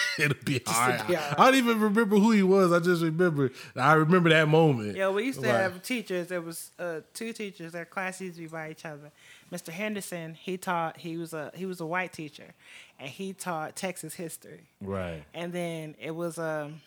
It'll 0.19 0.37
be 0.45 0.61
all 0.67 0.73
right. 0.89 1.07
be 1.07 1.17
all 1.17 1.23
right. 1.23 1.39
I 1.41 1.45
don't 1.47 1.55
even 1.57 1.81
remember 1.81 2.17
who 2.17 2.31
he 2.33 2.43
was. 2.43 2.73
I 2.73 2.79
just 2.81 3.03
remember. 3.03 3.51
I 3.77 3.95
remember 3.95 4.31
that 4.31 4.49
moment. 4.49 4.97
Yeah, 4.97 5.09
we 5.11 5.25
used 5.25 5.41
to 5.41 5.47
Like- 5.47 5.57
have 5.57 5.83
teachers. 5.83 6.29
There 6.29 6.41
was 6.41 6.71
uh, 6.79 7.01
two 7.15 7.33
teachers. 7.33 7.73
Their 7.73 7.85
classes 7.85 8.21
used 8.23 8.37
to 8.37 8.43
be 8.43 8.49
by 8.49 8.71
each 8.71 8.85
other. 8.85 9.11
Mr. 9.53 9.69
Henderson, 9.71 10.35
he 10.35 10.57
taught. 10.57 10.99
He 10.99 11.17
was 11.17 11.33
a 11.33 11.51
he 11.55 11.67
was 11.67 11.81
a 11.81 11.87
white 11.87 12.13
teacher, 12.13 12.55
and 12.99 13.09
he 13.09 13.33
taught 13.33 13.77
Texas 13.77 14.15
history. 14.15 14.69
Right. 14.81 15.23
And 15.35 15.53
then 15.53 15.95
it 16.01 16.15
was 16.15 16.39
um, 16.39 16.81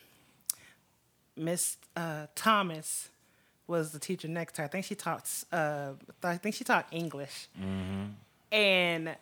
Miss 1.35 1.77
uh, 1.95 2.27
Thomas 2.35 3.09
was 3.67 3.91
the 3.91 3.99
teacher 3.99 4.27
next 4.27 4.53
to 4.53 4.61
her. 4.61 4.65
I 4.65 4.67
think 4.69 4.85
she 4.85 4.95
taught. 4.95 5.29
Uh, 5.51 5.91
I 6.23 6.37
think 6.37 6.55
she 6.55 6.63
taught 6.63 6.87
English. 6.91 7.47
Mm-hmm. 7.59 8.55
And 8.55 9.15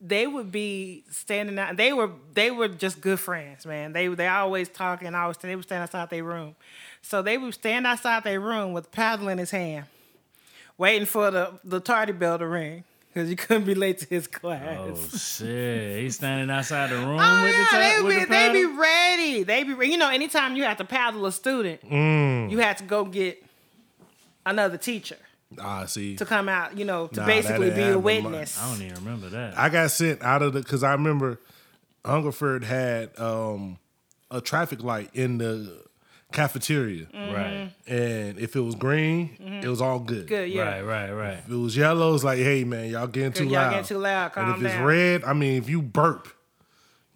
they 0.00 0.26
would 0.26 0.52
be 0.52 1.04
standing 1.10 1.58
out. 1.58 1.76
They 1.76 1.92
were 1.92 2.10
they 2.34 2.50
were 2.50 2.68
just 2.68 3.00
good 3.00 3.18
friends, 3.20 3.66
man. 3.66 3.92
They 3.92 4.08
they 4.08 4.28
always 4.28 4.68
talking. 4.68 5.14
Always 5.14 5.36
they 5.38 5.56
would 5.56 5.64
stand 5.64 5.82
outside 5.82 6.10
their 6.10 6.24
room. 6.24 6.54
So 7.02 7.22
they 7.22 7.38
would 7.38 7.54
stand 7.54 7.86
outside 7.86 8.24
their 8.24 8.40
room 8.40 8.72
with 8.72 8.86
a 8.86 8.90
paddle 8.90 9.28
in 9.28 9.38
his 9.38 9.50
hand, 9.50 9.86
waiting 10.76 11.06
for 11.06 11.30
the 11.30 11.58
the 11.64 11.80
tardy 11.80 12.12
bell 12.12 12.38
to 12.38 12.46
ring 12.46 12.84
because 13.12 13.30
you 13.30 13.36
couldn't 13.36 13.64
be 13.64 13.74
late 13.74 13.98
to 13.98 14.06
his 14.06 14.26
class. 14.28 14.78
Oh 14.80 14.94
shit! 15.18 16.02
He's 16.02 16.16
standing 16.16 16.50
outside 16.54 16.90
the 16.90 16.96
room 17.06 17.18
Oh 17.20 17.42
with 17.42 17.52
the 17.52 17.58
yeah, 17.58 17.66
ta- 17.70 18.02
they 18.02 18.08
be 18.08 18.20
the 18.20 18.26
they 18.30 18.52
be 18.52 18.64
ready. 18.66 19.42
They 19.42 19.62
be 19.64 19.88
you 19.88 19.96
know 19.96 20.10
anytime 20.10 20.54
you 20.56 20.62
have 20.64 20.76
to 20.78 20.84
paddle 20.84 21.26
a 21.26 21.32
student, 21.32 21.80
Mm. 21.88 22.50
you 22.50 22.58
have 22.58 22.76
to 22.76 22.84
go 22.84 23.04
get 23.04 23.44
another 24.46 24.76
teacher 24.78 25.16
Ah, 25.58 25.86
see, 25.86 26.16
to 26.16 26.24
come 26.26 26.48
out. 26.48 26.76
You 26.76 26.84
know 26.84 27.06
to 27.08 27.20
Nah, 27.20 27.26
basically 27.26 27.70
be 27.70 27.80
a 27.80 27.84
happening. 27.86 28.02
witness. 28.02 28.60
I 28.60 28.70
don't 28.72 28.82
even 28.82 28.96
remember 29.04 29.28
that. 29.30 29.58
I 29.58 29.68
got 29.70 29.90
sent 29.90 30.22
out 30.22 30.42
of 30.42 30.52
the 30.52 30.60
because 30.60 30.82
I 30.82 30.92
remember 30.92 31.40
Hungerford 32.04 32.64
had 32.64 33.18
um, 33.18 33.78
a 34.30 34.40
traffic 34.40 34.82
light 34.82 35.10
in 35.14 35.38
the 35.38 35.82
cafeteria, 36.32 37.06
Right. 37.14 37.70
and 37.86 38.38
if 38.38 38.54
it 38.54 38.60
was 38.60 38.74
green, 38.74 39.60
it 39.62 39.68
was 39.68 39.80
all 39.80 39.98
good. 39.98 40.26
Mm-hmm. 40.26 40.34
Good, 40.34 40.50
yeah. 40.50 40.80
Right. 40.80 40.82
Right. 40.82 41.10
Right. 41.12 41.38
If 41.38 41.50
it 41.50 41.56
was 41.56 41.74
yellow, 41.76 42.14
it's 42.14 42.24
like, 42.24 42.38
hey 42.38 42.64
man, 42.64 42.90
y'all 42.90 43.06
getting 43.06 43.32
too 43.32 43.44
Y'all 43.44 43.52
loud. 43.54 43.70
getting 43.70 43.86
too 43.86 43.98
loud. 43.98 44.24
and 44.24 44.32
Calm 44.34 44.66
if 44.66 44.70
it's 44.72 44.80
red, 44.82 45.24
I 45.24 45.32
mean, 45.32 45.54
if 45.62 45.70
you 45.70 45.80
burp, 45.80 46.28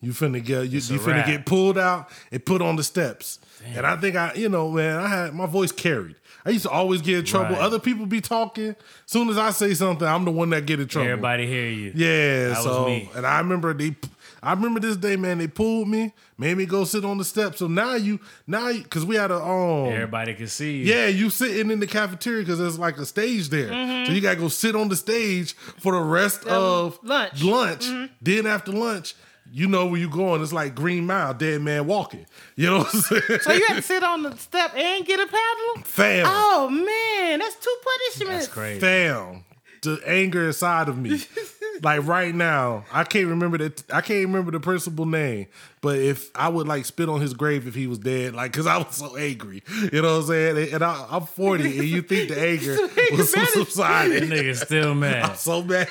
you 0.00 0.12
finna 0.12 0.42
get 0.42 0.62
you, 0.64 0.80
you 0.80 0.98
finna 0.98 1.06
wrap. 1.18 1.26
get 1.26 1.44
pulled 1.46 1.76
out 1.76 2.08
and 2.30 2.42
put 2.44 2.62
on 2.62 2.76
the 2.76 2.82
steps. 2.82 3.38
And 3.64 3.86
I 3.86 3.96
think 3.96 4.16
I, 4.16 4.32
you 4.34 4.48
know, 4.48 4.70
man, 4.70 4.96
I 4.98 5.06
had 5.08 5.34
my 5.34 5.46
voice 5.46 5.70
carried. 5.70 6.16
I 6.44 6.50
used 6.50 6.64
to 6.64 6.70
always 6.70 7.02
get 7.02 7.18
in 7.20 7.24
trouble. 7.24 7.54
Right. 7.54 7.62
Other 7.62 7.78
people 7.78 8.06
be 8.06 8.20
talking. 8.20 8.70
As 8.70 8.76
soon 9.06 9.28
as 9.28 9.38
I 9.38 9.50
say 9.50 9.74
something, 9.74 10.06
I'm 10.06 10.24
the 10.24 10.30
one 10.32 10.50
that 10.50 10.66
get 10.66 10.80
in 10.80 10.88
trouble. 10.88 11.08
Everybody 11.08 11.46
hear 11.46 11.68
you. 11.68 11.92
Yeah, 11.94 12.48
That 12.48 12.56
was 12.56 12.64
so 12.64 12.86
me. 12.86 13.08
and 13.14 13.24
I 13.26 13.38
remember 13.38 13.72
they, 13.74 13.94
I 14.42 14.52
remember 14.52 14.80
this 14.80 14.96
day, 14.96 15.14
man. 15.14 15.38
They 15.38 15.46
pulled 15.46 15.86
me, 15.88 16.12
made 16.36 16.56
me 16.56 16.66
go 16.66 16.84
sit 16.84 17.04
on 17.04 17.18
the 17.18 17.24
steps. 17.24 17.58
So 17.58 17.68
now 17.68 17.94
you, 17.94 18.18
now 18.46 18.72
because 18.72 19.04
we 19.06 19.14
had 19.14 19.30
a 19.30 19.40
um, 19.40 19.86
Everybody 19.92 20.34
can 20.34 20.48
see 20.48 20.78
you. 20.78 20.92
yeah, 20.92 21.06
you 21.06 21.30
sitting 21.30 21.70
in 21.70 21.78
the 21.78 21.86
cafeteria 21.86 22.40
because 22.42 22.58
there's 22.58 22.78
like 22.78 22.98
a 22.98 23.06
stage 23.06 23.48
there. 23.50 23.68
Mm-hmm. 23.68 24.06
So 24.06 24.12
you 24.12 24.20
gotta 24.20 24.40
go 24.40 24.48
sit 24.48 24.74
on 24.74 24.88
the 24.88 24.96
stage 24.96 25.52
for 25.54 25.92
the 25.92 26.00
rest 26.00 26.46
um, 26.48 26.52
of 26.52 26.98
lunch. 27.04 27.42
Lunch. 27.42 27.84
Mm-hmm. 27.84 28.12
Then 28.20 28.46
after 28.46 28.72
lunch, 28.72 29.14
you 29.52 29.68
know 29.68 29.86
where 29.86 30.00
you're 30.00 30.10
going. 30.10 30.42
It's 30.42 30.52
like 30.52 30.74
Green 30.74 31.06
Mile, 31.06 31.34
dead 31.34 31.60
man 31.60 31.86
walking. 31.86 32.26
You 32.56 32.70
know 32.70 32.78
what 32.78 32.94
I'm 32.94 33.00
saying? 33.00 33.40
So 33.42 33.52
you 33.52 33.66
had 33.66 33.76
to 33.76 33.82
sit 33.82 34.02
on 34.02 34.22
the 34.22 34.36
step 34.36 34.74
and 34.74 35.04
get 35.04 35.20
a 35.20 35.26
paddle. 35.26 35.84
Fam, 35.84 36.24
Oh 36.28 36.68
man, 36.70 37.38
that's 37.38 37.56
two 37.56 37.76
punishments. 37.84 38.46
That's 38.46 38.54
crazy. 38.54 38.80
fam, 38.80 39.44
the 39.82 40.00
anger 40.06 40.46
inside 40.46 40.88
of 40.88 40.96
me. 40.98 41.20
like 41.82 42.06
right 42.06 42.34
now, 42.34 42.84
I 42.92 43.04
can't 43.04 43.28
remember 43.28 43.58
that. 43.58 43.84
I 43.92 44.00
can't 44.00 44.24
remember 44.26 44.50
the 44.52 44.60
principal 44.60 45.06
name. 45.06 45.46
But 45.82 45.98
if 45.98 46.30
I 46.36 46.48
would 46.48 46.68
like 46.68 46.84
spit 46.84 47.08
on 47.08 47.20
his 47.20 47.34
grave 47.34 47.66
if 47.66 47.74
he 47.74 47.88
was 47.88 47.98
dead, 47.98 48.34
like 48.34 48.52
because 48.52 48.68
I 48.68 48.78
was 48.78 48.94
so 48.94 49.16
angry, 49.16 49.64
you 49.92 50.00
know 50.00 50.12
what 50.18 50.20
I'm 50.22 50.26
saying? 50.56 50.72
And 50.74 50.84
I, 50.84 51.06
I'm 51.10 51.26
40, 51.26 51.64
and 51.80 51.88
you 51.88 52.02
think 52.02 52.28
the 52.28 52.40
anger 52.50 52.76
was 53.16 53.32
That 53.32 53.48
subsided? 53.48 54.22
nigga 54.30 54.54
still 54.54 54.94
mad. 55.04 55.24
I'm 55.30 55.34
so 55.36 55.60
bad. 55.60 55.88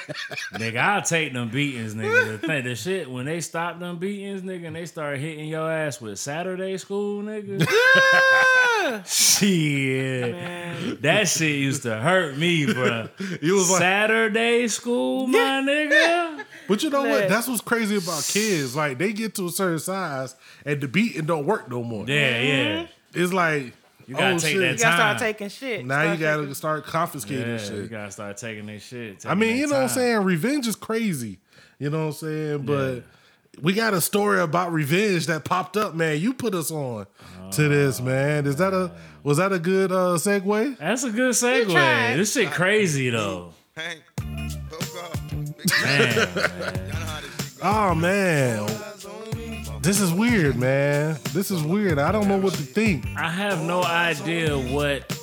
nigga, 0.53 0.77
I'll 0.77 1.01
take 1.01 1.33
them 1.33 1.49
beatings, 1.49 1.93
nigga. 1.93 2.39
The, 2.39 2.47
thing, 2.47 2.63
the 2.63 2.75
shit, 2.75 3.11
when 3.11 3.25
they 3.25 3.41
stop 3.41 3.79
them 3.81 3.97
beatings, 3.97 4.43
nigga, 4.43 4.67
and 4.67 4.75
they 4.77 4.85
start 4.85 5.19
hitting 5.19 5.49
your 5.49 5.69
ass 5.69 5.99
with 5.99 6.17
Saturday 6.19 6.77
school, 6.77 7.21
nigga. 7.21 7.59
shit. 9.05 11.01
That 11.01 11.27
shit 11.27 11.55
used 11.57 11.83
to 11.83 11.97
hurt 11.97 12.37
me, 12.37 12.71
bro. 12.71 13.09
You 13.41 13.55
was 13.55 13.69
like, 13.69 13.79
Saturday 13.81 14.67
school, 14.69 15.27
my 15.27 15.61
nigga. 15.67 16.45
But 16.71 16.83
you 16.83 16.89
know 16.89 17.03
what? 17.03 17.27
That's 17.27 17.47
what's 17.47 17.61
crazy 17.61 17.97
about 17.97 18.23
kids. 18.23 18.75
Like 18.75 18.97
they 18.97 19.11
get 19.11 19.35
to 19.35 19.47
a 19.47 19.49
certain 19.51 19.79
size, 19.79 20.35
and 20.65 20.79
the 20.79 20.87
beating 20.87 21.25
don't 21.25 21.45
work 21.45 21.69
no 21.69 21.83
more. 21.83 22.05
Yeah, 22.07 22.41
yeah. 22.41 22.87
It's 23.13 23.33
like 23.33 23.73
You 24.07 24.15
gotta 24.15 24.35
oh, 24.35 24.39
take 24.39 24.53
shit. 24.53 24.59
that 24.61 24.71
You 24.71 24.77
gotta 24.77 24.95
start 24.95 25.17
taking 25.19 25.49
shit. 25.49 25.85
Now 25.85 26.11
you 26.13 26.17
gotta 26.17 26.41
taking- 26.43 26.53
start 26.53 26.85
confiscating 26.85 27.47
Yeah, 27.47 27.57
shit. 27.57 27.73
you 27.73 27.87
gotta 27.87 28.11
start 28.11 28.37
taking 28.37 28.65
this 28.67 28.83
shit. 28.83 29.25
I 29.25 29.35
mean, 29.35 29.57
you 29.57 29.67
that 29.67 29.73
know 29.73 29.75
what 29.79 29.83
I'm 29.83 29.89
saying? 29.89 30.23
Revenge 30.23 30.67
is 30.67 30.75
crazy. 30.77 31.39
You 31.77 31.89
know 31.89 31.99
what 31.99 32.05
I'm 32.05 32.13
saying? 32.13 32.65
But 32.65 33.03
we 33.61 33.73
got 33.73 33.93
a 33.93 33.99
story 33.99 34.39
about 34.39 34.71
revenge 34.71 35.27
that 35.27 35.43
popped 35.43 35.75
up, 35.75 35.93
man. 35.93 36.19
You 36.21 36.33
put 36.33 36.55
us 36.55 36.71
on 36.71 37.05
to 37.51 37.67
this, 37.67 37.99
man. 37.99 38.47
Is 38.47 38.55
that 38.57 38.73
a 38.73 38.91
was 39.23 39.37
that 39.37 39.51
a 39.51 39.59
good 39.59 39.91
uh 39.91 40.15
segue? 40.17 40.77
That's 40.77 41.03
a 41.03 41.11
good 41.11 41.33
segue. 41.33 42.15
This 42.15 42.33
shit 42.33 42.51
crazy 42.51 43.09
though. 43.09 43.53
Hank, 43.75 44.01
Man, 45.83 46.15
man. 46.35 46.91
Oh 47.61 47.95
man. 47.95 48.67
This 49.81 49.99
is 49.99 50.11
weird, 50.13 50.57
man. 50.57 51.17
This 51.33 51.49
is 51.49 51.63
weird. 51.63 51.97
I 51.97 52.11
don't 52.11 52.27
know 52.27 52.37
what 52.37 52.53
to 52.53 52.61
think. 52.61 53.05
I 53.17 53.29
have 53.29 53.61
no 53.63 53.83
idea 53.83 54.55
what. 54.57 55.17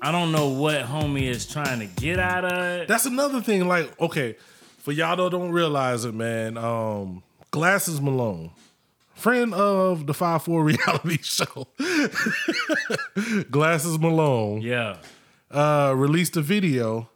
I 0.00 0.12
don't 0.12 0.30
know 0.32 0.48
what 0.48 0.82
homie 0.84 1.28
is 1.28 1.46
trying 1.46 1.80
to 1.80 1.86
get 2.00 2.18
out 2.20 2.44
of 2.44 2.52
it. 2.58 2.88
That's 2.88 3.06
another 3.06 3.40
thing. 3.40 3.66
Like, 3.66 4.00
okay, 4.00 4.36
for 4.78 4.92
y'all 4.92 5.16
that 5.16 5.30
don't 5.30 5.50
realize 5.50 6.04
it, 6.04 6.14
man. 6.14 6.56
Um, 6.56 7.22
Glasses 7.50 8.00
Malone, 8.00 8.50
friend 9.14 9.54
of 9.54 10.06
the 10.06 10.14
Five 10.14 10.42
Four 10.42 10.62
reality 10.64 11.18
show. 11.22 11.66
Glasses 13.50 13.98
Malone 13.98 14.60
Yeah, 14.60 14.96
uh, 15.50 15.92
released 15.96 16.36
a 16.36 16.42
video 16.42 17.08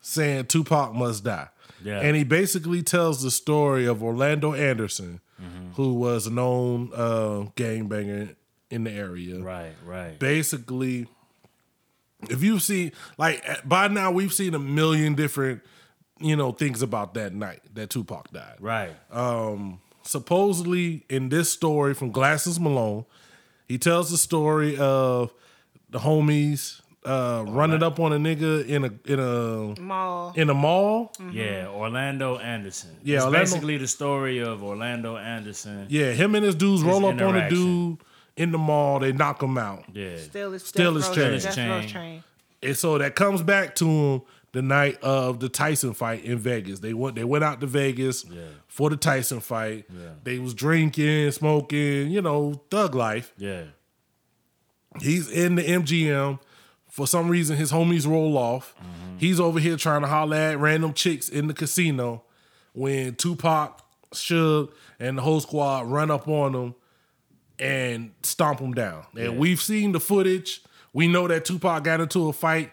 saying 0.00 0.46
Tupac 0.46 0.94
must 0.94 1.24
die. 1.24 1.48
Yeah. 1.84 2.00
And 2.00 2.16
he 2.16 2.24
basically 2.24 2.82
tells 2.82 3.22
the 3.22 3.30
story 3.30 3.86
of 3.86 4.02
Orlando 4.02 4.54
Anderson, 4.54 5.20
Mm-hmm. 5.40 5.74
who 5.74 5.94
was 5.94 6.26
a 6.26 6.32
known 6.32 6.90
uh, 6.92 7.44
gangbanger 7.54 8.34
in 8.70 8.82
the 8.82 8.90
area. 8.90 9.38
right, 9.38 9.70
right. 9.86 10.18
Basically, 10.18 11.06
if 12.28 12.42
you 12.42 12.58
see, 12.58 12.90
like, 13.18 13.44
by 13.64 13.86
now 13.86 14.10
we've 14.10 14.32
seen 14.32 14.54
a 14.54 14.58
million 14.58 15.14
different, 15.14 15.62
you 16.18 16.34
know, 16.34 16.50
things 16.50 16.82
about 16.82 17.14
that 17.14 17.32
night 17.34 17.60
that 17.74 17.90
Tupac 17.90 18.32
died. 18.32 18.56
Right. 18.58 18.90
Um, 19.12 19.78
Supposedly, 20.02 21.04
in 21.08 21.28
this 21.28 21.52
story 21.52 21.94
from 21.94 22.10
Glasses 22.10 22.58
Malone, 22.58 23.04
he 23.68 23.78
tells 23.78 24.10
the 24.10 24.16
story 24.18 24.76
of 24.76 25.30
the 25.90 26.00
homies 26.00 26.80
uh, 27.04 27.44
running 27.46 27.82
up 27.82 28.00
on 28.00 28.12
a 28.12 28.16
nigga 28.16 28.66
in 28.66 28.84
a 28.84 28.90
in 29.10 29.18
a 29.20 29.80
mall. 29.80 30.32
in 30.36 30.50
a 30.50 30.54
mall. 30.54 31.12
Yeah, 31.32 31.68
Orlando 31.68 32.38
Anderson. 32.38 32.96
Yeah, 33.02 33.16
it's 33.16 33.24
Orlando- 33.24 33.44
basically 33.44 33.76
the 33.78 33.86
story 33.88 34.38
of 34.40 34.62
Orlando 34.62 35.16
Anderson. 35.16 35.86
Yeah, 35.88 36.12
him 36.12 36.34
and 36.34 36.44
his 36.44 36.54
dudes 36.54 36.82
roll 36.82 37.06
up 37.06 37.20
on 37.20 37.36
a 37.36 37.48
dude 37.48 37.98
in 38.36 38.52
the 38.52 38.58
mall. 38.58 38.98
They 39.00 39.12
knock 39.12 39.42
him 39.42 39.56
out. 39.58 39.84
Yeah, 39.92 40.16
Still 40.18 40.54
is 40.54 40.64
Still 40.64 40.94
Death 40.94 41.04
is 41.04 41.08
Row- 41.08 41.14
chain. 41.14 41.68
Death 41.68 41.88
Chain. 41.88 42.24
And 42.62 42.76
so 42.76 42.98
that 42.98 43.14
comes 43.14 43.42
back 43.42 43.76
to 43.76 43.86
him 43.88 44.22
the 44.52 44.62
night 44.62 44.98
of 45.02 45.38
the 45.38 45.48
Tyson 45.48 45.94
fight 45.94 46.24
in 46.24 46.38
Vegas. 46.38 46.80
They 46.80 46.92
went 46.94 47.14
they 47.14 47.22
went 47.24 47.44
out 47.44 47.60
to 47.60 47.66
Vegas 47.68 48.24
for 48.66 48.90
the 48.90 48.96
Tyson 48.96 49.38
fight. 49.40 49.86
They 50.24 50.38
was 50.40 50.54
drinking, 50.54 51.30
smoking, 51.30 52.10
you 52.10 52.20
know, 52.20 52.60
thug 52.70 52.94
life. 52.96 53.32
yeah, 53.38 53.62
He's 55.00 55.30
in 55.30 55.54
the 55.54 55.62
MGM. 55.62 56.40
For 56.98 57.06
some 57.06 57.28
reason, 57.28 57.56
his 57.56 57.70
homies 57.70 58.08
roll 58.08 58.36
off. 58.36 58.74
Mm-hmm. 58.76 59.18
He's 59.18 59.38
over 59.38 59.60
here 59.60 59.76
trying 59.76 60.00
to 60.00 60.08
holler 60.08 60.36
at 60.36 60.58
random 60.58 60.92
chicks 60.94 61.28
in 61.28 61.46
the 61.46 61.54
casino. 61.54 62.24
when 62.72 63.14
Tupac, 63.14 63.80
Suge, 64.12 64.72
and 64.98 65.16
the 65.16 65.22
whole 65.22 65.38
squad 65.38 65.86
run 65.86 66.10
up 66.10 66.26
on 66.26 66.56
him 66.56 66.74
and 67.60 68.10
stomp 68.24 68.58
him 68.58 68.72
down. 68.74 69.04
And 69.16 69.38
we've 69.38 69.60
seen 69.60 69.92
the 69.92 70.00
footage. 70.00 70.60
We 70.92 71.06
know 71.06 71.28
that 71.28 71.44
Tupac 71.44 71.84
got 71.84 72.00
into 72.00 72.28
a 72.28 72.32
fight 72.32 72.72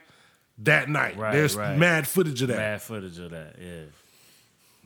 that 0.57 0.89
night. 0.89 1.17
Right, 1.17 1.31
There's 1.31 1.55
right. 1.55 1.77
mad 1.77 2.07
footage 2.07 2.41
of 2.41 2.47
that. 2.47 2.57
Bad 2.57 2.81
footage 2.81 3.19
of 3.19 3.29
that. 3.29 3.57
Yeah. 3.61 3.83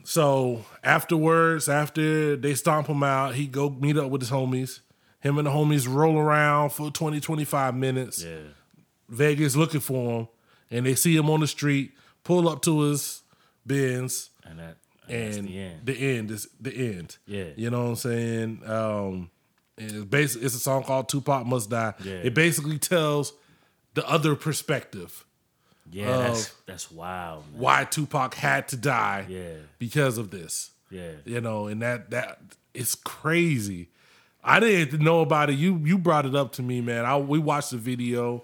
So 0.03 0.65
afterwards, 0.83 1.69
after 1.69 2.35
they 2.35 2.55
stomp 2.55 2.87
him 2.87 3.03
out, 3.03 3.35
he 3.35 3.47
go 3.47 3.69
meet 3.69 3.95
up 3.97 4.09
with 4.09 4.21
his 4.21 4.31
homies. 4.31 4.81
Him 5.21 5.37
and 5.37 5.47
the 5.47 5.51
homies 5.51 5.87
roll 5.87 6.17
around 6.17 6.71
for 6.71 6.91
20, 6.91 7.21
25 7.21 7.73
minutes. 7.75 8.21
Yeah. 8.21 8.37
Vegas 9.09 9.55
looking 9.55 9.79
for 9.81 10.19
him, 10.19 10.27
and 10.71 10.85
they 10.85 10.95
see 10.95 11.15
him 11.15 11.29
on 11.29 11.39
the 11.39 11.47
street, 11.47 11.93
pull 12.23 12.47
up 12.47 12.61
to 12.63 12.81
his 12.81 13.21
Benz, 13.65 14.29
And 14.43 14.59
that 14.59 14.77
and 15.07 15.33
that's 15.33 15.37
the 15.47 15.59
end. 15.59 15.81
the 15.85 15.93
end 16.17 16.31
is 16.31 16.47
the 16.59 16.71
end. 16.95 17.17
Yeah. 17.25 17.45
you 17.55 17.69
know 17.69 17.83
what 17.83 17.89
I'm 17.89 17.95
saying. 17.95 18.61
Um, 18.65 19.29
and 19.77 19.91
it's 19.91 20.05
basically 20.05 20.45
it's 20.45 20.55
a 20.55 20.59
song 20.59 20.83
called 20.83 21.09
"Tupac 21.09 21.45
Must 21.45 21.69
Die." 21.69 21.93
Yeah. 22.03 22.13
It 22.15 22.33
basically 22.33 22.77
tells 22.79 23.33
the 23.95 24.07
other 24.07 24.35
perspective 24.35 25.25
yeah, 25.91 26.17
that's 26.17 26.53
that's 26.67 26.91
wild, 26.91 27.45
man. 27.51 27.61
why 27.61 27.83
Tupac 27.85 28.35
had 28.35 28.67
to 28.69 28.77
die 28.77 29.25
Yeah. 29.27 29.53
because 29.79 30.17
of 30.19 30.29
this. 30.29 30.71
Yeah. 30.91 31.11
you 31.25 31.41
know, 31.41 31.67
and 31.67 31.81
that 31.81 32.11
that 32.11 32.39
it's 32.73 32.95
crazy. 32.95 33.89
I 34.43 34.59
didn't 34.59 35.01
know 35.03 35.21
about 35.21 35.49
it. 35.49 35.53
You 35.57 35.77
you 35.83 35.97
brought 35.97 36.25
it 36.25 36.35
up 36.35 36.51
to 36.53 36.63
me, 36.63 36.81
man. 36.81 37.05
I 37.05 37.17
we 37.17 37.39
watched 37.39 37.71
the 37.71 37.77
video. 37.77 38.43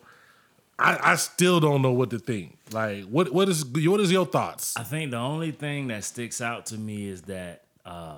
I, 0.78 1.12
I 1.12 1.16
still 1.16 1.60
don't 1.60 1.82
know 1.82 1.92
what 1.94 2.10
to 2.10 2.20
think. 2.20 2.58
Like, 2.72 3.06
what 3.06 3.32
what 3.34 3.48
is 3.50 3.64
what 3.66 4.00
is 4.00 4.12
your 4.12 4.26
thoughts? 4.26 4.76
I 4.76 4.84
think 4.84 5.12
the 5.12 5.18
only 5.18 5.52
thing 5.52 5.88
that 5.88 6.04
sticks 6.04 6.42
out 6.42 6.66
to 6.68 6.78
me 6.78 7.08
is 7.08 7.24
that 7.24 7.64
uh, 7.86 8.18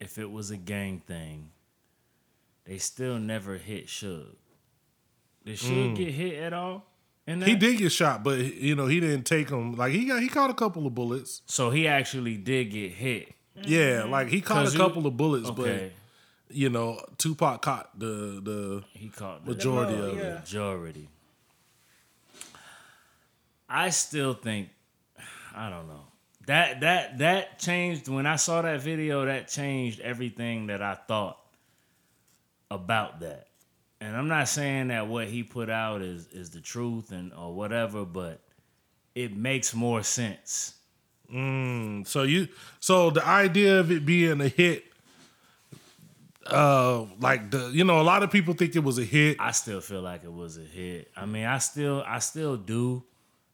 if 0.00 0.18
it 0.18 0.30
was 0.30 0.50
a 0.50 0.56
gang 0.56 1.00
thing, 1.06 1.50
they 2.64 2.78
still 2.78 3.18
never 3.18 3.56
hit 3.56 3.86
Suge. 3.86 4.24
Did 5.44 5.58
Suge 5.58 5.96
get 5.96 6.12
hit 6.12 6.34
at 6.42 6.52
all? 6.52 6.84
Mm. 7.28 7.44
He 7.44 7.54
did 7.56 7.78
get 7.78 7.90
shot, 7.92 8.22
but 8.22 8.38
you 8.38 8.74
know 8.76 8.86
he 8.86 9.00
didn't 9.00 9.24
take 9.24 9.50
him. 9.50 9.74
Like 9.76 9.92
he 9.92 10.04
got 10.06 10.20
he 10.22 10.28
caught 10.28 10.50
a 10.50 10.54
couple 10.54 10.86
of 10.86 10.94
bullets. 10.94 11.42
So 11.46 11.70
he 11.70 11.88
actually 11.88 12.36
did 12.36 12.70
get 12.70 12.92
hit. 12.92 13.32
Yeah, 13.62 14.04
like 14.08 14.28
he 14.28 14.40
caught 14.40 14.68
a 14.68 14.70
you- 14.70 14.78
couple 14.78 15.06
of 15.06 15.16
bullets, 15.16 15.48
Okay. 15.48 15.62
but 15.92 15.92
you 16.50 16.68
know 16.70 17.00
Tupac 17.18 17.62
caught 17.62 17.98
the 17.98 18.40
the 18.42 18.84
He 18.92 19.08
caught 19.08 19.44
the 19.44 19.52
majority 19.52 19.94
Oh, 19.94 20.10
of 20.10 20.16
yeah. 20.16 20.22
it. 20.22 20.40
majority. 20.40 21.08
I 23.68 23.90
still 23.90 24.34
think 24.34 24.68
I 25.54 25.70
don't 25.70 25.88
know. 25.88 26.04
That 26.46 26.80
that 26.80 27.18
that 27.18 27.58
changed 27.58 28.08
when 28.08 28.26
I 28.26 28.36
saw 28.36 28.62
that 28.62 28.80
video, 28.80 29.24
that 29.24 29.48
changed 29.48 30.00
everything 30.00 30.68
that 30.68 30.82
I 30.82 30.94
thought 30.94 31.38
about 32.70 33.20
that. 33.20 33.48
And 34.00 34.14
I'm 34.16 34.28
not 34.28 34.48
saying 34.48 34.88
that 34.88 35.08
what 35.08 35.26
he 35.26 35.42
put 35.42 35.68
out 35.70 36.02
is 36.02 36.28
is 36.28 36.50
the 36.50 36.60
truth 36.60 37.10
and 37.10 37.32
or 37.34 37.52
whatever, 37.54 38.04
but 38.04 38.40
it 39.14 39.36
makes 39.36 39.74
more 39.74 40.02
sense. 40.02 40.74
Mm, 41.32 42.06
so 42.06 42.22
you 42.22 42.46
so 42.78 43.10
the 43.10 43.26
idea 43.26 43.80
of 43.80 43.90
it 43.90 44.06
being 44.06 44.40
a 44.40 44.46
hit, 44.48 44.84
uh, 46.50 47.06
like 47.20 47.50
the 47.50 47.70
you 47.72 47.84
know 47.84 48.00
a 48.00 48.02
lot 48.02 48.22
of 48.22 48.30
people 48.30 48.54
think 48.54 48.76
it 48.76 48.84
was 48.84 48.98
a 48.98 49.04
hit. 49.04 49.36
I 49.40 49.50
still 49.52 49.80
feel 49.80 50.02
like 50.02 50.24
it 50.24 50.32
was 50.32 50.56
a 50.56 50.62
hit. 50.62 51.10
I 51.16 51.26
mean, 51.26 51.44
I 51.46 51.58
still 51.58 52.02
I 52.06 52.18
still 52.18 52.56
do. 52.56 53.04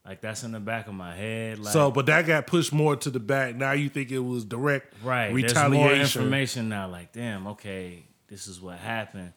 Like 0.05 0.21
that's 0.21 0.43
in 0.43 0.51
the 0.51 0.61
back 0.61 0.89
of 0.89 0.95
my 0.95 1.15
head. 1.15 1.61
Like 1.61 1.73
So, 1.73 1.91
but 1.93 2.07
that 2.07 2.27
got 2.27 2.47
pushed 2.49 2.73
more 2.73 2.97
to 2.97 3.11
the 3.11 3.21
back. 3.21 3.55
Now 3.55 3.73
you 3.73 3.89
think 3.89 4.11
it 4.11 4.19
was 4.19 4.45
direct 4.45 4.95
Right. 5.03 5.29
There's 5.29 5.45
retaliation. 5.45 5.73
more 5.73 5.93
information 5.95 6.69
now. 6.69 6.89
Like, 6.89 7.13
damn, 7.13 7.47
okay, 7.49 8.05
this 8.27 8.49
is 8.49 8.61
what 8.61 8.79
happened. 8.79 9.33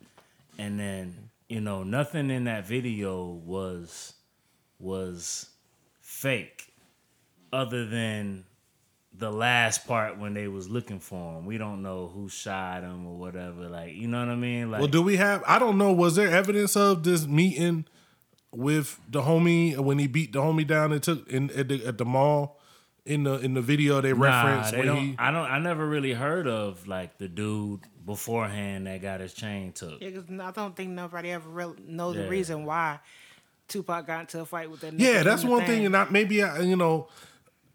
And 0.57 0.79
then, 0.79 1.29
you 1.49 1.61
know, 1.61 1.83
nothing 1.83 2.31
in 2.31 2.45
that 2.45 2.65
video 2.65 3.25
was 3.25 4.13
was 4.79 5.49
fake 6.01 6.73
other 7.53 7.85
than 7.85 8.45
the 9.17 9.31
last 9.31 9.87
part 9.87 10.17
when 10.17 10.33
they 10.33 10.47
was 10.47 10.69
looking 10.69 10.99
for 10.99 11.37
him. 11.37 11.45
We 11.45 11.57
don't 11.57 11.81
know 11.81 12.07
who 12.13 12.27
shot 12.29 12.83
him 12.83 13.07
or 13.07 13.15
whatever. 13.17 13.69
Like, 13.69 13.93
you 13.93 14.07
know 14.07 14.19
what 14.19 14.29
I 14.29 14.35
mean? 14.35 14.71
Like 14.71 14.79
Well, 14.81 14.89
do 14.89 15.01
we 15.01 15.15
have? 15.17 15.43
I 15.47 15.57
don't 15.59 15.77
know. 15.77 15.93
Was 15.93 16.15
there 16.15 16.27
evidence 16.29 16.75
of 16.75 17.03
this 17.03 17.25
meeting 17.25 17.85
with 18.51 18.99
the 19.09 19.21
homie 19.21 19.77
when 19.77 19.99
he 19.99 20.07
beat 20.07 20.33
the 20.33 20.39
homie 20.39 20.67
down 20.67 20.91
and 20.91 21.01
took 21.01 21.27
in 21.29 21.49
at 21.51 21.67
the, 21.69 21.85
at 21.85 21.97
the 21.97 22.05
mall? 22.05 22.59
In 23.05 23.21
the 23.23 23.33
in 23.37 23.53
the 23.53 23.61
video 23.61 24.01
they 24.01 24.13
Nah, 24.13 24.19
reference 24.19 24.71
they 24.71 24.81
don't. 24.81 24.97
he 24.97 25.15
I 25.19 25.29
don't. 25.29 25.45
I 25.45 25.59
never 25.59 25.85
really 25.87 26.11
heard 26.13 26.47
of 26.47 26.87
like 26.87 27.19
the 27.19 27.27
dude 27.27 27.81
beforehand 28.03 28.87
that 28.87 28.99
got 29.03 29.19
his 29.19 29.31
chain 29.31 29.73
took. 29.73 30.01
Yeah, 30.01 30.09
'cause 30.09 30.23
I 30.41 30.49
don't 30.49 30.75
think 30.75 30.89
nobody 30.89 31.29
ever 31.29 31.47
really 31.47 31.75
know 31.85 32.13
the 32.13 32.23
Yeah. 32.23 32.27
reason 32.29 32.65
why 32.65 32.97
Tupac 33.67 34.07
got 34.07 34.21
into 34.21 34.39
a 34.41 34.45
fight 34.45 34.71
with 34.71 34.79
that. 34.81 34.93
Yeah, 34.93 35.21
that's 35.21 35.43
the 35.43 35.49
one 35.51 35.65
thing, 35.67 35.85
and 35.85 35.95
I, 35.95 36.07
maybe 36.09 36.41
I, 36.41 36.61
you 36.61 36.75
know, 36.75 37.07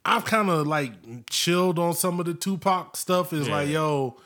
I've 0.05 0.25
kind 0.25 0.49
of 0.49 0.67
like 0.67 0.93
chilled 1.29 1.79
on 1.79 1.95
some 1.95 2.21
of 2.21 2.27
the 2.27 2.35
Tupac 2.35 2.97
stuff. 2.97 3.33
Is 3.33 3.49
like, 3.49 3.69
yo, 3.69 4.17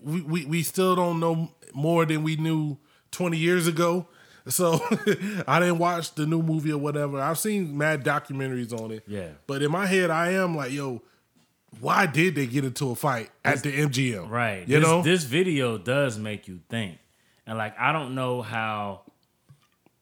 we, 0.00 0.22
we 0.22 0.44
we 0.46 0.62
still 0.62 0.96
don't 0.96 1.20
know 1.20 1.50
more 1.74 2.04
than 2.06 2.22
we 2.22 2.36
knew 2.36 2.78
twenty 3.10 3.38
years 3.38 3.66
ago. 3.66 4.06
So 4.48 4.80
I 5.46 5.60
didn't 5.60 5.78
watch 5.78 6.14
the 6.14 6.26
new 6.26 6.42
movie 6.42 6.72
or 6.72 6.78
whatever. 6.78 7.20
I've 7.20 7.38
seen 7.38 7.76
mad 7.76 8.02
documentaries 8.04 8.72
on 8.72 8.92
it. 8.92 9.04
Yeah. 9.06 9.28
but 9.46 9.62
in 9.62 9.70
my 9.70 9.86
head, 9.86 10.10
I 10.10 10.30
am 10.32 10.56
like, 10.56 10.72
yo, 10.72 11.02
why 11.80 12.06
did 12.06 12.34
they 12.34 12.46
get 12.46 12.64
into 12.64 12.90
a 12.90 12.94
fight 12.94 13.30
at 13.44 13.62
the 13.62 13.72
MGM? 13.72 14.28
Right. 14.30 14.66
You 14.66 14.80
this, 14.80 14.88
know, 14.88 15.02
this 15.02 15.24
video 15.24 15.78
does 15.78 16.18
make 16.18 16.48
you 16.48 16.60
think, 16.68 16.98
and 17.46 17.58
like 17.58 17.78
I 17.78 17.92
don't 17.92 18.14
know 18.14 18.42
how, 18.42 19.02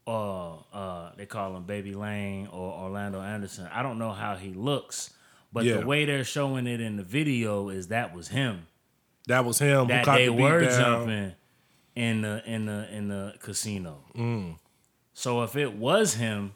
uh, 0.07 0.55
uh, 0.72 1.11
they 1.16 1.27
call 1.27 1.57
him 1.57 1.64
Baby 1.64 1.95
Lane 1.95 2.49
or 2.53 2.72
Orlando 2.72 3.20
Anderson. 3.20 3.68
I 3.72 3.83
don't 3.83 3.99
know 3.99 4.12
how 4.12 4.37
he 4.37 4.53
looks, 4.53 5.11
but 5.57 5.65
Yeah. 5.65 5.79
the 5.79 5.87
way 5.87 6.05
they're 6.05 6.23
showing 6.25 6.67
it 6.67 6.81
in 6.83 6.97
the 6.97 7.03
video 7.03 7.71
is 7.71 7.89
that 7.89 8.15
was 8.15 8.29
him. 8.29 8.67
that 9.27 9.45
was 9.45 9.59
him. 9.59 9.89
That 9.89 10.05
they 10.05 10.27
the 10.27 10.33
were 10.33 10.61
down. 10.61 10.81
jumping 10.81 11.33
in 11.97 12.21
the 12.21 12.43
in 12.47 12.67
the 12.67 12.95
in 12.95 13.09
the 13.09 13.35
casino. 13.41 14.05
Mm. 14.15 14.59
So 15.15 15.43
if 15.43 15.57
it 15.57 15.73
was 15.75 16.15
him, 16.15 16.53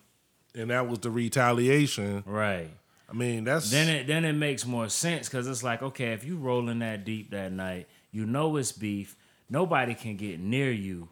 and 0.54 0.70
that 0.70 0.86
was 0.86 0.98
the 0.98 1.10
retaliation. 1.10 2.22
right? 2.26 2.70
I 3.08 3.12
mean, 3.12 3.44
that's 3.44 3.70
then 3.70 3.88
it 3.88 4.06
then 4.06 4.24
it 4.24 4.34
makes 4.34 4.66
more 4.66 4.88
sense 4.88 5.28
because 5.28 5.48
it's 5.48 5.62
like 5.64 5.82
okay 5.82 6.12
if 6.12 6.24
you 6.24 6.36
rolling 6.36 6.78
that 6.80 7.04
deep 7.04 7.30
that 7.30 7.50
night 7.52 7.88
you 8.12 8.24
know 8.26 8.56
it's 8.56 8.70
beef 8.70 9.16
nobody 9.48 9.94
can 9.94 10.16
get 10.16 10.38
near 10.38 10.70
you 10.70 11.08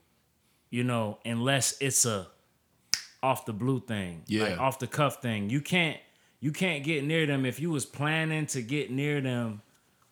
you 0.71 0.85
know 0.85 1.19
unless 1.25 1.77
it's 1.81 2.05
a 2.07 2.29
off 3.23 3.47
the 3.47 3.53
blue 3.53 3.81
thing 3.81 4.23
Yeah. 4.29 4.45
like 4.45 4.61
off 4.61 4.79
the 4.79 4.87
cuff 4.87 5.21
thing 5.23 5.51
you 5.51 5.61
can't 5.61 5.97
you 6.41 6.53
can't 6.53 6.85
get 6.85 7.05
near 7.05 7.27
them 7.27 7.45
if 7.45 7.59
you 7.61 7.71
was 7.71 7.85
planning 7.85 8.47
to 8.47 8.63
get 8.63 8.91
near 8.91 9.21
them 9.21 9.63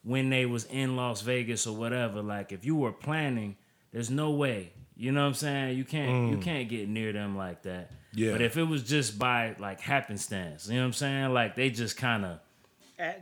when 0.03 0.31
they 0.31 0.47
was 0.47 0.64
in 0.66 0.97
Las 0.97 1.22
Vegas 1.22 1.66
or 1.66 1.77
whatever 1.77 2.22
like 2.22 2.53
if 2.53 2.64
you 2.64 2.77
were 2.77 2.93
planning 2.93 3.57
there's 3.93 4.11
no 4.11 4.31
way 4.31 4.72
you 4.97 5.12
know 5.12 5.22
what 5.22 5.29
I'm 5.29 5.35
saying 5.35 5.77
you 5.79 5.85
can't 5.85 6.31
you 6.31 6.39
can't 6.39 6.68
get 6.68 6.89
near 6.89 7.12
them 7.12 7.37
like 7.37 7.62
that 7.62 7.91
Mm. 7.91 8.18
Yeah. 8.20 8.33
but 8.33 8.41
if 8.41 8.57
it 8.57 8.62
was 8.62 8.83
just 8.83 9.18
by 9.18 9.55
like 9.59 9.79
happenstance 9.81 10.68
you 10.68 10.74
know 10.77 10.81
what 10.81 10.87
I'm 10.87 10.93
saying 10.95 11.35
like 11.35 11.55
they 11.55 11.68
just 11.70 11.99
kind 11.99 12.24
of 12.24 12.39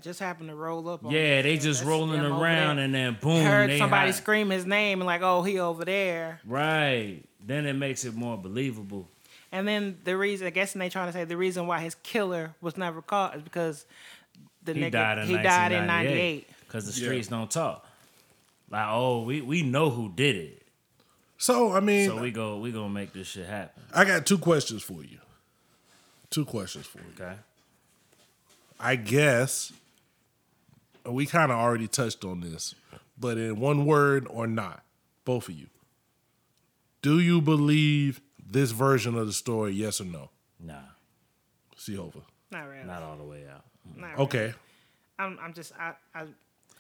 just 0.03 0.21
happened 0.21 0.51
to 0.51 0.55
roll 0.55 0.89
up. 0.89 1.05
On 1.05 1.11
yeah, 1.11 1.43
they 1.43 1.57
just 1.57 1.81
that's 1.81 1.89
rolling 1.89 2.21
around 2.21 2.79
and 2.79 2.95
then 2.95 3.19
boom, 3.21 3.45
heard 3.45 3.71
they 3.71 3.79
somebody 3.79 4.11
hot. 4.13 4.15
scream 4.15 4.51
his 4.51 4.65
name 4.65 5.01
and 5.01 5.07
like, 5.07 5.23
oh, 5.23 5.43
he 5.43 5.59
over 5.59 5.85
there. 5.85 6.41
Right. 6.47 7.23
Then 7.45 7.67
it 7.67 7.73
makes 7.73 8.05
it 8.05 8.15
more 8.15 8.37
believable. 8.39 9.09
And 9.55 9.69
then 9.69 9.99
the 10.03 10.17
reason, 10.17 10.49
I 10.49 10.51
guess, 10.51 10.73
they 10.73 10.89
trying 10.89 11.07
to 11.07 11.13
say 11.13 11.23
the 11.25 11.37
reason 11.37 11.69
why 11.69 11.79
his 11.79 11.95
killer 12.03 12.57
was 12.61 12.77
never 12.77 13.01
caught 13.01 13.37
is 13.37 13.43
because 13.43 13.87
the 14.65 14.75
He 14.75 14.81
nigga 14.81 14.91
died 14.91 15.19
in 15.19 15.27
he 15.29 15.37
died 15.39 15.71
in 15.71 15.87
'98. 15.87 16.49
because 16.67 16.93
the 16.93 17.01
Yeah. 17.01 17.07
streets 17.07 17.29
don't 17.29 17.49
talk. 17.49 17.87
Like, 18.69 18.87
oh, 18.91 19.23
we 19.23 19.41
we 19.43 19.63
know 19.63 19.91
who 19.91 20.11
did 20.13 20.35
it, 20.35 20.67
so. 21.39 21.71
I 21.73 21.79
mean, 21.79 22.09
so 22.09 22.21
we 22.21 22.33
go 22.33 22.59
we 22.59 22.73
gonna 22.73 22.89
make 22.89 23.13
this 23.13 23.29
shit 23.29 23.47
happen. 23.47 23.81
I 23.95 24.05
got 24.05 24.27
two 24.27 24.39
questions 24.39 24.83
for 24.83 25.05
you. 25.05 25.21
Two 26.31 26.45
questions 26.45 26.87
for 26.87 26.99
you. 26.99 27.05
Okay. 27.15 27.37
I 28.81 28.97
guess 28.97 29.73
we 31.07 31.27
kind 31.27 31.53
of 31.53 31.59
already 31.59 31.87
touched 31.87 32.25
on 32.25 32.41
this, 32.41 32.75
but 33.17 33.39
in 33.39 33.61
one 33.61 33.87
word 33.87 34.27
or 34.29 34.49
not, 34.49 34.83
both 35.25 35.49
of 35.49 35.55
you. 35.55 35.69
Do 37.03 37.21
you 37.21 37.41
believe 37.41 38.21
this 38.55 38.71
version 38.71 39.15
of 39.17 39.27
the 39.27 39.33
story? 39.35 39.73
Yes 39.73 40.01
or 40.01 40.05
no? 40.07 40.31
Nah, 40.59 40.77
See 41.77 41.99
over. 41.99 42.20
Not 42.51 42.69
really. 42.69 42.85
not 42.87 43.03
all 43.03 43.16
the 43.19 43.24
way 43.24 43.45
out. 43.53 43.65
Not 43.97 44.12
really. 44.12 44.23
Okay. 44.24 44.55
I'm, 45.19 45.39
I'm 45.43 45.53
just, 45.53 45.73
I, 45.78 45.93
I, 46.15 46.24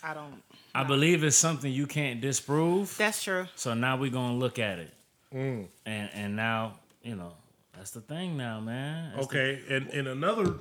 I 0.02 0.14
don't. 0.14 0.42
I 0.74 0.84
believe 0.84 1.22
it's 1.24 1.36
something 1.36 1.70
you 1.70 1.86
can't 1.86 2.20
disprove. 2.20 2.96
That's 2.96 3.22
true. 3.22 3.46
So 3.56 3.74
now 3.74 3.96
we're 3.98 4.10
gonna 4.10 4.36
look 4.38 4.58
at 4.58 4.78
it, 4.78 4.92
Mm. 5.34 5.66
and 5.86 6.10
and 6.14 6.36
now 6.36 6.74
you 7.02 7.14
know 7.16 7.32
that's 7.76 7.90
the 7.90 8.00
thing 8.00 8.36
now, 8.36 8.60
man. 8.60 9.12
That's 9.14 9.26
the- 9.28 9.38
Okay. 9.38 9.62
And 9.74 9.88
and 9.90 10.08
another 10.08 10.54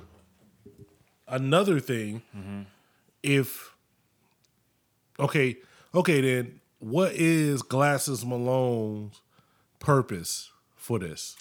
another 1.28 1.80
thing, 1.80 2.22
Mm. 2.36 2.66
if 3.22 3.74
okay, 5.18 5.56
okay, 5.94 6.20
then 6.20 6.60
what 6.78 7.12
is 7.12 7.62
Glasses 7.62 8.24
Malone's 8.24 9.20
purpose 9.78 10.50
for 10.84 10.98
this? 10.98 11.34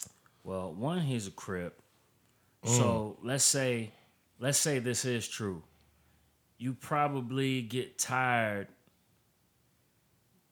Well, 0.45 0.73
one, 0.73 1.01
he's 1.01 1.27
a 1.27 1.31
crip. 1.31 1.81
Mm. 2.65 2.77
So 2.77 3.17
let's 3.21 3.43
say, 3.43 3.91
let's 4.39 4.57
say 4.57 4.79
this 4.79 5.03
is 5.03 5.27
true. 5.27 5.63
You 6.57 6.73
probably 6.73 7.61
get 7.61 7.97
tired 7.99 8.69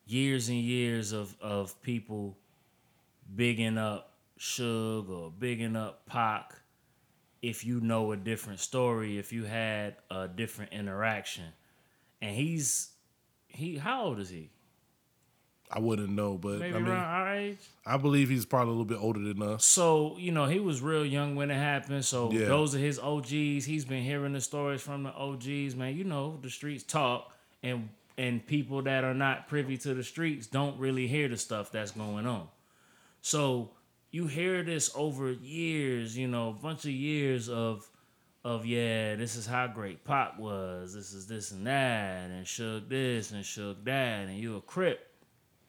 years 0.06 0.50
and 0.50 0.58
years 0.58 1.14
of 1.14 1.34
of 1.40 1.82
people 1.82 2.38
bigging 3.34 3.78
up 3.78 4.18
Suge 4.38 5.10
or 5.10 5.32
bigging 5.32 5.78
up 5.78 6.06
Pac 6.06 6.56
if 7.42 7.64
you 7.64 7.80
know 7.80 8.12
a 8.12 8.18
different 8.18 8.60
story, 8.60 9.18
if 9.18 9.32
you 9.32 9.46
had 9.46 9.96
a 10.10 10.28
different 10.28 10.74
interaction. 10.74 11.46
And 12.22 12.36
he's 12.36 12.92
he 13.48 13.78
how 13.78 14.04
old 14.04 14.20
is 14.20 14.30
he? 14.30 14.50
I 15.74 15.80
wouldn't 15.80 16.10
know, 16.10 16.38
but 16.38 16.60
Maybe 16.60 16.76
I 16.76 16.80
mean, 16.80 16.88
around 16.90 17.04
our 17.04 17.36
age? 17.36 17.58
I 17.86 17.98
believe 17.98 18.30
he's 18.30 18.46
probably 18.46 18.70
a 18.74 18.78
little 18.78 18.86
bit 18.86 19.00
older 19.02 19.22
than 19.22 19.42
us. 19.42 19.66
So, 19.66 20.18
you 20.18 20.32
know, 20.32 20.46
he 20.46 20.60
was 20.60 20.82
real 20.82 21.06
young 21.06 21.36
when 21.36 21.50
it 21.50 21.56
happened. 21.56 22.04
So 22.04 22.32
Yeah. 22.32 22.46
those 22.46 22.76
are 22.76 22.80
his 22.80 23.00
OGs. 23.00 23.66
He's 23.66 23.86
been 23.86 24.04
hearing 24.04 24.34
the 24.34 24.42
stories 24.42 24.82
from 24.82 25.04
the 25.04 25.14
OGs, 25.14 25.76
man. 25.76 25.96
You 25.96 26.04
know, 26.04 26.38
the 26.42 26.50
streets 26.50 26.84
talk 26.84 27.32
and 27.64 27.90
and 28.18 28.46
people 28.46 28.82
that 28.84 29.04
are 29.06 29.14
not 29.14 29.48
privy 29.48 29.78
to 29.78 29.94
the 29.94 30.04
streets 30.04 30.46
don't 30.46 30.78
really 30.78 31.08
hear 31.08 31.28
the 31.30 31.38
stuff 31.38 31.72
that's 31.72 31.92
going 31.92 32.28
on. 32.28 32.48
So 33.22 33.72
you 34.12 34.28
hear 34.28 34.64
this 34.64 34.92
over 34.96 35.32
years, 35.32 36.18
you 36.18 36.28
know, 36.28 36.50
a 36.50 36.54
bunch 36.54 36.84
of 36.86 36.92
years 36.92 37.48
of 37.50 37.90
of 38.44 38.66
yeah, 38.66 39.16
this 39.16 39.36
is 39.36 39.46
how 39.46 39.68
great 39.68 40.04
Pop 40.04 40.38
was, 40.40 40.94
this 40.96 41.14
is 41.14 41.28
this 41.28 41.52
and 41.52 41.66
that, 41.68 42.30
and 42.30 42.46
Suge 42.46 42.90
this 42.90 43.32
and 43.32 43.44
Suge 43.44 43.84
that, 43.86 44.28
and 44.28 44.38
you 44.38 44.58
a 44.58 44.62
crip. 44.62 45.08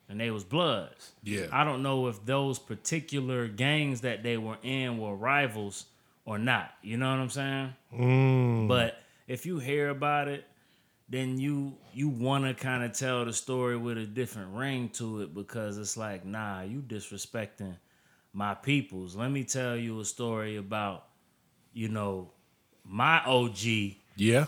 And 0.08 0.20
they 0.20 0.30
was 0.30 0.44
bloods. 0.44 1.12
Yeah. 1.22 1.46
I 1.50 1.64
don't 1.64 1.82
know 1.82 2.08
if 2.08 2.24
those 2.26 2.58
particular 2.58 3.48
gangs 3.48 4.02
that 4.02 4.22
they 4.22 4.36
were 4.36 4.58
in 4.62 4.98
were 4.98 5.16
rivals 5.16 5.86
or 6.24 6.38
not. 6.38 6.70
You 6.82 6.96
know 6.98 7.10
what 7.10 7.20
I'm 7.20 7.30
saying? 7.30 7.74
Mm. 7.94 8.68
But 8.68 8.98
if 9.26 9.46
you 9.46 9.58
hear 9.58 9.88
about 9.88 10.28
it, 10.28 10.44
then 11.08 11.38
you 11.38 11.74
you 11.92 12.08
want 12.08 12.44
to 12.44 12.54
kind 12.54 12.82
of 12.82 12.92
tell 12.92 13.24
the 13.24 13.32
story 13.32 13.76
with 13.76 13.98
a 13.98 14.06
different 14.06 14.54
ring 14.54 14.88
to 14.90 15.20
it 15.22 15.34
because 15.34 15.78
it's 15.78 15.96
like, 15.96 16.24
nah, 16.24 16.62
you 16.62 16.80
disrespecting 16.80 17.76
my 18.32 18.54
peoples. 18.54 19.14
Let 19.14 19.30
me 19.30 19.44
tell 19.44 19.76
you 19.76 20.00
a 20.00 20.04
story 20.04 20.56
about, 20.56 21.04
you 21.72 21.88
know, 21.88 22.30
my 22.84 23.22
OG 23.24 23.96
Yeah, 24.16 24.46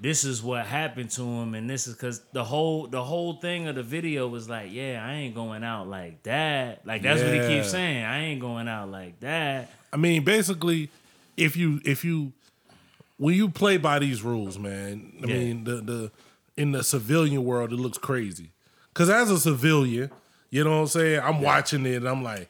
this 0.00 0.24
is 0.24 0.42
what 0.42 0.66
happened 0.66 1.08
to 1.10 1.22
him 1.22 1.54
and 1.54 1.68
this 1.70 1.86
is 1.86 1.94
because 1.94 2.20
the 2.32 2.42
whole 2.44 2.86
the 2.88 3.02
whole 3.02 3.34
thing 3.34 3.68
of 3.68 3.74
the 3.76 3.82
video 3.82 4.26
was 4.26 4.48
like 4.48 4.72
yeah 4.72 5.04
i 5.06 5.12
ain't 5.14 5.34
going 5.34 5.62
out 5.62 5.88
like 5.88 6.22
that 6.24 6.84
like 6.86 7.00
that's 7.02 7.22
what 7.22 7.32
he 7.32 7.38
keeps 7.40 7.70
saying 7.70 8.04
i 8.04 8.18
ain't 8.24 8.40
going 8.40 8.66
out 8.68 8.88
like 8.90 9.18
that 9.20 9.70
I 9.92 9.96
mean, 9.96 10.24
basically, 10.24 10.90
if 11.36 11.56
you 11.56 11.80
if 11.84 12.04
you 12.04 12.32
when 13.16 13.36
you 13.36 13.48
play 13.48 13.76
by 13.76 14.00
these 14.00 14.22
rules, 14.22 14.58
man, 14.58 15.12
I 15.22 15.26
Yeah. 15.28 15.34
mean 15.34 15.64
the 15.64 15.76
the 15.76 16.10
in 16.56 16.72
the 16.72 16.82
civilian 16.82 17.44
world 17.44 17.72
it 17.72 17.76
looks 17.76 17.96
crazy. 17.98 18.50
Cause 18.94 19.08
as 19.08 19.30
a 19.30 19.38
civilian, 19.38 20.10
you 20.50 20.64
know 20.64 20.70
what 20.70 20.76
I'm 20.82 20.86
saying, 20.88 21.20
I'm 21.20 21.40
watching 21.40 21.86
it 21.86 21.94
and 21.96 22.08
I'm 22.08 22.24
like, 22.24 22.48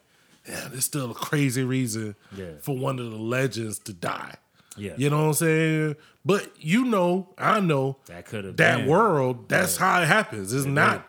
yeah, 0.48 0.68
there's 0.70 0.86
still 0.86 1.10
a 1.10 1.14
crazy 1.14 1.64
reason 1.64 2.16
Yeah. 2.34 2.52
for 2.60 2.74
one 2.76 2.98
of 2.98 3.10
the 3.10 3.18
legends 3.18 3.78
to 3.80 3.92
die. 3.92 4.36
Yeah 4.76 4.94
You 4.96 5.10
know 5.10 5.22
what 5.22 5.28
I'm 5.28 5.34
saying? 5.34 5.96
But 6.24 6.50
you 6.58 6.84
know, 6.84 7.34
I 7.36 7.60
know 7.60 7.98
that 8.06 8.26
could 8.26 8.44
have 8.44 8.56
that 8.56 8.78
been. 8.78 8.86
world, 8.88 9.48
that's 9.48 9.76
how 9.76 10.02
it 10.02 10.06
happens. 10.06 10.52
It's 10.52 10.66
not 10.66 11.06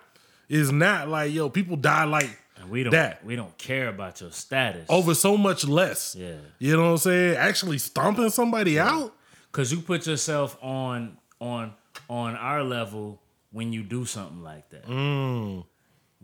it's 0.50 0.72
not 0.72 1.08
like 1.10 1.34
yo, 1.34 1.50
people 1.50 1.78
die 1.78 2.04
like 2.06 2.38
and 2.58 2.70
we 2.70 2.84
don't 2.84 2.92
that. 2.92 3.24
we 3.26 3.36
don't 3.36 3.58
care 3.58 3.88
about 3.90 4.22
your 4.22 4.32
status 4.32 4.86
over 4.90 5.14
so 5.16 5.38
much 5.38 5.66
less. 5.66 6.16
Yeah. 6.18 6.36
You 6.60 6.76
know 6.78 6.84
what 6.84 6.90
I'm 6.90 6.98
saying? 6.98 7.38
Actually 7.38 7.78
stomping 7.80 8.30
somebody 8.30 8.80
out. 8.80 9.14
because 9.52 9.72
you 9.72 9.80
put 9.82 10.06
yourself 10.08 10.58
on 10.62 11.18
on 11.40 11.74
on 12.10 12.36
our 12.36 12.64
level 12.64 13.22
when 13.52 13.72
you 13.72 13.84
do 13.84 14.06
something 14.06 14.44
like 14.44 14.70
that 14.70 14.86
mm. 14.86 15.64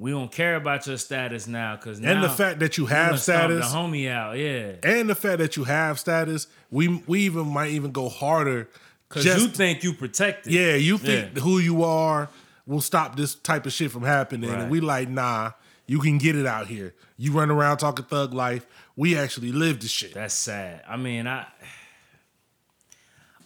We 0.02 0.10
don't 0.10 0.32
care 0.32 0.56
about 0.56 0.88
your 0.88 0.98
status 0.98 1.46
now 1.46 1.76
because. 1.76 2.00
And 2.00 2.24
the 2.24 2.30
fact 2.30 2.60
that 2.60 2.76
you 2.76 2.88
have 2.88 3.20
status 3.20 3.72
the 3.72 3.78
homie 3.78 4.10
out 4.10 4.36
yeah 4.36 4.74
and 4.82 5.08
the 5.08 5.14
fact 5.14 5.38
that 5.38 5.56
you 5.56 5.64
have 5.64 6.00
status, 6.00 6.48
we 6.72 7.04
we 7.06 7.22
even 7.22 7.48
might 7.48 7.70
even 7.70 7.92
go 7.92 8.10
harder. 8.10 8.68
because 9.08 9.26
you 9.26 9.48
think 9.48 9.84
you 9.84 9.94
protected 9.94 10.52
yeah, 10.52 10.74
you 10.74 10.98
think 10.98 11.36
Yeah. 11.36 11.42
who 11.42 11.60
you 11.60 11.84
are 11.84 12.30
will 12.66 12.82
stop 12.82 13.16
this 13.16 13.36
type 13.36 13.68
of 13.68 13.74
shit 13.74 13.92
from 13.92 14.02
happening. 14.02 14.50
Right. 14.50 14.62
And 14.62 14.72
we 14.72 14.80
like, 14.80 15.08
nah, 15.08 15.52
you 15.86 16.00
can 16.00 16.18
get 16.18 16.36
it 16.36 16.48
out 16.48 16.66
here. 16.66 16.96
You 17.18 17.32
run 17.34 17.52
around 17.52 17.78
talking 17.78 18.06
thug 18.06 18.34
life. 18.34 18.66
We 18.96 19.16
actually 19.16 19.52
live 19.52 19.82
the 19.82 19.88
shit. 19.88 20.16
That's 20.16 20.34
sad. 20.34 20.82
I 20.88 20.98
mean, 20.98 21.28
I 21.28 21.46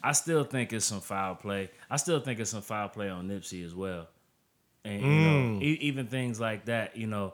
I 0.02 0.14
still 0.14 0.45
think 0.45 0.72
it's 0.72 0.86
some 0.86 1.02
foul 1.02 1.36
play. 1.36 1.69
I 1.90 1.98
still 1.98 2.22
think 2.22 2.40
it's 2.40 2.52
some 2.52 2.61
foul 2.61 2.88
play 2.88 3.10
on 3.10 3.27
Nipsey 3.27 3.65
as 3.65 3.76
well. 3.76 4.07
And 4.86 5.02
you 5.02 5.07
know, 5.10 5.60
e- 5.62 5.78
even 5.82 6.07
things 6.07 6.40
like 6.40 6.66
that, 6.66 6.95
you 6.95 7.07
know. 7.07 7.34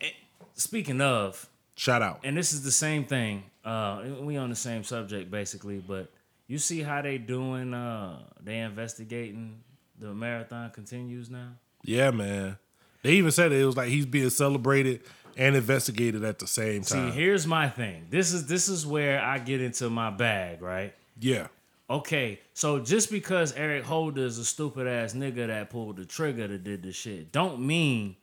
Eh, 0.00 0.10
Speaking 0.54 1.00
of, 1.00 1.48
Shout 1.74 2.02
out. 2.02 2.20
and 2.24 2.36
this 2.36 2.52
is 2.52 2.62
the 2.62 2.70
same 2.70 3.04
thing. 3.04 3.44
Uh, 3.64 4.02
we 4.20 4.36
on 4.36 4.50
the 4.50 4.56
same 4.56 4.84
subject 4.84 5.30
basically, 5.30 5.78
but 5.78 6.10
you 6.46 6.58
see 6.58 6.82
how 6.82 7.00
they 7.02 7.16
doing? 7.18 7.72
Uh, 7.74 8.18
they 8.42 8.58
investigating 8.58 9.60
the 9.98 10.12
marathon 10.14 10.70
continues 10.70 11.30
now. 11.30 11.52
Yeah, 11.82 12.10
man. 12.10 12.58
They 13.02 13.12
even 13.12 13.30
said 13.30 13.52
it 13.52 13.64
was 13.64 13.76
like 13.76 13.88
he's 13.88 14.04
being 14.06 14.28
celebrated 14.30 15.00
and 15.36 15.56
investigated 15.56 16.22
at 16.24 16.38
the 16.38 16.46
same 16.46 16.82
time. 16.82 17.12
See, 17.12 17.16
here's 17.18 17.46
my 17.46 17.68
thing. 17.68 18.06
This 18.10 18.32
is 18.34 18.46
this 18.46 18.68
is 18.68 18.86
where 18.86 19.22
I 19.22 19.38
get 19.38 19.62
into 19.62 19.88
my 19.88 20.10
bag, 20.10 20.60
right? 20.60 20.94
yeah. 21.18 21.46
Okay, 21.90 22.38
so 22.54 22.78
just 22.78 23.10
because 23.10 23.52
Eric 23.54 23.82
Holder 23.82 24.24
is 24.24 24.38
a 24.38 24.44
stupid 24.44 24.86
ass 24.86 25.12
nigga 25.12 25.48
that 25.48 25.70
pulled 25.70 25.96
the 25.96 26.04
trigger 26.04 26.46
that 26.46 26.62
did 26.62 26.84
the 26.84 26.92
shit, 26.92 27.32
don't 27.32 27.58
mean, 27.60 28.14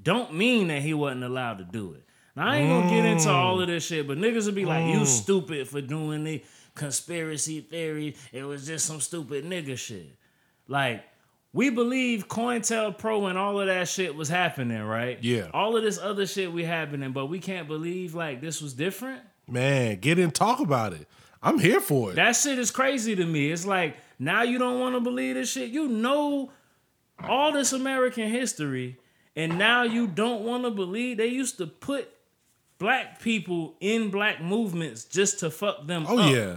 don't 0.00 0.32
mean 0.32 0.68
that 0.68 0.82
he 0.82 0.94
wasn't 0.94 1.24
allowed 1.24 1.58
to 1.58 1.64
do 1.64 1.94
it. 1.94 2.04
Now 2.36 2.48
I 2.48 2.58
ain't 2.58 2.68
gonna 2.68 2.88
get 2.88 3.04
into 3.04 3.28
mm. 3.28 3.34
all 3.34 3.60
of 3.60 3.66
this 3.66 3.84
shit, 3.84 4.06
but 4.06 4.18
niggas 4.18 4.46
will 4.46 4.52
be 4.52 4.64
like, 4.64 4.86
"You 4.86 5.00
mm. 5.00 5.06
stupid 5.06 5.66
for 5.68 5.80
doing 5.80 6.22
the 6.22 6.44
conspiracy 6.76 7.62
theory. 7.62 8.14
It 8.32 8.44
was 8.44 8.64
just 8.66 8.86
some 8.86 9.00
stupid 9.00 9.44
nigga 9.44 9.76
shit." 9.76 10.14
Like 10.68 11.02
we 11.52 11.70
believe 11.70 12.28
COINTELPRO 12.28 13.28
and 13.30 13.38
all 13.38 13.58
of 13.58 13.66
that 13.66 13.88
shit 13.88 14.14
was 14.14 14.28
happening, 14.28 14.82
right? 14.82 15.18
Yeah. 15.24 15.48
All 15.52 15.76
of 15.76 15.82
this 15.82 15.98
other 15.98 16.26
shit 16.26 16.52
we 16.52 16.62
happening, 16.62 17.12
but 17.12 17.26
we 17.26 17.40
can't 17.40 17.66
believe 17.66 18.14
like 18.14 18.40
this 18.40 18.62
was 18.62 18.74
different. 18.74 19.22
Man, 19.48 19.96
get 19.96 20.18
in 20.18 20.30
talk 20.30 20.60
about 20.60 20.92
it. 20.92 21.08
I'm 21.42 21.58
here 21.58 21.80
for 21.80 22.10
it. 22.10 22.16
That 22.16 22.34
shit 22.36 22.58
is 22.58 22.70
crazy 22.70 23.14
to 23.14 23.24
me. 23.24 23.50
It's 23.50 23.66
like 23.66 23.96
now 24.18 24.42
you 24.42 24.58
don't 24.58 24.80
want 24.80 24.94
to 24.94 25.00
believe 25.00 25.34
this 25.34 25.50
shit. 25.52 25.70
You 25.70 25.88
know 25.88 26.50
all 27.22 27.52
this 27.52 27.72
American 27.72 28.28
history, 28.30 28.98
and 29.34 29.58
now 29.58 29.82
you 29.82 30.06
don't 30.06 30.42
want 30.44 30.64
to 30.64 30.70
believe 30.70 31.16
they 31.18 31.26
used 31.26 31.58
to 31.58 31.66
put 31.66 32.08
black 32.78 33.20
people 33.20 33.74
in 33.80 34.10
black 34.10 34.42
movements 34.42 35.04
just 35.04 35.40
to 35.40 35.50
fuck 35.50 35.86
them 35.86 36.04
up. 36.06 36.12
oh 36.12 36.18
up. 36.18 36.34
yeah. 36.34 36.56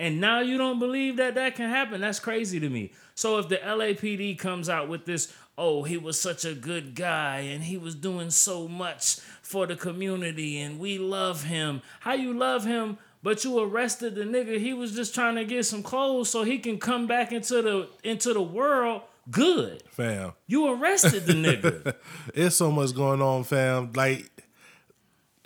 And 0.00 0.20
now 0.20 0.40
you 0.40 0.58
don't 0.58 0.78
believe 0.78 1.16
that 1.16 1.34
that 1.34 1.56
can 1.56 1.68
happen. 1.68 2.00
That's 2.00 2.20
crazy 2.20 2.60
to 2.60 2.68
me. 2.68 2.92
So 3.16 3.38
if 3.38 3.48
the 3.48 3.56
LAPD 3.56 4.38
comes 4.38 4.68
out 4.68 4.88
with 4.88 5.06
this, 5.06 5.34
oh, 5.56 5.82
he 5.82 5.96
was 5.96 6.20
such 6.20 6.44
a 6.44 6.54
good 6.54 6.94
guy 6.94 7.40
and 7.40 7.64
he 7.64 7.76
was 7.76 7.96
doing 7.96 8.30
so 8.30 8.68
much 8.68 9.16
for 9.42 9.66
the 9.66 9.74
community 9.74 10.60
and 10.60 10.78
we 10.78 10.98
love 10.98 11.44
him. 11.44 11.82
How 12.00 12.12
you 12.12 12.32
love 12.32 12.64
him, 12.64 12.98
but 13.22 13.44
you 13.44 13.58
arrested 13.58 14.14
the 14.14 14.22
nigga. 14.24 14.58
He 14.58 14.72
was 14.72 14.94
just 14.94 15.14
trying 15.14 15.36
to 15.36 15.44
get 15.44 15.64
some 15.66 15.82
clothes 15.82 16.30
so 16.30 16.42
he 16.44 16.58
can 16.58 16.78
come 16.78 17.06
back 17.06 17.32
into 17.32 17.62
the 17.62 17.88
into 18.04 18.32
the 18.32 18.42
world 18.42 19.02
good. 19.30 19.82
Fam. 19.90 20.32
You 20.46 20.72
arrested 20.72 21.26
the 21.26 21.34
nigga. 21.34 21.94
It's 22.34 22.56
so 22.56 22.70
much 22.70 22.94
going 22.94 23.20
on, 23.20 23.44
fam. 23.44 23.92
Like 23.94 24.30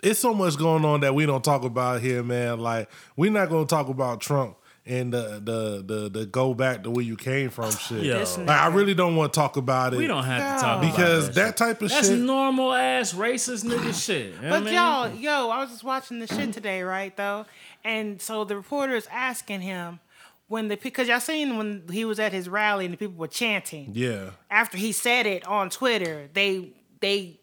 it's 0.01 0.19
so 0.19 0.33
much 0.33 0.57
going 0.57 0.85
on 0.85 1.01
that 1.01 1.15
we 1.15 1.25
don't 1.25 1.43
talk 1.43 1.63
about 1.63 2.01
here, 2.01 2.23
man. 2.23 2.59
Like 2.59 2.89
we're 3.15 3.31
not 3.31 3.49
gonna 3.49 3.65
talk 3.65 3.87
about 3.89 4.21
Trump 4.21 4.57
and 4.85 5.13
the 5.13 5.41
the 5.41 5.83
the, 5.85 6.09
the 6.09 6.25
go 6.25 6.53
back 6.53 6.83
to 6.83 6.91
where 6.91 7.05
you 7.05 7.15
came 7.15 7.49
from 7.49 7.71
shit. 7.77 8.03
Yo. 8.03 8.19
Like 8.19 8.49
I 8.49 8.67
really 8.67 8.93
don't 8.93 9.15
want 9.15 9.33
to 9.33 9.39
talk 9.39 9.57
about 9.57 9.93
it. 9.93 9.97
we 9.97 10.07
don't 10.07 10.25
have 10.25 10.59
to 10.59 10.65
talk 10.65 10.81
because 10.81 11.25
about 11.25 11.35
that 11.35 11.45
that, 11.45 11.57
type 11.57 11.81
of 11.81 11.89
shit. 11.91 12.03
That's 12.03 12.13
normal 12.13 12.73
ass 12.73 13.13
racist 13.13 13.63
nigga 13.63 13.93
shit. 14.05 14.35
You 14.35 14.41
know 14.41 14.41
But 14.41 14.49
what 14.49 14.53
I 14.53 14.65
mean? 14.65 14.73
y'all, 14.73 15.15
yo, 15.15 15.49
I 15.49 15.59
was 15.59 15.69
just 15.69 15.83
watching 15.83 16.19
the 16.19 16.27
shit 16.27 16.51
today, 16.53 16.83
right? 16.83 17.15
Though, 17.15 17.45
and 17.83 18.21
so 18.21 18.43
the 18.43 18.55
reporter 18.55 18.95
is 18.95 19.07
asking 19.11 19.61
him 19.61 19.99
when 20.47 20.67
the 20.67 20.77
because 20.77 21.07
y'all 21.07 21.19
seen 21.19 21.57
when 21.57 21.83
he 21.91 22.05
was 22.05 22.19
at 22.19 22.31
his 22.33 22.47
rally 22.49 22.85
and 22.85 22.93
the 22.93 22.97
people 22.97 23.15
were 23.15 23.27
chanting. 23.27 23.91
yeah. 23.93 24.31
After 24.49 24.77
he 24.77 24.91
said 24.91 25.25
it 25.25 25.45
on 25.47 25.69
Twitter, 25.69 26.29
they 26.33 26.69
they 26.99 27.39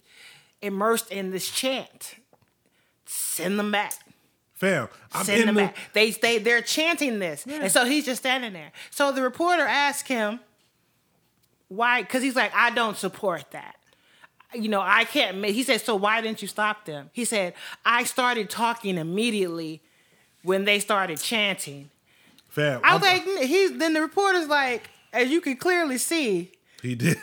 immersed 0.62 1.10
in 1.10 1.30
this 1.30 1.50
chant. 1.50 2.14
Send 3.06 3.58
them 3.58 3.70
back. 3.72 3.94
Fam, 4.54 4.88
I'm 5.12 5.24
Send 5.24 5.48
them 5.48 5.54
the. 5.54 5.62
back. 5.62 5.76
They 5.94 6.10
they 6.10 6.38
they're 6.38 6.60
chanting 6.62 7.18
this, 7.18 7.46
and 7.46 7.72
so 7.72 7.84
he's 7.86 8.04
just 8.04 8.20
standing 8.20 8.52
there. 8.52 8.72
So 8.90 9.10
the 9.10 9.22
reporter 9.22 9.62
asked 9.62 10.06
him 10.08 10.40
why, 11.68 12.02
because 12.02 12.22
he's 12.22 12.36
like, 12.36 12.52
I 12.54 12.70
don't 12.70 12.96
support 12.96 13.44
that. 13.52 13.76
You 14.52 14.68
know, 14.68 14.80
I 14.80 15.04
can't. 15.04 15.38
ma-" 15.38 15.46
He 15.48 15.62
said, 15.62 15.80
so 15.80 15.94
why 15.94 16.20
didn't 16.20 16.42
you 16.42 16.48
stop 16.48 16.84
them? 16.84 17.08
He 17.12 17.24
said, 17.24 17.54
I 17.84 18.02
started 18.04 18.50
talking 18.50 18.98
immediately 18.98 19.80
when 20.42 20.64
they 20.64 20.78
started 20.78 21.18
chanting. 21.20 21.90
Fam, 22.48 22.80
I 22.84 22.94
was 22.94 23.02
I'm- 23.04 23.26
like, 23.36 23.44
he's. 23.46 23.76
Then 23.78 23.92
the 23.94 24.00
reporter's 24.00 24.48
like, 24.48 24.90
as 25.12 25.30
you 25.30 25.40
can 25.40 25.56
clearly 25.56 25.98
see, 25.98 26.50
he 26.82 26.94
did. 26.96 27.16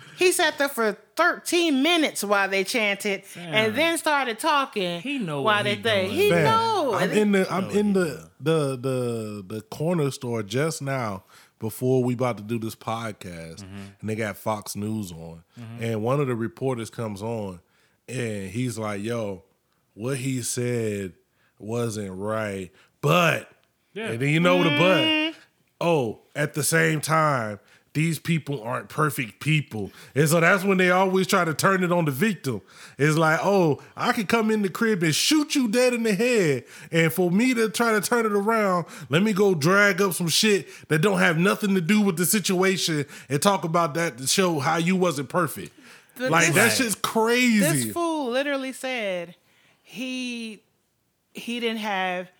he 0.18 0.32
sat 0.32 0.58
there 0.58 0.68
for 0.68 0.96
13 1.16 1.82
minutes 1.82 2.22
while 2.22 2.48
they 2.48 2.62
chanted, 2.64 3.22
and 3.36 3.74
then 3.74 3.96
started 3.96 4.38
talking. 4.38 5.00
He 5.00 5.18
know 5.18 5.40
why 5.42 5.62
they 5.62 5.76
he 5.76 5.82
think 5.82 6.12
he 6.12 6.30
Fam, 6.30 6.44
know. 6.44 6.94
I'm 6.94 7.10
in 7.10 7.32
the 7.32 7.52
I'm 7.52 7.70
in 7.70 7.92
the 7.94 8.28
the 8.40 8.76
the 8.76 9.44
the 9.46 9.60
corner 9.62 10.10
store 10.10 10.42
just 10.42 10.82
now 10.82 11.24
before 11.58 12.04
we 12.04 12.12
about 12.12 12.36
to 12.36 12.42
do 12.42 12.58
this 12.58 12.74
podcast, 12.76 13.62
Mm-hmm. 13.62 13.76
and 14.00 14.10
they 14.10 14.14
got 14.14 14.36
Fox 14.36 14.76
News 14.76 15.10
on, 15.10 15.42
and 15.80 16.02
one 16.02 16.20
of 16.20 16.26
the 16.26 16.36
reporters 16.36 16.90
comes 16.90 17.22
on, 17.22 17.60
and 18.08 18.50
he's 18.50 18.76
like, 18.78 19.02
"Yo, 19.02 19.42
what 19.94 20.18
he 20.18 20.42
said 20.42 21.14
wasn't 21.58 22.12
right, 22.12 22.70
but." 23.00 23.50
Yeah. 23.94 24.08
And 24.10 24.20
then 24.20 24.28
you 24.28 24.40
know 24.40 24.62
the 24.62 24.70
Mm-hmm. 24.70 25.30
but. 25.32 25.86
Oh, 25.86 26.20
at 26.34 26.52
the 26.54 26.62
same 26.62 27.00
time, 27.00 27.60
these 27.94 28.18
people 28.18 28.62
aren't 28.62 28.90
perfect 28.90 29.40
people. 29.40 29.90
And 30.14 30.28
so 30.28 30.38
that's 30.40 30.64
when 30.64 30.76
they 30.76 30.90
always 30.90 31.26
try 31.26 31.44
to 31.46 31.54
turn 31.54 31.82
it 31.82 31.90
on 31.90 32.04
the 32.04 32.10
victim. 32.10 32.60
It's 32.98 33.16
like, 33.16 33.40
oh, 33.42 33.82
I 33.96 34.12
could 34.12 34.28
come 34.28 34.50
in 34.50 34.60
the 34.60 34.68
crib 34.68 35.02
and 35.02 35.14
shoot 35.14 35.54
you 35.54 35.66
dead 35.68 35.94
in 35.94 36.02
the 36.02 36.12
head. 36.14 36.64
And 36.92 37.10
for 37.10 37.30
me 37.30 37.54
to 37.54 37.70
try 37.70 37.92
to 37.92 38.02
turn 38.02 38.26
it 38.26 38.32
around, 38.32 38.84
let 39.08 39.22
me 39.22 39.32
go 39.32 39.54
drag 39.54 40.02
up 40.02 40.12
some 40.12 40.28
shit 40.28 40.68
that 40.88 40.98
don't 41.00 41.18
have 41.20 41.38
nothing 41.38 41.74
to 41.74 41.80
do 41.80 42.02
with 42.02 42.18
the 42.18 42.26
situation 42.26 43.06
and 43.30 43.40
talk 43.40 43.64
about 43.64 43.94
that 43.94 44.18
to 44.18 44.26
show 44.26 44.58
how 44.58 44.76
you 44.76 44.94
wasn't 44.96 45.30
perfect. 45.30 45.72
But 46.18 46.30
like 46.30 46.46
this- 46.48 46.54
that 46.54 46.72
shit's 46.72 46.94
crazy. 46.96 47.60
This 47.60 47.92
fool 47.92 48.30
literally 48.30 48.72
said 48.72 49.36
he 49.82 50.62
he 51.36 51.60
didn't 51.60 51.78
have 51.78 52.30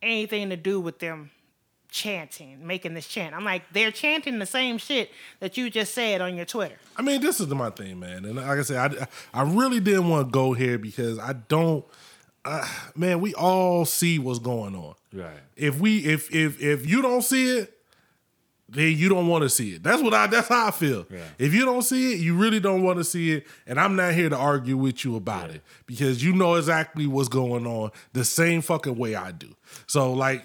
anything 0.00 0.50
to 0.50 0.56
do 0.56 0.80
with 0.80 0.98
them 0.98 1.30
chanting, 1.92 2.66
making 2.66 2.94
this 2.94 3.06
chant. 3.06 3.34
I'm 3.34 3.44
like, 3.44 3.62
they're 3.72 3.92
chanting 3.92 4.38
the 4.38 4.46
same 4.46 4.78
shit 4.78 5.10
that 5.40 5.56
you 5.56 5.70
just 5.70 5.94
said 5.94 6.20
on 6.20 6.36
your 6.36 6.46
Twitter. 6.46 6.76
I 6.96 7.02
mean, 7.02 7.20
this 7.20 7.38
is 7.38 7.48
my 7.48 7.70
thing, 7.70 8.00
man. 8.00 8.24
And 8.24 8.36
like 8.36 8.46
I 8.58 8.62
said, 8.62 9.08
I, 9.34 9.40
I 9.40 9.42
really 9.42 9.78
didn't 9.78 10.08
want 10.08 10.28
to 10.28 10.32
go 10.32 10.52
here 10.54 10.78
because 10.78 11.18
I 11.18 11.34
don't. 11.34 11.84
Uh, 12.44 12.66
man, 12.96 13.20
we 13.20 13.34
all 13.34 13.84
see 13.84 14.18
what's 14.18 14.40
going 14.40 14.74
on. 14.74 14.94
Right. 15.12 15.30
If 15.54 15.78
we, 15.78 15.98
if 15.98 16.34
if 16.34 16.60
if 16.60 16.88
you 16.88 17.00
don't 17.02 17.22
see 17.22 17.58
it, 17.58 17.72
then 18.72 18.96
you 18.96 19.08
don't 19.08 19.28
want 19.28 19.42
to 19.42 19.48
see 19.48 19.74
it. 19.74 19.82
That's 19.82 20.02
what 20.02 20.14
I. 20.14 20.26
That's 20.26 20.48
how 20.48 20.68
I 20.68 20.70
feel. 20.70 21.06
Yeah. 21.10 21.20
If 21.38 21.54
you 21.54 21.64
don't 21.64 21.82
see 21.82 22.14
it, 22.14 22.20
you 22.20 22.34
really 22.36 22.60
don't 22.60 22.82
want 22.82 22.98
to 22.98 23.04
see 23.04 23.32
it. 23.32 23.46
And 23.66 23.78
I'm 23.78 23.96
not 23.96 24.14
here 24.14 24.28
to 24.28 24.36
argue 24.36 24.76
with 24.76 25.04
you 25.04 25.16
about 25.16 25.50
it 25.50 25.62
because 25.86 26.24
you 26.24 26.32
know 26.32 26.54
exactly 26.54 27.06
what's 27.06 27.28
going 27.28 27.66
on 27.66 27.90
the 28.12 28.24
same 28.24 28.62
fucking 28.62 28.96
way 28.96 29.14
I 29.14 29.32
do. 29.32 29.54
So 29.86 30.12
like, 30.12 30.44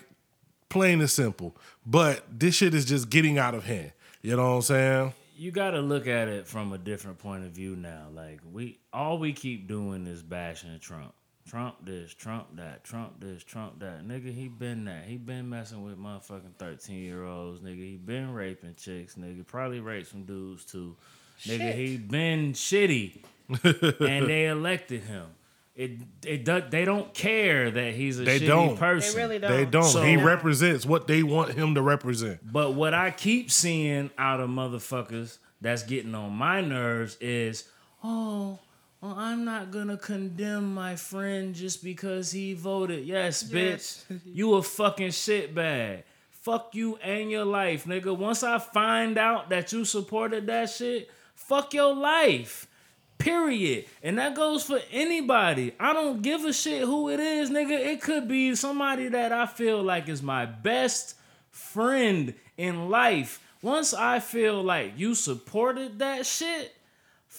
plain 0.69 0.99
and 0.99 1.09
simple. 1.09 1.55
But 1.85 2.23
this 2.29 2.55
shit 2.55 2.73
is 2.73 2.85
just 2.85 3.09
getting 3.09 3.37
out 3.37 3.55
of 3.55 3.65
hand. 3.65 3.93
You 4.21 4.35
know 4.35 4.49
what 4.49 4.55
I'm 4.55 4.61
saying? 4.61 5.13
you 5.37 5.51
got 5.51 5.71
to 5.71 5.81
look 5.81 6.07
at 6.07 6.27
it 6.27 6.47
from 6.47 6.73
a 6.73 6.77
different 6.77 7.19
point 7.19 7.45
of 7.45 7.51
view 7.51 7.75
now. 7.75 8.07
Like 8.11 8.41
we 8.51 8.79
all 8.91 9.19
we 9.19 9.33
keep 9.33 9.67
doing 9.67 10.07
is 10.07 10.23
bashing 10.23 10.77
Trump. 10.79 11.13
Trump 11.47 11.75
this, 11.85 12.13
Trump 12.13 12.47
that, 12.55 12.83
Trump 12.83 13.19
this, 13.19 13.43
Trump 13.43 13.79
that. 13.79 14.05
Nigga, 14.07 14.33
he 14.33 14.47
been 14.47 14.85
that. 14.85 15.05
He 15.05 15.17
been 15.17 15.49
messing 15.49 15.83
with 15.83 15.97
motherfucking 15.97 16.55
13 16.59 16.97
year 17.03 17.23
olds, 17.23 17.61
nigga. 17.61 17.77
He 17.79 17.95
been 17.95 18.33
raping 18.33 18.75
chicks, 18.75 19.15
nigga. 19.15 19.45
Probably 19.47 19.79
raped 19.79 20.07
some 20.09 20.23
dudes 20.23 20.65
too. 20.65 20.95
Nigga, 21.43 21.73
he 21.73 21.97
been 21.97 22.53
shitty. 22.53 23.23
and 23.63 24.27
they 24.27 24.47
elected 24.47 25.03
him. 25.03 25.27
It 25.75 25.91
it 26.25 26.43
do, 26.43 26.61
they 26.69 26.85
don't 26.85 27.13
care 27.13 27.69
that 27.69 27.93
he's 27.93 28.19
a 28.19 28.23
They 28.23 28.39
shitty 28.39 28.47
don't. 28.47 28.77
person. 28.77 29.15
They 29.15 29.21
really 29.21 29.39
don't. 29.39 29.51
They 29.51 29.65
don't. 29.65 29.83
So- 29.83 30.01
he 30.01 30.17
represents 30.17 30.85
what 30.85 31.07
they 31.07 31.21
want 31.23 31.53
him 31.53 31.75
to 31.75 31.81
represent. 31.81 32.39
But 32.51 32.73
what 32.73 32.93
I 32.95 33.11
keep 33.11 33.51
seeing 33.51 34.09
out 34.17 34.39
of 34.39 34.49
motherfuckers 34.49 35.37
that's 35.61 35.83
getting 35.83 36.15
on 36.15 36.33
my 36.33 36.61
nerves 36.61 37.15
is, 37.21 37.65
oh, 38.03 38.59
well, 39.01 39.15
I'm 39.15 39.45
not 39.45 39.71
gonna 39.71 39.97
condemn 39.97 40.73
my 40.73 40.95
friend 40.95 41.53
just 41.53 41.83
because 41.83 42.31
he 42.31 42.53
voted. 42.53 43.05
Yes, 43.05 43.43
bitch, 43.43 44.03
you 44.25 44.55
a 44.55 44.63
fucking 44.63 45.09
shitbag. 45.09 46.03
Fuck 46.31 46.73
you 46.75 46.95
and 46.97 47.29
your 47.29 47.45
life, 47.45 47.85
nigga. 47.85 48.17
Once 48.17 48.41
I 48.41 48.57
find 48.57 49.17
out 49.17 49.49
that 49.49 49.71
you 49.73 49.83
supported 49.83 50.47
that 50.47 50.69
shit, 50.69 51.11
fuck 51.35 51.73
your 51.73 51.93
life. 51.93 52.67
Period. 53.17 53.85
And 54.01 54.17
that 54.17 54.35
goes 54.35 54.63
for 54.63 54.79
anybody. 54.91 55.73
I 55.79 55.91
don't 55.91 56.21
give 56.21 56.45
a 56.45 56.53
shit 56.53 56.83
who 56.83 57.09
it 57.09 57.19
is, 57.19 57.49
nigga. 57.49 57.71
It 57.71 58.01
could 58.01 58.27
be 58.27 58.55
somebody 58.55 59.09
that 59.09 59.33
I 59.33 59.45
feel 59.45 59.83
like 59.83 60.07
is 60.07 60.23
my 60.23 60.45
best 60.45 61.15
friend 61.49 62.33
in 62.57 62.89
life. 62.89 63.41
Once 63.61 63.93
I 63.93 64.19
feel 64.19 64.63
like 64.63 64.93
you 64.97 65.15
supported 65.15 65.99
that 65.99 66.25
shit, 66.25 66.76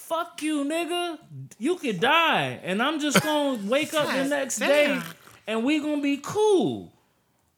fuck 0.09 0.41
you, 0.41 0.65
nigga. 0.65 1.19
You 1.59 1.75
could 1.77 1.99
die. 1.99 2.59
And 2.63 2.81
I'm 2.81 2.99
just 2.99 3.21
gonna 3.23 3.59
wake 3.69 3.93
up 3.93 4.07
the 4.07 4.13
God 4.13 4.29
next 4.29 4.57
day 4.57 4.99
and 5.47 5.63
we 5.63 5.79
gonna 5.79 6.01
be 6.01 6.17
cool. 6.17 6.91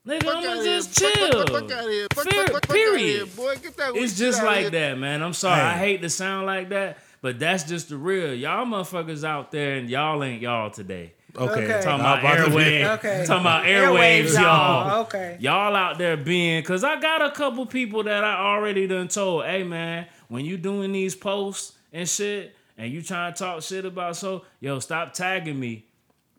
Nigga, 0.05 0.27
I'ma 0.27 0.63
just 0.63 0.99
Fuck- 0.99 1.13
chill. 1.13 1.45
fuck- 1.47 1.49
fuck 1.69 1.69
here. 1.89 2.07
Fuck- 2.13 2.29
Fair- 2.31 2.47
fuck- 2.47 2.65
fuck 2.65 2.75
here, 2.75 2.91
period. 2.91 3.35
boy. 3.35 3.55
Get 3.61 3.77
that 3.77 3.93
weak 3.93 4.03
It's 4.03 4.17
just 4.17 4.43
like 4.43 4.61
here. 4.61 4.69
that, 4.71 4.97
man. 4.97 5.21
I'm 5.21 5.33
sorry. 5.33 5.61
Hey. 5.61 5.67
I 5.67 5.77
hate 5.77 6.01
to 6.01 6.09
sound 6.09 6.47
like 6.47 6.69
that, 6.69 6.97
but 7.21 7.39
that's 7.39 7.63
just 7.63 7.89
the 7.89 7.97
real. 7.97 8.33
Y'all 8.33 8.65
motherfuckers 8.65 9.23
out 9.23 9.51
there 9.51 9.75
and 9.75 9.89
y'all 9.89 10.23
ain't 10.23 10.41
y'all 10.41 10.71
today. 10.71 11.13
Okay. 11.37 11.63
Okay. 11.65 11.81
Talking 11.83 11.99
about 12.01 12.19
about 12.19 12.35
to 12.45 12.51
airwaves. 12.51 12.93
Okay. 12.97 13.23
Talking 13.25 13.41
about 13.41 13.63
Airwaves, 13.63 14.23
airwaves, 14.25 14.33
y'all. 14.33 14.89
y'all. 14.89 15.01
Okay. 15.03 15.37
Y'all 15.39 15.75
out 15.75 15.97
there 15.99 16.17
being, 16.17 16.61
cause 16.63 16.83
I 16.83 16.99
got 16.99 17.21
a 17.21 17.29
couple 17.31 17.65
people 17.67 18.03
that 18.03 18.23
I 18.25 18.33
already 18.37 18.85
done 18.87 19.07
told, 19.07 19.45
hey 19.45 19.63
man, 19.63 20.07
when 20.29 20.43
you 20.45 20.57
doing 20.57 20.91
these 20.91 21.15
posts 21.15 21.73
and 21.91 22.07
shit, 22.07 22.55
and 22.77 22.91
you 22.91 23.01
trying 23.01 23.33
to 23.33 23.39
talk 23.39 23.61
shit 23.61 23.85
about 23.85 24.15
so, 24.15 24.45
yo, 24.59 24.79
stop 24.79 25.13
tagging 25.13 25.59
me. 25.59 25.85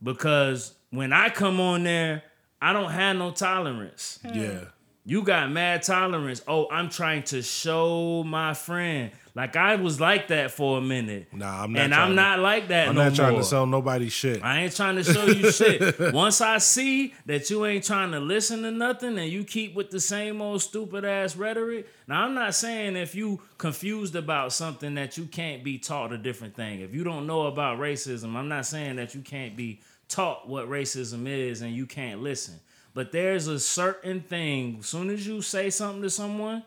Because 0.02 0.74
when 0.90 1.12
I 1.12 1.28
come 1.30 1.60
on 1.60 1.84
there, 1.84 2.22
I 2.60 2.72
don't 2.72 2.90
have 2.90 3.16
no 3.16 3.30
tolerance. 3.30 4.18
Hmm. 4.22 4.38
Yeah. 4.38 4.60
You 5.04 5.22
got 5.22 5.50
mad 5.50 5.82
tolerance. 5.82 6.42
Oh, 6.46 6.68
I'm 6.70 6.88
trying 6.88 7.24
to 7.24 7.42
show 7.42 8.22
my 8.24 8.54
friend. 8.54 9.10
Like 9.34 9.56
I 9.56 9.76
was 9.76 9.98
like 9.98 10.28
that 10.28 10.50
for 10.50 10.76
a 10.76 10.80
minute. 10.82 11.32
Nah, 11.32 11.62
I'm 11.64 11.72
not 11.72 11.82
And 11.82 11.94
I'm 11.94 12.08
to- 12.10 12.14
not 12.14 12.38
like 12.40 12.68
that 12.68 12.88
I'm 12.88 12.94
no 12.94 13.04
not 13.04 13.14
trying 13.14 13.32
more. 13.32 13.40
to 13.40 13.46
sell 13.46 13.64
nobody 13.66 14.10
shit. 14.10 14.44
I 14.44 14.60
ain't 14.64 14.76
trying 14.76 14.96
to 14.96 15.04
show 15.04 15.24
you 15.24 15.50
shit. 15.50 15.98
Once 16.12 16.42
I 16.42 16.58
see 16.58 17.14
that 17.24 17.48
you 17.48 17.64
ain't 17.64 17.82
trying 17.84 18.10
to 18.12 18.20
listen 18.20 18.60
to 18.62 18.70
nothing 18.70 19.18
and 19.18 19.30
you 19.30 19.44
keep 19.44 19.74
with 19.74 19.90
the 19.90 20.00
same 20.00 20.42
old 20.42 20.60
stupid 20.60 21.06
ass 21.06 21.34
rhetoric. 21.34 21.88
Now 22.06 22.24
I'm 22.24 22.34
not 22.34 22.54
saying 22.54 22.96
if 22.96 23.14
you 23.14 23.40
confused 23.56 24.16
about 24.16 24.52
something 24.52 24.96
that 24.96 25.16
you 25.16 25.24
can't 25.24 25.64
be 25.64 25.78
taught 25.78 26.12
a 26.12 26.18
different 26.18 26.54
thing. 26.54 26.80
If 26.80 26.94
you 26.94 27.02
don't 27.02 27.26
know 27.26 27.46
about 27.46 27.78
racism, 27.78 28.34
I'm 28.36 28.48
not 28.48 28.66
saying 28.66 28.96
that 28.96 29.14
you 29.14 29.22
can't 29.22 29.56
be 29.56 29.80
taught 30.08 30.46
what 30.46 30.68
racism 30.68 31.26
is 31.26 31.62
and 31.62 31.74
you 31.74 31.86
can't 31.86 32.20
listen. 32.22 32.60
But 32.92 33.12
there's 33.12 33.46
a 33.46 33.58
certain 33.58 34.20
thing, 34.20 34.76
as 34.80 34.86
soon 34.86 35.08
as 35.08 35.26
you 35.26 35.40
say 35.40 35.70
something 35.70 36.02
to 36.02 36.10
someone 36.10 36.64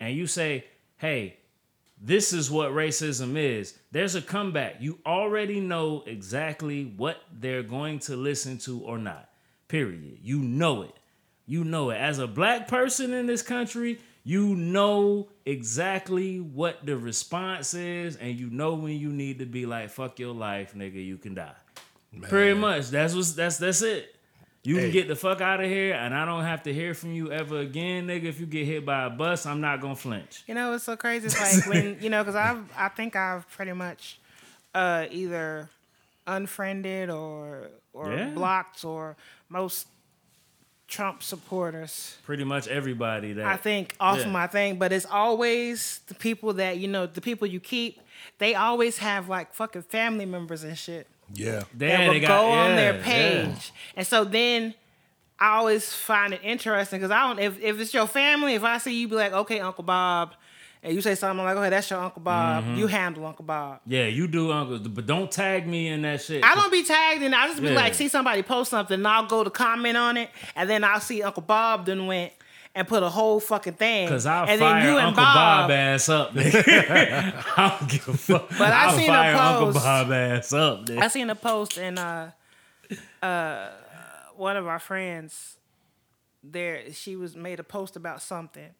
and 0.00 0.16
you 0.16 0.26
say, 0.26 0.64
hey, 0.96 1.36
this 2.00 2.32
is 2.32 2.50
what 2.50 2.70
racism 2.70 3.36
is. 3.36 3.78
There's 3.92 4.14
a 4.14 4.22
comeback. 4.22 4.76
You 4.80 4.98
already 5.04 5.60
know 5.60 6.02
exactly 6.06 6.84
what 6.96 7.18
they're 7.32 7.62
going 7.62 7.98
to 8.00 8.16
listen 8.16 8.58
to 8.58 8.80
or 8.80 8.96
not. 8.96 9.28
Period. 9.68 10.18
You 10.22 10.38
know 10.38 10.82
it. 10.82 10.94
You 11.46 11.62
know 11.64 11.90
it. 11.90 11.96
As 11.96 12.18
a 12.18 12.26
black 12.26 12.68
person 12.68 13.12
in 13.12 13.26
this 13.26 13.42
country, 13.42 13.98
you 14.24 14.54
know 14.54 15.28
exactly 15.44 16.40
what 16.40 16.84
the 16.84 16.96
response 16.96 17.74
is, 17.74 18.16
and 18.16 18.38
you 18.38 18.50
know 18.50 18.74
when 18.74 18.98
you 18.98 19.10
need 19.10 19.38
to 19.38 19.46
be 19.46 19.66
like, 19.66 19.90
fuck 19.90 20.18
your 20.18 20.34
life, 20.34 20.74
nigga, 20.74 21.04
you 21.04 21.18
can 21.18 21.34
die. 21.34 21.54
Pretty 22.22 22.58
much. 22.58 22.90
That's 22.90 23.14
what's 23.14 23.32
that's 23.32 23.58
that's 23.58 23.82
it. 23.82 24.14
You 24.62 24.76
Hey. 24.76 24.82
can 24.82 24.90
get 24.92 25.08
the 25.08 25.16
fuck 25.16 25.40
out 25.40 25.60
of 25.60 25.66
here, 25.70 25.94
and 25.94 26.14
I 26.14 26.24
don't 26.26 26.44
have 26.44 26.64
to 26.64 26.72
hear 26.74 26.92
from 26.92 27.12
you 27.12 27.32
ever 27.32 27.60
again, 27.60 28.06
nigga. 28.08 28.24
If 28.24 28.40
you 28.40 28.46
get 28.46 28.66
hit 28.66 28.84
by 28.84 29.04
a 29.06 29.10
bus, 29.10 29.46
I'm 29.46 29.60
not 29.62 29.80
gonna 29.80 29.96
flinch. 29.96 30.42
You 30.46 30.54
know, 30.54 30.74
it's 30.74 30.84
so 30.84 30.96
crazy. 30.96 31.26
It's 31.28 31.40
like 31.40 31.66
when 31.66 31.96
you 32.02 32.10
know, 32.10 32.22
because 32.22 32.34
I've 32.36 32.62
I 32.76 32.88
think 32.88 33.16
I've 33.16 33.48
pretty 33.50 33.72
much 33.72 34.18
uh, 34.74 35.06
either 35.10 35.70
unfriended 36.26 37.08
or 37.10 37.68
or 37.94 38.12
Yeah. 38.12 38.30
blocked 38.30 38.84
or 38.84 39.16
most 39.48 39.86
Trump 40.88 41.22
supporters. 41.22 42.16
Pretty 42.24 42.44
much 42.44 42.66
everybody 42.68 43.32
that 43.34 43.46
I 43.46 43.56
think 43.56 43.94
off 44.00 44.18
Yeah. 44.18 44.24
of 44.26 44.30
my 44.32 44.46
thing, 44.46 44.76
but 44.76 44.92
it's 44.92 45.06
always 45.06 46.00
the 46.08 46.14
people 46.14 46.52
that 46.54 46.78
you 46.78 46.88
know, 46.88 47.06
the 47.06 47.20
people 47.20 47.46
you 47.46 47.60
keep. 47.60 48.00
They 48.38 48.54
always 48.54 48.98
have 48.98 49.28
like 49.28 49.54
fucking 49.54 49.82
family 49.82 50.26
members 50.26 50.64
and 50.64 50.76
shit 50.76 51.06
Yeah. 51.34 51.62
There 51.74 51.96
that 51.96 52.08
will 52.08 52.20
go 52.20 52.26
got- 52.26 52.44
on 52.44 52.70
yeah, 52.70 52.76
their 52.76 52.94
yeah. 52.96 53.02
page. 53.04 53.72
And 53.96 54.06
so 54.06 54.24
then 54.24 54.74
I 55.38 55.56
always 55.56 55.92
find 55.92 56.34
it 56.34 56.40
interesting 56.42 56.98
because 57.00 57.10
I 57.10 57.26
don't 57.26 57.38
if, 57.38 57.60
if 57.62 57.80
it's 57.80 57.94
your 57.94 58.06
family, 58.06 58.54
if 58.54 58.64
I 58.64 58.78
see 58.78 59.00
you 59.00 59.08
be 59.08 59.14
like, 59.16 59.32
okay, 59.32 59.60
Uncle 59.60 59.84
Bob, 59.84 60.34
and 60.82 60.94
you 60.94 61.00
say 61.02 61.14
something 61.14 61.44
like, 61.44 61.56
okay, 61.56 61.68
that's 61.70 61.90
your 61.90 61.98
Uncle 62.00 62.22
Bob, 62.22 62.64
Mm-hmm. 62.64 62.76
you 62.76 62.86
handle 62.86 63.26
Uncle 63.26 63.44
Bob. 63.44 63.80
Yeah, 63.86 64.06
you 64.06 64.26
do, 64.26 64.50
Uncle, 64.50 64.78
but 64.78 65.06
don't 65.06 65.30
tag 65.30 65.66
me 65.66 65.88
in 65.88 66.02
that 66.02 66.22
shit. 66.22 66.42
I 66.42 66.54
don't 66.54 66.72
be 66.72 66.82
tagged 66.84 67.22
in. 67.22 67.34
I 67.34 67.48
just 67.48 67.60
be 67.60 67.68
Yeah. 67.68 67.74
like, 67.74 67.94
see 67.94 68.08
somebody 68.08 68.42
post 68.42 68.70
something, 68.70 68.94
and 68.94 69.06
I'll 69.06 69.26
go 69.26 69.44
to 69.44 69.50
comment 69.50 69.96
on 69.98 70.16
it, 70.16 70.30
and 70.56 70.68
then 70.70 70.82
I'll 70.84 71.00
see 71.00 71.22
Uncle 71.22 71.42
Bob 71.42 71.84
then 71.86 72.06
went 72.06 72.32
and 72.74 72.86
put 72.86 73.02
a 73.02 73.08
whole 73.08 73.40
fucking 73.40 73.74
thing. 73.74 74.08
Cause 74.08 74.26
I'll 74.26 74.46
and 74.48 74.60
fire 74.60 74.82
then 74.82 74.92
you 74.92 74.98
and 74.98 75.06
Uncle 75.08 75.22
Bob, 75.24 75.68
Bob, 75.68 75.70
ass 75.70 76.08
up. 76.08 76.32
Nigga. 76.34 77.44
I 77.56 77.76
don't 77.78 77.90
give 77.90 78.08
a 78.08 78.16
fuck. 78.16 78.48
But 78.50 78.72
I 78.72 78.84
I'll 78.86 78.96
seen 78.96 79.10
a 79.10 79.12
fire 79.12 79.36
Uncle 79.36 79.72
post. 79.72 79.84
Bob 79.84 80.12
ass 80.12 80.52
up. 80.52 80.90
I 80.90 81.08
seen 81.08 81.30
a 81.30 81.34
post 81.34 81.78
and 81.78 81.98
uh 81.98 82.26
uh 83.22 83.70
one 84.36 84.56
of 84.56 84.66
our 84.66 84.78
friends 84.78 85.56
there 86.42 86.92
she 86.92 87.16
was 87.16 87.36
made 87.36 87.60
a 87.60 87.64
post 87.64 87.96
about 87.96 88.22
something. 88.22 88.70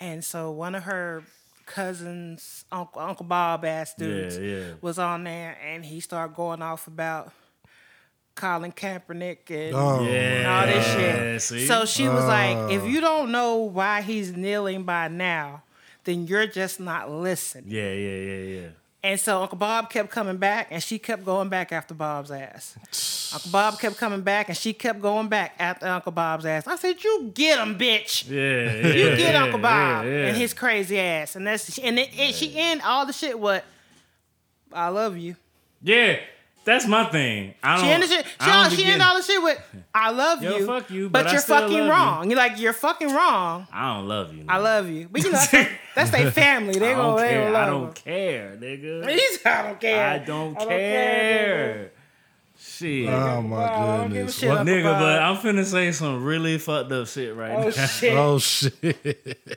And 0.00 0.22
so 0.24 0.52
one 0.52 0.74
of 0.76 0.84
her 0.84 1.24
cousins, 1.66 2.64
Uncle 2.70 3.02
Uncle 3.02 3.26
Bob 3.26 3.64
ass 3.64 3.94
dudes, 3.94 4.38
Yeah, 4.38 4.44
yeah. 4.44 4.64
was 4.80 4.98
on 4.98 5.24
there 5.24 5.58
and 5.64 5.84
he 5.84 6.00
started 6.00 6.36
going 6.36 6.62
off 6.62 6.86
about 6.86 7.32
Colin 8.38 8.72
Kaepernick 8.72 9.50
and 9.50 9.74
Oh, 9.74 10.04
and 10.04 10.46
all 10.46 10.66
this 10.66 10.86
shit. 10.86 11.42
see? 11.42 11.66
So 11.66 11.84
she 11.84 12.08
was 12.08 12.24
like, 12.24 12.70
if 12.70 12.82
oh. 12.82 12.86
you 12.86 13.00
don't 13.00 13.32
know 13.32 13.56
why 13.56 14.00
he's 14.00 14.34
kneeling 14.34 14.84
by 14.84 15.08
now, 15.08 15.62
then 16.04 16.26
you're 16.26 16.46
just 16.46 16.78
not 16.78 17.10
listening. 17.10 17.64
Yeah, 17.66 17.92
yeah, 17.92 18.16
yeah, 18.16 18.60
yeah. 18.60 18.68
And 19.02 19.18
so 19.18 19.42
Uncle 19.42 19.58
Bob 19.58 19.90
kept 19.90 20.10
coming 20.10 20.38
back, 20.38 20.68
and 20.70 20.82
she 20.82 20.98
kept 20.98 21.24
going 21.24 21.48
back 21.48 21.72
after 21.72 21.94
Bob's 21.94 22.30
ass. 22.30 23.30
Uncle 23.34 23.50
Bob 23.50 23.78
kept 23.78 23.96
coming 23.96 24.22
back, 24.22 24.48
and 24.48 24.56
she 24.56 24.72
kept 24.72 25.00
going 25.00 25.28
back 25.28 25.54
after 25.58 25.86
Uncle 25.86 26.12
Bob's 26.12 26.44
ass. 26.46 26.66
I 26.66 26.76
said, 26.76 27.02
"You 27.02 27.30
get 27.34 27.58
him, 27.58 27.78
bitch. 27.78 28.28
Yeah, 28.28 28.72
yeah. 28.72 28.94
You 28.94 29.16
get 29.16 29.34
yeah, 29.34 29.42
Uncle 29.42 29.60
Bob 29.60 30.04
yeah, 30.04 30.10
yeah. 30.10 30.26
and 30.28 30.36
his 30.36 30.54
crazy 30.54 30.98
ass." 30.98 31.36
And 31.36 31.46
that's 31.46 31.78
and 31.78 31.98
it, 31.98 32.10
it, 32.12 32.34
she 32.34 32.56
end 32.56 32.82
all 32.82 33.06
the 33.06 33.12
shit 33.12 33.38
with, 33.38 33.62
"I 34.72 34.88
love 34.88 35.16
you." 35.16 35.36
Yeah, 35.82 36.18
that's 36.68 36.86
my 36.86 37.04
thing. 37.06 37.54
I 37.62 37.76
don't. 37.76 37.84
She 37.84 37.90
ended 37.90 38.08
shit. 38.10 38.26
She, 38.26 38.46
don't 38.46 38.70
she 38.72 38.84
ended 38.84 39.00
all 39.00 39.16
the 39.16 39.22
shit 39.22 39.42
with, 39.42 39.58
"I 39.94 40.10
love 40.10 40.42
Yo, 40.42 40.56
you." 40.58 40.66
fuck 40.66 40.90
you, 40.90 41.08
but, 41.08 41.24
but 41.24 41.32
you're 41.32 41.40
fucking 41.40 41.76
love 41.76 41.84
you. 41.86 41.90
wrong. 41.90 42.30
You're 42.30 42.36
like 42.38 42.60
you're 42.60 42.72
fucking 42.74 43.12
wrong. 43.12 43.66
I 43.72 43.94
don't 43.94 44.06
love 44.06 44.34
you. 44.34 44.44
I 44.48 44.58
love 44.58 44.88
you, 44.88 45.08
but 45.10 45.24
you 45.24 45.32
know 45.32 45.38
that's, 45.38 45.70
that's 45.94 46.10
their 46.10 46.30
family. 46.30 46.74
They 46.78 46.92
I 46.92 46.96
don't 46.96 47.16
gonna 47.16 47.22
they 47.22 47.28
care. 47.30 47.44
gonna 47.52 47.58
I 47.58 47.66
don't 47.66 47.84
them. 47.86 47.94
care, 47.94 48.58
nigga. 48.60 49.04
I 49.46 49.62
don't 49.62 49.80
care. 49.80 50.08
I 50.10 50.18
don't 50.18 50.56
I 50.56 50.60
don't 50.60 50.68
care, 50.68 50.68
care. 50.68 51.92
Shit. 52.60 53.08
Oh 53.08 53.40
my 53.42 53.66
don't 53.68 54.08
give 54.08 54.10
a 54.10 54.14
goodness. 54.18 54.38
shit 54.38 54.48
What- 54.48 54.66
Nigga, 54.66 54.98
but 54.98 55.22
I'm 55.22 55.36
finna 55.36 55.64
say 55.64 55.92
some 55.92 56.24
really 56.24 56.58
fucked 56.58 56.90
up 56.90 57.06
shit 57.06 57.34
right 57.36 57.52
Oh 57.52 57.62
now. 57.64 57.70
shit. 57.70 58.12
Oh 58.18 58.38
shit! 58.40 59.52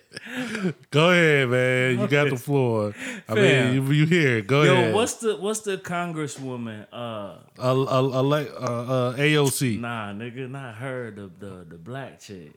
Go 0.91 1.09
ahead, 1.09 1.49
man. 1.49 1.99
You 1.99 2.07
got 2.07 2.29
the 2.29 2.37
floor. 2.37 2.93
I 3.27 3.33
mean, 3.33 3.73
you, 3.73 3.91
you 3.91 4.05
here? 4.05 4.41
Go 4.41 4.61
Yo, 4.63 4.73
ahead. 4.73 4.93
what's 4.93 5.15
the 5.15 5.35
what's 5.37 5.61
the 5.61 5.77
congresswoman? 5.79 6.85
Uh, 6.93 7.37
a, 7.57 7.69
a, 7.69 7.73
a, 7.73 8.23
uh, 8.23 8.65
uh, 8.65 9.15
AOC? 9.17 9.79
nah, 9.79 10.13
nigga, 10.13 10.49
not 10.49 10.75
her. 10.75 11.09
The 11.11 11.31
the 11.39 11.65
the 11.69 11.77
black 11.77 12.19
chick. 12.19 12.51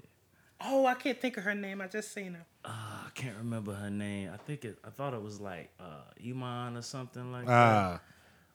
Oh, 0.60 0.84
I 0.86 0.94
can't 0.94 1.18
think 1.20 1.36
of 1.38 1.44
her 1.44 1.54
name. 1.54 1.80
I 1.80 1.86
just 1.88 2.12
seen 2.12 2.34
her. 2.34 2.44
I 2.66 3.08
can't 3.14 3.36
remember 3.38 3.72
her 3.74 3.90
name. 3.90 4.30
I 4.32 4.36
think 4.36 4.64
it. 4.66 4.78
I 4.84 4.90
thought 4.90 5.14
it 5.14 5.22
was 5.22 5.40
like 5.40 5.70
uh, 5.80 6.02
Iman 6.22 6.76
or 6.76 6.82
something 6.82 7.32
like 7.32 7.48
Ah, 7.48 8.00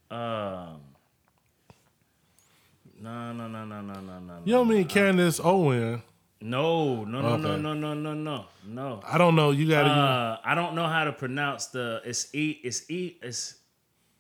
that. 0.10 0.16
Um. 0.16 0.82
No, 3.02 3.32
no, 3.34 3.48
no, 3.48 3.66
no, 3.66 3.82
no, 3.82 4.00
no, 4.02 4.20
no. 4.20 4.40
you 4.44 4.54
don't 4.54 4.68
mean 4.68 4.86
Candace 4.86 5.40
Owen? 5.42 6.02
No, 6.42 7.04
no, 7.06 7.22
no, 7.22 7.38
no, 7.38 7.50
Okay. 7.50 7.62
no, 7.62 7.74
no, 7.74 7.94
no, 7.94 8.14
no, 8.14 8.46
no. 8.66 9.02
I 9.06 9.18
don't 9.18 9.36
know. 9.36 9.52
You 9.52 9.68
got 9.70 9.84
to. 9.84 9.90
Uh, 9.90 10.38
I 10.44 10.56
don't 10.56 10.76
know 10.76 10.88
how 10.88 11.04
to 11.06 11.12
pronounce 11.12 11.68
the. 11.68 12.02
It's 12.06 12.34
E. 12.34 12.60
It's 12.64 12.90
E. 12.90 13.18
It's 13.22 13.56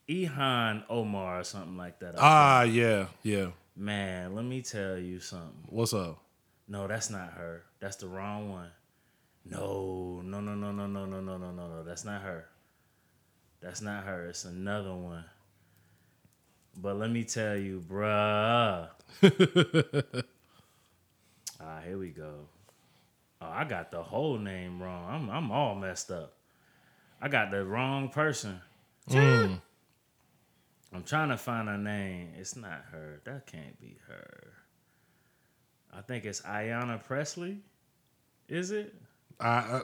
Ilhan 0.09 0.83
Omar 0.89 1.39
or 1.39 1.43
something 1.43 1.77
like 1.77 1.99
that. 1.99 2.15
I 2.17 2.21
ah, 2.21 2.61
yeah, 2.63 3.07
yeah. 3.23 3.47
man, 3.75 4.35
let 4.35 4.43
me 4.43 4.61
tell 4.61 4.97
you 4.97 5.19
something. 5.19 5.63
What's 5.67 5.93
up? 5.93 6.19
No, 6.67 6.87
that's 6.87 7.09
not 7.09 7.33
her. 7.33 7.63
That's 7.79 7.95
the 7.97 8.07
wrong 8.07 8.51
one. 8.51 8.69
No, 9.45 10.21
no, 10.23 10.39
no, 10.41 10.55
no, 10.55 10.71
no, 10.71 10.87
no, 10.87 11.05
no, 11.05 11.19
no, 11.21 11.37
no, 11.37 11.51
no, 11.51 11.67
no. 11.67 11.83
That's 11.83 12.05
not 12.05 12.21
her. 12.21 12.45
That's 13.61 13.81
not 13.81 14.03
her. 14.03 14.27
It's 14.27 14.45
another 14.45 14.93
one. 14.93 15.25
But 16.77 16.97
let 16.97 17.11
me 17.11 17.23
tell 17.23 17.57
you, 17.57 17.83
bruh. 17.87 18.89
ah, 21.61 21.79
here 21.85 21.97
we 21.97 22.09
go. 22.09 22.47
Oh, 23.41 23.49
I 23.49 23.63
got 23.63 23.91
the 23.91 24.03
whole 24.03 24.37
name 24.37 24.81
wrong. 24.81 25.09
I'm 25.09 25.29
I'm 25.29 25.51
all 25.51 25.75
messed 25.75 26.11
up. 26.11 26.33
I 27.21 27.27
got 27.27 27.51
the 27.51 27.65
wrong 27.65 28.09
person. 28.09 28.59
I'm 30.93 31.03
trying 31.03 31.29
to 31.29 31.37
find 31.37 31.67
her 31.67 31.77
name. 31.77 32.29
It's 32.37 32.55
not 32.55 32.83
her. 32.91 33.21
That 33.25 33.45
can't 33.45 33.79
be 33.79 33.97
her. 34.07 34.53
I 35.93 36.01
think 36.01 36.25
it's 36.25 36.41
Ayanna 36.41 37.03
Pressley. 37.03 37.59
Is 38.47 38.71
it? 38.71 38.95
I, 39.41 39.47
I, 39.47 39.81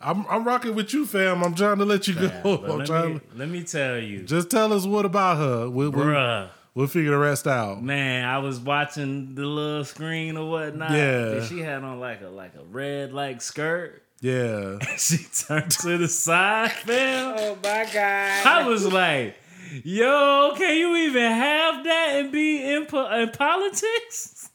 I'm 0.00 0.26
I'm 0.28 0.44
rocking 0.44 0.74
with 0.74 0.92
you, 0.92 1.06
fam. 1.06 1.42
I'm 1.42 1.54
trying 1.54 1.78
to 1.78 1.84
let 1.84 2.06
you 2.08 2.14
Yeah, 2.14 2.40
go. 2.42 2.56
I'm 2.64 2.78
let, 2.78 2.86
trying. 2.86 3.14
me, 3.14 3.20
let 3.36 3.48
me 3.48 3.62
tell 3.64 3.96
you, 3.98 4.22
Just 4.24 4.50
tell 4.50 4.72
us 4.72 4.84
what 4.86 5.04
about 5.06 5.38
her. 5.38 5.70
We'll, 5.70 5.90
we'll, 5.90 6.48
we'll 6.74 6.86
figure 6.88 7.12
the 7.12 7.18
rest 7.18 7.46
out. 7.46 7.82
Man, 7.82 8.24
I 8.26 8.38
was 8.38 8.60
watching 8.60 9.34
the 9.34 9.46
little 9.46 9.84
screen 9.84 10.36
or 10.36 10.50
whatnot. 10.50 10.90
Yeah. 10.90 11.32
and 11.32 11.46
she 11.46 11.60
had 11.60 11.82
on 11.84 12.00
like 12.00 12.20
a 12.22 12.28
like 12.28 12.54
a 12.56 12.64
red 12.64 13.12
like 13.14 13.40
skirt. 13.40 14.02
Yeah. 14.20 14.78
She 14.98 15.18
turned 15.46 15.70
to 15.70 15.96
the 15.96 16.08
side, 16.08 16.72
fam. 16.72 17.34
Oh 17.38 17.54
my 17.62 17.88
god. 17.92 18.46
I 18.46 18.66
was 18.68 18.84
like, 18.92 19.36
"Yo, 19.84 20.52
can 20.56 20.76
you 20.76 20.96
even 20.96 21.30
have 21.32 21.84
that 21.84 22.08
and 22.16 22.32
be 22.32 22.62
in 22.62 22.86
po- 22.86 23.10
in 23.10 23.30
politics, 23.30 24.50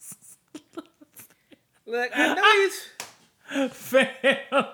Look, 1.85 2.11
I 2.15 2.33
know 2.35 2.63
he's. 2.63 2.87
fam?" 3.71 4.65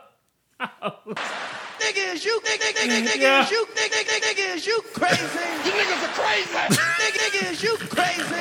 Nigga, 0.59 2.13
is 2.13 2.25
you, 2.25 2.41
nigga, 2.41 2.73
nigga, 2.73 2.89
nigga, 2.89 3.07
nigga, 3.07 3.21
Yeah. 3.21 3.43
is 3.45 3.51
you, 3.51 3.65
nigga, 3.73 4.03
nigga, 4.03 4.19
nigga, 4.19 4.55
is 4.55 4.67
you 4.67 4.81
crazy? 4.93 5.21
You 5.65 5.71
niggas 5.71 6.03
are 6.03 6.13
crazy. 6.13 6.49
nigga, 6.75 7.19
nigga, 7.19 7.51
is 7.51 7.63
you 7.63 7.77
crazy? 7.77 8.35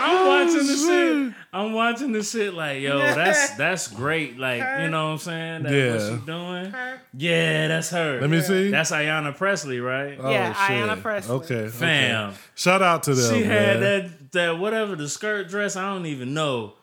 I'm 0.00 0.16
oh, 0.16 0.28
watching 0.28 0.66
the 0.66 0.76
shit. 0.76 1.34
I'm 1.52 1.72
watching 1.72 2.12
the 2.12 2.22
shit 2.22 2.54
like, 2.54 2.80
yo, 2.80 2.98
that's 2.98 3.56
that's 3.56 3.88
great. 3.88 4.38
Like, 4.38 4.62
you 4.80 4.88
know 4.88 5.06
what 5.06 5.12
I'm 5.12 5.18
saying? 5.18 5.62
That's 5.64 5.74
Yeah. 5.74 6.10
what 6.10 6.20
she 6.20 6.26
doing. 6.26 6.74
Yeah, 7.14 7.68
that's 7.68 7.90
her. 7.90 8.20
Let 8.20 8.30
me 8.30 8.40
see. 8.40 8.70
That's 8.70 8.92
Ayanna 8.92 9.36
Pressley, 9.36 9.80
right? 9.80 10.16
Oh, 10.20 10.30
Yeah, 10.30 10.54
Oh, 10.56 10.66
shit. 10.66 10.76
Ayanna 10.76 11.02
Pressley. 11.02 11.34
Okay. 11.36 11.68
Fam. 11.68 12.28
okay. 12.30 12.38
Shout 12.54 12.82
out 12.82 13.02
to 13.04 13.14
them. 13.14 13.34
She 13.34 13.42
had 13.42 13.80
man. 13.80 13.80
that 13.80 14.32
that 14.32 14.58
whatever 14.58 14.94
the 14.94 15.08
skirt 15.08 15.48
dress, 15.48 15.74
I 15.74 15.92
don't 15.92 16.06
even 16.06 16.32
know. 16.34 16.74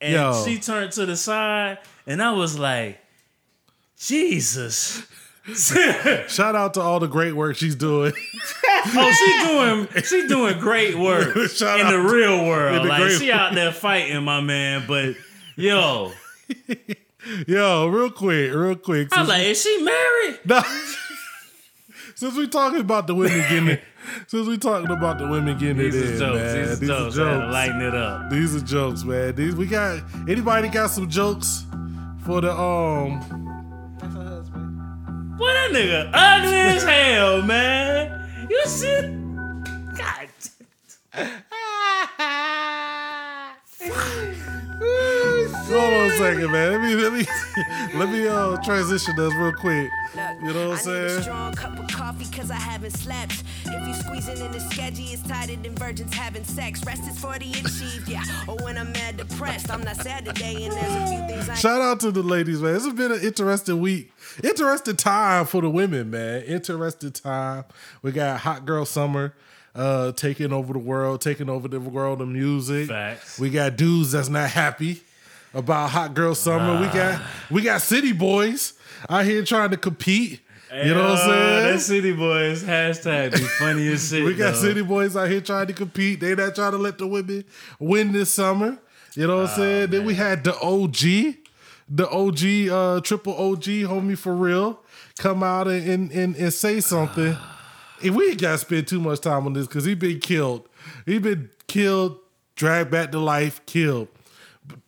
And 0.00 0.12
Yo. 0.12 0.44
she 0.44 0.58
turned 0.58 0.92
to 0.92 1.06
the 1.06 1.16
side, 1.16 1.78
and 2.06 2.22
I 2.22 2.32
was 2.32 2.58
like, 2.58 2.98
Jesus. 3.98 5.06
Shout 5.54 6.54
out 6.54 6.74
to 6.74 6.80
all 6.80 7.00
the 7.00 7.08
great 7.08 7.32
work 7.34 7.56
she's 7.56 7.74
doing. 7.76 8.12
Oh, 8.84 9.12
she 9.12 9.46
doing 9.46 10.02
she 10.04 10.26
doing 10.26 10.58
great 10.58 10.98
work 10.98 11.36
Shout 11.50 11.78
in 11.78 11.86
the 11.86 12.00
real 12.00 12.44
world. 12.44 12.84
the 12.84 12.88
Like 12.88 13.10
she 13.12 13.30
out 13.30 13.54
there 13.54 13.70
fighting, 13.70 14.24
my 14.24 14.40
man. 14.40 14.86
But 14.88 15.14
yo, 15.54 16.10
Yo, 17.46 17.86
real 17.86 18.10
quick, 18.10 18.52
real 18.52 18.74
quick. 18.74 19.16
I 19.16 19.20
was 19.20 19.28
like, 19.28 19.44
is 19.44 19.62
she 19.62 19.82
married? 19.84 20.40
No. 20.44 20.62
since 22.16 22.36
we 22.36 22.48
talking 22.48 22.80
about 22.80 23.06
the 23.06 23.14
women 23.14 23.38
getting 23.48 23.68
it, 23.68 23.82
since 24.26 24.48
we 24.48 24.58
talking 24.58 24.90
about 24.90 25.18
the 25.18 25.28
women 25.28 25.56
getting 25.56 25.76
These 25.76 25.94
it 25.94 26.04
are 26.04 26.12
in, 26.14 26.18
jokes. 26.18 26.42
man. 26.42 26.80
These 26.80 26.90
are 26.90 27.10
jokes. 27.10 27.18
I 27.18 27.30
had 27.30 27.40
to 27.40 27.46
lighten 27.52 27.80
it 27.82 27.94
up. 27.94 28.30
These 28.30 28.56
are 28.56 28.60
jokes, 28.66 29.04
man. 29.04 29.34
These 29.36 29.54
we 29.54 29.66
got 29.66 30.02
anybody 30.28 30.68
got 30.68 30.90
some 30.90 31.08
jokes 31.08 31.64
for 32.24 32.40
the 32.40 32.52
um 32.52 33.20
That's 34.00 34.14
her 34.14 34.22
husband. 34.22 34.78
Boy, 35.38 35.52
that 35.52 35.70
nigga 35.72 36.10
ugly 36.12 36.76
as 36.76 36.84
hell, 36.84 37.42
man. 37.42 38.48
You 38.48 38.62
see? 38.66 39.18
God. 39.96 40.28
Hold 45.54 45.94
on 45.94 46.10
a 46.10 46.16
second, 46.18 46.50
man. 46.50 46.72
Let 46.72 46.80
me 46.80 46.94
let 46.94 47.12
me 47.12 47.26
let 47.98 48.08
me 48.08 48.26
uh 48.26 48.56
transition 48.62 49.18
us 49.20 49.32
real 49.34 49.52
quick. 49.52 49.90
You 50.42 50.52
know 50.52 50.68
what 50.70 50.86
I'm 50.86 50.90
I 50.90 50.94
need 50.94 51.04
a 51.04 51.10
saying? 51.10 51.22
strong 51.22 51.54
cup 51.54 51.78
of 51.78 51.88
coffee 51.88 52.26
cause 52.36 52.50
I 52.50 52.56
haven't 52.56 52.90
slept. 52.92 53.42
If 53.64 53.88
you 53.88 53.94
squeezing 53.94 54.44
in 54.44 54.52
the 54.52 54.60
sketchy, 54.60 55.04
it's 55.04 55.22
tighter 55.22 55.56
than 55.56 55.74
virgins 55.76 56.12
having 56.14 56.44
sex. 56.44 56.84
Rest 56.84 57.02
is 57.08 57.18
for 57.18 57.38
the 57.38 57.50
achieved, 57.50 58.08
yeah. 58.08 58.22
Or 58.46 58.56
when 58.56 58.76
I'm 58.76 58.92
mad 58.92 59.16
depressed, 59.16 59.70
I'm 59.70 59.82
not 59.82 59.96
sad 59.96 60.24
today 60.26 60.64
and 60.64 60.72
there's 60.72 60.92
a 60.94 61.06
few 61.06 61.28
things 61.28 61.48
I 61.48 61.54
Shout 61.54 61.80
out 61.80 62.00
to 62.00 62.10
the 62.10 62.22
ladies, 62.22 62.60
man. 62.60 62.74
It's 62.76 62.86
been 62.92 63.12
an 63.12 63.20
interesting 63.22 63.80
week. 63.80 64.12
Interesting 64.42 64.96
time 64.96 65.46
for 65.46 65.60
the 65.62 65.70
women, 65.70 66.10
man. 66.10 66.42
Interesting 66.42 67.12
time. 67.12 67.64
We 68.02 68.12
got 68.12 68.40
Hot 68.40 68.66
Girl 68.66 68.84
Summer. 68.84 69.34
uh, 69.74 70.12
taking 70.12 70.52
over 70.52 70.74
the 70.74 70.78
world, 70.78 71.22
taking 71.22 71.48
over 71.48 71.66
the 71.68 71.80
world 71.80 72.20
of 72.20 72.28
music. 72.28 72.88
Facts. 72.88 73.38
We 73.38 73.48
got 73.48 73.76
dudes 73.76 74.12
that's 74.12 74.28
not 74.28 74.50
happy 74.50 75.00
about 75.54 75.90
Hot 75.90 76.14
Girl 76.14 76.34
Summer. 76.34 76.80
we 76.80 76.86
got 76.88 77.22
we 77.50 77.62
got 77.62 77.80
city 77.82 78.12
boys 78.12 78.74
out 79.08 79.24
here 79.24 79.44
trying 79.44 79.70
to 79.70 79.76
compete. 79.76 80.40
You 80.72 80.94
know 80.94 81.02
what 81.02 81.18
I'm 81.18 81.28
saying? 81.28 81.72
That 81.74 81.80
City 81.80 82.12
Boys 82.14 82.64
hashtag 82.64 83.32
be 83.32 83.40
funny 83.40 83.88
as 83.88 84.08
shit. 84.08 84.24
We 84.24 84.34
got 84.34 84.54
though. 84.54 84.60
city 84.60 84.82
boys 84.82 85.14
out 85.14 85.28
here 85.28 85.42
trying 85.42 85.66
to 85.66 85.74
compete. 85.74 86.20
They 86.20 86.34
not 86.34 86.54
trying 86.54 86.72
to 86.72 86.78
let 86.78 86.96
the 86.96 87.06
women 87.06 87.44
win 87.78 88.12
this 88.12 88.32
summer. 88.32 88.78
You 89.14 89.26
know 89.26 89.42
what 89.42 89.50
I'm 89.50 89.56
saying? 89.56 89.90
Then 89.90 90.06
we 90.06 90.14
had 90.14 90.44
the 90.44 90.58
OG, 90.58 91.36
the 91.90 92.08
OG, 92.08 92.72
uh, 92.72 93.00
triple 93.02 93.36
OG, 93.36 93.64
homie 93.84 94.16
for 94.16 94.34
real, 94.34 94.80
come 95.18 95.42
out 95.42 95.68
and 95.68 95.86
and, 95.86 96.10
and, 96.10 96.36
and 96.36 96.54
say 96.54 96.80
something. 96.80 97.36
and 98.02 98.16
we 98.16 98.30
ain't 98.30 98.40
got 98.40 98.52
to 98.52 98.58
spend 98.58 98.88
too 98.88 99.00
much 99.00 99.20
time 99.20 99.46
on 99.46 99.52
this 99.52 99.66
because 99.66 99.84
he 99.84 99.94
been 99.94 100.20
killed. 100.20 100.66
He 101.04 101.18
been 101.18 101.50
killed, 101.66 102.18
dragged 102.56 102.90
back 102.90 103.12
to 103.12 103.18
life, 103.18 103.60
killed. 103.66 104.08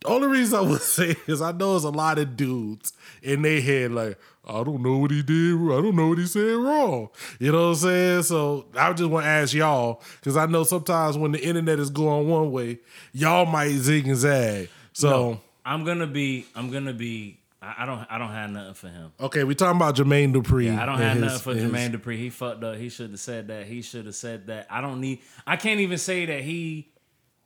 Only 0.05 0.27
reason 0.27 0.59
I 0.59 0.61
would 0.61 0.81
say 0.97 1.15
is 1.27 1.41
I 1.41 1.51
know 1.51 1.71
there's 1.71 1.83
a 1.83 1.89
lot 1.89 2.17
of 2.19 2.35
dudes 2.37 2.93
in 3.21 3.41
their 3.41 3.61
head 3.61 3.91
like, 3.91 4.19
I 4.47 4.63
don't 4.63 4.81
know 4.83 4.97
what 4.97 5.09
he 5.11 5.23
did. 5.23 5.55
I 5.55 5.81
don't 5.81 5.95
know 5.95 6.09
what 6.09 6.17
he 6.19 6.25
said 6.27 6.55
wrong. 6.55 7.09
You 7.39 7.51
know 7.51 7.61
what 7.63 7.67
I'm 7.69 7.75
saying? 7.75 8.23
So 8.23 8.67
I 8.77 8.93
just 8.93 9.09
want 9.09 9.25
to 9.25 9.29
ask 9.29 9.53
y'all 9.53 10.01
because 10.19 10.37
I 10.37 10.45
know 10.45 10.63
sometimes 10.63 11.17
when 11.17 11.31
the 11.31 11.43
internet 11.43 11.79
is 11.79 11.89
going 11.89 12.29
one 12.29 12.51
way, 12.51 12.79
y'all 13.11 13.45
might 13.47 13.69
zig 13.71 14.07
and 14.07 14.17
zag. 14.17 14.69
So 14.93 15.09
No, 15.09 15.41
I'm 15.65 15.83
gonna 15.83 16.05
be. 16.07 16.45
I'm 16.55 16.69
gonna 16.69 16.93
be. 16.93 17.39
I, 17.59 17.75
I 17.79 17.85
don't. 17.87 18.05
I 18.07 18.19
don't 18.19 18.29
have 18.29 18.51
nothing 18.51 18.73
for 18.75 18.87
him. 18.89 19.11
okay, 19.19 19.43
we 19.43 19.55
talking 19.55 19.77
about 19.77 19.95
Jermaine 19.95 20.31
Dupri. 20.31 20.65
Yeah, 20.65 20.83
I 20.83 20.85
don't 20.85 20.99
have 20.99 21.13
his- 21.13 21.21
nothing 21.23 21.39
for 21.39 21.53
his- 21.59 21.71
Jermaine 21.71 21.95
Dupri. 21.99 22.17
He 22.17 22.29
fucked 22.29 22.63
up. 22.63 22.75
He 22.77 22.89
should 22.89 23.09
have 23.09 23.19
said 23.19 23.47
that. 23.47 23.65
He 23.65 23.81
should 23.81 24.05
have 24.05 24.13
said 24.15 24.45
that. 24.47 24.67
I 24.69 24.81
don't 24.81 25.01
need. 25.01 25.21
I 25.47 25.55
can't 25.55 25.79
even 25.79 25.97
say 25.97 26.27
that 26.27 26.41
he 26.41 26.91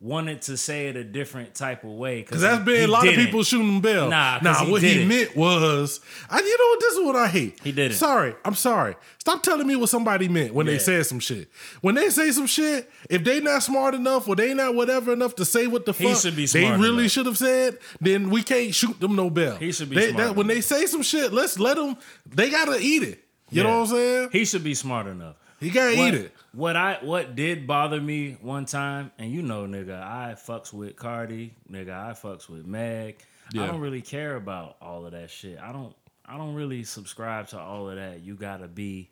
wanted 0.00 0.40
to 0.40 0.56
say 0.56 0.88
it 0.88 0.96
a 0.96 1.04
different 1.04 1.54
type 1.54 1.84
of 1.84 1.90
way 1.90 2.22
Cause 2.22 2.40
that's 2.40 2.64
been 2.64 2.88
a 2.88 2.92
lot 2.92 3.06
of 3.06 3.14
people 3.14 3.42
shooting 3.42 3.82
Bell. 3.82 4.08
Nah, 4.08 4.38
nah. 4.42 4.64
he 4.64 4.72
what 4.72 4.82
he 4.82 4.94
didn't. 4.94 5.08
meant 5.08 5.36
was, 5.36 6.00
I, 6.28 6.38
you 6.38 6.58
know 6.58 6.66
what? 6.68 6.80
This 6.80 6.94
is 6.94 7.04
what 7.04 7.16
I 7.16 7.28
hate. 7.28 7.60
He 7.62 7.70
didn't. 7.70 7.96
Sorry, 7.96 8.34
I'm 8.44 8.54
sorry. 8.54 8.96
Stop 9.18 9.42
telling 9.42 9.66
me 9.66 9.76
what 9.76 9.90
somebody 9.90 10.28
meant 10.28 10.54
when 10.54 10.66
they 10.66 10.78
said 10.78 11.04
some 11.04 11.20
shit. 11.20 11.50
When 11.82 11.94
they 11.94 12.08
say 12.08 12.30
some 12.30 12.46
shit, 12.46 12.90
if 13.10 13.22
they 13.22 13.40
not 13.40 13.62
smart 13.62 13.94
enough 13.94 14.26
or 14.26 14.36
they 14.36 14.54
not 14.54 14.74
whatever 14.74 15.12
enough 15.12 15.34
to 15.36 15.44
say 15.44 15.66
what 15.66 15.84
the 15.84 15.92
He 15.92 16.04
fuck 16.04 16.22
should 16.22 16.36
be 16.36 16.46
they 16.46 16.70
really 16.70 17.08
should 17.08 17.26
have 17.26 17.38
said, 17.38 17.78
then 18.00 18.30
we 18.30 18.42
can't 18.42 18.74
shoot 18.74 18.98
them 19.00 19.14
no 19.16 19.28
bell. 19.28 19.56
He 19.56 19.70
should 19.72 19.90
be 19.90 19.96
They, 19.96 20.10
smart 20.10 20.28
that, 20.28 20.36
when 20.36 20.46
they 20.46 20.62
say 20.62 20.86
some 20.86 21.02
shit, 21.02 21.32
let's 21.32 21.58
let 21.58 21.76
them. 21.76 21.96
They 22.26 22.50
gotta 22.50 22.78
eat 22.80 23.02
it. 23.02 23.24
You 23.50 23.64
know 23.64 23.80
what 23.80 23.90
I'm 23.90 23.94
saying? 23.96 24.28
He 24.32 24.44
should 24.44 24.64
be 24.64 24.74
smart 24.74 25.06
enough. 25.08 25.36
He 25.60 25.68
gotta 25.68 25.92
eat 25.92 26.14
it. 26.14 26.32
What 26.52 26.74
I 26.76 26.98
what 27.02 27.36
did 27.36 27.66
bother 27.66 28.00
me 28.00 28.36
one 28.40 28.64
time, 28.64 29.12
and 29.18 29.30
you 29.30 29.42
know, 29.42 29.66
nigga, 29.66 30.02
I 30.02 30.34
fucks 30.34 30.72
with 30.72 30.96
Cardi, 30.96 31.54
nigga, 31.70 31.92
I 31.92 32.12
fucks 32.12 32.48
with 32.48 32.66
Meg. 32.66 33.22
Yeah. 33.52 33.64
I 33.64 33.66
don't 33.68 33.80
really 33.80 34.02
care 34.02 34.36
about 34.36 34.76
all 34.80 35.06
of 35.06 35.12
that 35.12 35.30
shit. 35.30 35.58
I 35.60 35.72
don't 35.72 35.94
I 36.26 36.36
don't 36.36 36.54
really 36.54 36.84
subscribe 36.84 37.48
to 37.48 37.58
all 37.58 37.88
of 37.88 37.96
that. 37.96 38.20
You 38.20 38.34
gotta 38.34 38.68
be 38.68 39.10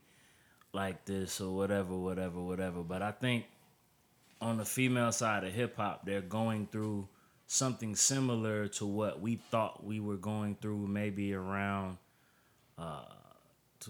like 0.72 1.04
this 1.04 1.40
or 1.40 1.54
whatever, 1.54 1.96
whatever, 1.96 2.40
whatever. 2.40 2.82
But 2.82 3.02
I 3.02 3.12
think 3.12 3.44
on 4.40 4.56
the 4.56 4.64
female 4.64 5.12
side 5.12 5.44
of 5.44 5.52
hip 5.52 5.76
hop, 5.76 6.06
they're 6.06 6.20
going 6.20 6.66
through 6.66 7.08
something 7.46 7.96
similar 7.96 8.68
to 8.68 8.86
what 8.86 9.20
we 9.20 9.36
thought 9.36 9.84
we 9.84 10.00
were 10.00 10.16
going 10.16 10.54
through 10.60 10.86
maybe 10.86 11.32
around 11.32 11.96
uh 12.76 13.02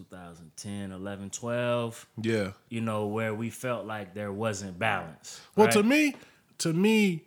2010, 0.09 0.93
11, 0.93 1.31
12 1.31 2.07
Yeah. 2.23 2.53
you 2.69 2.81
know, 2.81 3.07
where 3.07 3.35
we 3.35 3.51
felt 3.51 3.87
like 3.87 4.15
there 4.15 4.33
wasn't 4.33 4.79
balance. 4.79 5.41
Well, 5.57 5.67
right? 5.67 5.73
to 5.75 5.83
me, 5.83 6.15
to 6.59 6.73
me, 6.73 7.25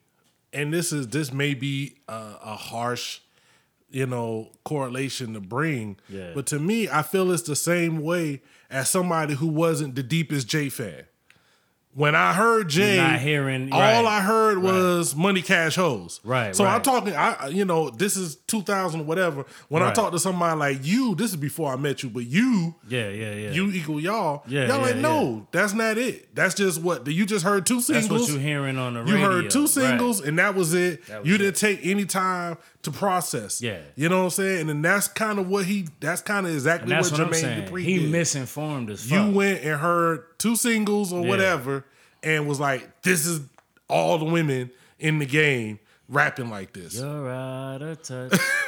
and 0.54 0.74
this 0.74 0.92
is 0.92 1.08
this 1.08 1.32
may 1.32 1.54
be 1.54 1.96
a, 2.08 2.36
a 2.44 2.56
harsh, 2.56 3.20
you 3.90 4.06
know, 4.06 4.52
correlation 4.64 5.34
to 5.34 5.40
bring. 5.42 5.98
Yeah. 6.10 6.32
But 6.34 6.46
to 6.48 6.60
me, 6.60 6.90
I 6.90 7.02
feel 7.02 7.32
it's 7.32 7.44
the 7.44 7.56
same 7.56 8.02
way 8.02 8.42
as 8.70 8.90
somebody 8.90 9.36
who 9.36 9.48
wasn't 9.48 9.96
the 9.96 10.04
deepest 10.04 10.48
J 10.48 10.70
fan. 10.70 11.04
When 11.94 12.16
I 12.16 12.32
heard 12.32 12.70
Jay, 12.70 12.96
not 12.98 13.20
hearing- 13.20 13.72
all 13.74 13.80
right. 13.80 14.06
I 14.06 14.22
heard 14.22 14.60
was 14.60 15.14
Money 15.14 15.42
Cash 15.42 15.76
Hoes. 15.76 16.22
Right, 16.24 16.56
So 16.56 16.64
I'm 16.64 16.82
talking. 16.82 17.14
I 17.16 17.48
you 17.50 17.66
know 17.66 17.90
this 17.90 18.16
is 18.16 18.36
2000 18.48 19.02
or 19.02 19.04
whatever. 19.04 19.46
When 19.68 19.84
I 19.84 19.92
talk 19.92 20.14
to 20.14 20.20
somebody 20.20 20.58
like 20.58 20.86
you, 20.86 21.16
this 21.16 21.32
is 21.32 21.36
before 21.38 21.74
I 21.74 21.76
met 21.76 22.02
you, 22.04 22.10
but 22.10 22.26
you 22.26 22.76
yeah, 22.88 23.10
yeah, 23.10 23.34
yeah. 23.34 23.52
you 23.52 23.72
equal 23.72 24.00
y'all. 24.00 24.44
Yeah, 24.48 24.68
y'all 24.68 24.82
like 24.82 24.96
yeah, 24.96 25.02
no, 25.02 25.48
that's 25.52 25.74
not 25.74 25.98
it. 25.98 26.34
That's 26.34 26.56
just 26.56 26.82
what 26.82 27.06
you 27.08 27.26
just 27.26 27.44
heard 27.44 27.66
two 27.66 27.82
singles. 27.82 28.10
That's 28.10 28.22
what 28.22 28.30
you're 28.32 28.40
hearing 28.40 28.78
on 28.78 28.94
the 28.94 29.04
You 29.04 29.18
heard 29.18 29.50
two 29.50 29.62
right. 29.62 29.70
singles 29.70 30.22
and 30.22 30.40
that 30.40 30.56
was 30.56 30.74
it. 30.74 31.06
That 31.08 31.22
was 31.22 31.28
you 31.30 31.36
it. 31.36 31.40
didn't 31.40 31.58
take 31.58 31.86
any 31.86 32.06
time 32.06 32.58
to 32.84 32.92
process. 32.92 33.62
Yeah. 33.62 33.80
you 33.96 34.10
know 34.10 34.20
what 34.20 34.24
I'm 34.26 34.30
saying. 34.32 34.70
And 34.70 34.84
that's 34.84 35.08
kind 35.08 35.38
of 35.40 35.48
what 35.48 35.66
he. 35.66 35.88
That's 36.00 36.22
kind 36.22 36.46
of 36.48 36.54
exactly 36.54 36.94
what 36.94 37.04
what 37.12 37.14
Jermaine. 37.20 37.68
Dupri 37.70 37.84
He 37.84 38.00
did. 38.00 38.12
misinformed 38.12 38.90
us. 38.90 39.10
you 39.10 39.32
went 39.32 39.64
and 39.64 39.80
heard 39.80 40.24
two 40.40 40.56
singles 40.56 41.14
or 41.14 41.22
Yeah. 41.24 41.30
whatever, 41.30 41.86
and 42.24 42.48
was 42.48 42.60
like, 42.60 43.02
"This 43.04 43.26
is 43.26 43.42
all 43.88 44.18
the 44.18 44.26
women 44.26 44.72
in 45.00 45.20
the 45.20 45.26
game 45.26 45.80
rapping 46.10 46.50
like 46.50 46.74
this." 46.74 46.96
You're 47.00 47.30
out 47.32 47.82
of 47.82 48.02
touch. 48.02 48.32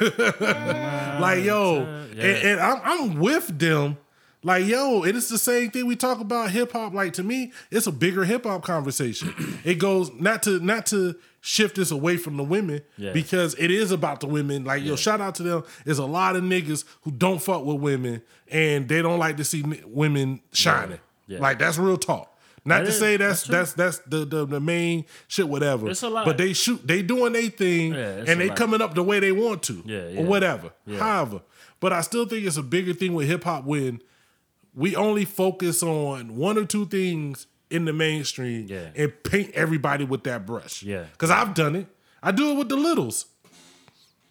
like 1.20 1.44
yo, 1.44 1.80
Yeah. 2.14 2.24
and, 2.24 2.48
and 2.48 2.60
I'm, 2.60 2.80
I'm 2.84 3.18
with 3.20 3.58
them. 3.58 3.98
Like 4.42 4.66
yo, 4.66 5.04
it 5.04 5.16
is 5.16 5.28
the 5.30 5.38
same 5.38 5.70
thing 5.70 5.86
we 5.86 5.96
talk 5.96 6.20
about 6.20 6.50
hip 6.50 6.72
hop. 6.72 6.92
Like 6.92 7.14
to 7.14 7.22
me, 7.22 7.52
it's 7.70 7.86
a 7.86 7.92
bigger 7.92 8.24
hip 8.24 8.44
hop 8.44 8.62
conversation. 8.62 9.32
it 9.64 9.76
goes 9.78 10.12
not 10.12 10.42
to 10.42 10.60
not 10.60 10.84
to 10.86 11.16
shift 11.46 11.76
this 11.76 11.90
away 11.90 12.16
from 12.16 12.38
the 12.38 12.42
women 12.42 12.80
Yeah. 12.96 13.12
because 13.12 13.54
it 13.58 13.70
is 13.70 13.90
about 13.90 14.20
the 14.20 14.26
women. 14.26 14.64
Like 14.64 14.82
yo, 14.82 14.96
shout 14.96 15.20
out 15.20 15.34
to 15.34 15.42
them. 15.42 15.62
There's 15.84 15.98
a 15.98 16.06
lot 16.06 16.36
of 16.36 16.42
niggas 16.42 16.84
who 17.02 17.10
don't 17.10 17.40
fuck 17.42 17.64
with 17.66 17.80
women 17.80 18.22
and 18.50 18.88
they 18.88 19.02
don't 19.02 19.18
like 19.18 19.36
to 19.36 19.44
see 19.44 19.62
women 19.84 20.40
shining. 20.54 21.00
Yeah. 21.26 21.40
Like 21.40 21.58
that's 21.58 21.76
real 21.76 21.98
talk. 21.98 22.30
Not 22.64 22.78
That 22.78 22.82
to 22.84 22.88
is- 22.92 22.98
say 22.98 23.16
that's 23.18 23.42
that's 23.42 23.74
that's 23.74 23.98
that's 23.98 24.08
the, 24.08 24.24
the 24.24 24.46
the 24.46 24.60
main 24.60 25.04
shit, 25.28 25.46
whatever. 25.46 25.90
It's 25.90 26.02
a 26.02 26.08
lot. 26.08 26.24
But 26.24 26.38
they 26.38 26.54
shoot, 26.54 26.80
they 26.86 27.02
doing 27.02 27.34
their 27.34 27.50
thing, 27.50 27.92
Yeah, 27.92 28.24
and 28.26 28.40
they 28.40 28.48
lot. 28.48 28.56
coming 28.56 28.80
up 28.80 28.94
the 28.94 29.02
way 29.02 29.20
they 29.20 29.32
want 29.32 29.62
to, 29.64 29.82
Yeah, 29.84 30.08
yeah. 30.08 30.20
or 30.20 30.24
whatever. 30.24 30.70
Yeah. 30.86 30.98
However, 30.98 31.42
but 31.80 31.92
I 31.92 32.00
still 32.00 32.24
think 32.24 32.46
it's 32.46 32.56
a 32.56 32.62
bigger 32.62 32.94
thing 32.94 33.12
with 33.12 33.28
hip 33.28 33.44
hop 33.44 33.64
when 33.66 34.00
we 34.74 34.96
only 34.96 35.26
focus 35.26 35.82
on 35.82 36.36
one 36.36 36.56
or 36.56 36.64
two 36.64 36.86
things 36.86 37.46
in 37.74 37.84
the 37.84 37.92
mainstream 37.92 38.66
Yeah. 38.68 38.88
and 38.94 39.12
paint 39.24 39.50
everybody 39.54 40.04
with 40.04 40.24
that 40.24 40.46
brush. 40.46 40.82
Yeah. 40.82 41.04
because 41.12 41.30
I've 41.30 41.54
done 41.54 41.74
it. 41.76 41.86
I 42.22 42.30
do 42.30 42.52
it 42.52 42.54
with 42.56 42.68
the 42.68 42.76
littles. 42.76 43.26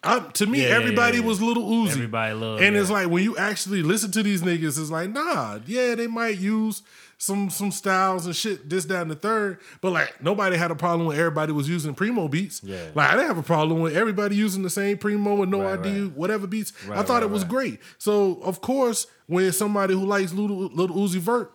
I, 0.06 0.18
to 0.20 0.46
me, 0.46 0.62
Yeah, 0.62 0.68
everybody 0.76 1.20
was 1.20 1.40
Lil 1.40 1.54
Uzi. 1.56 1.92
Everybody 1.92 2.34
love 2.34 2.60
and 2.60 2.76
it's 2.76 2.90
like 2.90 3.08
when 3.08 3.24
you 3.24 3.36
actually 3.38 3.82
listen 3.82 4.10
to 4.12 4.22
these 4.22 4.42
niggas, 4.42 4.78
it's 4.78 4.90
like, 4.90 5.08
nah, 5.10 5.60
yeah, 5.66 5.94
they 5.94 6.06
might 6.06 6.36
use 6.38 6.82
some 7.16 7.48
some 7.48 7.70
styles 7.70 8.26
and 8.26 8.36
shit, 8.36 8.68
this, 8.68 8.84
that, 8.86 9.00
and 9.00 9.10
the 9.10 9.14
third. 9.14 9.60
But 9.80 9.92
like 9.92 10.22
nobody 10.22 10.56
had 10.58 10.70
a 10.70 10.74
problem 10.74 11.06
with 11.06 11.16
everybody 11.18 11.52
was 11.52 11.70
using 11.70 11.94
primo 11.94 12.28
beats. 12.28 12.60
Yeah. 12.62 12.88
Like 12.94 13.08
I 13.10 13.12
didn't 13.14 13.28
have 13.28 13.38
a 13.38 13.42
problem 13.42 13.80
with 13.80 13.96
everybody 13.96 14.36
using 14.36 14.62
the 14.62 14.68
same 14.68 14.98
primo 14.98 15.40
and 15.40 15.50
no 15.50 15.62
Right, 15.62 15.78
ID, 15.78 16.00
right. 16.02 16.12
whatever 16.12 16.46
beats. 16.46 16.74
I 16.90 17.02
thought 17.02 17.14
right, 17.14 17.22
it 17.22 17.30
was 17.30 17.42
right. 17.44 17.50
great. 17.50 17.80
So 17.96 18.40
of 18.42 18.60
course, 18.60 19.06
when 19.26 19.52
somebody 19.52 19.94
who 19.94 20.04
likes 20.04 20.34
little 20.34 20.66
Lil 20.66 20.88
Uzi 20.88 21.16
Vert 21.18 21.50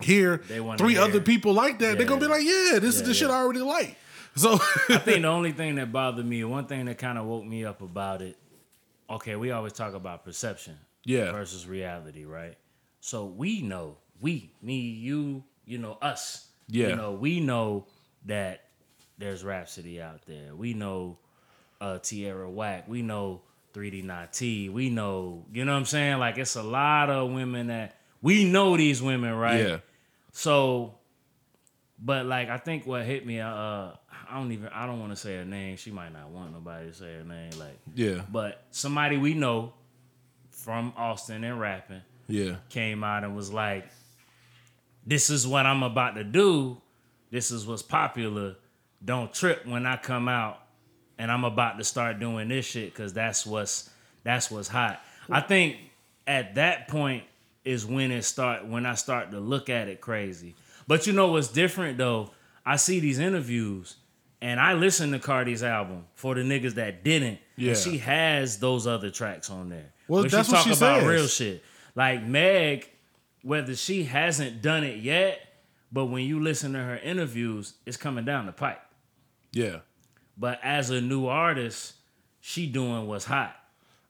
hear 0.00 0.38
three 0.38 0.94
hear. 0.94 1.02
other 1.02 1.20
people 1.20 1.52
like 1.52 1.78
that, 1.80 1.98
they're 1.98 2.06
gonna 2.06 2.20
be 2.20 2.26
like, 2.26 2.44
yeah, 2.44 2.78
this 2.78 2.94
is 2.96 3.00
Yeah, 3.02 3.06
the 3.08 3.14
shit. 3.14 3.30
I 3.30 3.34
already 3.42 3.60
like. 3.60 3.96
So 4.34 4.54
I 4.88 4.96
think 4.98 5.22
the 5.22 5.28
only 5.28 5.52
thing 5.52 5.74
that 5.76 5.92
bothered 5.92 6.24
me, 6.24 6.42
one 6.44 6.66
thing 6.66 6.86
that 6.86 6.98
kind 6.98 7.18
of 7.18 7.26
woke 7.26 7.44
me 7.44 7.64
up 7.64 7.82
about 7.82 8.22
it, 8.22 8.36
okay, 9.10 9.36
we 9.36 9.50
always 9.50 9.74
talk 9.74 9.92
about 9.94 10.24
perception 10.24 10.78
Yeah. 11.04 11.32
versus 11.32 11.66
reality, 11.66 12.24
right? 12.24 12.56
So 13.00 13.26
we 13.26 13.60
know, 13.60 13.98
we, 14.20 14.52
me, 14.62 14.78
you, 14.78 15.44
you 15.66 15.76
know, 15.78 15.98
us. 16.00 16.48
Yeah. 16.68 16.88
You 16.88 16.96
know, 16.96 17.12
we 17.12 17.40
know 17.40 17.86
that 18.24 18.64
there's 19.18 19.44
Rapsody 19.44 20.00
out 20.00 20.22
there. 20.26 20.54
We 20.54 20.72
know 20.72 21.18
uh 21.80 21.98
Tierra 21.98 22.48
Whack. 22.50 22.84
We 22.88 23.02
know 23.02 23.42
3D 23.74 24.04
Na'Tee. 24.04 24.72
We 24.72 24.88
know, 24.88 25.44
you 25.52 25.64
know 25.66 25.72
what 25.72 25.78
I'm 25.78 25.84
saying? 25.84 26.18
Like 26.18 26.38
it's 26.38 26.56
a 26.56 26.62
lot 26.62 27.10
of 27.10 27.30
women 27.32 27.66
that 27.66 27.96
we 28.22 28.44
know 28.44 28.76
these 28.76 29.02
women, 29.02 29.34
right? 29.34 29.60
yeah. 29.60 29.76
So, 30.32 30.94
but 31.98 32.24
like 32.26 32.48
I 32.48 32.56
think 32.58 32.86
what 32.86 33.04
hit 33.04 33.26
me, 33.26 33.40
uh, 33.40 33.48
I 33.50 34.34
don't 34.34 34.50
even 34.52 34.68
I 34.68 34.86
don't 34.86 34.98
want 35.00 35.12
to 35.12 35.16
say 35.16 35.36
her 35.36 35.44
name. 35.44 35.76
She 35.76 35.90
might 35.90 36.12
not 36.12 36.30
want 36.30 36.52
nobody 36.52 36.88
to 36.88 36.94
say 36.94 37.14
her 37.14 37.24
name. 37.24 37.50
Like, 37.58 37.78
Yeah. 37.94 38.22
but 38.30 38.64
somebody 38.70 39.18
we 39.18 39.34
know 39.34 39.74
from 40.50 40.92
Austin 40.96 41.44
and 41.44 41.60
rapping 41.60 42.00
Yeah. 42.28 42.56
came 42.70 43.04
out 43.04 43.24
and 43.24 43.36
was 43.36 43.52
like, 43.52 43.88
"This 45.06 45.28
is 45.28 45.46
what 45.46 45.66
I'm 45.66 45.82
about 45.82 46.14
to 46.14 46.24
do. 46.24 46.80
This 47.30 47.50
is 47.50 47.66
what's 47.66 47.82
popular. 47.82 48.56
Don't 49.04 49.32
trip 49.34 49.66
when 49.66 49.84
I 49.86 49.96
come 49.96 50.28
out, 50.28 50.60
and 51.18 51.30
I'm 51.30 51.44
about 51.44 51.78
to 51.78 51.84
start 51.84 52.20
doing 52.20 52.48
this 52.48 52.64
shit 52.64 52.92
because 52.94 53.12
that's 53.12 53.44
what's 53.44 53.90
that's 54.24 54.50
what's 54.50 54.68
hot." 54.68 55.00
I 55.28 55.40
think 55.40 55.76
at 56.26 56.54
that 56.54 56.88
point 56.88 57.24
is 57.64 57.86
when 57.86 58.10
it 58.10 58.22
start 58.22 58.66
when 58.66 58.86
I 58.86 58.94
start 58.94 59.30
to 59.30 59.40
look 59.40 59.68
at 59.70 59.88
it 59.88 60.00
crazy. 60.00 60.54
But 60.86 61.06
you 61.06 61.12
know 61.12 61.28
what's 61.28 61.48
different 61.48 61.98
though? 61.98 62.30
I 62.64 62.76
see 62.76 63.00
these 63.00 63.18
interviews 63.18 63.96
and 64.40 64.58
I 64.58 64.74
listen 64.74 65.12
to 65.12 65.18
Cardi's 65.18 65.62
album 65.62 66.04
for 66.14 66.34
the 66.34 66.42
niggas 66.42 66.74
that 66.74 67.04
didn't. 67.04 67.38
Yeah. 67.56 67.70
And 67.70 67.78
she 67.78 67.98
has 67.98 68.58
those 68.58 68.86
other 68.86 69.10
tracks 69.10 69.50
on 69.50 69.68
there. 69.68 69.92
Well, 70.08 70.22
Where 70.22 70.30
that's 70.30 70.48
she 70.48 70.52
what 70.52 70.58
talk 70.64 70.66
she 70.66 70.76
about 70.76 71.00
says. 71.00 71.08
real 71.08 71.26
shit. 71.28 71.64
Like 71.94 72.24
Meg, 72.24 72.90
whether 73.42 73.76
she 73.76 74.04
hasn't 74.04 74.62
done 74.62 74.82
it 74.84 74.98
yet, 74.98 75.40
but 75.92 76.06
when 76.06 76.24
you 76.24 76.40
listen 76.40 76.72
to 76.72 76.78
her 76.80 76.96
interviews, 76.98 77.74
it's 77.86 77.96
coming 77.96 78.24
down 78.24 78.46
the 78.46 78.52
pipe. 78.52 78.80
Yeah. 79.52 79.80
But 80.36 80.58
as 80.62 80.90
a 80.90 81.00
new 81.00 81.26
artist, 81.26 81.94
she 82.40 82.66
doing 82.66 83.06
what's 83.06 83.26
hot. 83.26 83.54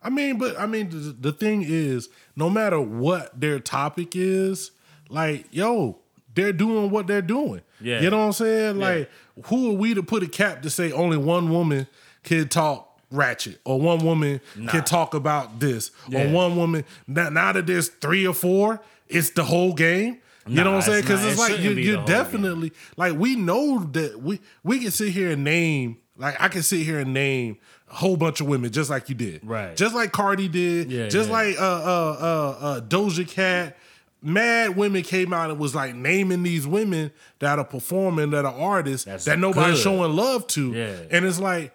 I 0.05 0.11
mean, 0.11 0.39
but 0.39 0.59
I 0.59 0.67
mean, 0.67 0.91
the, 0.91 0.97
the 1.19 1.33
thing 1.33 1.65
is, 1.67 2.09
no 2.37 2.51
matter 2.51 2.81
what 2.81 3.39
their 3.39 3.59
topic 3.61 4.15
is, 4.17 4.71
like, 5.09 5.47
yo, 5.51 5.99
they're 6.35 6.53
doing 6.53 6.91
what 6.91 7.07
they're 7.07 7.23
doing. 7.23 7.61
Yeah. 7.81 8.01
You 8.01 8.11
know 8.11 8.19
what 8.19 8.25
I'm 8.27 8.33
saying? 8.33 8.79
Like, 8.79 9.11
who 9.47 9.71
are 9.71 9.75
we 9.75 9.95
to 9.95 10.03
put 10.03 10.23
a 10.23 10.29
cap 10.29 10.63
to 10.63 10.71
say 10.71 10.91
only 10.93 11.17
one 11.17 11.51
woman 11.51 11.87
can 12.23 12.49
talk 12.49 12.89
ratchet 13.11 13.61
or 13.65 13.79
one 13.79 13.99
woman 14.05 14.41
can 14.69 14.85
talk 14.85 15.13
about 15.15 15.61
this 15.61 15.91
Yeah. 16.09 16.25
or 16.25 16.33
one 16.33 16.57
woman 16.57 16.85
now, 17.07 17.29
now 17.29 17.53
that 17.53 17.67
there's 17.67 17.89
three 17.89 18.27
or 18.27 18.33
four, 18.35 18.81
it's 19.09 19.31
the 19.31 19.45
whole 19.45 19.75
game. 19.75 20.19
You 20.47 20.57
Nah, 20.57 20.63
know 20.65 20.71
what 20.71 20.77
I'm 20.77 20.83
saying? 20.83 20.99
it's 21.01 21.07
Because 21.07 21.25
it's 21.27 21.37
It 21.49 21.53
like 21.53 21.61
you, 21.61 21.75
be 21.75 21.83
you're 21.83 21.97
whole 21.99 22.07
game. 22.07 22.17
definitely 22.17 22.73
like 22.97 23.15
we 23.19 23.37
know 23.37 23.85
that 23.93 24.23
we 24.23 24.41
we 24.65 24.79
can 24.81 24.91
sit 24.91 25.11
here 25.13 25.31
and 25.33 25.45
name 25.45 25.99
like 26.17 26.41
I 26.41 26.49
can 26.49 26.63
sit 26.63 26.81
here 26.87 26.99
and 27.01 27.13
name 27.13 27.59
a 27.93 27.95
whole 27.95 28.17
bunch 28.17 28.41
of 28.41 28.47
women 28.49 28.73
just 28.73 28.89
like 28.91 29.09
you 29.09 29.15
did, 29.15 29.45
Right. 29.45 29.77
Just 29.77 29.95
like 29.95 30.11
Cardi 30.13 30.49
did, 30.49 30.91
Yeah, 30.91 31.09
just 31.09 31.29
yeah. 31.29 31.35
like 31.37 31.57
uh 31.61 31.63
uh 31.63 32.17
uh 32.21 32.65
uh 32.65 32.81
Doja 32.81 33.29
Cat. 33.29 33.77
Mad 34.25 34.77
women 34.77 35.03
came 35.03 35.33
out 35.33 35.51
and 35.51 35.59
was 35.59 35.75
like 35.75 35.95
naming 35.95 36.43
these 36.45 36.67
women 36.67 37.11
that 37.41 37.59
are 37.59 37.65
performing 37.65 38.31
that 38.31 38.45
are 38.45 38.55
artists 38.55 39.05
That's 39.05 39.25
that 39.27 39.39
nobody's 39.39 39.77
good. 39.79 39.83
showing 39.83 40.15
love 40.17 40.47
to, 40.49 40.73
Yeah. 40.73 40.97
and 41.11 41.25
it's 41.25 41.39
like. 41.41 41.73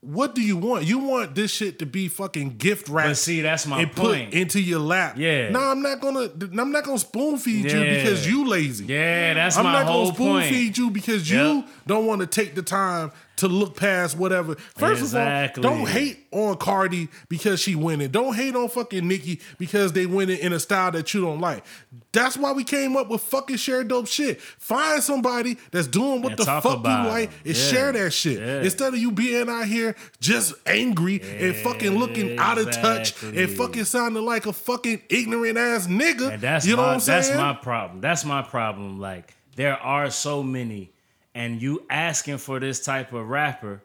What 0.00 0.34
do 0.34 0.42
you 0.42 0.58
want? 0.58 0.84
You 0.84 0.98
want 0.98 1.34
this 1.34 1.50
shit 1.50 1.78
to 1.78 1.86
be 1.86 2.08
fucking 2.08 2.58
gift 2.58 2.90
wrapped. 2.90 3.08
But 3.08 3.16
see, 3.16 3.40
that's 3.40 3.66
my 3.66 3.80
and 3.80 3.90
point. 3.90 4.30
put 4.30 4.34
into 4.38 4.60
your 4.60 4.80
lap. 4.80 5.14
Yeah. 5.16 5.48
No, 5.48 5.60
I'm 5.60 5.80
not 5.80 6.00
gonna. 6.02 6.28
I'm 6.60 6.70
not 6.72 6.84
gonna 6.84 6.98
spoon 6.98 7.38
feed 7.38 7.72
you 7.72 7.80
because 7.80 8.28
you 8.28 8.46
lazy. 8.46 8.84
Yeah, 8.84 9.32
that's 9.32 9.56
I'm 9.56 9.64
my 9.64 9.72
not 9.72 9.86
whole 9.86 10.02
gonna 10.04 10.14
spoon 10.14 10.26
point. 10.42 10.48
feed 10.50 10.76
you 10.76 10.90
because 10.90 11.30
you 11.30 11.64
don't 11.86 12.04
want 12.04 12.20
to 12.20 12.26
take 12.26 12.54
the 12.54 12.60
time 12.60 13.12
to 13.36 13.48
look 13.48 13.76
past 13.76 14.16
whatever. 14.16 14.54
First 14.76 15.02
Exactly. 15.02 15.62
of 15.64 15.70
all, 15.70 15.78
don't 15.78 15.88
hate 15.88 16.26
on 16.30 16.56
Cardi 16.56 17.08
because 17.28 17.60
she 17.60 17.74
winning. 17.74 18.10
Don't 18.10 18.34
hate 18.34 18.54
on 18.54 18.68
fucking 18.68 19.06
Nicki 19.06 19.40
because 19.58 19.92
they 19.92 20.06
winning 20.06 20.38
in 20.38 20.52
a 20.52 20.60
style 20.60 20.90
that 20.92 21.12
you 21.14 21.20
don't 21.20 21.40
like. 21.40 21.64
That's 22.12 22.36
why 22.36 22.52
we 22.52 22.62
came 22.64 22.96
up 22.96 23.08
with 23.08 23.22
fucking 23.22 23.56
share 23.56 23.82
dope 23.84 24.06
shit. 24.06 24.40
Find 24.40 25.02
somebody 25.02 25.56
that's 25.72 25.86
doing 25.88 26.22
what 26.22 26.32
And 26.32 26.38
the 26.38 26.44
fuck 26.44 26.78
you 26.78 26.82
like 26.82 27.30
and 27.44 27.54
Yeah. 27.56 27.70
share 27.70 27.92
that 27.92 28.12
shit 28.12 28.38
Yeah. 28.40 28.62
instead 28.62 28.94
of 28.94 29.00
you 29.00 29.10
being 29.10 29.48
out 29.48 29.66
here 29.66 29.96
just 30.20 30.54
angry 30.66 31.20
and 31.22 31.56
fucking 31.56 31.98
looking 31.98 32.38
out 32.38 32.58
of 32.58 32.70
touch 32.70 33.20
and 33.22 33.50
fucking 33.50 33.84
sounding 33.84 34.24
like 34.24 34.46
a 34.46 34.52
fucking 34.52 35.02
ignorant 35.08 35.58
ass 35.58 35.86
nigga. 35.88 36.34
And 36.34 36.40
that's 36.42 36.66
you 36.66 36.76
know 36.76 36.82
my, 36.82 36.88
what 36.88 36.94
I'm 36.94 37.00
saying? 37.00 37.22
That's 37.22 37.36
my 37.36 37.52
problem. 37.54 38.00
That's 38.00 38.24
my 38.24 38.42
problem. 38.42 39.00
Like 39.00 39.34
there 39.56 39.76
are 39.76 40.10
so 40.10 40.42
many, 40.42 40.90
and 41.34 41.60
you 41.60 41.84
asking 41.90 42.38
for 42.38 42.60
this 42.60 42.84
type 42.84 43.12
of 43.12 43.28
rapper, 43.28 43.80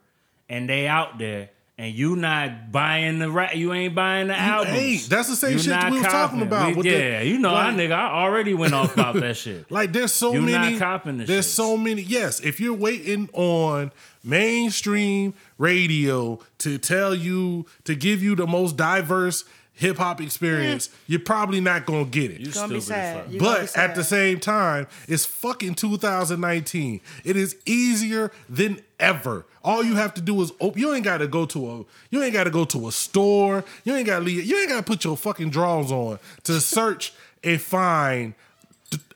and 0.50 0.70
they 0.70 0.88
out 0.88 1.18
there, 1.18 1.50
and 1.78 1.94
you 1.94 2.16
not 2.16 2.72
buying 2.72 3.20
the 3.20 3.32
rap. 3.32 3.56
You 3.56 3.74
ain't 3.74 3.96
buying 3.96 4.28
the 4.28 4.38
albums. 4.38 4.78
ain't. 4.78 5.10
That's 5.10 5.30
the 5.30 5.36
same 5.36 5.54
You 5.54 5.60
shit 5.60 5.70
not 5.70 5.92
we 5.92 6.00
was 6.00 6.08
talking 6.08 6.42
about 6.42 6.70
We- 6.70 6.74
with 6.76 6.86
the- 6.86 6.92
yeah, 6.92 7.22
you 7.22 7.38
know, 7.40 7.54
like- 7.54 7.74
I 7.74 7.78
nigga, 7.78 7.92
I 7.94 8.12
already 8.24 8.54
went 8.54 8.74
off 8.74 8.94
about 8.94 9.16
that 9.16 9.38
shit. 9.44 9.70
Like 9.72 9.94
there's 9.94 10.14
so 10.14 10.34
You 10.34 10.42
not 10.42 10.62
many. 10.62 10.78
copping 10.78 11.18
the 11.20 11.26
there's 11.26 11.46
shits. 11.48 11.52
so 11.52 11.78
many. 11.78 12.02
Yes, 12.02 12.40
if 12.42 12.60
you're 12.60 12.74
waiting 12.74 13.30
on 13.34 13.92
mainstream 14.24 15.34
radio 15.58 16.40
to 16.60 16.78
tell 16.78 17.14
you 17.16 17.66
to 17.86 17.96
give 17.96 18.22
you 18.24 18.36
the 18.36 18.48
most 18.48 18.76
diverse 18.78 19.44
hip 19.80 19.98
hop 19.98 20.20
experience, 20.22 20.90
you're 21.08 21.22
probably 21.22 21.62
not 21.62 21.86
gonna 21.86 22.06
get 22.06 22.32
it. 22.32 22.42
You're 22.42 22.52
gonna 22.52 22.74
be 22.74 22.80
stupid 22.82 22.82
as 22.82 22.86
sad. 22.86 23.24
fuck. 23.24 23.32
You 23.32 23.40
gonna 23.40 23.60
be 23.60 23.66
But 23.66 23.78
at 23.78 23.96
the 23.96 24.04
same 24.04 24.40
time, 24.40 24.88
it's 25.08 25.26
fucking 25.26 25.76
2019. 25.76 27.02
It 27.24 27.38
is 27.38 27.56
easier 27.66 28.32
than 28.50 28.82
ever. 29.00 29.46
All 29.64 29.84
you 29.84 29.96
have 29.96 30.14
to 30.16 30.22
do 30.22 30.42
is 30.42 30.52
open. 30.60 30.82
You 30.82 30.94
ain't 30.94 31.06
got 31.06 31.20
to 31.20 31.28
go 31.28 31.46
to 31.48 31.72
a. 31.72 31.86
You 32.10 32.22
ain't 32.22 32.34
got 32.34 32.44
to 32.44 32.50
go 32.50 32.66
to 32.66 32.88
a 32.88 32.92
store. 32.92 33.64
You 33.86 33.96
ain't 33.96 34.06
got 34.06 34.20
to 34.20 34.26
leave. 34.26 34.44
You 34.46 34.58
ain't 34.60 34.70
got 34.70 34.78
to 34.78 34.84
put 34.84 35.04
your 35.04 35.16
fucking 35.18 35.50
drawers 35.50 35.92
on 35.92 36.20
to 36.44 36.60
search 36.60 37.14
and 37.44 37.60
find 37.62 38.34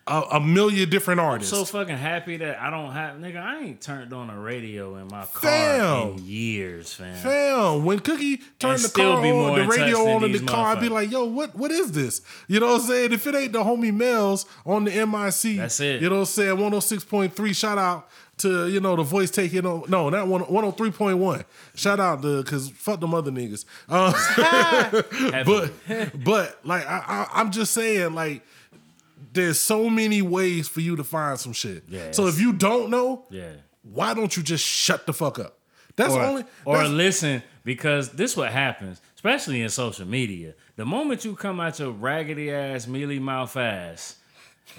a, 0.06 0.22
a 0.34 0.40
million 0.40 0.90
different 0.90 1.22
artists. 1.22 1.54
So 1.54 1.64
fucking 1.64 1.96
happy 1.96 2.38
that 2.38 2.60
I 2.60 2.70
don't 2.70 2.92
have 2.92 3.18
nigga. 3.18 3.42
I 3.42 3.60
ain't 3.60 3.82
turned 3.82 4.12
on 4.12 4.30
a 4.30 4.38
radio 4.38 4.96
in 4.98 5.08
my 5.08 5.26
car 5.26 5.50
Fam. 5.50 6.10
in 6.10 6.26
years, 6.26 6.94
fam. 6.94 7.16
Fam, 7.16 7.86
when 7.86 8.00
Cookie 8.00 8.38
turned 8.60 8.76
And 8.76 8.84
the 8.84 8.90
still 8.90 9.14
car 9.14 9.22
be 9.22 9.32
on, 9.32 9.36
more 9.36 9.60
the 9.60 9.66
radio 9.66 10.00
on 10.10 10.24
in 10.26 10.32
the 10.34 10.40
car, 10.40 10.76
I'd 10.76 10.82
be 10.82 10.90
like, 10.90 11.10
"Yo, 11.10 11.26
what 11.26 11.56
what 11.56 11.72
is 11.72 11.94
this?" 11.94 12.22
You 12.48 12.60
know 12.60 12.68
what 12.74 12.82
I'm 12.82 12.88
saying? 12.88 13.14
If 13.14 13.26
it 13.28 13.36
ain't 13.36 13.54
the 13.54 13.64
homie 13.64 13.94
Mel's 13.94 14.46
on 14.66 14.84
the 14.84 14.92
MIC, 14.92 15.58
That's 15.58 15.80
it. 15.80 16.02
You 16.02 16.10
know 16.10 16.16
what 16.16 16.22
I'm 16.22 16.26
saying? 16.26 16.58
106.3. 16.58 17.56
Shout 17.56 17.78
out 17.78 18.10
to 18.38 18.68
you 18.68 18.82
know 18.82 18.98
the 18.98 19.04
voice 19.04 19.32
taking 19.32 19.66
on. 19.66 19.84
No, 19.88 20.10
not 20.10 20.28
one 20.28 20.44
103.1. 20.44 21.46
Shout 21.76 22.02
out 22.02 22.22
to 22.24 22.44
because 22.44 22.70
fuck 22.72 23.00
them 23.00 23.14
other 23.14 23.32
niggas. 23.32 23.64
Uh, 23.88 24.12
but 25.46 25.72
but 26.24 26.60
like 26.66 26.86
I, 26.86 27.04
I 27.08 27.40
I'm 27.40 27.52
just 27.52 27.74
saying 27.74 28.14
like. 28.14 28.44
There's 29.34 29.60
so 29.60 29.90
many 29.90 30.22
ways 30.22 30.68
for 30.68 30.82
you 30.82 30.96
to 30.96 31.04
find 31.04 31.40
some 31.40 31.54
shit. 31.54 31.84
Yes. 31.88 32.16
So 32.16 32.28
if 32.28 32.40
you 32.40 32.54
don't 32.54 32.90
know, 32.90 33.26
yeah. 33.30 33.54
why 33.82 34.14
don't 34.14 34.36
you 34.38 34.44
just 34.44 34.64
shut 34.64 35.06
the 35.06 35.14
fuck 35.14 35.40
up? 35.40 35.58
That's 35.96 36.14
or, 36.14 36.22
only 36.24 36.44
or 36.66 36.78
that's- 36.78 36.92
listen 36.92 37.44
because 37.64 38.10
this 38.12 38.36
what 38.38 38.52
happens, 38.52 39.02
especially 39.16 39.62
in 39.62 39.70
social 39.70 40.08
media. 40.08 40.54
The 40.76 40.86
moment 40.86 41.24
you 41.26 41.36
come 41.36 41.60
out 41.60 41.80
your 41.80 41.92
raggedy 41.92 42.52
ass, 42.52 42.88
mealy 42.88 43.20
mouth 43.20 43.56
ass, 43.58 44.16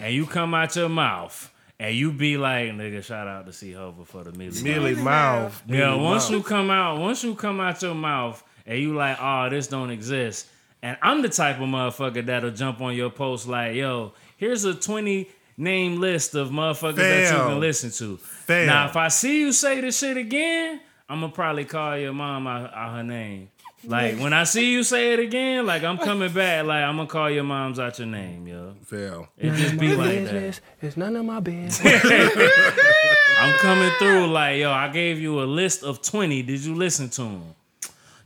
and 0.00 0.12
you 0.14 0.26
come 0.26 0.54
out 0.54 0.74
your 0.76 0.88
mouth 0.88 1.50
and 1.78 1.94
you 1.94 2.12
be 2.12 2.36
like, 2.36 2.70
nigga, 2.70 3.02
shout 3.02 3.26
out 3.28 3.46
to 3.46 3.52
C 3.52 3.72
Hova 3.72 4.04
for 4.04 4.24
the 4.24 4.32
mealy, 4.32 4.62
Mealy 4.62 4.94
mouth. 4.94 5.04
mouth. 5.04 5.62
Yeah, 5.68 5.90
mealy 5.90 6.02
once 6.04 6.30
mouth. 6.30 6.38
you 6.38 6.42
come 6.42 6.70
out, 6.70 7.00
once 7.00 7.22
you 7.24 7.34
come 7.34 7.60
out 7.60 7.80
your 7.82 7.94
mouth 7.94 8.42
and 8.66 8.78
you 8.80 8.94
like, 8.94 9.16
oh, 9.20 9.48
this 9.50 9.66
don't 9.68 9.90
exist. 9.90 10.48
And 10.84 10.98
I'm 11.00 11.22
the 11.22 11.30
type 11.30 11.56
of 11.56 11.62
motherfucker 11.62 12.26
that'll 12.26 12.50
jump 12.50 12.82
on 12.82 12.94
your 12.94 13.08
post 13.08 13.48
like, 13.48 13.74
yo, 13.74 14.12
here's 14.36 14.64
a 14.64 14.74
20 14.74 15.26
name 15.56 15.98
list 15.98 16.34
of 16.34 16.50
motherfuckers 16.50 16.96
that 16.96 17.32
you 17.32 17.38
can 17.38 17.58
listen 17.58 17.90
to. 17.92 18.18
Fam. 18.18 18.66
Now, 18.66 18.88
if 18.90 18.94
I 18.94 19.08
see 19.08 19.40
you 19.40 19.52
say 19.52 19.80
this 19.80 19.98
shit 19.98 20.18
again, 20.18 20.82
I'm 21.08 21.20
gonna 21.20 21.32
probably 21.32 21.64
call 21.64 21.96
your 21.96 22.12
mom 22.12 22.46
out, 22.46 22.74
out 22.74 22.96
her 22.96 23.02
name. 23.02 23.48
Like 23.86 24.18
when 24.18 24.34
I 24.34 24.44
see 24.44 24.72
you 24.72 24.82
say 24.82 25.14
it 25.14 25.20
again, 25.20 25.64
like 25.64 25.84
I'm 25.84 25.96
coming 25.96 26.30
back, 26.30 26.66
like 26.66 26.84
I'm 26.84 26.96
gonna 26.96 27.08
call 27.08 27.30
your 27.30 27.44
mom's 27.44 27.78
out 27.78 27.98
your 27.98 28.08
name, 28.08 28.46
yo. 28.46 28.74
Fail. 28.84 29.28
It 29.38 29.54
just 29.54 29.78
be 29.78 29.96
like 29.96 30.24
that. 30.26 30.60
It's 30.82 30.98
none 30.98 31.16
of 31.16 31.24
my 31.24 31.40
business. 31.40 31.80
I'm 33.40 33.58
coming 33.58 33.90
through 33.98 34.26
like, 34.26 34.58
yo, 34.58 34.70
I 34.70 34.88
gave 34.88 35.18
you 35.18 35.40
a 35.40 35.44
list 35.44 35.82
of 35.82 36.02
20. 36.02 36.42
Did 36.42 36.62
you 36.62 36.74
listen 36.74 37.08
to 37.08 37.22
them? 37.22 37.54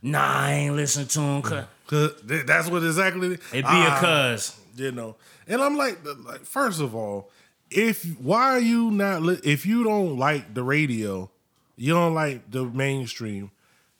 Nah, 0.01 0.41
I 0.41 0.51
ain't 0.51 0.75
listen 0.75 1.07
to 1.07 1.19
them. 1.19 1.65
Cause 1.89 2.11
that's 2.23 2.69
what 2.69 2.83
exactly 2.83 3.33
it 3.33 3.39
be 3.51 3.61
Ah, 3.65 3.97
a 3.97 4.35
cuz. 4.35 4.55
you 4.75 4.91
know. 4.91 5.15
And 5.47 5.59
I'm 5.59 5.75
like, 5.75 5.97
like, 6.25 6.45
first 6.45 6.79
of 6.81 6.93
all, 6.95 7.31
if 7.71 8.03
why 8.19 8.51
are 8.51 8.59
you 8.59 8.91
not? 8.91 9.23
Li- 9.23 9.39
if 9.43 9.65
you 9.65 9.83
don't 9.83 10.17
like 10.17 10.53
the 10.53 10.61
radio, 10.61 11.31
you 11.75 11.93
don't 11.93 12.13
like 12.13 12.51
the 12.51 12.63
mainstream. 12.65 13.49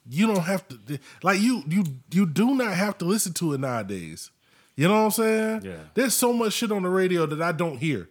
You 0.08 0.28
don't 0.28 0.44
have 0.44 0.68
to 0.68 1.00
like 1.24 1.40
you 1.42 1.64
you 1.68 1.84
you 2.12 2.26
do 2.28 2.54
not 2.54 2.74
have 2.74 2.98
to 3.00 3.06
listen 3.06 3.34
to 3.34 3.54
it 3.54 3.60
nowadays. 3.60 4.30
You 4.76 4.88
know 4.88 4.94
what 4.94 5.06
I'm 5.06 5.12
saying? 5.12 5.62
Yeah. 5.66 5.78
There's 5.96 6.14
so 6.14 6.32
much 6.32 6.54
shit 6.54 6.72
on 6.72 6.84
the 6.84 6.90
radio 6.90 7.26
that 7.26 7.42
I 7.42 7.52
don't 7.52 7.78
hear. 7.80 8.08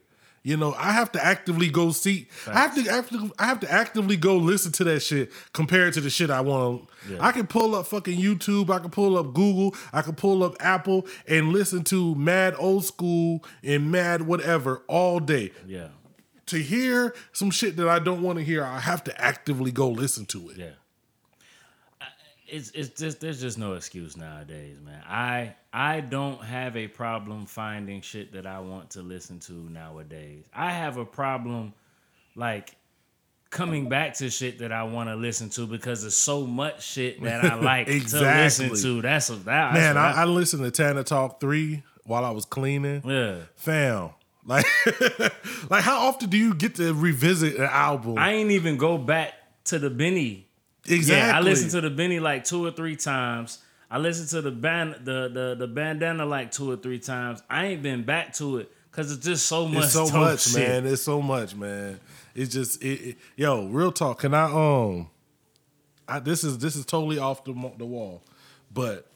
You 0.49 0.57
know, 0.57 0.73
I 0.79 0.93
have 0.93 1.13
to 1.13 1.23
actively 1.23 1.69
go 1.69 1.91
see. 1.91 2.27
I 2.47 2.61
have 2.61 2.75
to 2.75 2.91
actively, 2.91 3.31
I 3.39 3.45
have 3.45 3.61
to 3.61 3.71
actively 3.71 4.17
go 4.17 4.39
listen 4.39 4.73
to 4.73 4.85
that 4.85 5.01
shit 5.01 5.31
compared 5.53 5.93
to 5.93 6.01
the 6.01 6.09
shit 6.09 6.31
I 6.31 6.41
want. 6.41 6.89
to 7.07 7.23
I 7.23 7.33
can 7.33 7.47
pull 7.47 7.75
up 7.75 7.87
fucking 7.87 8.19
YouTube. 8.19 8.71
I 8.71 8.79
can 8.79 8.89
pull 8.89 9.19
up 9.19 9.35
Google. 9.35 9.75
I 9.93 10.01
can 10.01 10.15
pull 10.15 10.43
up 10.43 10.57
Apple 10.59 11.07
and 11.27 11.53
listen 11.53 11.85
to 11.85 12.15
mad 12.15 12.55
old 12.57 12.87
school 12.87 13.45
and 13.63 13.93
mad 13.93 14.23
whatever 14.23 14.83
all 14.89 15.21
day. 15.21 15.53
Yeah. 15.67 15.89
To 16.47 16.57
hear 16.57 17.15
some 17.33 17.51
shit 17.51 17.77
that 17.77 17.87
I 17.87 17.99
don't 17.99 18.23
want 18.23 18.39
to 18.39 18.45
hear, 18.45 18.65
I 18.65 18.81
have 18.81 19.05
to 19.05 19.21
actively 19.21 19.71
go 19.71 19.91
listen 19.91 20.25
to 20.27 20.49
it. 20.49 20.57
Yeah. 20.57 20.71
I- 22.49 22.55
It's 22.57 22.71
it's 22.71 22.89
just 23.01 23.21
there's 23.21 23.41
just 23.41 23.59
no 23.59 23.75
excuse 23.75 24.17
nowadays, 24.17 24.79
man. 24.85 25.03
I 25.07 25.55
I 25.73 26.01
don't 26.01 26.43
have 26.43 26.77
a 26.77 26.89
problem 26.89 27.47
finding 27.47 28.01
shit 28.01 28.33
that 28.33 28.47
I 28.47 28.61
want 28.61 28.91
to 28.91 29.03
listen 29.03 29.39
to 29.41 29.53
nowadays. 29.53 30.45
I 30.55 30.71
have 30.73 30.97
a 30.97 31.05
problem 31.05 31.75
like 32.35 32.75
coming 33.51 33.89
back 33.89 34.15
to 34.15 34.29
shit 34.31 34.59
that 34.59 34.73
I 34.73 34.83
want 34.85 35.09
to 35.09 35.17
listen 35.17 35.49
to 35.51 35.67
because 35.67 36.03
there's 36.03 36.17
so 36.17 36.47
much 36.47 36.85
shit 36.87 37.23
that 37.23 37.45
I 37.45 37.55
like 37.61 37.89
Exactly. 37.89 38.67
to 38.67 38.71
listen 38.73 38.83
to. 38.97 39.03
That's 39.03 39.31
a 39.31 39.37
that, 39.37 39.75
Man, 39.75 39.97
I, 39.97 40.09
what 40.11 40.19
I 40.19 40.25
listened 40.25 40.65
to 40.65 40.71
Tana 40.71 41.03
Talk 41.05 41.41
3 41.41 41.83
while 42.05 42.25
I 42.25 42.31
was 42.31 42.45
cleaning. 42.45 43.03
yeah. 43.05 43.37
Fam, 43.57 44.11
Like, 44.47 44.65
like 45.71 45.85
how 45.85 46.07
often 46.09 46.31
do 46.31 46.39
you 46.39 46.55
get 46.55 46.75
to 46.77 46.95
revisit 46.95 47.57
an 47.57 47.65
album? 47.71 48.17
I 48.19 48.33
ain't 48.33 48.51
even 48.51 48.77
go 48.79 48.97
back 48.99 49.35
to 49.65 49.79
the 49.79 49.91
Benny. 49.91 50.48
Exactly. 50.91 51.29
Yeah, 51.31 51.37
I 51.37 51.41
listened 51.41 51.71
to 51.73 51.81
the 51.81 51.91
Benny 51.91 52.21
like 52.21 52.45
two 52.45 52.65
or 52.65 52.71
three 52.71 52.97
times. 52.97 53.59
I 53.91 53.99
listened 53.99 54.29
to 54.31 54.43
the 54.43 54.51
band 54.51 54.97
the 55.05 55.29
the 55.33 55.57
the 55.59 55.67
bandana 55.67 56.27
like 56.27 56.51
two 56.53 56.71
or 56.71 56.77
three 56.77 56.99
times. 56.99 57.43
I 57.49 57.67
ain't 57.67 57.83
been 57.83 58.03
back 58.05 58.35
to 58.35 58.59
it 58.59 58.71
because 58.91 59.11
it's 59.13 59.25
just 59.25 59.47
so 59.47 59.67
much. 59.67 59.85
It's 59.85 59.93
so 59.95 60.09
much, 60.13 60.41
shit. 60.49 60.69
man. 60.69 60.87
It's 60.87 61.03
so 61.03 61.23
much, 61.23 61.55
man. 61.55 61.99
It's 62.35 62.53
just, 62.53 62.83
it, 62.83 62.87
it- 63.11 63.19
yo, 63.37 63.67
real 63.67 63.91
talk. 63.91 64.21
Can 64.21 64.35
I 64.35 64.45
um, 64.45 65.09
I, 66.07 66.19
this 66.21 66.45
is 66.45 66.59
this 66.59 66.77
is 66.77 66.85
totally 66.85 67.19
off 67.19 67.45
the 67.45 67.53
the 67.79 67.87
wall, 67.87 68.23
but 68.73 69.07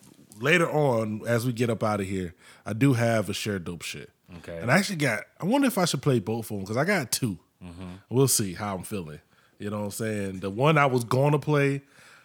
later 0.41 0.71
on, 0.71 1.23
as 1.27 1.45
we 1.47 1.53
get 1.53 1.71
up 1.71 1.83
out 1.83 2.01
of 2.01 2.07
here, 2.07 2.35
I 2.67 2.73
do 2.73 2.95
have 2.95 3.29
a 3.29 3.35
share 3.35 3.59
dope 3.59 3.83
shit. 3.83 4.11
Okay. 4.39 4.59
And 4.59 4.71
I 4.73 4.79
actually 4.79 4.97
got. 4.97 5.25
I 5.41 5.45
wonder 5.45 5.67
if 5.67 5.77
I 5.77 5.85
should 5.85 6.01
play 6.03 6.19
both 6.19 6.47
of 6.47 6.57
them 6.57 6.61
because 6.61 6.77
I 6.79 6.85
got 6.85 7.13
2 7.13 7.39
Mm-hmm. 7.63 7.91
We'll 8.11 8.27
see 8.27 8.55
how 8.55 8.75
I'm 8.75 8.83
feeling. 8.83 9.21
You 9.63 9.71
know 9.71 9.79
what 9.79 9.85
I'm 9.87 9.91
saying? 9.93 10.41
The 10.41 10.51
one 10.51 10.77
I 10.79 10.87
was 10.87 11.05
going 11.05 11.33
to 11.33 11.39
play, 11.39 11.83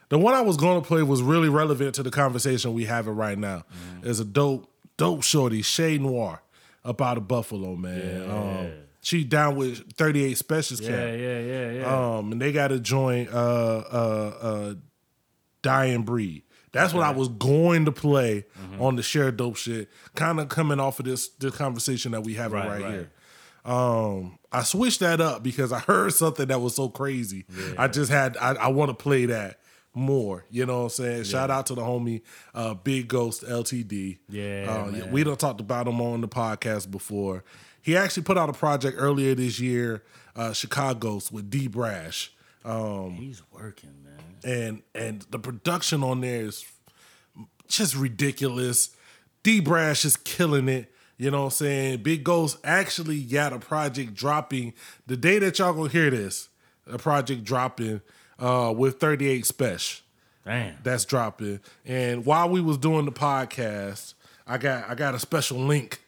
the 0.10 0.18
one 0.18 0.34
I 0.34 0.42
was 0.42 0.58
going 0.58 0.82
to 0.82 0.88
play 0.88 1.04
was 1.04 1.22
really 1.22 1.50
relevant 1.50 1.96
to 1.96 2.04
the 2.04 2.12
conversation 2.12 2.74
we 2.74 2.86
having 2.86 3.16
right 3.16 3.38
now. 3.38 3.58
Mm-hmm. 3.60 4.02
There's 4.02 4.20
a 4.20 4.26
dope, 4.26 4.70
dope 4.98 5.24
shorty, 5.24 5.62
Che 5.62 5.98
Noir, 5.98 6.42
up 6.84 7.02
out 7.02 7.18
of 7.18 7.28
Buffalo, 7.28 7.76
man. 7.76 8.22
Yeah. 8.28 8.34
Um, 8.34 8.72
she 9.02 9.24
down 9.24 9.56
with 9.56 9.94
38 9.94 10.38
Spesh's 10.38 10.82
Yeah, 10.82 10.90
Camp. 10.90 11.20
yeah, 11.22 11.40
yeah, 11.40 11.72
yeah. 11.72 12.18
Um, 12.18 12.32
and 12.34 12.42
they 12.42 12.52
got 12.52 12.70
to 12.70 12.80
join 12.80 13.28
uh 13.32 13.84
uh 13.92 14.34
uh 14.42 14.74
Dying 15.62 16.04
Breed. 16.04 16.44
That's 16.74 16.94
what 16.94 17.04
I 17.04 17.12
was 17.12 17.30
going 17.30 17.86
to 17.86 17.92
play 17.92 18.46
Mm-hmm. 18.60 18.82
on 18.82 18.96
the 18.98 19.04
share 19.04 19.32
dope 19.32 19.56
shit. 19.56 19.90
Kind 20.16 20.40
of 20.40 20.50
coming 20.50 20.80
off 20.80 21.00
of 21.00 21.06
this 21.06 21.30
this 21.30 21.56
conversation 21.56 22.12
that 22.12 22.22
we 22.22 22.34
having 22.34 22.58
Right, 22.60 22.68
right, 22.70 22.82
right. 22.82 22.92
here. 22.92 23.12
Um, 23.68 24.40
I 24.52 24.64
switched 24.64 25.02
that 25.02 25.20
up 25.22 25.44
because 25.44 25.72
I 25.74 25.80
heard 25.80 26.14
something 26.14 26.48
that 26.48 26.60
was 26.62 26.76
so 26.76 26.90
crazy. 26.90 27.46
I 27.78 27.88
just 27.88 28.10
had 28.12 28.38
I, 28.38 28.54
I 28.54 28.68
want 28.70 28.90
to 28.90 28.96
play 28.96 29.26
that 29.28 29.60
more. 29.94 30.46
You 30.50 30.66
know 30.66 30.78
what 30.80 30.84
I'm 30.84 30.90
saying? 30.90 31.24
Shout 31.26 31.52
out 31.52 31.66
to 31.68 31.76
the 31.76 31.82
homie 31.82 32.22
uh 32.56 32.74
Big 32.76 33.08
Ghost 33.10 33.44
LTD. 33.44 34.20
Yeah, 34.30 34.88
Uh, 35.04 35.08
we 35.12 35.24
don't 35.24 35.40
talked 35.40 35.60
about 35.60 35.88
him 35.88 36.00
on 36.02 36.22
the 36.22 36.28
podcast 36.28 36.90
before. 36.90 37.44
He 37.82 37.96
actually 37.98 38.24
put 38.24 38.38
out 38.38 38.50
a 38.50 38.54
project 38.54 38.98
earlier 39.00 39.34
this 39.36 39.60
year, 39.60 40.04
uh, 40.36 40.54
Chicago's 40.54 41.32
with 41.32 41.50
D 41.50 41.68
Brash. 41.68 42.32
Um, 42.66 43.16
He's 43.16 43.42
working, 43.52 43.92
man. 44.04 44.42
and 44.44 44.82
and 44.96 45.22
the 45.30 45.40
production 45.40 46.04
on 46.04 46.22
there 46.22 46.42
is 46.42 46.66
just 47.68 47.96
ridiculous. 47.96 48.96
D 49.44 49.60
Brash 49.62 50.06
is 50.06 50.16
killing 50.18 50.68
it. 50.70 50.92
You 51.18 51.32
know 51.32 51.40
what 51.40 51.46
I'm 51.46 51.52
saying? 51.52 52.04
Big 52.04 52.24
Ghost 52.24 52.58
actually 52.64 53.22
got 53.22 53.52
a 53.52 53.60
project 53.60 54.14
dropping 54.14 54.74
the 55.08 55.18
day 55.18 55.40
that 55.40 55.58
y'all 55.58 55.74
gonna 55.74 55.90
hear 55.90 56.10
this. 56.10 56.50
A 56.86 56.98
project 56.98 57.44
dropping 57.44 58.02
uh, 58.40 58.74
with 58.76 59.00
38 59.00 59.44
Spesh 59.44 60.02
Damn. 60.46 60.76
that's 60.84 61.06
dropping. 61.06 61.60
And 61.86 62.26
while 62.26 62.50
we 62.50 62.62
was 62.62 62.78
doing 62.78 63.06
the 63.06 63.12
podcast, 63.12 64.14
I 64.46 64.58
got 64.58 64.90
I 64.90 64.96
got 64.96 65.16
a 65.16 65.20
special 65.20 65.58
link 65.58 66.00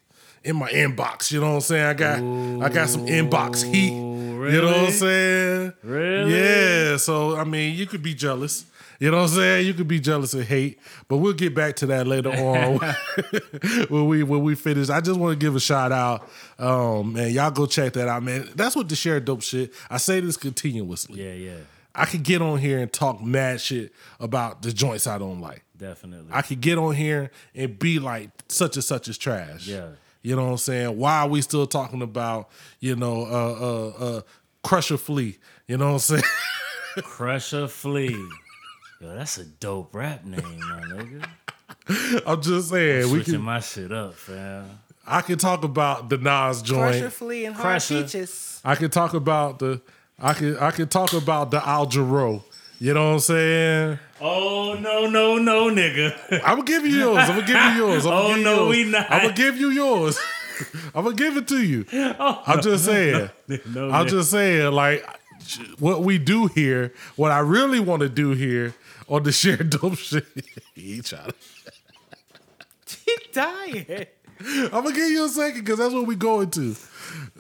in 0.44 0.56
my 0.56 0.70
inbox. 0.70 1.32
You 1.32 1.42
know 1.42 1.50
what 1.50 1.56
I'm 1.56 1.62
saying? 1.62 1.86
I 1.86 1.94
got 1.94 2.20
I 2.20 2.70
got 2.70 2.90
some 2.90 3.08
inbox 3.08 3.64
heat. 3.64 3.92
You 3.92 4.62
know 4.62 4.68
what 4.68 4.78
I'm 4.78 4.92
saying? 4.92 5.74
Really? 5.84 6.34
Yeah. 6.34 6.98
So 6.98 7.36
I 7.36 7.44
mean, 7.44 7.76
you 7.76 7.86
could 7.86 8.04
be 8.04 8.14
jealous. 8.14 8.66
You 9.00 9.12
know 9.12 9.18
what 9.18 9.30
I'm 9.30 9.36
saying? 9.36 9.68
You 9.68 9.74
could 9.74 9.88
be 9.88 10.02
jealous 10.02 10.34
and 10.34 10.44
hate, 10.44 10.78
but 11.08 11.18
we'll 11.18 11.34
get 11.34 11.56
back 11.56 11.78
to 11.78 11.86
that 11.88 12.06
later 12.06 12.30
on 12.32 12.80
when 13.90 14.08
we 14.08 14.24
when 14.24 14.44
we 14.44 14.56
finish. 14.56 14.90
I 14.90 15.00
just 15.00 15.20
want 15.20 15.40
to 15.40 15.46
give 15.46 15.56
a 15.56 15.60
shout 15.60 15.92
out, 15.92 16.30
um, 16.58 17.14
man. 17.14 17.32
Y'all 17.32 17.52
go 17.52 17.66
check 17.66 17.94
that 17.94 18.08
out, 18.10 18.24
man. 18.24 18.50
That's 18.56 18.76
what 18.76 18.90
the 18.90 18.96
share 18.96 19.20
dope 19.20 19.42
shit. 19.42 19.72
I 19.90 19.98
say 19.98 20.20
this 20.20 20.36
continuously. 20.36 21.24
Yeah, 21.24 21.34
yeah. 21.34 21.58
I 21.96 22.06
could 22.06 22.24
get 22.24 22.42
on 22.42 22.60
here 22.60 22.80
and 22.80 22.92
talk 22.92 23.22
mad 23.22 23.62
shit 23.62 23.94
about 24.20 24.62
the 24.62 24.72
joints 24.72 25.08
I 25.08 25.18
don't 25.18 25.42
like. 25.42 25.64
Definitely. 25.78 26.28
I 26.32 26.42
could 26.42 26.62
get 26.62 26.78
on 26.78 26.94
here 26.94 27.32
and 27.56 27.80
be 27.80 28.00
like 28.00 28.30
such 28.50 28.76
and 28.76 28.84
such 28.84 29.08
is 29.08 29.18
trash. 29.18 29.66
Yeah. 29.66 29.90
You 30.22 30.36
know 30.36 30.46
what 30.46 30.52
I'm 30.52 30.58
saying? 30.58 30.98
Why 30.98 31.20
are 31.22 31.28
we 31.28 31.42
still 31.42 31.66
talking 31.66 32.02
about, 32.02 32.50
you 32.80 32.96
know, 32.96 33.24
uh 33.24 33.96
uh 34.02 34.04
uh 34.04 34.22
Crusher 34.64 34.98
Flea? 34.98 35.38
You 35.68 35.78
know 35.78 35.94
what 35.94 35.94
I'm 35.94 36.00
saying? 36.00 36.24
Crusher 37.04 37.68
Flea. 37.70 38.18
Yo, 39.02 39.16
that's 39.16 39.38
a 39.38 39.46
dope 39.46 39.96
rap 39.96 40.26
name, 40.26 40.60
my 40.60 40.82
nigga. 40.82 42.24
I'm 42.28 42.42
just 42.42 42.70
saying 42.70 43.04
we 43.06 43.10
Switching 43.20 43.36
can 43.36 43.42
my 43.44 43.60
shit 43.62 43.92
up, 43.94 44.14
fam. 44.16 44.66
I 45.08 45.22
can 45.22 45.38
talk 45.38 45.64
about 45.64 46.10
the 46.10 46.18
Nas 46.18 46.62
joint. 46.62 46.92
Crusher 46.92 47.10
Flea 47.10 47.46
and 47.46 47.56
Hard 47.56 47.64
Crusher. 47.64 48.02
Peaches. 48.04 48.60
I 48.66 48.76
can 48.76 48.90
talk 48.90 49.14
about 49.14 49.60
the 49.60 49.82
I 50.20 50.34
can 50.34 50.58
I 50.58 50.72
can 50.72 50.90
talk 50.90 51.14
about 51.14 51.50
the 51.52 51.66
Al 51.66 51.88
Jarreau. 51.88 52.44
You 52.80 52.94
know 52.94 53.08
what 53.08 53.14
I'm 53.14 53.20
saying? 53.20 54.00
Oh 54.20 54.78
no, 54.80 55.08
no, 55.10 55.38
no, 55.38 55.70
nigga. 55.70 56.14
I'm 56.44 56.58
gonna 56.58 56.64
give 56.64 56.86
you 56.86 56.98
yours. 56.98 57.18
I'm 57.20 57.28
gonna 57.40 57.48
give 57.48 57.56
you 57.78 57.86
yours. 57.86 58.06
I'm 58.06 58.12
gonna 58.12 58.26
Oh, 58.32 58.36
give 58.36 58.44
no, 58.44 58.56
yours. 58.66 58.70
we 58.76 58.84
not. 58.92 59.12
I'm 59.12 59.22
gonna 59.22 59.34
give 59.34 59.58
you 59.58 59.70
yours. 59.70 60.20
I'm 60.94 61.04
gonna 61.06 61.16
give 61.16 61.38
it 61.38 61.48
to 61.48 61.64
you. 61.64 61.86
Oh, 61.94 62.44
I'm 62.46 62.62
just 62.62 62.84
saying. 62.84 63.30
no, 63.48 63.90
I'm 63.92 64.06
nigga. 64.06 64.10
just 64.10 64.32
saying, 64.32 64.74
like, 64.74 65.06
what 65.80 66.02
we 66.04 66.18
do 66.18 66.48
here, 66.48 66.94
what 67.16 67.32
I 67.32 67.40
really 67.40 67.80
want 67.80 68.02
to 68.02 68.10
do 68.10 68.32
here 68.32 68.74
on 69.10 69.24
the 69.24 69.32
share 69.32 69.58
dope 69.58 69.98
shit. 69.98 70.26
he 70.76 71.02
trying 71.02 71.32
to. 72.86 72.98
He 73.06 73.16
dying. 73.34 74.06
I'm 74.42 74.70
gonna 74.70 74.94
give 74.94 75.12
you 75.12 75.26
a 75.26 75.30
second 75.30 75.66
because 75.66 75.80
that's 75.80 75.94
what 75.94 76.08
we 76.08 76.16
going 76.16 76.50
to. 76.52 76.74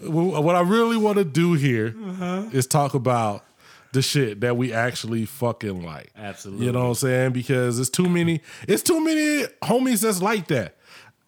What 0.03 0.55
I 0.55 0.61
really 0.61 0.97
want 0.97 1.17
to 1.17 1.23
do 1.23 1.53
here 1.53 1.95
uh-huh. 1.97 2.49
is 2.51 2.67
talk 2.67 2.93
about 2.93 3.45
the 3.93 4.01
shit 4.01 4.41
that 4.41 4.57
we 4.57 4.73
actually 4.73 5.25
fucking 5.25 5.83
like. 5.83 6.11
Absolutely. 6.15 6.65
You 6.65 6.71
know 6.71 6.81
what 6.81 6.89
I'm 6.89 6.95
saying? 6.95 7.31
Because 7.31 7.79
it's 7.79 7.89
too 7.89 8.09
many. 8.09 8.41
It's 8.67 8.83
too 8.83 9.03
many 9.03 9.47
homies 9.63 10.01
that's 10.01 10.21
like 10.21 10.47
that. 10.47 10.75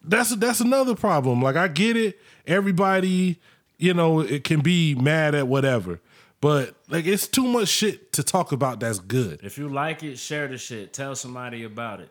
That's 0.04 0.34
that's 0.36 0.60
another 0.60 0.94
problem. 0.94 1.40
Like 1.40 1.56
I 1.56 1.68
get 1.68 1.96
it. 1.96 2.20
Everybody, 2.46 3.40
you 3.78 3.94
know, 3.94 4.20
it 4.20 4.44
can 4.44 4.60
be 4.60 4.94
mad 4.94 5.34
at 5.34 5.48
whatever. 5.48 6.00
But 6.42 6.74
like 6.88 7.06
it's 7.06 7.28
too 7.28 7.44
much 7.44 7.68
shit 7.68 8.12
to 8.14 8.24
talk 8.24 8.50
about 8.50 8.80
that's 8.80 8.98
good. 8.98 9.40
If 9.44 9.58
you 9.58 9.68
like 9.68 10.02
it, 10.02 10.18
share 10.18 10.48
the 10.48 10.58
shit. 10.58 10.92
Tell 10.92 11.14
somebody 11.14 11.62
about 11.62 12.00
it. 12.00 12.10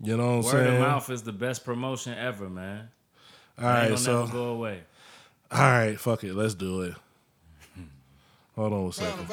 You 0.00 0.16
know 0.16 0.24
what 0.24 0.32
I'm 0.32 0.42
Word 0.42 0.50
saying? 0.66 0.74
of 0.74 0.80
mouth 0.80 1.10
is 1.10 1.22
the 1.24 1.32
best 1.32 1.64
promotion 1.64 2.14
ever, 2.16 2.48
man. 2.48 2.88
All 3.60 3.68
Ain't 3.68 3.98
so 3.98 4.20
never 4.20 4.32
go 4.32 4.44
away. 4.50 4.82
all 5.50 5.58
right, 5.58 5.98
fuck 5.98 6.22
it, 6.22 6.34
let's 6.34 6.54
do 6.54 6.82
it. 6.82 6.94
Hold 8.54 8.72
on 8.72 8.86
a 8.86 8.92
second. 8.92 9.26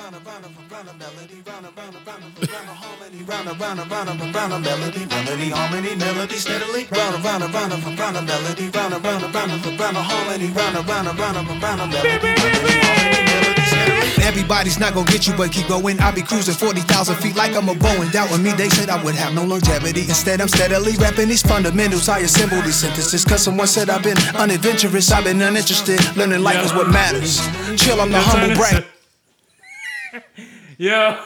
Everybody's 14.24 14.80
not 14.80 14.94
gonna 14.94 15.12
get 15.12 15.28
you, 15.28 15.34
but 15.36 15.52
keep 15.52 15.68
going. 15.68 16.00
I 16.00 16.12
be 16.12 16.22
cruising 16.22 16.56
40,000 16.56 17.16
feet 17.18 17.36
like 17.36 17.56
I'm 17.56 17.70
a 17.70 17.74
Boeing. 17.74 18.12
Doubting 18.12 18.42
me, 18.44 18.52
they 18.54 18.70
said 18.70 18.90
I 18.90 19.04
would 19.04 19.16
have 19.16 19.34
no 19.34 19.44
longevity. 19.44 20.02
Instead, 20.02 20.42
I'm 20.42 20.48
steadily 20.48 20.96
rapping 20.98 21.28
these 21.28 21.42
fundamentals. 21.42 22.10
I 22.10 22.20
assemble 22.20 22.62
these 22.62 22.76
sentences, 22.76 23.26
cause 23.26 23.44
someone 23.44 23.68
said 23.68 23.90
I've 23.90 24.04
been 24.04 24.18
unadventurous. 24.36 25.12
I've 25.12 25.26
been 25.26 25.42
uninterested. 25.42 26.00
Learning 26.16 26.42
life 26.42 26.64
is 26.66 26.74
what 26.74 26.90
matters. 26.90 27.40
Chill, 27.80 28.00
I'm 28.00 28.12
the 28.12 28.20
humble 28.20 28.56
brag. 28.56 28.86
Yo. 30.78 31.20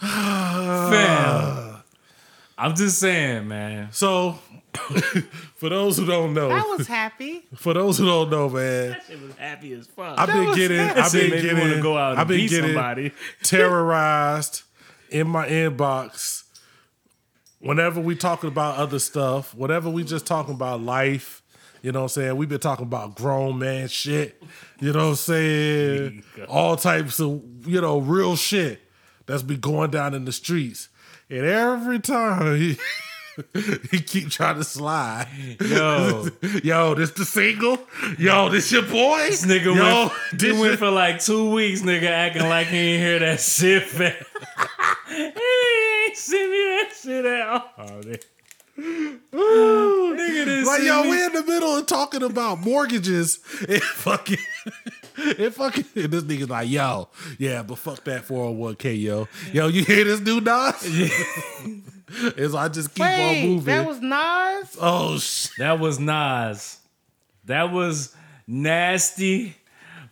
Fam. 0.00 1.82
I'm 2.56 2.74
just 2.74 2.98
saying, 2.98 3.48
man. 3.48 3.88
So, 3.90 4.38
for 5.56 5.68
those 5.68 5.96
who 5.96 6.06
don't 6.06 6.34
know, 6.34 6.50
I 6.50 6.62
was 6.76 6.86
happy. 6.86 7.42
for 7.54 7.74
those 7.74 7.98
who 7.98 8.06
don't 8.06 8.30
know, 8.30 8.48
man, 8.48 8.96
It 9.10 9.20
was 9.20 9.34
happy 9.36 9.72
as 9.72 9.86
fuck. 9.86 10.18
I've 10.18 10.28
been 10.28 10.54
getting, 10.54 10.78
happy. 10.78 11.00
I've 11.00 11.12
been 11.12 11.30
getting, 11.30 11.58
wanna 11.58 11.82
go 11.82 11.98
out 11.98 12.12
and 12.12 12.20
I've 12.20 12.28
been 12.28 12.46
getting 12.46 12.74
somebody. 12.74 13.12
terrorized 13.42 14.62
in 15.10 15.28
my 15.28 15.48
inbox. 15.48 16.44
Whenever 17.58 18.00
we 18.00 18.14
talking 18.16 18.48
about 18.48 18.76
other 18.76 18.98
stuff, 18.98 19.54
whenever 19.54 19.90
we 19.90 20.02
just 20.04 20.26
talking 20.26 20.54
about 20.54 20.80
life, 20.80 21.42
you 21.82 21.92
know 21.92 22.00
what 22.00 22.04
I'm 22.04 22.08
saying? 22.08 22.36
We've 22.36 22.48
been 22.48 22.60
talking 22.60 22.86
about 22.86 23.16
grown 23.16 23.58
man 23.58 23.88
shit, 23.88 24.42
you 24.80 24.92
know 24.92 25.04
what 25.04 25.10
I'm 25.10 25.14
saying? 25.16 26.24
All 26.48 26.76
types 26.76 27.20
of, 27.20 27.42
you 27.66 27.80
know, 27.80 27.98
real 27.98 28.36
shit 28.36 28.80
that's 29.26 29.42
been 29.42 29.60
going 29.60 29.90
down 29.90 30.14
in 30.14 30.24
the 30.24 30.32
streets. 30.32 30.88
And 31.28 31.46
every 31.46 32.00
time 32.00 32.56
he 32.56 32.76
he 33.90 34.00
keep 34.00 34.30
trying 34.30 34.56
to 34.56 34.64
slide. 34.64 35.28
Yo. 35.60 36.28
Yo, 36.64 36.94
this 36.94 37.10
the 37.12 37.24
single? 37.24 37.78
Yo, 38.18 38.48
this 38.48 38.70
your 38.72 38.82
boy? 38.82 39.18
This 39.28 39.44
nigga 39.46 39.74
Yo, 39.74 39.82
went, 40.06 40.12
this 40.32 40.52
went 40.52 40.64
your- 40.72 40.76
for 40.76 40.90
like 40.90 41.20
two 41.22 41.50
weeks, 41.52 41.82
nigga, 41.82 42.04
acting 42.04 42.48
like 42.48 42.66
he 42.68 42.76
ain't 42.78 43.02
hear 43.02 43.18
that 43.20 43.40
shit, 43.40 43.82
he 45.08 45.14
ain't 45.14 46.16
send 46.16 46.50
me 46.50 46.58
that 46.58 46.90
shit 47.00 47.24
at 47.24 47.46
all. 47.48 47.64
Oh, 47.78 48.00
nigga. 48.02 48.22
Nigga, 49.32 50.64
Like 50.64 50.82
yo, 50.82 51.02
we 51.02 51.22
in 51.24 51.32
the 51.34 51.42
middle 51.44 51.76
of 51.76 51.86
talking 51.86 52.22
about 52.22 52.60
mortgages 52.60 53.38
and 53.68 53.82
fucking 53.82 54.38
and 55.38 55.54
fucking 55.54 55.84
and 55.96 56.10
this 56.10 56.22
nigga's 56.24 56.48
like, 56.48 56.68
yo, 56.70 57.08
yeah, 57.38 57.62
but 57.62 57.76
fuck 57.78 58.02
that 58.04 58.24
401k, 58.26 59.00
yo. 59.02 59.28
Yo, 59.52 59.68
you 59.68 59.84
hear 59.84 60.04
this 60.04 60.20
dude 60.20 60.44
Nas? 60.46 61.12
As 62.36 62.54
I 62.54 62.68
just 62.68 62.94
keep 62.94 63.04
on 63.04 63.10
Wait, 63.10 63.46
moving. 63.46 63.64
that 63.66 63.86
was 63.86 64.00
Nas. 64.00 64.76
oh 64.80 65.18
shit. 65.18 65.52
That 65.58 65.78
was 65.80 65.98
Nas. 66.00 66.78
That 67.44 67.72
was 67.72 68.14
nasty. 68.46 69.56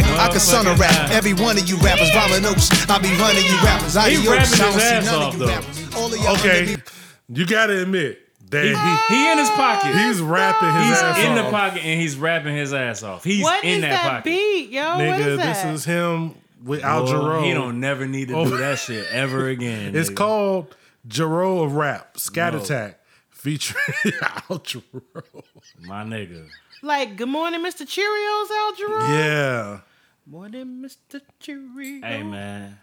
I 0.01 0.29
can 0.31 0.41
son 0.41 0.67
a 0.67 0.71
Motherfucking 0.71 0.79
rap. 0.81 1.09
Nas. 1.09 1.17
Every 1.17 1.33
one 1.35 1.59
of 1.59 1.69
you 1.69 1.77
rappers, 1.79 2.11
Vamanos. 2.11 2.91
I 2.91 2.99
be 2.99 3.09
running 3.21 3.45
you 3.45 3.59
rappers. 3.65 3.95
He 3.95 4.01
Adios. 4.17 4.27
rapping 4.29 4.55
I 4.55 4.59
don't 4.59 4.73
his 4.75 4.83
ass 4.83 5.13
off, 5.13 5.35
of 5.35 5.41
though. 5.41 5.47
rappers. 5.49 5.95
All 5.97 6.07
of 6.13 6.17
y'all 6.21 6.35
Okay, 6.37 6.59
underneath- 6.61 7.15
you 7.29 7.47
gotta 7.47 7.83
admit 7.83 8.21
that 8.51 8.65
He, 8.65 9.15
he 9.15 9.33
in 9.33 9.39
his 9.39 9.51
pocket. 9.51 9.95
he's 9.95 10.21
rapping 10.21 10.73
his 10.73 10.87
He's 10.89 10.99
ass 11.03 11.19
in 11.19 11.35
the 11.35 11.45
off. 11.45 11.51
pocket 11.51 11.85
and 11.85 12.01
he's 12.01 12.17
rapping 12.17 12.57
his 12.57 12.73
ass 12.73 13.03
off. 13.03 13.23
He's 13.25 13.43
What 13.43 13.63
in 13.65 13.77
is 13.77 13.81
that, 13.83 13.89
that, 13.91 14.03
pocket. 14.11 14.25
beat, 14.25 14.71
yo? 14.71 14.83
what 14.97 14.99
Nigga, 14.99 15.19
is 15.19 15.37
this 15.39 15.63
that? 15.63 15.75
is 15.75 15.85
him 15.85 16.35
with 16.65 16.83
Al 16.83 17.05
Boy, 17.05 17.13
Jarreau. 17.13 17.45
He 17.45 17.53
don't 17.53 17.79
never 17.81 18.07
need 18.07 18.29
to 18.29 18.35
Oh. 18.35 18.45
do 18.49 18.57
that 18.57 18.79
shit 18.79 19.07
ever 19.13 19.49
again. 19.49 19.95
It's 19.95 20.09
nigga. 20.11 20.17
called 20.17 20.75
Jarreau 21.09 21.65
of 21.65 21.75
Rap, 21.75 22.19
Scat 22.19 22.53
No. 22.55 22.61
Attack, 22.61 23.01
featuring 23.31 23.83
Al 24.51 24.59
Jarreau. 24.61 25.43
my 25.81 26.05
nigga. 26.05 26.47
like 26.83 27.17
Good 27.17 27.29
Morning, 27.29 27.61
Mr. 27.61 27.87
Cheerios, 27.87 28.51
Al 28.51 28.73
Jarreau. 28.75 29.09
Yeah. 29.09 29.81
Morning, 30.27 30.85
Mr. 30.85 31.21
Cheerios. 31.41 32.05
Hey 32.05 32.23
man, 32.23 32.79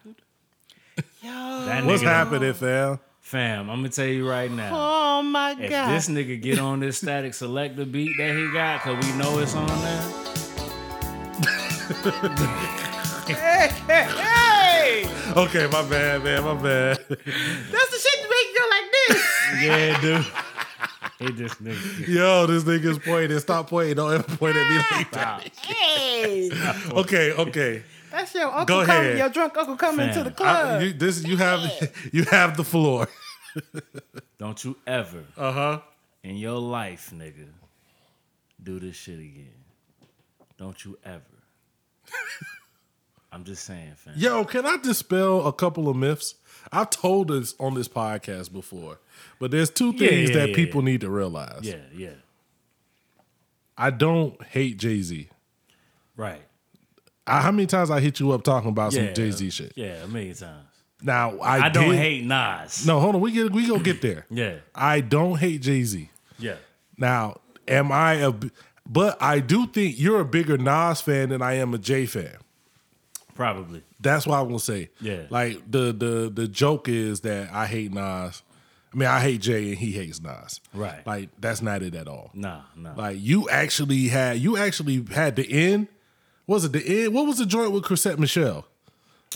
Yo. 1.22 1.66
that 1.66 1.84
What's 1.86 2.02
nigga, 2.02 2.06
happening, 2.08 2.54
fam? 2.54 3.00
fam? 3.22 3.70
I'm 3.70 3.78
gonna 3.80 3.90
tell 3.90 4.06
you 4.08 4.28
right 4.28 4.50
now. 4.52 4.72
Oh 4.74 5.22
my 5.22 5.52
If 5.60 5.70
god. 5.70 5.90
this 5.92 6.08
nigga 6.10 6.42
get 6.42 6.58
on 6.60 6.80
this 6.80 7.02
Statik 7.04 7.32
Selektah 7.32 7.92
beat 7.92 8.18
that 8.18 8.36
he 8.36 8.52
got, 8.52 8.82
cause 8.82 9.06
we 9.06 9.12
know 9.18 9.38
it's 9.40 9.54
on 9.56 9.68
there. 9.68 10.12
hey, 13.28 13.70
hey, 13.88 14.04
hey. 14.04 14.35
Okay, 15.44 15.68
my 15.68 15.82
bad, 15.90 16.24
man, 16.24 16.44
my 16.46 16.54
bad. 16.54 16.98
That's 17.10 17.20
the 17.20 18.00
shit 18.00 18.22
that 18.22 18.30
make 18.30 18.48
you 18.48 18.58
go 18.58 18.66
like 18.70 18.92
this. 19.08 19.64
Yeah, 19.64 20.02
dude. 20.02 20.26
He 21.20 21.32
just 21.32 21.64
nigga. 21.64 22.08
Yo, 22.10 22.46
this 22.46 22.64
nigga's 22.66 23.00
pointing. 23.00 23.40
Stop 23.40 23.70
pointing. 23.70 23.96
Don't 23.96 24.12
ever 24.14 24.24
point 24.36 24.58
at 24.58 24.70
me 24.70 24.78
like 24.92 25.12
that. 25.12 25.48
hey. 25.66 26.52
Okay, 26.92 27.32
okay. 27.32 27.84
That's 28.12 28.34
your 28.36 28.48
uncle 28.48 28.66
Go 28.82 28.86
coming, 28.86 29.02
ahead. 29.02 29.18
your 29.18 29.30
drunk 29.30 29.56
uncle 29.58 29.78
coming 29.78 30.14
to 30.14 30.24
the 30.24 30.32
club. 30.32 30.82
I, 30.82 30.84
you, 30.84 30.94
this 30.94 31.24
you 31.24 31.38
have 31.38 31.62
you 32.12 32.24
have 32.26 32.58
the 32.58 32.66
floor. 32.66 33.08
Don't 34.40 34.62
you 34.66 34.76
ever 34.86 35.24
Uh 35.38 35.52
huh. 35.54 35.80
in 36.24 36.36
your 36.36 36.60
life, 36.60 37.12
nigga, 37.16 37.48
do 38.62 38.80
this 38.82 38.98
shit 38.98 39.20
again. 39.20 39.64
Don't 40.58 40.84
you 40.84 40.98
ever. 41.06 41.22
I'm 43.36 43.44
just 43.44 43.66
saying, 43.66 43.92
fam. 43.98 44.14
Yo, 44.16 44.46
can 44.46 44.66
I 44.66 44.78
dispel 44.78 45.46
a 45.46 45.52
couple 45.52 45.90
of 45.90 45.98
myths? 45.98 46.36
I've 46.72 46.90
told 46.90 47.28
this 47.28 47.54
on 47.60 47.74
this 47.74 47.90
podcast 47.90 48.54
before, 48.54 48.98
but 49.40 49.52
there's 49.52 49.70
two 49.70 49.92
things 49.92 50.30
yeah, 50.30 50.38
that 50.38 50.50
yeah, 50.50 50.56
people 50.56 50.82
need 50.82 51.02
to 51.02 51.10
realize. 51.10 51.60
Yeah, 51.64 51.76
yeah. 51.94 52.14
I 53.78 53.90
don't 53.90 54.42
hate 54.42 54.78
Jay 54.78 55.02
Z. 55.02 55.28
Right. 56.16 56.42
How 57.28 57.52
many 57.52 57.66
times 57.66 57.92
I 57.92 58.00
hit 58.00 58.22
you 58.22 58.32
up 58.32 58.44
talking 58.44 58.70
about 58.70 58.94
some 58.94 59.14
Jay 59.14 59.32
Z 59.32 59.50
shit? 59.50 59.74
Yeah, 59.76 60.04
a 60.04 60.08
million 60.08 60.34
times. 60.34 60.68
Now 61.02 61.38
I, 61.40 61.66
I, 61.66 61.70
don't 61.70 61.90
did- 61.90 62.00
hate 62.00 62.24
Nas. 62.24 62.88
No, 62.88 63.02
hold 63.02 63.16
on. 63.16 63.22
We 63.22 63.34
get 63.34 63.52
we 63.52 63.68
gonna 63.68 63.84
get 63.84 64.02
there. 64.02 64.26
Yeah. 64.32 64.60
I 64.74 65.02
don't 65.02 65.38
hate 65.38 65.62
Jay 65.62 65.84
Z. 65.84 66.10
Yeah. 66.40 66.56
Now, 66.98 67.42
am 67.68 67.92
I 67.92 68.14
a? 68.14 68.34
But 68.88 69.22
I 69.22 69.40
do 69.40 69.68
think 69.68 70.00
you're 70.00 70.22
a 70.22 70.26
bigger 70.26 70.58
Nas 70.58 71.02
fan 71.02 71.30
than 71.30 71.42
I 71.42 71.56
am 71.56 71.74
a 71.74 71.78
Jay 71.78 72.06
fan. 72.06 72.38
Probably. 73.36 73.84
That's 74.00 74.26
what 74.26 74.40
I'm 74.40 74.48
gonna 74.48 74.60
say. 74.60 74.90
Yeah. 75.00 75.24
Like 75.30 75.70
the 75.70 75.92
the 75.94 76.32
the 76.34 76.48
joke 76.48 76.88
is 76.90 77.22
that 77.22 77.52
I 77.54 77.68
hate 77.68 77.94
Nas. 77.94 78.42
I 78.94 78.98
mean, 78.98 79.10
I 79.10 79.20
hate 79.20 79.42
Jay 79.42 79.70
and 79.70 79.78
he 79.78 79.92
hates 79.92 80.22
Nas. 80.22 80.62
Right. 80.74 81.06
Like 81.06 81.30
that's 81.40 81.62
not 81.62 81.84
it 81.84 81.94
at 81.96 82.08
all. 82.08 82.32
Nah, 82.34 82.62
nah. 82.78 82.96
Like 82.96 83.18
you 83.20 83.50
actually 83.50 84.08
had 84.08 84.40
you 84.40 84.58
actually 84.58 85.06
had 85.12 85.36
the 85.36 85.46
end. 85.52 85.90
Was 86.48 86.64
it 86.64 86.72
the 86.72 87.04
end? 87.04 87.14
What 87.14 87.28
was 87.28 87.38
the 87.38 87.46
joint 87.46 87.72
with 87.72 87.84
Chrisette 87.84 88.18
Michele? 88.20 88.66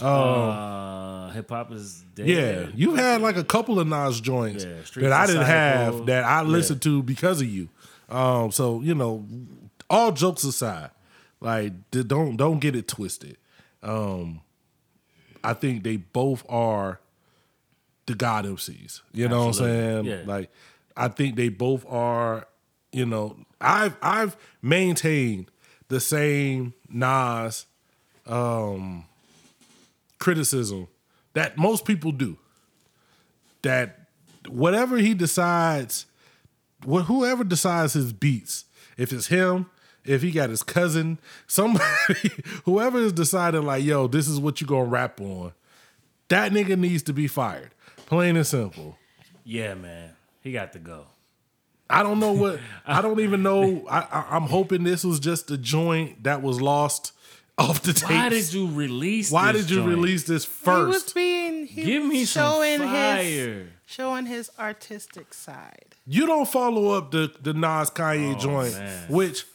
uh, 0.02 1.30
hip 1.32 1.50
hop 1.50 1.72
is 1.72 2.06
dead. 2.16 2.28
Yeah, 2.28 2.68
you 2.74 2.96
had 2.96 3.22
like 3.22 3.36
a 3.36 3.44
couple 3.44 3.80
of 3.80 3.88
Nas 3.88 4.22
joints 4.22 4.64
Yeah, 4.64 5.02
that 5.02 5.12
I 5.12 5.26
didn't 5.28 5.46
have 5.46 6.06
that 6.06 6.24
I 6.24 6.42
listened 6.44 6.82
to 6.84 7.04
because 7.04 7.42
of 7.42 7.48
you. 7.48 7.70
Um, 8.08 8.52
so 8.52 8.82
you 8.82 8.96
know, 8.96 9.26
all 9.90 10.12
jokes 10.12 10.44
aside, 10.44 10.92
like 11.42 11.74
don't 11.92 12.38
don't 12.38 12.60
get 12.60 12.76
it 12.76 12.88
twisted. 12.88 13.38
Um, 13.84 14.42
I 15.44 15.54
think 15.54 15.84
they 15.84 15.98
both 15.98 16.44
are 16.50 17.00
the 18.06 18.16
God 18.16 18.46
MCs. 18.46 19.02
You 19.14 19.28
know 19.28 19.46
what 19.46 19.48
I'm 19.48 19.54
saying? 19.54 20.06
Yeah. 20.06 20.22
Like 20.26 20.52
I 20.98 21.08
think 21.08 21.36
they 21.36 21.50
both 21.50 21.86
are. 21.88 22.48
You 22.92 23.06
know, 23.06 23.38
I've 23.62 23.96
I've 24.02 24.36
maintained 24.62 25.52
the 25.90 26.00
same 26.00 26.74
Nas 26.90 27.66
um, 28.26 29.06
criticism 30.18 30.88
that 31.34 31.58
most 31.58 31.86
people 31.86 32.12
do. 32.12 32.38
That 33.62 34.08
whatever 34.48 34.98
he 34.98 35.14
decides, 35.14 36.06
wh- 36.88 37.04
whoever 37.06 37.44
decides 37.44 37.94
his 37.94 38.12
beats, 38.14 38.66
if 38.98 39.12
it's 39.14 39.28
him, 39.28 39.68
if 40.06 40.22
he 40.22 40.32
got 40.32 40.50
his 40.50 40.64
cousin, 40.64 41.20
somebody, 41.48 41.86
whoever 42.66 42.98
is 43.00 43.14
deciding 43.14 43.64
like, 43.64 43.84
yo, 43.84 44.08
this 44.08 44.28
is 44.28 44.40
what 44.40 44.62
you 44.62 44.68
gonna 44.68 44.86
rap 44.86 45.20
on, 45.22 45.54
that 46.30 46.52
nigga 46.52 46.78
needs 46.78 47.04
to 47.04 47.14
be 47.14 47.28
fired. 47.28 47.72
Plain 48.06 48.36
and 48.38 48.48
simple. 48.48 48.98
Yeah, 49.44 49.74
man. 49.76 50.12
He 50.42 50.52
got 50.52 50.74
to 50.74 50.80
go. 50.80 51.06
I 51.90 52.04
don't 52.04 52.20
know 52.20 52.32
what. 52.34 52.60
I 52.86 53.02
don't 53.02 53.20
even 53.20 53.44
know. 53.44 53.86
I, 53.90 54.00
I, 54.00 54.26
I'm 54.36 54.44
hoping 54.44 54.84
this 54.84 55.04
was 55.04 55.20
just 55.20 55.50
a 55.52 55.58
joint 55.58 56.24
that 56.24 56.42
was 56.42 56.62
lost 56.62 57.14
off 57.58 57.82
the 57.82 57.94
tapes. 57.94 58.10
Why 58.10 58.30
did 58.30 58.54
you 58.54 58.68
release 58.68 59.32
Why 59.32 59.52
this 59.52 59.64
did 59.64 59.72
you 59.72 59.78
joint? 59.78 59.90
release 59.90 60.24
this 60.24 60.46
He 60.46 60.70
was 60.70 60.94
first? 61.04 61.16
being 61.16 61.66
he 61.68 61.84
Give 61.84 62.04
me 62.06 62.22
was 62.22 62.30
some 62.30 62.54
showing 62.54 62.88
his 62.88 63.68
showing 63.86 64.26
his 64.28 64.50
artistic 64.58 65.34
side. 65.34 65.96
You 66.08 66.26
don't 66.26 66.48
follow 66.48 66.90
up 66.98 67.12
the 67.12 67.32
the 67.42 67.54
Nas 67.54 67.90
Kanye 67.92 68.36
oh, 68.36 68.40
joint, 68.40 68.74
Oh, 68.76 68.80
man. 68.80 69.08
which 69.10 69.46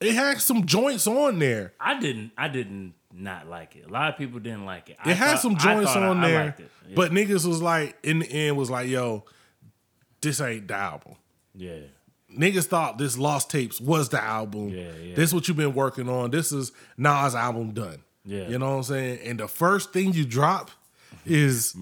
it 0.00 0.14
had 0.14 0.40
some 0.40 0.64
joints 0.66 1.06
on 1.06 1.38
there. 1.38 1.72
I 1.80 1.98
didn't 1.98 2.32
I 2.36 2.48
didn't 2.48 2.94
not 3.12 3.48
like 3.48 3.74
it. 3.76 3.86
A 3.86 3.92
lot 3.92 4.10
of 4.12 4.18
people 4.18 4.38
didn't 4.38 4.64
like 4.66 4.90
it. 4.90 4.96
I 5.04 5.10
It 5.10 5.16
had 5.16 5.30
thought- 5.32 5.40
some 5.40 5.56
joints 5.56 5.90
I- 5.96 6.06
on 6.08 6.18
I 6.18 6.28
there, 6.30 6.48
it. 6.58 6.70
Yeah. 6.88 6.94
but 6.94 7.10
niggas 7.12 7.46
was 7.46 7.60
like 7.62 7.96
in 8.02 8.20
the 8.20 8.30
end 8.30 8.56
was 8.56 8.70
like, 8.70 8.88
yo, 8.88 9.24
this 10.20 10.40
ain't 10.40 10.68
the 10.68 10.74
album. 10.74 11.14
yeah. 11.54 11.78
Niggas 12.30 12.66
thought 12.66 12.98
this 12.98 13.16
Lost 13.16 13.50
Tapes 13.50 13.80
was 13.80 14.10
the 14.10 14.22
album. 14.22 14.68
Yeah, 14.68 14.90
yeah. 15.02 15.14
This 15.14 15.32
what 15.32 15.48
you've 15.48 15.56
been 15.56 15.72
working 15.74 16.10
on. 16.10 16.30
This 16.30 16.52
is 16.52 16.72
Nas 16.98 17.34
album 17.34 17.70
done. 17.72 18.02
Yeah. 18.26 18.46
You 18.48 18.58
know 18.58 18.68
what 18.68 18.76
I'm 18.76 18.82
saying? 18.82 19.20
And 19.24 19.40
the 19.40 19.48
first 19.48 19.94
thing 19.94 20.12
you 20.12 20.26
drop 20.26 20.70
is 21.24 21.74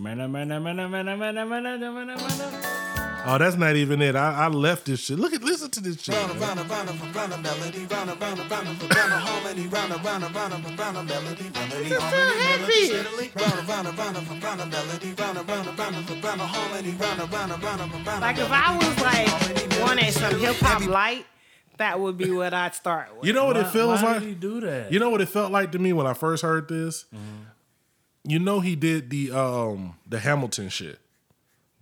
Oh, 3.28 3.38
that's 3.38 3.56
not 3.56 3.74
even 3.76 4.00
it. 4.02 4.14
I, 4.14 4.44
I 4.44 4.48
left 4.48 4.86
this 4.86 5.00
shit. 5.00 5.18
Look 5.18 5.32
at 5.32 5.42
listen 5.42 5.70
to 5.70 5.80
this 5.80 6.00
shit. 6.00 6.14
Like 18.20 18.38
if 18.38 18.50
I 18.50 18.76
was 18.76 19.00
like 19.02 19.80
wanting 19.80 20.10
some 20.10 20.38
hip 20.40 20.56
hop 20.56 20.84
light, 20.86 21.26
that 21.78 22.00
would 22.00 22.16
be 22.18 22.30
what 22.30 22.52
I'd 22.52 22.74
start 22.74 23.14
with. 23.16 23.24
You 23.26 23.32
know 23.32 23.44
what 23.46 23.56
it 23.56 23.64
Why- 23.64 23.70
feels 23.70 24.02
why 24.02 24.12
like? 24.12 24.20
did 24.20 24.28
he 24.28 24.34
do 24.34 24.60
that? 24.62 24.92
You 24.92 24.98
know 24.98 25.10
what 25.10 25.20
it 25.20 25.28
felt 25.28 25.52
like 25.52 25.72
to 25.72 25.78
me 25.78 25.92
when 25.92 26.06
I 26.06 26.14
first 26.14 26.42
heard 26.42 26.68
this? 26.68 27.04
You 28.24 28.38
know 28.40 28.58
he 28.60 28.74
did 28.74 29.10
the 29.10 29.30
um 29.32 29.94
the 30.08 30.18
Hamilton 30.18 30.68
shit. 30.68 30.98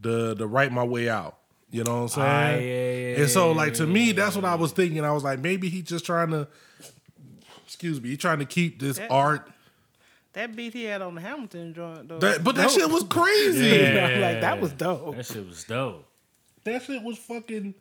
The 0.05 0.35
the 0.35 0.47
write 0.47 0.71
my 0.71 0.85
way 0.85 1.09
out. 1.09 1.39
You 1.71 1.83
know 1.83 1.97
what 1.97 2.03
I'm 2.03 2.09
saying? 2.09 2.27
Ah, 2.29 2.51
yeah, 2.51 2.59
yeah, 2.61 3.21
and 3.23 3.29
so 3.31 3.51
like 3.51 3.75
to 3.75 3.87
me, 3.87 4.13
that's 4.13 4.37
what 4.37 4.45
I 4.45 4.55
was 4.55 4.71
thinking. 4.71 5.05
I 5.05 5.11
was 5.11 5.25
like, 5.25 5.41
maybe 5.41 5.69
he 5.69 5.83
just 5.83 6.07
trying 6.07 6.31
to 6.31 6.47
excuse 7.67 8.01
me, 8.01 8.11
he 8.11 8.17
trying 8.17 8.39
to 8.39 8.45
keep 8.45 8.79
this 8.81 8.99
That- 8.99 9.11
art. 9.11 9.51
That 10.35 10.55
beat 10.57 10.73
he 10.73 10.85
had 10.85 11.01
on 11.01 11.15
the 11.15 11.21
Hamilton 11.21 11.75
joint 11.75 12.09
though. 12.09 12.19
That, 12.19 12.45
but 12.45 12.57
that 12.57 12.71
shit 12.71 12.89
was 12.91 13.05
crazy. 13.05 13.67
Yeah. 13.67 14.19
like 14.21 14.41
that 14.41 14.61
was 14.61 14.73
dope. 14.73 15.17
That 15.17 15.27
shit 15.27 15.47
was 15.47 15.65
dope. 15.65 16.07
That 16.65 16.83
shit 16.83 17.03
was 17.03 17.19
fucking 17.19 17.75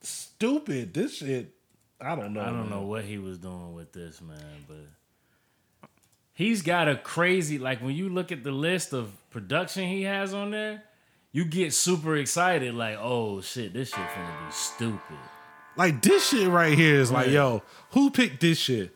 stupid. 0.00 0.94
This 0.94 1.18
shit, 1.18 1.54
I 2.00 2.14
don't 2.16 2.32
know. 2.32 2.40
I 2.40 2.46
don't 2.46 2.60
man. 2.62 2.70
know 2.70 2.82
what 2.82 3.04
he 3.04 3.18
was 3.18 3.38
doing 3.38 3.74
with 3.74 3.92
this 3.92 4.20
man, 4.20 4.64
but 4.66 5.88
he's 6.32 6.62
got 6.62 6.88
a 6.88 6.96
crazy 6.96 7.58
like 7.58 7.80
when 7.82 7.94
you 7.94 8.08
look 8.08 8.32
at 8.32 8.42
the 8.42 8.52
list 8.52 8.92
of 8.92 9.12
production 9.30 9.86
he 9.86 10.02
has 10.04 10.32
on 10.32 10.50
there, 10.50 10.82
you 11.32 11.44
get 11.44 11.72
super 11.72 12.16
excited, 12.16 12.74
like, 12.74 12.96
oh 13.00 13.40
shit, 13.40 13.72
this 13.72 13.88
shit 13.90 13.98
finna 13.98 14.46
be 14.46 14.52
stupid. 14.52 15.16
Like 15.76 16.02
this 16.02 16.28
shit 16.28 16.48
right 16.48 16.76
here 16.76 16.96
is 16.96 17.10
like, 17.12 17.26
Yeah. 17.28 17.32
yo, 17.32 17.62
who 17.90 18.10
picked 18.10 18.40
this 18.40 18.58
shit 18.58 18.94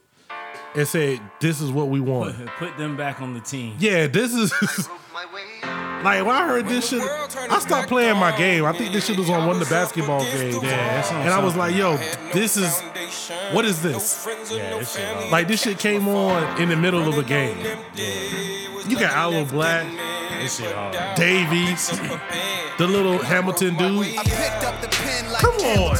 and 0.74 0.86
said 0.86 1.20
this 1.40 1.60
is 1.60 1.70
what 1.70 1.88
we 1.88 2.00
want? 2.00 2.34
put 2.58 2.76
them 2.76 2.96
back 2.96 3.20
on 3.22 3.34
the 3.34 3.40
team. 3.40 3.76
Yeah, 3.78 4.06
this 4.08 4.34
is 4.34 4.52
like 5.14 6.26
when 6.26 6.34
I 6.34 6.46
heard 6.46 6.66
this 6.66 6.88
shit, 6.88 7.00
I 7.02 7.60
stopped 7.60 7.88
playing 7.88 8.16
my 8.18 8.36
game. 8.36 8.64
I 8.64 8.72
think 8.76 8.92
this 8.92 9.06
shit 9.06 9.16
was 9.16 9.30
on 9.30 9.46
one 9.46 9.56
of 9.60 9.66
the 9.66 9.72
basketball 9.72 10.24
games. 10.24 10.60
Yeah, 10.62 11.20
and 11.22 11.30
I 11.30 11.42
was 11.42 11.54
like, 11.54 11.74
yo, 11.76 11.96
this 12.32 12.56
is 12.56 12.80
what 13.52 13.64
is 13.64 13.80
this? 13.80 14.26
Yeah, 14.50 14.78
this 14.78 14.94
shit. 14.96 15.30
Like 15.30 15.46
this 15.46 15.62
shit 15.62 15.78
came 15.78 16.08
on 16.08 16.60
in 16.60 16.68
the 16.68 16.76
middle 16.76 17.08
of 17.08 17.16
a 17.16 17.22
game. 17.22 17.56
You 18.88 18.98
got 18.98 19.12
Aloe 19.14 19.44
Blacc, 19.46 19.90
This 20.42 20.58
shit 20.58 20.74
hard. 20.74 21.16
Dave 21.16 21.52
East, 21.52 21.90
the 22.78 22.86
little 22.86 23.18
Hamilton 23.18 23.76
dude. 23.76 24.06
I 24.18 24.22
picked 24.24 24.64
up 24.64 24.80
the 24.82 24.88
pen 24.88 25.32
like 25.32 25.40
Come 25.40 25.54
on. 25.54 25.96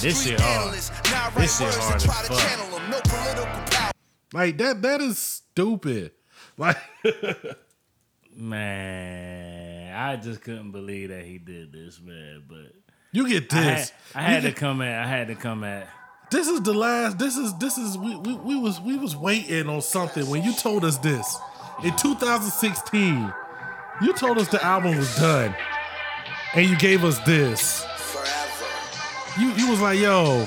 This 0.00 0.18
Street 0.20 0.32
shit 0.32 0.40
hard. 0.40 0.62
analyst. 0.66 0.92
Now 1.10 1.26
I 1.26 1.40
This 1.40 1.60
write 1.60 1.72
shit 1.72 1.82
hard 1.82 1.96
as 1.96 2.04
fuck. 2.06 2.38
channel 2.38 2.78
'em. 2.78 2.90
No 2.90 3.00
political 3.02 3.44
power. 3.70 3.90
Like 4.32 4.58
that 4.58 4.82
that 4.82 5.00
is 5.00 5.18
stupid. 5.18 6.12
Like 6.56 6.76
Man, 8.36 9.94
I 9.94 10.16
just 10.16 10.42
couldn't 10.42 10.70
believe 10.70 11.08
that 11.10 11.24
he 11.24 11.38
did 11.38 11.72
this, 11.72 12.00
man. 12.00 12.44
But 12.48 12.72
you 13.12 13.28
get 13.28 13.52
I 13.52 13.56
had, 13.56 13.78
this. 13.78 13.92
I 14.14 14.20
You 14.20 14.26
had 14.34 14.42
to 14.44 14.52
come 14.52 14.82
at. 14.82 15.04
I 15.04 15.06
had 15.08 15.26
to 15.28 15.34
come 15.34 15.64
at. 15.64 15.88
This 16.30 16.46
is 16.46 16.60
the 16.62 16.72
last. 16.72 17.18
This 17.18 17.36
is 17.36 17.56
this 17.58 17.76
is 17.76 17.98
we, 17.98 18.14
we, 18.16 18.34
we 18.34 18.56
was 18.56 18.80
we 18.80 18.96
was 18.96 19.16
waiting 19.16 19.68
on 19.68 19.80
something 19.82 20.28
when 20.30 20.44
you 20.44 20.54
told 20.54 20.84
us 20.84 20.96
this 20.98 21.36
in 21.82 21.96
2016. 21.96 23.32
You 24.02 24.12
told 24.14 24.38
us 24.38 24.48
the 24.48 24.62
album 24.64 24.96
was 24.96 25.14
done, 25.16 25.54
and 26.54 26.66
you 26.68 26.76
gave 26.76 27.04
us 27.04 27.18
this. 27.20 27.84
You 29.38 29.50
you 29.52 29.70
was 29.70 29.80
like, 29.80 29.98
yo, 29.98 30.46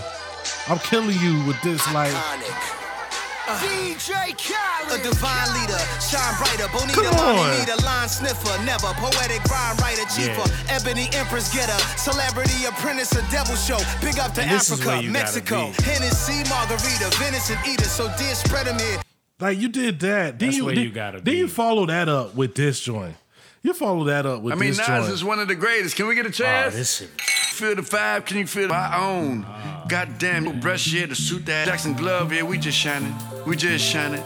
I'm 0.67 0.79
killing 0.79 1.17
you 1.19 1.43
with 1.45 1.61
this. 1.61 1.81
Like, 1.93 2.11
uh. 2.13 3.59
DJ 3.59 4.31
Khaled. 4.39 4.99
A 4.99 5.03
divine 5.03 5.49
leader, 5.53 5.77
shine 5.99 6.35
brighter. 6.39 6.67
Bonita, 6.71 6.93
Come 6.95 7.15
mommy 7.15 7.39
on. 7.39 7.59
need 7.59 7.69
a 7.69 7.79
line 7.83 8.07
sniffer. 8.09 8.55
Never 8.63 8.87
poetic 8.95 9.43
rhyme 9.45 9.75
writer, 9.77 10.05
cheaper. 10.15 10.45
Ebony 10.69 11.09
empress 11.13 11.53
getter. 11.53 11.77
Celebrity 11.97 12.65
apprentice, 12.65 13.11
a 13.13 13.21
devil 13.31 13.55
show. 13.55 13.77
Big 14.01 14.17
up 14.19 14.33
to 14.35 14.41
And 14.41 14.51
this 14.51 14.69
is 14.71 14.83
where 14.85 14.95
Africa, 14.95 15.11
Mexico. 15.11 15.57
be. 15.77 15.83
Hennessy, 15.83 16.43
margarita, 16.49 17.09
venison 17.19 17.57
eater. 17.67 17.85
So 17.85 18.07
dear, 18.17 18.33
spread 18.35 18.67
'em 18.67 18.79
here. 18.79 18.99
Like 19.39 19.57
you 19.57 19.67
did 19.67 19.99
that. 20.01 20.39
Then 20.39 20.47
That's 20.49 20.57
you 20.57 20.65
where 20.65 20.75
then, 20.75 20.83
you 20.85 20.91
gotta 20.91 21.17
then 21.17 21.33
be. 21.33 21.37
you 21.39 21.47
follow 21.47 21.85
that 21.87 22.07
up 22.09 22.35
with 22.35 22.55
this 22.55 22.79
joint. 22.79 23.15
You 23.61 23.73
follow 23.73 24.03
that 24.05 24.25
up 24.25 24.41
with 24.41 24.53
I 24.53 24.55
mean, 24.57 24.69
this 24.71 24.77
Nas 24.79 24.87
joint. 24.87 25.09
is 25.13 25.23
one 25.23 25.39
of 25.39 25.47
the 25.47 25.55
greatest. 25.55 25.95
Can 25.95 26.07
we 26.07 26.15
get 26.15 26.25
a 26.25 26.29
Oh, 26.29 26.31
chance? 26.31 26.75
this 26.75 26.97
shit. 26.97 27.09
Feel 27.21 27.75
the 27.75 27.81
vibe, 27.81 28.25
can 28.25 28.37
you 28.37 28.47
feel 28.47 28.67
my 28.67 28.97
own? 28.97 29.45
Ah. 29.47 29.85
Goddamn, 29.87 30.43
no 30.45 30.53
brush 30.53 30.91
here 30.91 31.07
to 31.07 31.15
suit 31.15 31.45
that 31.45 31.67
Jackson 31.67 31.93
glove, 31.93 32.33
yeah, 32.33 32.41
we 32.43 32.57
just 32.57 32.77
shining. 32.77 33.13
We 33.45 33.55
just 33.55 33.85
shining. 33.85 34.23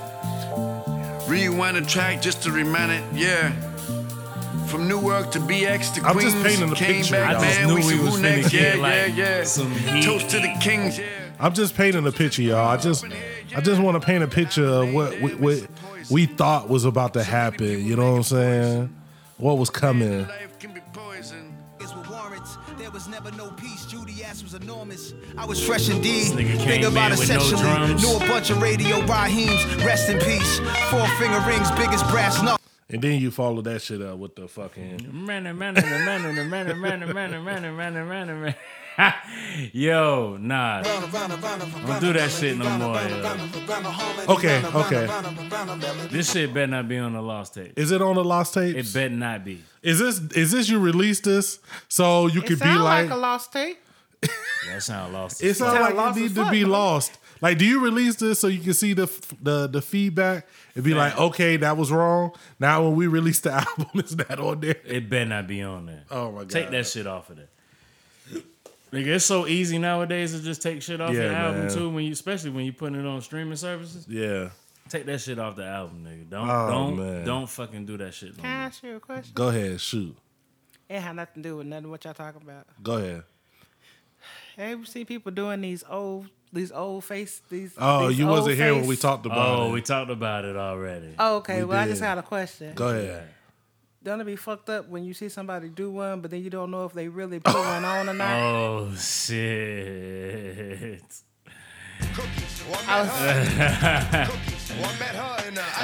Rewind 1.27 1.75
the 1.77 1.81
track 1.81 2.21
just 2.21 2.41
to 2.43 2.51
remind 2.51 2.91
it, 2.93 3.03
yeah. 3.13 3.51
From 4.67 4.87
Newark 4.87 5.31
to 5.31 5.39
BX 5.39 5.95
to 5.95 6.01
I'm 6.05 6.13
Queens, 6.15 6.33
just 6.33 6.45
painting 6.45 6.69
the 6.69 6.75
came 6.75 6.95
picture, 6.95 7.11
back, 7.13 7.33
y'all. 7.33 7.41
I 7.41 7.45
just 7.45 7.59
man. 7.59 7.67
knew 7.67 7.75
we 7.75 7.81
we 7.81 7.87
see 7.87 7.99
was 7.99 8.15
who 8.15 8.17
finna 8.21 8.21
next, 8.21 8.53
yeah, 8.53 8.75
like, 8.75 8.93
yeah, 8.93 9.05
yeah. 9.37 9.43
some 9.43 9.71
heat. 9.71 10.03
Toast 10.03 10.29
to 10.29 10.39
the 10.39 10.55
kings, 10.61 10.97
yeah. 10.97 11.05
I'm 11.39 11.53
just 11.53 11.75
painting 11.75 12.05
a 12.07 12.11
picture, 12.11 12.41
y'all. 12.41 12.67
I 12.67 12.77
just 12.77 13.05
I 13.55 13.61
just 13.61 13.81
want 13.81 13.99
to 13.99 14.05
paint 14.05 14.23
a 14.23 14.27
picture 14.27 14.65
of 14.65 14.93
what 14.93 15.19
we, 15.21 15.35
what 15.35 15.67
we 16.11 16.25
thought 16.25 16.69
was 16.69 16.85
about 16.85 17.13
to 17.13 17.23
happen. 17.23 17.85
You 17.85 17.95
know 17.95 18.11
what 18.11 18.17
I'm 18.17 18.23
saying? 18.23 18.95
What 19.37 19.57
was 19.57 19.69
coming? 19.69 20.27
Life 20.27 20.59
can 20.59 20.73
be 20.73 20.81
poison. 20.93 21.53
Is 21.79 21.93
with 21.93 22.09
warrants. 22.09 22.57
There 22.77 22.91
was 22.91 23.07
never 23.07 23.31
no 23.31 23.51
peace. 23.51 23.85
Judy 23.85 24.23
ass 24.23 24.43
was 24.43 24.53
enormous. 24.53 25.13
I 25.37 25.45
was 25.45 25.63
fresh 25.63 25.89
indeed. 25.89 26.33
Think 26.33 26.85
about 26.85 27.11
it 27.11 27.19
with 27.19 27.29
no 27.29 27.95
Knew 27.95 28.15
a 28.15 28.19
bunch 28.27 28.49
of 28.49 28.61
radio 28.61 28.97
Raheems. 29.01 29.85
Rest 29.85 30.09
in 30.09 30.17
peace. 30.19 30.59
Four 30.89 31.07
finger 31.19 31.39
rings, 31.47 31.69
biggest 31.71 32.07
brass 32.09 32.41
knuckles. 32.41 32.57
And 32.89 33.01
then 33.01 33.19
you 33.19 33.31
follow 33.31 33.61
that 33.63 33.81
shit 33.81 34.01
up 34.01 34.17
with 34.17 34.35
the 34.35 34.47
fucking. 34.47 35.25
yo, 39.73 40.37
nah. 40.39 40.81
Don't 40.81 42.01
do 42.01 42.13
that 42.13 42.31
shit 42.31 42.57
no 42.57 42.69
more, 42.77 42.95
yo. 42.95 44.33
Okay, 44.33 44.63
okay. 44.73 46.07
This 46.09 46.31
shit 46.31 46.53
better 46.53 46.67
not 46.67 46.87
be 46.87 46.97
on 46.97 47.13
the 47.13 47.21
lost 47.21 47.53
tape. 47.53 47.73
Is 47.77 47.91
it 47.91 48.01
on 48.01 48.15
the 48.15 48.23
lost 48.23 48.53
tape? 48.53 48.75
It 48.75 48.91
better 48.93 49.09
not 49.09 49.45
be. 49.45 49.63
Is 49.83 49.99
this 49.99 50.19
is 50.31 50.51
this 50.51 50.69
you 50.69 50.79
release 50.79 51.19
this 51.19 51.59
so 51.87 52.27
you 52.27 52.41
could 52.41 52.59
be 52.59 52.65
like, 52.65 53.09
like 53.09 53.11
a 53.11 53.15
lost 53.15 53.53
tape? 53.53 53.77
that 54.21 54.81
sound 54.81 55.13
lost. 55.13 55.43
It 55.43 55.53
sounds 55.55 55.79
like 55.79 56.15
you 56.15 56.23
need 56.23 56.35
to 56.35 56.49
be 56.49 56.65
lost. 56.65 57.17
Like, 57.39 57.59
do 57.59 57.65
you 57.65 57.79
release 57.79 58.15
this 58.15 58.39
so 58.39 58.47
you 58.47 58.59
can 58.59 58.73
see 58.73 58.93
the 58.93 59.05
the 59.41 59.67
the 59.67 59.81
feedback 59.81 60.47
and 60.73 60.83
be 60.83 60.95
like, 60.95 61.17
okay, 61.19 61.57
that 61.57 61.77
was 61.77 61.91
wrong. 61.91 62.31
Now 62.59 62.83
when 62.83 62.95
we 62.95 63.05
release 63.05 63.41
the 63.41 63.51
album, 63.77 63.87
it's 63.93 64.15
not 64.15 64.39
on 64.39 64.59
there. 64.61 64.77
It 64.85 65.07
better 65.07 65.25
not 65.25 65.47
be 65.47 65.61
on 65.61 65.85
there. 65.85 66.03
Oh 66.09 66.31
my 66.31 66.39
god! 66.39 66.49
Take 66.49 66.71
that 66.71 66.87
shit 66.87 67.05
off 67.05 67.29
of 67.29 67.37
there. 67.37 67.49
Nigga, 68.91 69.07
it's 69.07 69.25
so 69.25 69.47
easy 69.47 69.77
nowadays 69.77 70.31
to 70.31 70.41
just 70.41 70.61
take 70.61 70.81
shit 70.81 71.01
off 71.01 71.13
Yeah, 71.13 71.23
your 71.23 71.33
album 71.33 71.61
man. 71.67 71.73
too. 71.75 71.89
When 71.89 72.05
you, 72.05 72.13
especially 72.13 72.51
when 72.51 72.65
you 72.65 72.71
putting 72.73 72.99
it 72.99 73.05
on 73.05 73.21
streaming 73.21 73.57
services, 73.57 74.05
Yeah. 74.07 74.49
take 74.87 75.05
that 75.07 75.19
shit 75.19 75.37
off 75.39 75.55
the 75.57 75.65
album, 75.65 76.05
nigga. 76.07 76.29
Don't, 76.29 76.49
Oh, 76.49 76.67
don't, 76.69 76.97
man. 76.97 77.25
don't 77.25 77.49
fucking 77.49 77.85
do 77.85 77.97
that 77.97 78.13
shit. 78.13 78.37
No 78.37 78.43
Can 78.43 78.49
I 78.49 78.63
ask 78.65 78.81
you 78.83 78.95
a 78.95 78.99
question? 78.99 79.31
Go 79.35 79.49
ahead, 79.49 79.81
shoot. 79.81 80.15
It 80.89 81.01
had 81.01 81.17
nothing 81.17 81.43
to 81.43 81.49
do 81.49 81.57
with 81.57 81.67
nothing 81.67 81.89
what 81.89 82.05
y'all 82.05 82.13
talking 82.13 82.41
about. 82.41 82.65
Go 82.81 82.93
ahead. 82.97 83.23
Hey, 84.55 84.73
we 84.75 84.85
see 84.85 85.03
people 85.05 85.31
doing 85.33 85.59
these 85.61 85.83
old, 85.89 86.29
these 86.53 86.71
old 86.71 87.03
face, 87.03 87.41
these. 87.49 87.73
Oh, 87.77 88.07
these 88.07 88.17
you 88.17 88.25
wasn't 88.25 88.55
here 88.55 88.73
when 88.73 88.87
we 88.87 88.95
talked 88.95 89.25
about 89.25 89.37
it. 89.37 89.59
Oh, 89.61 89.67
it. 89.69 89.71
we 89.73 89.81
talked 89.81 90.09
about 90.09 90.45
it 90.45 90.55
already. 90.55 91.13
Oh, 91.19 91.37
okay. 91.37 91.59
We 91.59 91.65
well, 91.65 91.79
I 91.79 91.87
just 91.87 91.99
did. 92.01 92.07
had 92.07 92.17
a 92.17 92.23
question. 92.23 92.73
Go 92.73 92.87
ahead. 92.89 93.27
Don't 94.07 94.21
it 94.21 94.23
be 94.23 94.37
fucked 94.37 94.69
up 94.69 94.87
when 94.87 95.03
you 95.03 95.13
see 95.13 95.27
somebody 95.27 95.67
do 95.67 95.91
one, 95.91 96.21
but 96.21 96.31
then 96.31 96.41
you 96.41 96.49
don't 96.49 96.71
know 96.71 96.85
if 96.85 96.93
they 96.93 97.09
really 97.09 97.41
put 97.41 97.53
one 97.55 97.83
on 97.83 98.07
or 98.07 98.13
not? 98.13 98.39
Oh 98.41 98.95
shit. 98.95 101.01
I 102.87 103.01
was, 103.01 103.09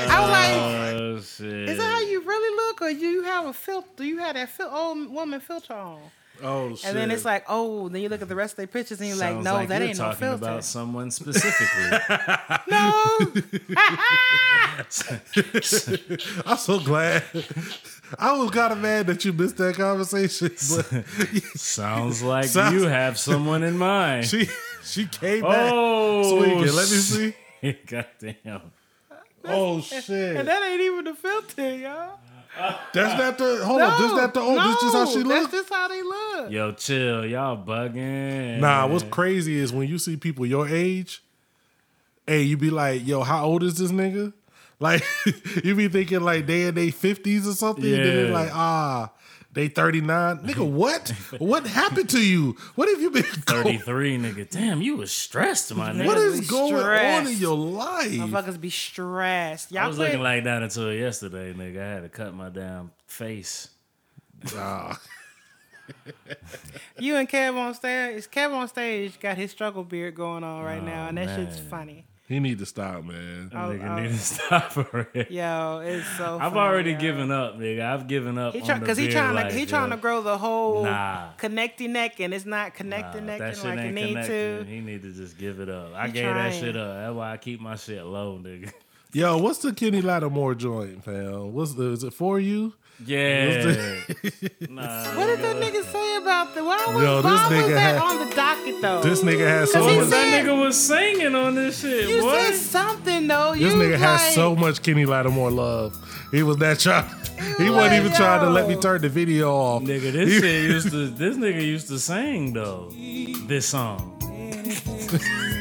I 0.08 0.22
was 0.22 0.30
like, 0.30 0.56
Oh 0.56 1.20
shit. 1.20 1.68
is 1.70 1.78
that 1.78 1.84
how 1.84 2.00
you 2.00 2.22
really 2.22 2.56
look, 2.56 2.82
or 2.82 2.94
do 2.94 3.06
you 3.06 3.24
have 3.24 3.46
a 3.48 3.52
filter? 3.52 3.90
Do 3.98 4.06
you 4.06 4.20
have 4.20 4.36
that 4.36 4.48
fil- 4.48 4.70
old 4.74 5.10
woman 5.12 5.42
filter 5.42 5.74
on? 5.74 6.00
Oh 6.42 6.76
shit! 6.76 6.86
And 6.90 6.98
then 6.98 7.12
it's 7.12 7.26
like, 7.26 7.46
oh, 7.48 7.90
then 7.90 8.02
you 8.02 8.10
look 8.10 8.22
at 8.22 8.28
the 8.28 8.36
rest 8.36 8.54
of 8.54 8.58
their 8.58 8.68
pictures 8.68 9.00
and 9.00 9.08
you're 9.10 9.18
like, 9.18 9.34
Sounds 9.34 9.46
no, 9.46 9.66
that 9.66 9.80
you're 9.80 9.90
ain't 9.90 9.98
no 9.98 10.04
talking 10.06 10.20
filter. 10.20 10.44
about 10.46 10.64
someone 10.64 11.12
specifically. 11.12 12.00
no, 12.70 13.20
I'm 16.46 16.58
so 16.58 16.80
glad. 16.80 17.24
I 18.20 18.38
was 18.38 18.52
kind 18.52 18.74
of 18.74 18.80
mad 18.80 19.08
that 19.08 19.24
you 19.26 19.34
missed 19.34 19.58
that 19.58 19.76
conversation, 19.76 20.50
but 20.50 21.08
Sounds 21.56 22.22
like 22.24 22.46
Sounds- 22.46 22.74
you 22.74 22.88
have 22.88 23.18
someone 23.18 23.64
in 23.64 23.78
mind. 23.78 24.26
she 24.28 24.48
she 24.84 25.06
came 25.06 25.42
back 25.42 25.72
oh, 25.74 26.38
swinging. 26.38 26.60
Let 26.60 26.76
me 26.76 26.84
see. 26.84 27.34
shit. 27.62 27.88
Goddamn. 27.88 28.62
Oh 29.46 29.82
shit! 29.82 30.38
and 30.38 30.48
that 30.48 30.64
ain't 30.64 30.82
even 30.82 31.04
the 31.04 31.14
filter, 31.14 31.76
y'all. 31.76 32.18
That's 32.94 33.18
not 33.18 33.38
the 33.38 33.66
hold 33.66 33.82
on. 33.82 34.02
This 34.02 34.12
not 34.12 34.34
the 34.34 34.40
oh. 34.42 34.68
this 34.68 34.82
just 34.82 34.96
how 34.96 35.06
she 35.06 35.24
no, 35.24 35.30
looks. 35.30 35.52
That's 35.52 35.68
just 35.68 35.70
how 35.74 35.88
they 35.88 36.02
look. 36.02 36.52
Yo, 36.52 36.72
chill. 36.74 37.26
Y'all 37.26 37.58
bugging. 37.58 38.60
Nah, 38.60 38.88
what's 38.88 39.04
crazy 39.04 39.58
is 39.58 39.74
when 39.74 39.90
you 39.90 39.98
see 39.98 40.16
people 40.18 40.46
your 40.46 40.68
age, 40.68 41.24
hey, 42.28 42.44
you 42.44 42.58
be 42.58 42.70
like, 42.70 43.06
yo, 43.06 43.24
how 43.24 43.46
old 43.46 43.64
is 43.64 43.78
this 43.78 43.92
nigga? 43.92 44.34
Like, 44.80 45.04
you 45.64 45.76
be 45.76 45.88
thinking 45.88 46.22
like 46.22 46.46
they 46.46 46.64
in 46.64 46.76
their 46.76 46.92
fifties 46.92 47.48
or 47.48 47.54
something. 47.54 47.86
And 47.86 48.04
then 48.04 48.32
like, 48.34 48.50
ah, 48.54 49.12
they 49.54 49.68
thirty 49.68 50.02
nine. 50.02 50.40
Nigga, 50.40 50.68
what? 50.70 51.10
what 51.38 51.66
happened 51.68 52.10
to 52.10 52.20
you? 52.26 52.58
What 52.76 52.90
have 52.90 53.00
you 53.02 53.12
been? 53.12 53.24
Going, 53.46 53.80
33, 53.80 54.18
nigga. 54.18 54.50
Damn, 54.50 54.82
you 54.82 54.98
was 54.98 55.12
stressed, 55.12 55.74
my 55.76 55.92
nigga. 55.92 56.06
what 56.06 56.18
is 56.18 56.42
Be 56.42 56.48
going 56.48 56.74
on 56.76 57.28
in 57.28 57.38
your 57.38 57.56
life? 57.56 58.12
Motherfuckers 58.12 58.60
be 58.60 58.70
stressed. 58.70 59.72
Y'all 59.72 59.84
I 59.84 59.88
was 59.88 59.98
play- 59.98 60.08
looking 60.08 60.22
like 60.22 60.44
that 60.46 60.64
until 60.64 60.92
yesterday, 60.94 61.54
nigga. 61.54 61.82
I 61.82 61.88
had 61.94 62.04
to 62.04 62.10
cut 62.10 62.34
my 62.34 62.50
damn 62.50 62.92
face. 63.06 63.70
Nah. 64.54 64.96
you 67.00 67.16
and 67.16 67.30
Kev 67.30 67.56
on 67.58 67.74
stage. 67.74 68.30
Kev 68.30 68.54
on 68.54 68.68
stage 68.68 69.20
got 69.20 69.38
his 69.38 69.52
struggle 69.52 69.84
beard 69.84 70.16
going 70.16 70.44
on 70.44 70.64
right 70.64 70.84
now, 70.84 71.08
and 71.08 71.18
that 71.18 71.36
shit's 71.36 71.60
funny. 71.60 72.06
He 72.34 72.40
need 72.40 72.58
to 72.60 72.66
stop, 72.66 73.04
man. 73.04 73.52
Oh, 73.54 73.58
nigga 73.58 73.90
oh. 73.90 74.02
need 74.02 74.10
to 74.10 74.18
stop 74.18 74.72
for 74.72 75.08
it. 75.14 75.30
Yo, 75.30 75.82
it's 75.86 76.08
so. 76.18 76.40
I've 76.42 76.54
funny, 76.54 76.58
already 76.60 76.92
yo. 76.94 77.00
given 77.00 77.32
up, 77.32 77.60
nigga. 77.60 77.86
I've 77.86 78.08
given 78.08 78.40
up. 78.40 78.56
He 78.56 78.62
try, 78.62 78.80
cause 78.80 78.98
he 78.98 79.08
trying 79.10 79.36
life, 79.36 79.50
to 79.50 79.54
he 79.54 79.62
yo. 79.62 79.68
trying 79.68 79.92
to 79.92 79.98
grow 79.98 80.22
the 80.24 80.38
whole 80.38 80.84
Nah. 80.84 81.30
connecting 81.38 81.94
neck, 81.94 82.20
and 82.20 82.34
it's 82.34 82.46
not 82.46 82.70
Nah, 82.70 82.76
connecting 82.76 83.28
that 83.28 83.40
necking 83.40 83.56
shit 83.56 83.66
like 83.66 83.80
it 83.80 83.82
ain't 83.84 83.96
need 83.96 84.26
to. 84.26 84.66
He 84.68 84.80
need 84.80 85.04
to 85.04 85.12
just 85.12 85.38
give 85.38 85.60
it 85.60 85.70
up. 85.70 85.94
I 85.94 86.08
He 86.08 86.14
gave 86.14 86.34
that 86.34 86.54
shit 86.54 86.76
up. 86.76 86.96
That's 86.96 87.14
why 87.14 87.32
I 87.34 87.38
keep 87.38 87.62
my 87.62 87.76
shit 87.76 88.04
low, 88.04 88.40
nigga. 88.44 88.72
Yo, 89.14 89.38
what's 89.38 89.60
the 89.60 89.72
Kenny 89.72 90.02
Lattimore 90.02 90.56
joint, 90.56 91.04
fam? 91.04 91.54
What's 91.54 91.76
the 91.76 91.92
is 91.92 92.04
it 92.04 92.14
for 92.14 92.40
you? 92.40 92.74
Yeah. 93.06 93.64
nah, 94.70 95.16
What 95.16 95.26
did 95.26 95.40
that 95.42 95.56
nigga 95.58 95.84
say 95.84 96.16
about 96.18 96.54
the? 96.56 96.64
Why 96.64 96.78
was, 96.88 97.04
Yo, 97.04 97.16
this 97.22 97.26
why 97.26 97.32
was 97.32 97.52
nigga 97.52 97.74
that 97.74 97.80
had- 97.80 98.02
on 98.02 98.30
the 98.30 98.36
docket 98.36 98.82
though? 98.82 99.02
This 99.02 99.22
nigga 99.24 99.48
had 99.48 99.68
so 99.68 99.80
Cause 99.82 99.92
he 99.92 100.00
much. 100.00 100.10
that 100.10 100.46
nigga 100.46 100.62
was 100.62 100.78
singing 100.88 101.36
on 101.36 101.56
this 101.56 101.82
shit. 101.82 102.08
You 102.08 102.24
what? 102.24 102.40
said 102.54 102.56
something 102.56 103.28
though. 103.28 103.52
This 103.54 103.62
you 103.62 103.70
nigga 103.80 103.92
was 103.94 104.02
has 104.02 104.36
so 104.36 104.56
much 104.56 104.82
Kenny 104.82 105.06
Lattimore 105.06 105.52
love. 105.52 105.98
He 106.32 106.44
was 106.44 106.58
that 106.58 106.80
trying. 106.80 107.10
He 107.58 107.70
wasn't 107.70 107.96
even 108.06 108.14
trying 108.14 108.40
to 108.42 108.50
let 108.50 108.70
me 108.70 108.76
turn 108.78 109.02
the 109.02 109.10
video 109.10 109.52
off. 109.54 109.82
Nigga, 109.84 110.14
this 110.14 110.30
He- 110.30 110.40
shit 110.40 110.64
used 110.72 110.92
to. 110.92 111.08
This 111.10 111.36
nigga 111.36 111.62
used 111.62 111.88
to 111.90 112.00
sing 112.00 112.54
though. 112.54 112.90
This 113.48 113.66
song. 113.68 114.12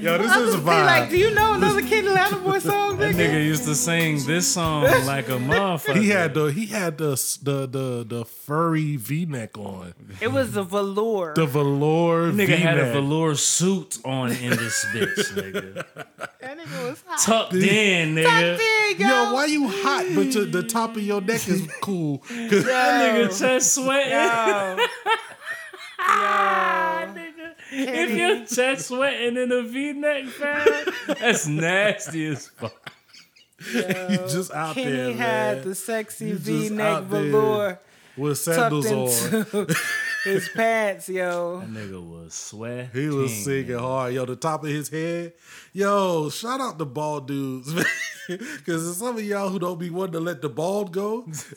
Yo, 0.00 0.18
this 0.18 0.30
I 0.30 0.40
is 0.40 0.48
a 0.48 0.52
just 0.52 0.64
be 0.64 0.70
like, 0.70 1.10
do 1.10 1.16
you 1.18 1.34
know 1.34 1.54
another 1.54 1.82
Kenny 1.82 2.08
Lattimore 2.08 2.60
song, 2.70 2.96
That 2.98 3.14
nigga? 3.14 3.30
nigga 3.30 3.44
used 3.44 3.64
to 3.64 3.74
sing 3.74 4.24
this 4.26 4.46
song 4.52 4.82
like 5.06 5.28
a 5.28 5.32
motherfucker. 5.32 5.96
He 6.00 6.08
had 6.08 6.34
the 6.34 6.46
he 6.46 6.66
had 6.66 6.98
the 6.98 7.10
the 7.42 7.66
the, 7.66 8.04
the 8.08 8.24
furry 8.24 8.96
V 8.96 9.26
neck 9.26 9.58
on. 9.58 9.94
It 10.20 10.28
was 10.32 10.52
the 10.52 10.62
velour. 10.62 11.34
The 11.34 11.46
velour 11.46 12.32
Nigga 12.32 12.56
had 12.56 12.78
a 12.78 12.82
V-neck. 12.82 12.94
velour 12.94 13.34
suit 13.34 13.98
on 14.04 14.30
in 14.32 14.50
this 14.50 14.84
bitch, 14.92 15.32
nigga. 15.34 15.84
that 16.40 16.58
nigga 16.58 16.88
was 16.90 17.02
hot. 17.06 17.18
Tucked 17.20 17.54
in, 17.54 18.14
nigga. 18.14 18.56
Tucked 18.56 19.00
in, 19.00 19.06
Yo, 19.08 19.32
why 19.32 19.46
you 19.46 19.68
hot, 19.68 20.06
but 20.14 20.26
your, 20.34 20.44
the 20.44 20.62
top 20.62 20.96
of 20.96 21.02
your 21.02 21.20
neck 21.20 21.46
is 21.48 21.66
cool? 21.80 22.18
'Cause- 22.18 22.64
That 22.64 23.14
nigga 23.14 23.38
chest 23.38 23.74
sweating. 23.74 24.12
Yo. 24.12 24.76
Ah, 25.98 27.06
nigga. 27.14 27.31
If 27.74 28.10
your 28.16 28.44
chest 28.46 28.88
sweating 28.88 29.36
in 29.36 29.50
a 29.50 29.62
V-neck, 29.62 30.24
fam, 30.26 30.66
that's 31.18 31.46
nasty 31.46 32.26
as 32.26 32.48
fuck. 32.48 32.92
you 33.72 33.82
just 34.28 34.52
out 34.52 34.74
Kenny 34.74 34.90
there, 34.90 35.14
had 35.14 35.62
the 35.64 35.74
sexy 35.74 36.26
You 36.26 36.34
V-neck 36.36 36.86
out 36.86 37.10
there 37.10 37.22
velour 37.22 37.78
with 38.16 38.44
tucked 38.44 38.56
sandals 38.84 39.32
on. 39.54 39.66
his 40.24 40.48
pants, 40.54 41.08
yo. 41.08 41.60
That 41.60 41.70
nigga 41.70 42.02
was 42.06 42.34
sweating. 42.34 42.90
He 42.92 43.08
was 43.08 43.32
singing 43.44 43.78
hard. 43.78 44.12
Yo, 44.14 44.26
the 44.26 44.36
top 44.36 44.64
of 44.64 44.70
his 44.70 44.88
head. 44.88 45.32
Yo, 45.72 46.28
shout 46.28 46.60
out 46.60 46.76
the 46.78 46.86
bald 46.86 47.26
dudes, 47.28 47.72
man. 47.74 47.84
Because 48.28 48.96
some 48.98 49.16
of 49.16 49.24
y'all 49.24 49.48
who 49.48 49.58
don't 49.58 49.78
be 49.80 49.90
wanting 49.90 50.12
to 50.12 50.20
let 50.20 50.42
the 50.42 50.48
bald 50.48 50.92
go, 50.92 51.26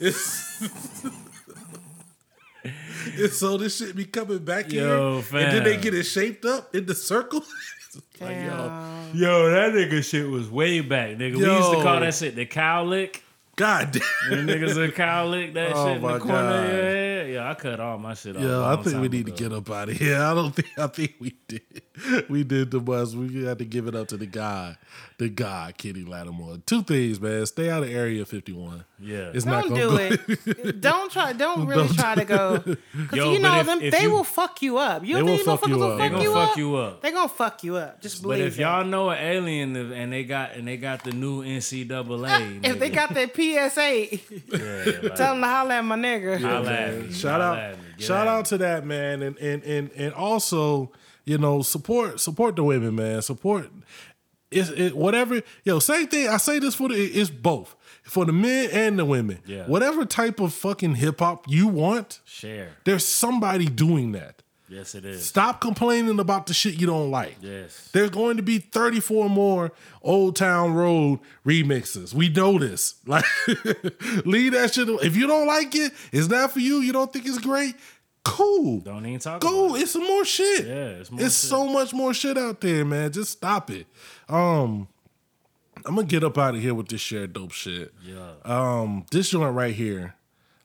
it's, 3.14 3.20
it's 3.20 3.36
so 3.38 3.56
this 3.56 3.76
shit 3.78 3.94
be 3.96 4.04
coming 4.04 4.38
back 4.38 4.72
Yo, 4.72 5.20
here. 5.22 5.40
And 5.40 5.52
then 5.52 5.64
they 5.64 5.76
get 5.76 5.94
it 5.94 6.04
shaped 6.04 6.44
up 6.44 6.74
in 6.74 6.86
the 6.86 6.94
circle. 6.94 7.40
like, 8.20 8.36
yo, 8.36 8.50
Damn. 8.50 9.16
Yo, 9.16 9.50
that 9.50 9.72
nigga 9.72 10.04
shit 10.04 10.28
was 10.28 10.50
way 10.50 10.80
back, 10.80 11.10
nigga. 11.16 11.36
We 11.36 11.44
used 11.44 11.70
to 11.72 11.82
call 11.82 12.00
that 12.00 12.14
shit 12.14 12.36
the 12.36 12.46
cow 12.46 12.84
lick. 12.84 13.22
God 13.56 13.92
damn. 13.92 14.02
When 14.30 14.46
niggas 14.46 14.76
would 14.76 14.94
cow 14.94 15.26
lick 15.26 15.54
that 15.54 15.72
Oh 15.74 15.86
shit 15.86 15.96
in 15.96 16.02
my 16.02 16.12
the 16.14 16.18
corner 16.18 16.34
God. 16.42 16.64
of 16.64 16.72
your 16.72 16.82
head. 16.82 17.30
Yeah, 17.30 17.50
I 17.50 17.54
cut 17.54 17.80
all 17.80 17.96
my 17.98 18.12
shit 18.14 18.36
off. 18.36 18.42
Yeah, 18.42 18.58
I 18.58 18.74
long 18.74 18.84
think 18.84 19.00
we 19.00 19.08
need 19.08 19.26
ago. 19.28 19.36
to 19.36 19.42
get 19.42 19.52
up 19.52 19.70
out 19.70 19.88
of 19.88 19.96
here. 19.96 20.20
I 20.20 20.34
don't 20.34 20.54
think 20.54 20.68
I 20.78 20.86
think 20.88 21.14
we 21.18 21.34
did. 21.48 21.62
We 22.28 22.44
did 22.44 22.70
the 22.70 22.80
bus. 22.80 23.14
We 23.14 23.44
had 23.44 23.58
to 23.58 23.64
give 23.64 23.86
it 23.86 23.94
up 23.94 24.08
to 24.08 24.16
the 24.16 24.26
guy, 24.26 24.76
the 25.18 25.28
guy, 25.28 25.72
Kitty 25.76 26.04
Lattimore. 26.04 26.58
Two 26.66 26.82
things, 26.82 27.20
man. 27.20 27.46
Stay 27.46 27.70
out 27.70 27.82
of 27.82 27.90
Area 27.90 28.24
51. 28.24 28.84
Yeah. 28.98 29.30
It's 29.34 29.44
not 29.46 29.64
Don't 29.64 29.70
gonna 29.74 30.10
do 30.10 30.16
go. 30.26 30.50
it. 30.66 30.80
Don't 30.80 31.10
try. 31.10 31.32
Don't 31.32 31.66
really 31.66 31.86
Don't 31.86 31.96
try 31.96 32.14
to 32.14 32.24
go. 32.24 32.58
Cause 32.60 32.76
Yo, 33.12 33.32
you 33.32 33.38
know 33.38 33.60
if- 33.60 33.66
them. 33.66 33.80
if 33.80 33.92
they 33.92 34.02
you- 34.02 34.10
will 34.10 34.24
fuck 34.24 34.60
you 34.62 34.78
up. 34.78 35.04
You 35.04 35.14
They 35.14 35.20
don't 35.20 35.30
will 35.46 35.56
fuck 35.56 35.68
you 35.68 35.82
up. 35.82 35.90
fuck 35.90 35.98
They 35.98 36.08
gonna 36.10 36.22
you 36.22 36.32
fuck 36.32 36.50
up? 36.50 36.56
you 36.56 36.76
up. 36.76 37.02
They 37.02 37.10
gonna 37.12 37.28
fuck 37.28 37.64
you 37.64 37.76
up. 37.76 38.00
Just 38.02 38.22
believe 38.22 38.38
But 38.40 38.46
if 38.46 38.58
it. 38.58 38.62
y'all 38.62 38.84
know 38.84 39.10
an 39.10 39.18
alien 39.18 39.76
and 39.76 40.12
they 40.12 40.24
got 40.24 40.52
and 40.54 40.66
they 40.68 40.76
got 40.76 41.04
the 41.04 41.12
new 41.12 41.42
NCAA, 41.42 42.24
ah, 42.28 42.68
if 42.68 42.78
they 42.78 42.90
got 42.90 43.14
that 43.14 43.34
PSA, 43.34 44.16
yeah, 44.48 45.00
like, 45.02 45.14
tell 45.16 45.32
them 45.34 45.40
to 45.42 45.46
holler 45.48 45.72
at 45.72 45.84
my 45.84 45.96
nigga. 45.96 46.40
holla 46.40 46.72
at 46.72 46.98
me, 47.02 47.12
shout 47.12 47.40
holla 47.40 47.44
out, 47.52 47.58
at 47.58 47.78
me, 47.78 47.84
shout 47.98 48.26
at 48.26 48.28
out 48.28 48.44
to 48.46 48.58
that 48.58 48.84
man, 48.86 49.22
and 49.22 49.38
and 49.38 49.62
and 49.64 49.90
and 49.96 50.14
also, 50.14 50.90
you 51.26 51.36
know, 51.36 51.60
support 51.60 52.20
support 52.20 52.56
the 52.56 52.64
women, 52.64 52.94
man. 52.94 53.20
Support 53.20 53.70
it's 54.50 54.70
it, 54.70 54.96
whatever. 54.96 55.42
Yo, 55.64 55.78
same 55.80 56.06
thing. 56.06 56.28
I 56.28 56.38
say 56.38 56.58
this 56.58 56.74
for 56.74 56.88
the 56.88 56.94
it's 56.94 57.30
both 57.30 57.76
for 58.04 58.24
the 58.24 58.32
men 58.32 58.70
and 58.72 58.98
the 58.98 59.04
women. 59.04 59.40
Yeah. 59.44 59.66
Whatever 59.66 60.04
type 60.04 60.40
of 60.40 60.54
fucking 60.54 60.94
hip 60.94 61.18
hop 61.18 61.44
you 61.48 61.66
want, 61.66 62.20
share. 62.24 62.70
there's 62.84 63.04
somebody 63.04 63.66
doing 63.66 64.12
that. 64.12 64.42
Yes, 64.68 64.96
it 64.96 65.04
is. 65.04 65.24
Stop 65.24 65.60
complaining 65.60 66.18
about 66.18 66.46
the 66.46 66.54
shit 66.54 66.74
you 66.80 66.88
don't 66.88 67.10
like. 67.10 67.36
Yes. 67.40 67.88
There's 67.92 68.10
going 68.10 68.36
to 68.36 68.42
be 68.42 68.58
34 68.58 69.30
more 69.30 69.70
Old 70.02 70.34
Town 70.34 70.74
Road 70.74 71.20
remixes. 71.44 72.12
We 72.12 72.28
know 72.30 72.58
this. 72.58 72.94
Like, 73.06 73.24
leave 74.26 74.52
that 74.52 74.74
shit. 74.74 74.88
If 74.88 75.16
you 75.16 75.28
don't 75.28 75.46
like 75.46 75.74
it, 75.76 75.92
it's 76.10 76.28
not 76.28 76.50
for 76.50 76.58
you. 76.58 76.78
You 76.78 76.92
don't 76.92 77.12
think 77.12 77.26
it's 77.26 77.38
great. 77.38 77.76
Cool. 78.26 78.80
Don't 78.80 79.06
even 79.06 79.20
talk. 79.20 79.42
About 79.44 79.76
it. 79.76 79.82
It's 79.82 79.92
some 79.92 80.04
more 80.06 80.24
shit. 80.24 80.66
Yeah, 80.66 80.74
it's 80.88 81.10
more 81.10 81.20
It's 81.24 81.40
shit. 81.40 81.48
so 81.50 81.66
much 81.68 81.92
more 81.94 82.12
shit 82.12 82.36
out 82.36 82.60
there, 82.60 82.84
man. 82.84 83.12
Just 83.12 83.30
stop 83.32 83.70
it. 83.70 83.86
Um, 84.28 84.88
I'm 85.84 85.94
gonna 85.94 86.06
get 86.06 86.24
up 86.24 86.36
out 86.36 86.54
of 86.56 86.60
here 86.60 86.74
with 86.74 86.88
this 86.88 87.00
share 87.00 87.26
dope 87.26 87.52
shit. 87.52 87.94
Yeah. 88.04 88.32
Um, 88.44 89.06
this 89.12 89.30
joint 89.30 89.54
right 89.54 89.74
here, 89.74 90.14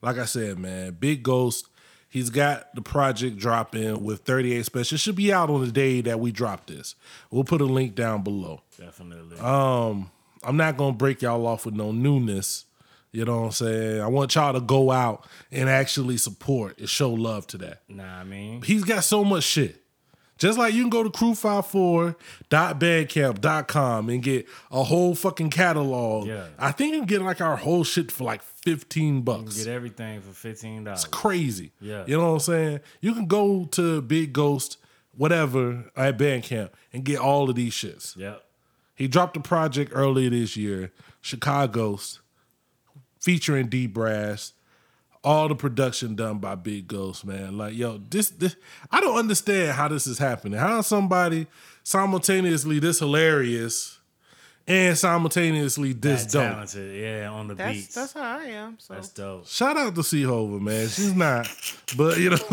like 0.02 0.18
I 0.18 0.26
said, 0.26 0.58
man, 0.58 0.98
Big 1.00 1.22
Ghost. 1.24 1.68
He's 2.10 2.30
got 2.30 2.74
the 2.76 2.82
project 2.82 3.38
dropping 3.38 4.04
with 4.04 4.22
38 4.24 4.66
Spesh. 4.66 4.92
It 4.92 4.98
should 4.98 5.16
be 5.16 5.32
out 5.32 5.50
on 5.50 5.62
the 5.62 5.72
day 5.72 6.02
that 6.02 6.20
we 6.20 6.32
drop 6.34 6.66
this. 6.68 6.96
We'll 7.30 7.46
put 7.46 7.62
a 7.62 7.66
link 7.66 7.96
down 7.96 8.22
below. 8.22 8.64
Definitely. 8.78 9.38
Um, 9.40 10.12
I'm 10.44 10.58
not 10.58 10.76
gonna 10.76 10.92
break 10.92 11.22
y'all 11.22 11.46
off 11.48 11.66
with 11.66 11.76
no 11.76 11.92
newness. 11.94 12.66
You 13.14 13.26
know 13.26 13.40
what 13.42 13.46
I'm 13.48 13.52
saying? 13.52 14.02
I 14.02 14.08
want 14.08 14.34
y'all 14.36 14.54
to 14.54 14.62
go 14.62 14.90
out 14.92 15.26
and 15.52 15.70
actually 15.70 16.16
support 16.18 16.80
and 16.80 16.88
show 16.88 17.12
love 17.12 17.46
to 17.48 17.58
that. 17.60 17.82
nah, 17.90 18.20
I 18.20 18.24
mean, 18.24 18.62
He's 18.62 18.84
got 18.86 19.04
so 19.04 19.24
much 19.24 19.44
shit. 19.44 19.78
Just 20.38 20.58
like 20.58 20.74
you 20.74 20.82
can 20.82 20.90
go 20.90 21.04
to 21.04 21.10
crew54.bandcamp.com 21.10 24.10
and 24.10 24.24
get 24.24 24.48
a 24.72 24.84
whole 24.84 25.14
fucking 25.16 25.50
catalog. 25.50 26.28
Yeah. 26.28 26.48
I 26.58 26.72
think 26.72 26.94
you 26.94 27.00
can 27.02 27.08
get 27.08 27.22
like 27.22 27.42
our 27.42 27.58
whole 27.58 27.84
shit 27.84 28.12
for 28.12 28.24
like 28.24 28.42
15 28.42 29.22
bucks. 29.22 29.58
get 29.58 29.68
everything 29.68 30.22
for 30.22 30.32
fifteen 30.32 30.84
dollars. 30.86 31.04
It's 31.06 31.14
crazy. 31.14 31.72
Yeah. 31.80 32.04
You 32.08 32.18
know 32.18 32.28
what 32.30 32.34
I'm 32.34 32.40
saying? 32.40 32.80
You 33.02 33.14
can 33.14 33.28
go 33.28 33.66
to 33.66 34.02
Big 34.02 34.34
Ghost, 34.34 34.78
whatever, 35.16 35.92
at 35.96 36.18
Bandcamp 36.18 36.70
and 36.94 37.04
get 37.04 37.20
all 37.20 37.50
of 37.50 37.56
these 37.56 37.74
shits. 37.74 38.16
Yep. 38.18 38.42
He 38.96 39.08
dropped 39.08 39.36
a 39.38 39.42
project 39.42 39.92
earlier 39.94 40.30
this 40.30 40.56
year, 40.56 40.92
Chicago's, 41.22 42.21
featuring 43.22 43.68
D 43.68 43.88
Brash. 43.88 44.52
All 45.24 45.48
the 45.48 45.54
production 45.56 46.16
done 46.16 46.40
by 46.40 46.56
Big 46.56 46.88
Ghost, 46.88 47.24
man. 47.28 47.56
Like, 47.56 47.76
yo, 47.76 48.00
this, 48.10 48.32
this 48.32 48.56
I 48.92 49.00
don't 49.00 49.16
understand 49.18 49.74
how 49.74 49.88
this 49.88 50.08
is 50.08 50.18
happening. 50.18 50.60
How 50.60 50.80
is 50.80 50.88
somebody 50.88 51.46
simultaneously 51.84 52.80
this 52.80 52.98
hilarious 52.98 54.00
and 54.68 54.98
simultaneously 54.98 55.94
this 55.94 56.26
That 56.26 56.32
dope? 56.32 56.52
talented, 56.54 57.00
yeah, 57.00 57.30
on 57.30 57.48
the 57.50 57.54
That's 57.54 57.78
beats. 57.78 57.94
that's 57.94 58.14
how 58.14 58.40
I 58.40 58.44
am. 58.46 58.78
So 58.80 58.96
That's 58.96 59.10
dope. 59.10 59.48
Shout 59.48 59.78
out 59.78 59.94
to 59.94 60.04
C 60.04 60.26
man. 60.26 60.88
She's 60.88 61.14
not, 61.16 61.48
but 61.96 62.18
you 62.18 62.32
know, 62.32 62.38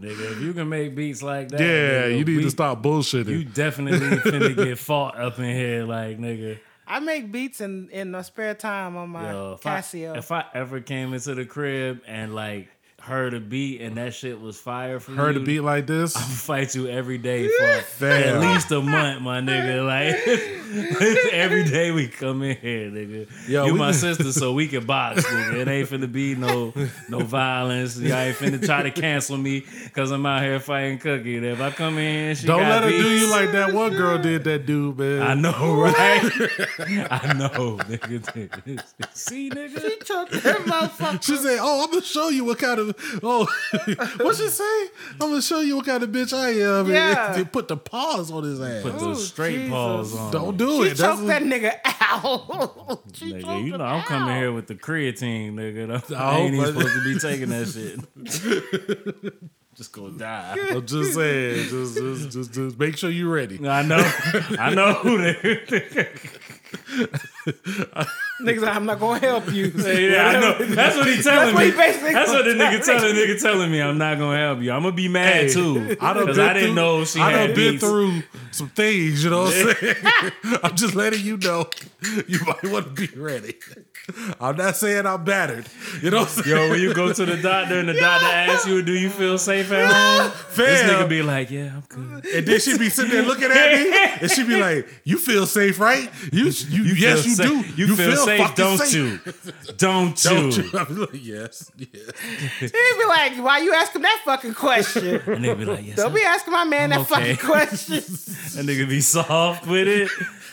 Nigga, 0.00 0.32
if 0.32 0.40
you 0.40 0.52
can 0.54 0.68
make 0.68 0.94
beats 0.94 1.22
like 1.22 1.48
that, 1.50 1.60
yeah, 1.60 1.66
nigga, 1.66 2.10
you 2.18 2.24
need 2.24 2.36
we- 2.38 2.42
to 2.44 2.50
stop 2.50 2.82
bullshitting. 2.82 3.26
You 3.28 3.44
definitely 3.44 3.98
finna 4.18 4.56
get 4.56 4.78
fought 4.88 5.18
up 5.18 5.38
in 5.38 5.44
here, 5.54 5.84
like 5.84 6.18
nigga. 6.18 6.58
I 6.86 6.98
make 7.00 7.30
beats 7.30 7.60
in 7.60 7.88
in 7.90 8.10
my 8.10 8.22
spare 8.22 8.54
time 8.54 8.96
on 8.96 9.10
my 9.10 9.30
Yo, 9.30 9.52
if 9.60 9.66
I, 9.66 9.78
Casio. 9.80 10.16
if 10.16 10.32
I 10.32 10.44
ever 10.54 10.80
came 10.80 11.14
into 11.14 11.34
the 11.34 11.44
crib 11.44 12.00
and 12.06 12.34
like 12.34 12.68
heard 13.10 13.34
a 13.34 13.40
beat 13.40 13.80
and 13.80 13.96
that 13.96 14.14
shit 14.14 14.40
was 14.40 14.56
fire 14.58 14.98
for 15.00 15.12
Heard 15.12 15.34
you, 15.36 15.42
a 15.42 15.44
beat 15.44 15.60
like 15.60 15.86
this? 15.86 16.16
I'll 16.16 16.22
fight 16.22 16.74
you 16.74 16.88
every 16.88 17.18
day 17.18 17.48
for 17.48 17.80
Fam. 17.82 18.36
at 18.36 18.40
least 18.40 18.70
a 18.70 18.80
month, 18.80 19.20
my 19.22 19.40
nigga. 19.40 19.80
Like 20.70 20.70
every 21.32 21.64
day 21.64 21.90
we 21.90 22.06
come 22.06 22.42
in 22.42 22.56
here, 22.56 22.88
nigga. 22.90 23.26
Yo, 23.48 23.66
you 23.66 23.72
we- 23.72 23.78
my 23.80 23.90
sister, 23.90 24.30
so 24.30 24.52
we 24.52 24.68
can 24.68 24.86
box, 24.86 25.24
nigga. 25.26 25.54
It 25.56 25.68
ain't 25.68 25.88
finna 25.88 26.10
be 26.10 26.36
no 26.36 26.72
no 27.08 27.18
violence. 27.24 27.98
Y'all 27.98 28.16
ain't 28.16 28.36
finna 28.36 28.64
try 28.64 28.84
to 28.84 28.90
cancel 28.92 29.36
me 29.36 29.64
because 29.84 30.12
I'm 30.12 30.24
out 30.24 30.42
here 30.42 30.60
fighting 30.60 30.98
Cookie. 30.98 31.36
And 31.38 31.44
if 31.46 31.60
I 31.60 31.70
come 31.72 31.98
in, 31.98 32.36
she 32.36 32.46
Don't 32.46 32.60
got 32.60 32.68
let 32.68 32.84
her 32.84 32.90
do 32.90 33.18
you 33.18 33.28
like 33.30 33.50
that 33.52 33.72
one 33.74 33.92
girl 33.94 34.18
did 34.18 34.44
that 34.44 34.64
dude, 34.64 34.96
man. 34.96 35.22
I 35.22 35.34
know, 35.34 35.74
right? 35.74 35.96
I 37.10 37.32
know, 37.36 37.76
nigga. 37.88 38.80
See, 39.12 39.50
nigga. 39.50 39.80
She 39.82 39.96
choked 40.04 40.32
that 40.42 40.58
motherfucker. 40.58 41.22
She 41.24 41.36
said, 41.36 41.58
"Oh, 41.60 41.82
I'm 41.84 41.90
gonna 41.90 42.02
show 42.02 42.28
you 42.28 42.44
what 42.44 42.58
kind 42.60 42.78
of 42.78 42.96
oh, 43.22 43.46
what 44.20 44.36
she 44.36 44.48
say? 44.48 44.84
I'm 45.12 45.28
gonna 45.30 45.42
show 45.42 45.60
you 45.60 45.76
what 45.76 45.86
kind 45.86 46.02
of 46.02 46.10
bitch 46.10 46.32
I 46.32 46.50
am." 46.50 46.90
Yeah. 46.90 47.34
it- 47.34 47.40
it 47.40 47.52
put 47.52 47.68
the 47.68 47.76
paws 47.76 48.30
on 48.30 48.44
his 48.44 48.60
ass. 48.60 48.82
Put 48.82 48.98
those 48.98 49.18
oh, 49.18 49.20
straight 49.20 49.54
Jesus. 49.56 49.70
paws 49.70 50.14
on. 50.16 50.32
Don't 50.32 50.56
do 50.56 50.84
She 50.84 50.90
it. 50.90 50.96
choked 50.96 51.26
That's 51.26 51.26
that 51.26 51.42
nigga 51.42 51.74
out. 51.84 53.02
she 53.14 53.32
Nigga, 53.32 53.64
you 53.64 53.70
know 53.70 53.76
him 53.76 53.80
I'm 53.82 54.02
coming 54.02 54.36
here 54.36 54.52
with 54.52 54.66
the 54.66 54.74
creatine, 54.74 55.54
nigga. 55.54 56.12
I 56.14 56.36
Oh, 56.36 56.38
ain't 56.38 56.54
even 56.54 56.66
supposed 56.66 56.94
to 56.94 57.04
be 57.04 57.18
taking 57.18 57.48
that 57.50 57.66
shit. 57.68 59.34
just 59.76 59.92
gonna 59.92 60.10
die. 60.18 60.56
I'm 60.70 60.84
just 60.86 61.14
saying. 61.14 61.68
Just, 61.68 61.94
just, 61.96 62.30
just, 62.30 62.52
just 62.52 62.78
make 62.78 62.96
sure 62.96 63.08
you're 63.10 63.32
ready. 63.32 63.66
I 63.66 63.82
know. 63.82 64.12
I 64.58 64.74
know. 64.74 65.00
Nigga. 66.70 68.06
Niggas, 68.42 68.60
like, 68.62 68.76
I'm 68.76 68.86
not 68.86 69.00
gonna 69.00 69.18
help 69.20 69.52
you. 69.52 69.72
Yeah, 69.90 70.26
I 70.28 70.40
know. 70.40 70.64
That's 70.74 70.96
what 70.96 71.06
he 71.06 71.20
telling 71.22 71.54
That's 71.54 71.76
what 71.76 72.02
me. 72.02 72.12
That's 72.12 72.30
what 72.30 72.44
the 72.44 72.50
nigga 72.52 72.84
telling 72.84 73.14
nigga 73.14 73.40
telling 73.40 73.70
me. 73.70 73.80
I'm 73.82 73.98
not 73.98 74.18
gonna 74.18 74.38
help 74.38 74.60
you. 74.60 74.72
I'm 74.72 74.82
gonna 74.82 74.94
be 74.94 75.08
mad 75.08 75.34
Hey, 75.34 75.48
too. 75.48 75.96
I 76.00 76.12
been 76.14 76.28
I 76.40 76.52
didn't 76.54 76.62
through- 76.68 76.74
know 76.74 77.04
she 77.04 77.20
I 77.20 77.32
had 77.32 77.46
done 77.48 77.56
been 77.56 77.78
through 77.78 78.22
some 78.50 78.68
things, 78.68 79.22
you 79.24 79.30
know 79.30 79.42
what 79.44 79.54
I'm 79.54 79.74
saying? 79.74 79.96
I'm 80.62 80.76
just 80.76 80.94
letting 80.94 81.20
you 81.24 81.36
know 81.38 81.68
you 82.26 82.38
might 82.46 82.64
want 82.70 82.96
to 82.96 83.08
be 83.08 83.18
ready. 83.20 83.56
I'm 84.40 84.56
not 84.56 84.76
saying 84.76 85.06
I'm 85.06 85.24
battered. 85.24 85.66
You 86.02 86.10
know 86.10 86.18
what 86.20 86.38
I'm 86.38 86.44
saying? 86.44 86.56
Yo, 86.56 86.70
when 86.70 86.80
you 86.80 86.94
go 86.94 87.12
to 87.12 87.24
the 87.24 87.36
doctor 87.36 87.78
and 87.78 87.88
the 87.88 87.94
doctor 87.94 88.26
asks 88.26 88.66
you, 88.66 88.82
"Do 88.82 88.92
you 88.92 89.10
feel 89.10 89.38
safe 89.38 89.70
at 89.72 89.90
home?" 89.90 90.32
This 90.56 90.82
nigga 90.82 91.08
be 91.08 91.22
like, 91.22 91.50
"Yeah, 91.50 91.72
I'm 91.76 91.84
good." 91.88 92.26
And 92.26 92.46
then 92.46 92.60
she 92.60 92.78
be 92.78 92.88
sitting 92.90 93.10
there 93.10 93.22
looking 93.22 93.50
at 93.50 93.72
me, 93.72 93.92
and 94.22 94.30
she 94.30 94.44
be 94.44 94.56
like, 94.60 94.88
"You 95.04 95.18
feel 95.18 95.46
safe, 95.46 95.78
right? 95.80 96.10
You, 96.32 96.46
you, 96.68 96.82
yes, 96.94 97.24
you 97.26 97.34
sa- 97.34 97.44
do. 97.44 97.64
You, 97.76 97.94
feel, 97.96 98.16
safe, 98.16 98.40
fucking 98.40 98.54
don't 98.56 98.78
safe. 98.78 98.94
you? 98.94 99.18
Don't 99.76 100.24
you? 100.24 100.30
Don't 100.30 100.56
you?" 100.56 100.70
I'm 100.78 100.96
like, 100.96 101.10
yes, 101.14 101.70
yes. 101.76 102.20
He 102.60 102.66
be 102.68 103.04
like, 103.08 103.32
why 103.38 103.58
you 103.58 103.72
asking 103.74 104.02
that 104.02 104.22
fucking 104.24 104.54
question? 104.54 105.20
And 105.30 105.44
nigga 105.44 105.58
be 105.58 105.64
like, 105.64 105.86
"Yes, 105.86 105.96
Don't 105.96 106.08
I'm, 106.08 106.14
be 106.14 106.22
asking 106.22 106.52
my 106.52 106.64
man 106.64 106.92
I'm 106.92 107.04
that 107.04 107.12
okay. 107.12 107.34
fucking 107.34 107.46
question. 107.46 107.96
That 107.96 108.64
nigga 108.66 108.88
be 108.88 109.00
soft 109.00 109.66
with 109.66 109.86
it. 109.88 110.10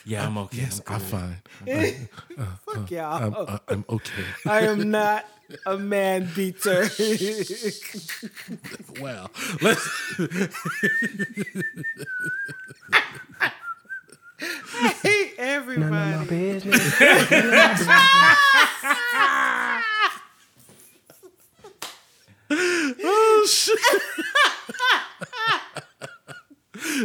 Yeah, 0.08 0.26
I'm 0.26 0.38
okay. 0.38 0.60
Yes, 0.60 0.82
I'm 0.88 0.94
I'm 0.94 1.02
good. 1.02 1.10
fine. 1.10 1.42
Uh, 1.68 2.42
uh, 2.42 2.46
Fuck 2.66 2.78
uh, 2.78 2.96
y'all. 2.96 3.24
I'm, 3.24 3.34
uh, 3.36 3.58
I'm 3.68 3.86
okay. 3.90 4.24
I 4.48 4.62
am 4.62 4.90
not 4.90 5.26
a 5.66 5.78
man 5.78 6.30
beater. 6.34 6.90
Well, 9.02 9.30
let's. 9.62 9.88
I 14.40 14.96
hate 15.04 15.34
everybody. 15.38 16.72
oh 23.04 23.46
shit. 23.48 23.78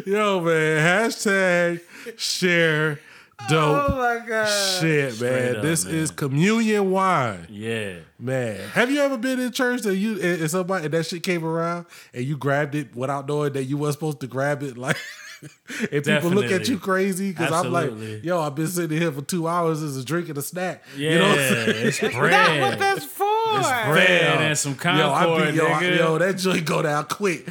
Yo, 0.07 0.41
man. 0.41 0.79
Hashtag 1.05 1.81
share 2.17 3.01
dope. 3.49 3.91
Oh 3.91 3.97
my 3.97 4.27
god. 4.27 4.47
Shit, 4.81 5.15
Straight 5.15 5.31
man. 5.31 5.57
up, 5.57 5.63
this 5.63 5.85
man. 5.85 5.95
is 5.95 6.11
communion 6.11 6.91
wine. 6.91 7.47
Yeah. 7.51 7.97
Man, 8.19 8.61
have 8.71 8.91
you 8.91 9.01
ever 9.01 9.17
been 9.19 9.41
in 9.41 9.51
church 9.53 9.83
that 9.83 9.97
you 9.97 10.13
and 10.15 10.41
and 10.43 10.51
somebody 10.51 10.85
and 10.85 10.95
that 10.95 11.07
shit 11.07 11.23
came 11.23 11.45
around 11.45 11.87
and 12.15 12.25
you 12.25 12.37
grabbed 12.37 12.75
it 12.75 12.95
without 12.95 13.27
knowing 13.27 13.53
that 13.55 13.65
you 13.65 13.77
weren't 13.77 13.95
supposed 13.95 14.21
to 14.21 14.27
grab 14.27 14.63
it? 14.63 14.77
Like, 14.83 14.97
and 15.91 16.05
people 16.05 16.31
look 16.31 16.53
at 16.53 16.69
you 16.69 16.79
crazy 16.79 17.31
because 17.33 17.51
I'm 17.51 17.73
like, 17.73 18.23
yo, 18.23 18.41
I've 18.41 18.55
been 18.55 18.69
sitting 18.69 18.97
here 18.97 19.11
for 19.11 19.23
two 19.23 19.49
hours 19.49 19.83
as 19.83 19.97
a 19.97 20.05
drink 20.05 20.29
and 20.29 20.39
a 20.39 20.43
snack. 20.43 20.85
Yeah, 20.97 21.11
you 21.11 21.19
know 21.19 21.29
what 21.31 21.39
I'm 21.39 21.45
saying? 21.49 21.87
it's 21.89 21.99
That's 21.99 22.15
bread. 22.15 22.61
what 22.61 22.79
that's 22.79 23.05
for. 23.05 23.25
Bread 23.93 24.41
and 24.43 24.59
some 24.59 24.73
Yo, 24.73 25.13
I 25.13 25.25
Concord, 25.25 25.51
be, 25.53 25.57
yo, 25.57 25.67
I- 25.67 25.83
nigga. 25.83 25.99
yo, 25.99 26.19
that 26.19 26.37
joint 26.39 26.65
go 26.65 26.83
down 26.83 27.05
quick. 27.05 27.47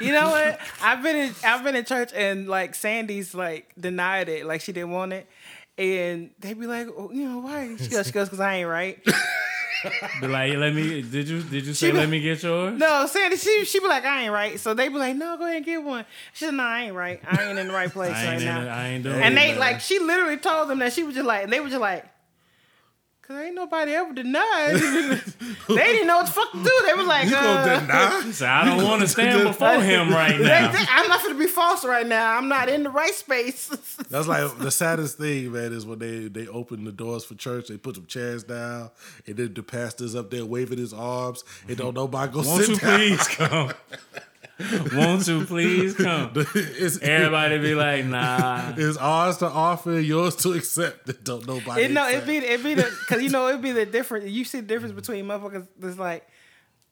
You 0.00 0.12
know 0.12 0.30
what? 0.30 0.58
I've 0.82 1.02
been 1.02 1.16
in 1.16 1.34
I've 1.44 1.62
been 1.64 1.76
in 1.76 1.84
church 1.84 2.10
and 2.14 2.48
like 2.48 2.74
Sandy's 2.74 3.34
like 3.34 3.70
denied 3.78 4.28
it, 4.28 4.46
like 4.46 4.60
she 4.60 4.72
didn't 4.72 4.90
want 4.90 5.12
it. 5.12 5.26
And 5.78 6.30
they 6.40 6.52
be 6.54 6.66
like, 6.66 6.88
oh, 6.88 7.10
you 7.12 7.26
know, 7.28 7.38
why? 7.38 7.74
She 7.78 7.88
goes, 7.88 8.06
she 8.06 8.12
goes, 8.12 8.26
because 8.28 8.40
I 8.40 8.56
ain't 8.56 8.68
right. 8.68 8.98
Be 10.20 10.26
like, 10.26 10.52
let 10.58 10.74
me. 10.74 11.00
Did 11.00 11.26
you 11.26 11.42
did 11.42 11.64
you 11.64 11.72
say 11.72 11.90
be- 11.90 11.96
let 11.96 12.08
me 12.10 12.20
get 12.20 12.42
yours? 12.42 12.78
No, 12.78 13.06
Sandy, 13.06 13.36
she 13.38 13.64
she 13.64 13.80
be 13.80 13.86
like, 13.86 14.04
I 14.04 14.24
ain't 14.24 14.32
right. 14.32 14.60
So 14.60 14.74
they 14.74 14.88
be 14.88 14.96
like, 14.96 15.16
no, 15.16 15.38
go 15.38 15.44
ahead 15.44 15.56
and 15.56 15.64
get 15.64 15.82
one. 15.82 16.04
She 16.34 16.44
said, 16.44 16.52
no, 16.54 16.64
I 16.64 16.82
ain't 16.82 16.94
right. 16.94 17.18
I 17.26 17.44
ain't 17.48 17.58
in 17.58 17.68
the 17.68 17.72
right 17.72 17.90
place 17.92 18.12
right 18.12 18.40
now. 18.42 18.60
it, 18.62 18.68
I 18.68 18.88
ain't 18.88 19.04
doing 19.04 19.22
and 19.22 19.32
it, 19.32 19.40
they 19.40 19.50
man. 19.52 19.58
like, 19.58 19.80
she 19.80 19.98
literally 19.98 20.36
told 20.36 20.68
them 20.68 20.80
that 20.80 20.92
she 20.92 21.02
was 21.02 21.14
just 21.14 21.26
like, 21.26 21.44
and 21.44 21.52
they 21.52 21.60
were 21.60 21.68
just 21.70 21.80
like, 21.80 22.04
cause 23.30 23.38
ain't 23.46 23.54
nobody 23.54 23.92
ever 23.92 24.12
denied. 24.12 24.74
they 25.68 25.74
didn't 25.76 26.06
know 26.06 26.16
what 26.16 26.26
the 26.26 26.32
fuck 26.32 26.52
to 26.52 26.62
do. 26.62 26.82
They 26.86 26.94
were 26.94 27.04
like, 27.04 27.28
you 27.28 27.36
uh, 27.36 27.64
gonna 27.64 27.80
deny? 27.80 28.20
He 28.24 28.32
said, 28.32 28.48
I 28.48 28.64
don't 28.64 28.84
want 28.84 29.02
to 29.02 29.08
stand 29.08 29.46
before 29.46 29.80
him 29.80 30.10
right 30.10 30.36
they- 30.36 30.44
now. 30.44 30.72
they- 30.72 30.84
I'm 30.88 31.08
not 31.08 31.22
gonna 31.22 31.38
be 31.38 31.46
false 31.46 31.84
right 31.84 32.06
now. 32.06 32.36
I'm 32.36 32.48
not 32.48 32.68
in 32.68 32.82
the 32.82 32.90
right 32.90 33.14
space. 33.14 33.68
That's 34.10 34.26
like 34.28 34.58
the 34.58 34.70
saddest 34.70 35.18
thing, 35.18 35.52
man, 35.52 35.72
is 35.72 35.86
when 35.86 35.98
they 35.98 36.28
they 36.28 36.46
open 36.48 36.84
the 36.84 36.92
doors 36.92 37.24
for 37.24 37.34
church, 37.34 37.68
they 37.68 37.76
put 37.76 37.94
some 37.96 38.06
chairs 38.06 38.42
down, 38.44 38.90
and 39.26 39.36
then 39.36 39.54
the 39.54 39.62
pastor's 39.62 40.14
up 40.14 40.30
there 40.30 40.44
waving 40.44 40.78
his 40.78 40.92
arms, 40.92 41.44
and 41.68 41.76
don't 41.76 41.94
nobody 41.94 42.32
go 42.32 42.42
Won't 42.42 42.64
sit 42.64 42.68
you 42.70 42.76
down. 42.76 42.96
please 42.98 43.28
come? 43.28 43.72
Won't 44.94 45.26
you 45.28 45.44
please 45.46 45.94
come? 45.94 46.32
It's- 46.36 46.98
Everybody 47.02 47.58
be 47.58 47.74
like, 47.74 48.04
nah. 48.04 48.72
It's 48.76 48.96
ours 48.98 49.38
to 49.38 49.46
offer, 49.46 49.98
yours 50.00 50.36
to 50.36 50.52
accept. 50.52 51.06
That 51.06 51.24
don't 51.24 51.46
nobody. 51.46 51.84
It 51.84 51.90
no, 51.92 52.06
it 52.08 52.16
accept. 52.22 52.26
be 52.26 52.36
it 52.38 52.62
be 52.62 52.74
the 52.74 52.82
because 53.00 53.22
you 53.22 53.30
know 53.30 53.48
it'd 53.48 53.62
be 53.62 53.72
the 53.72 53.86
difference. 53.86 54.28
You 54.30 54.44
see 54.44 54.60
the 54.60 54.66
difference 54.66 54.94
between 54.94 55.24
motherfuckers 55.26 55.66
that's 55.78 55.98
like, 55.98 56.26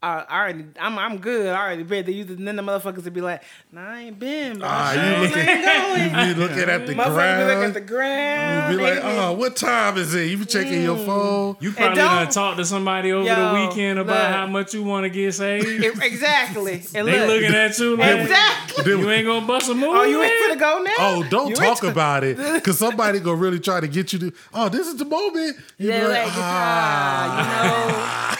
uh, 0.00 0.24
I 0.28 0.38
already 0.40 0.64
I'm 0.80 0.96
I'm 0.98 1.18
good. 1.18 1.48
I 1.52 1.60
already 1.60 1.82
been. 1.82 2.06
Then 2.06 2.14
you 2.14 2.24
then 2.24 2.54
the 2.56 2.62
motherfuckers 2.62 3.02
would 3.04 3.12
be 3.14 3.20
like, 3.20 3.42
Nah, 3.72 3.94
I 3.94 4.00
ain't 4.02 4.18
been. 4.18 4.60
But 4.60 4.68
Ah, 4.70 4.92
you 4.92 5.00
sure 5.00 5.20
looking- 5.26 5.48
You 6.28 6.34
be 6.34 6.40
looking 6.40 6.70
at 6.70 6.86
the 6.86 6.94
Motherfuckers 6.94 7.38
be 7.38 7.44
looking 7.44 7.64
at 7.64 7.74
the 7.74 7.80
ground. 7.80 8.72
You 8.72 8.78
be 8.78 8.84
like, 8.84 8.94
They 8.94 9.00
be- 9.00 9.06
oh, 9.18 9.32
what 9.32 9.56
time 9.56 9.96
is 9.96 10.14
it? 10.14 10.30
You 10.30 10.36
be 10.38 10.44
checking 10.44 10.82
your 10.82 10.96
phone. 10.98 11.56
You 11.60 11.72
probably 11.72 11.96
don't- 11.96 12.14
done 12.14 12.28
talked 12.30 12.58
to 12.58 12.64
somebody 12.64 13.10
over 13.10 13.26
Yo, 13.26 13.34
the 13.34 13.66
weekend 13.68 13.98
about 13.98 14.22
look. 14.28 14.36
how 14.36 14.46
much 14.46 14.72
you 14.72 14.84
want 14.84 15.02
to 15.04 15.10
get 15.10 15.34
saved. 15.34 15.66
It- 15.84 16.00
exactly. 16.02 16.82
And 16.94 17.08
they 17.08 17.18
look, 17.18 17.28
looking 17.28 17.54
at 17.56 17.76
you 17.80 17.96
like, 17.96 18.20
exactly. 18.20 18.92
you 18.92 19.10
ain't 19.10 19.26
gonna 19.26 19.46
bust 19.46 19.68
a 19.68 19.74
move. 19.74 19.88
Oh, 19.96 20.04
you 20.04 20.22
ain't 20.22 20.32
man? 20.48 20.56
finna 20.56 20.60
go 20.60 20.82
now? 20.82 20.92
Oh, 20.98 21.26
don't 21.28 21.48
You 21.48 21.56
talk 21.56 21.82
about 21.82 22.22
it, 22.22 22.36
because 22.36 22.78
somebody 22.78 23.18
gonna 23.18 23.36
really 23.36 23.58
try 23.58 23.80
to 23.80 23.88
get 23.88 24.12
you 24.12 24.18
to. 24.20 24.32
Oh, 24.54 24.68
this 24.68 24.86
is 24.86 24.94
the 24.96 25.04
moment. 25.04 25.56
You 25.76 25.88
Yeah, 25.90 26.00
be 26.02 26.06
like, 26.06 26.26
like, 26.26 26.32
ah, 26.36 28.30
you 28.30 28.32
know. 28.32 28.34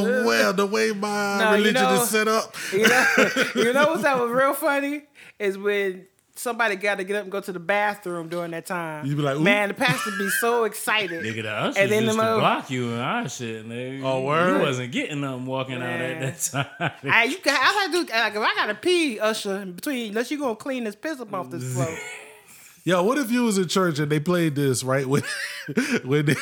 Oh, 0.09 0.23
well, 0.25 0.53
the 0.53 0.65
way 0.65 0.91
my 0.91 1.37
No, 1.39 1.49
you 1.51 1.57
religion 1.57 1.83
know- 1.83 2.01
is 2.01 2.09
set 2.09 2.27
up. 2.27 2.55
You 2.71 2.87
know, 2.87 3.05
you 3.55 3.73
know 3.73 3.87
what's 3.89 4.03
that 4.03 4.19
was 4.19 4.31
real 4.31 4.53
funny 4.53 5.03
is 5.39 5.57
when 5.57 6.05
somebody 6.35 6.75
got 6.75 6.95
to 6.99 7.03
get 7.03 7.15
up 7.15 7.23
and 7.23 7.31
go 7.31 7.39
to 7.41 7.51
the 7.51 7.59
bathroom 7.59 8.29
during 8.29 8.51
that 8.51 8.65
time. 8.65 9.05
You 9.05 9.15
be 9.15 9.21
like, 9.21 9.37
"Ooh." 9.37 9.41
man, 9.41 9.69
the 9.69 9.73
pastor 9.73 10.11
be 10.17 10.29
so 10.29 10.63
excited. 10.69 11.23
Nigga, 11.23 11.43
the 11.43 11.51
ushers 11.51 11.77
And 11.77 11.91
then 11.91 12.03
used 12.05 12.17
the 12.17 12.21
to 12.23 12.37
block 12.39 12.69
you 12.69 12.91
and 12.91 13.01
our 13.01 13.27
shit, 13.29 13.67
nigga. 13.67 14.03
Oh, 14.03 14.21
word? 14.21 14.57
You 14.57 14.65
wasn't 14.65 14.91
getting 14.91 15.21
them 15.21 15.45
walking 15.45 15.75
out 15.81 15.83
at 15.83 16.19
that 16.21 16.39
time. 16.79 16.91
I, 17.03 17.23
you 17.25 17.39
got, 17.39 17.59
I 17.61 17.75
like 17.87 17.91
to 18.07 18.13
like 18.15 18.35
if 18.35 18.41
I 18.41 18.55
gotta 18.55 18.75
pee, 18.75 19.19
usher 19.19 19.57
in 19.57 19.73
between, 19.73 20.09
unless 20.09 20.31
you 20.31 20.39
gonna 20.39 20.55
clean 20.55 20.83
this 20.85 20.95
piss 20.95 21.19
up 21.19 21.33
off 21.33 21.49
this 21.49 21.73
floor. 21.73 21.95
Yo, 22.87 23.03
what 23.03 23.17
if 23.17 23.29
you 23.29 23.43
was 23.43 23.57
in 23.57 23.67
church 23.67 23.99
and 23.99 24.09
they 24.09 24.17
played 24.17 24.55
this 24.55 24.81
right 24.81 25.05
when 25.09 25.21
when 26.05 26.25
they, 26.27 26.35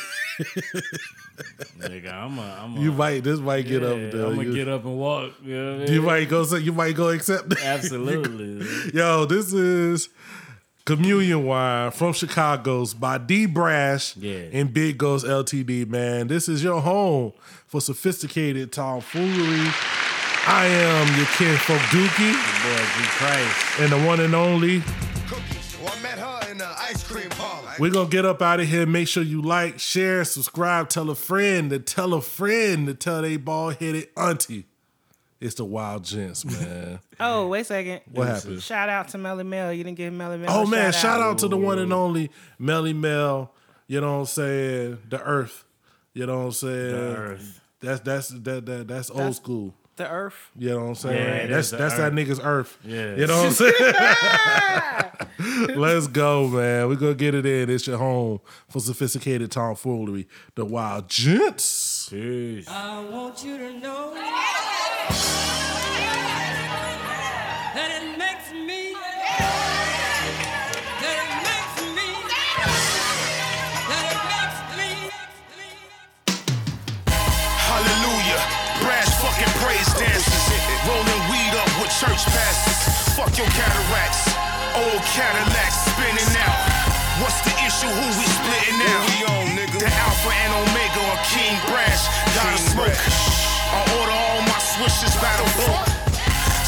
nigga, 1.80 2.14
I'm 2.14 2.38
a, 2.38 2.60
I'm 2.62 2.78
a, 2.78 2.80
you 2.82 2.92
might 2.92 3.24
this 3.24 3.40
might 3.40 3.64
get 3.64 3.82
up 3.82 3.98
yeah, 3.98 4.10
there. 4.10 4.26
I'm 4.28 4.36
gonna 4.36 4.50
you, 4.50 4.54
get 4.54 4.68
up 4.68 4.86
and 4.86 4.96
walk. 4.96 5.32
You, 5.44 5.56
know 5.58 5.80
what 5.80 5.90
I 5.90 5.92
you 5.92 6.02
mean? 6.02 6.06
might 6.06 6.30
go 6.30 6.44
say 6.44 6.60
you 6.60 6.72
might 6.72 6.96
go 6.96 7.10
accept 7.10 7.50
that. 7.50 7.64
Absolutely. 7.64 8.64
Yo, 8.94 9.26
this 9.26 9.54
is 9.54 10.10
Communion 10.86 11.48
Wine 11.48 11.90
from 11.90 12.14
Chicago's 12.14 12.94
by 12.94 13.18
D 13.18 13.48
Brash 13.48 14.16
Yeah. 14.16 14.42
and 14.54 14.72
Big 14.72 15.00
Ghost 15.00 15.26
LTD, 15.26 15.88
man. 15.90 16.28
This 16.28 16.48
is 16.48 16.64
your 16.64 16.80
home 16.80 17.34
for 17.66 17.82
sophisticated 17.82 18.72
tomfoolery. 18.72 19.72
I 20.46 20.68
am 20.68 21.08
your 21.18 21.26
kinfolk 21.26 21.80
Dookie 21.90 22.34
Boy, 22.62 22.84
G 22.84 23.04
Christ. 23.18 23.80
and 23.80 23.92
the 23.92 24.08
one 24.08 24.20
and 24.20 24.36
only. 24.36 24.84
Cookies. 25.28 25.65
Well, 25.86 25.94
I 25.96 26.02
met 26.02 26.18
her 26.20 26.52
in 26.52 26.58
the 26.58 26.68
ice 26.68 27.04
cream 27.04 27.30
parlor. 27.30 27.70
We're 27.80 27.92
gonna 27.92 28.10
get 28.10 28.26
up 28.26 28.42
out 28.42 28.60
of 28.60 28.68
here. 28.68 28.86
Make 28.86 29.08
sure 29.08 29.22
you 29.24 29.42
like, 29.42 29.80
share, 29.80 30.24
subscribe, 30.26 30.90
tell 30.90 31.10
a 31.10 31.16
friend 31.16 31.70
to 31.70 31.80
tell 31.80 32.14
a 32.14 32.22
friend 32.22 32.88
to 32.88 32.94
tell 32.94 33.22
they 33.22 33.38
bald 33.38 33.76
headed 33.76 34.08
auntie. 34.18 34.66
It's 35.40 35.56
the 35.56 35.66
Wyld 35.66 36.04
Gents, 36.04 36.44
man. 36.46 37.00
Oh, 37.20 37.48
wait 37.48 37.62
a 37.62 37.66
second. 37.66 38.02
What 38.12 38.28
happened? 38.28 38.62
Shout 38.62 38.90
out 38.90 39.08
to 39.10 39.18
Melly 39.18 39.46
Mel. 39.46 39.72
You 39.72 39.84
didn't 39.86 39.98
give 39.98 40.12
Melly 40.12 40.38
Mel. 40.38 40.50
Oh 40.50 40.64
a 40.64 40.68
man, 40.68 40.92
shout, 40.92 41.02
shout 41.02 41.22
out 41.22 41.38
to 41.40 41.48
the 41.48 41.56
one 41.56 41.80
and 41.80 41.94
only 41.94 42.30
Melly 42.60 42.92
Mel. 42.94 43.54
You 43.88 44.02
know 44.02 44.14
what 44.16 44.20
I'm 44.20 44.26
saying? 44.26 44.98
The 45.08 45.22
Earth. 45.22 45.64
You 46.14 46.26
know 46.26 46.40
what 46.40 46.46
I'm 46.46 46.52
saying? 46.52 46.92
The 46.92 47.16
Earth. 47.16 47.62
That's 47.80 48.00
that's 48.02 48.30
that, 48.30 48.66
that 48.66 48.88
that's 48.88 49.10
old 49.10 49.20
That's- 49.20 49.36
school. 49.38 49.74
The 49.98 50.10
Earth. 50.10 50.52
You 50.58 50.70
know 50.72 50.80
what 50.80 50.88
I'm 50.88 50.96
saying? 50.96 51.16
Yeah, 51.16 51.36
it 51.36 51.48
that's 51.48 51.68
is 51.68 51.72
the 51.72 51.78
that's 51.78 51.98
that 51.98 52.12
nigga's 52.12 52.40
Earth. 52.44 52.78
Yeah. 52.84 53.16
You 53.16 53.28
know 53.28 53.38
what 53.38 53.48
I'm 53.48 53.52
saying? 53.54 53.74
Let's 55.76 56.08
go, 56.08 56.48
man. 56.48 56.88
We're 56.88 56.96
gonna 56.96 57.14
get 57.14 57.34
it 57.34 57.46
in. 57.46 57.70
It's 57.70 57.88
your 57.88 57.98
home 57.98 58.40
for 58.70 58.80
sophisticated 58.80 59.52
tomfoolery. 59.52 60.28
The 60.56 60.66
Wyld 60.66 61.08
Gents. 61.08 62.10
Peace. 62.10 62.68
I 62.68 63.06
want 63.10 63.44
you 63.44 63.58
to 63.58 63.80
know 63.80 64.14
church 82.00 82.26
pastors. 82.28 83.16
Fuck 83.16 83.38
your 83.38 83.48
cataracts. 83.56 84.28
Old 84.76 85.00
Cadillacs 85.16 85.80
spinning 85.88 86.36
out. 86.44 86.60
What's 87.24 87.40
the 87.48 87.56
issue? 87.64 87.88
Who 87.88 88.06
we 88.20 88.26
splitting 88.28 88.82
out? 88.84 89.04
we 89.08 89.24
on, 89.32 89.48
nigga? 89.56 89.80
The 89.80 89.88
Alpha 89.88 90.32
and 90.44 90.52
Omega 90.60 91.00
or 91.08 91.20
King 91.32 91.56
Brash. 91.72 92.12
Gotta 92.36 92.60
smoke. 92.60 93.00
I 93.72 93.80
order 93.96 94.12
all 94.12 94.42
my 94.42 94.60
swishes 94.60 95.16
by 95.24 95.32
the 95.40 95.48
book. 95.56 95.95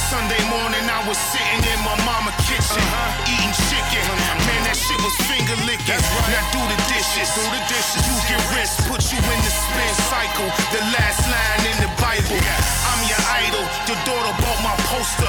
Sunday 0.08 0.40
morning, 0.48 0.88
I 0.88 1.04
was 1.04 1.20
sitting 1.20 1.68
in 1.68 1.80
my 1.84 1.92
mama 2.08 2.32
kitchen, 2.48 2.80
uh-huh. 2.80 3.28
eating 3.28 3.52
chicken. 3.68 4.08
Man, 4.48 4.62
that 4.64 4.80
shit 4.80 4.96
was 5.04 5.12
finger 5.28 5.60
licking. 5.68 6.00
Now 6.32 6.48
do 6.56 6.64
the 6.64 6.80
dishes. 6.88 7.28
Do 7.36 7.44
the 7.52 7.60
dishes. 7.68 8.08
You 8.08 8.16
get 8.32 8.40
rinsed, 8.56 8.88
put 8.88 9.04
you 9.12 9.20
in 9.20 9.40
the 9.44 9.52
spin 9.52 9.94
cycle. 10.08 10.48
The 10.72 10.80
last 10.96 11.28
line 11.28 11.64
in 11.68 11.78
the 11.84 11.92
Bible. 12.00 12.40
I'm 12.40 13.02
your 13.04 13.20
idol. 13.36 13.68
Your 13.92 14.00
daughter 14.08 14.32
bought 14.40 14.60
my 14.64 14.76
poster. 14.88 15.28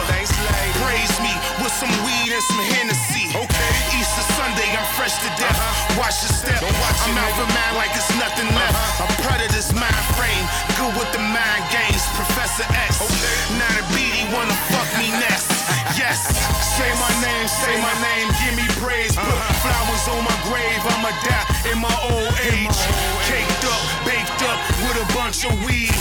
Praise 0.78 1.14
me 1.18 1.34
with 1.58 1.74
some 1.74 1.90
weed 2.06 2.30
and 2.30 2.44
some 2.46 2.62
Hennessy. 2.78 3.34
Okay. 3.34 3.70
Easter 3.98 4.26
Sunday, 4.38 4.70
I'm 4.78 4.86
fresh 4.94 5.18
to 5.26 5.30
death. 5.42 5.58
Uh-huh. 5.58 6.06
Watch 6.06 6.22
your 6.22 6.30
step. 6.30 6.62
I'm 6.62 7.18
out 7.18 7.34
for 7.34 7.50
man 7.50 7.72
like 7.74 7.90
it's 7.98 8.14
nothing 8.14 8.46
left. 8.54 8.78
Uh-huh. 8.78 9.10
A 9.10 9.26
predator's 9.26 9.74
mind 9.74 10.06
frame. 10.14 10.46
Good 10.78 10.94
with 10.94 11.10
the 11.10 11.18
mind 11.18 11.66
games. 11.74 12.06
Professor 12.14 12.62
X. 12.86 13.02
Now 13.58 13.74
the 13.74 13.82
beady 13.90 14.07
wanna 14.32 14.56
fuck 14.68 14.88
me 14.98 15.10
next. 15.16 15.48
Yes. 15.96 16.20
Say 16.76 16.90
my 16.94 17.12
name, 17.24 17.48
say 17.48 17.74
my 17.80 17.94
name, 17.98 18.28
give 18.38 18.54
me 18.54 18.66
praise. 18.78 19.14
Put 19.16 19.24
uh-huh. 19.24 19.62
flowers 19.64 20.04
on 20.14 20.22
my 20.22 20.36
grave, 20.46 20.80
I'ma 20.94 21.12
die 21.24 21.46
in 21.72 21.78
my 21.80 21.96
old 22.06 22.34
age. 22.44 22.78
Caked 23.26 23.64
up, 23.66 23.82
baked 24.04 24.42
up 24.44 24.58
with 24.84 24.96
a 25.00 25.06
bunch 25.16 25.42
of 25.48 25.52
weed. 25.64 25.94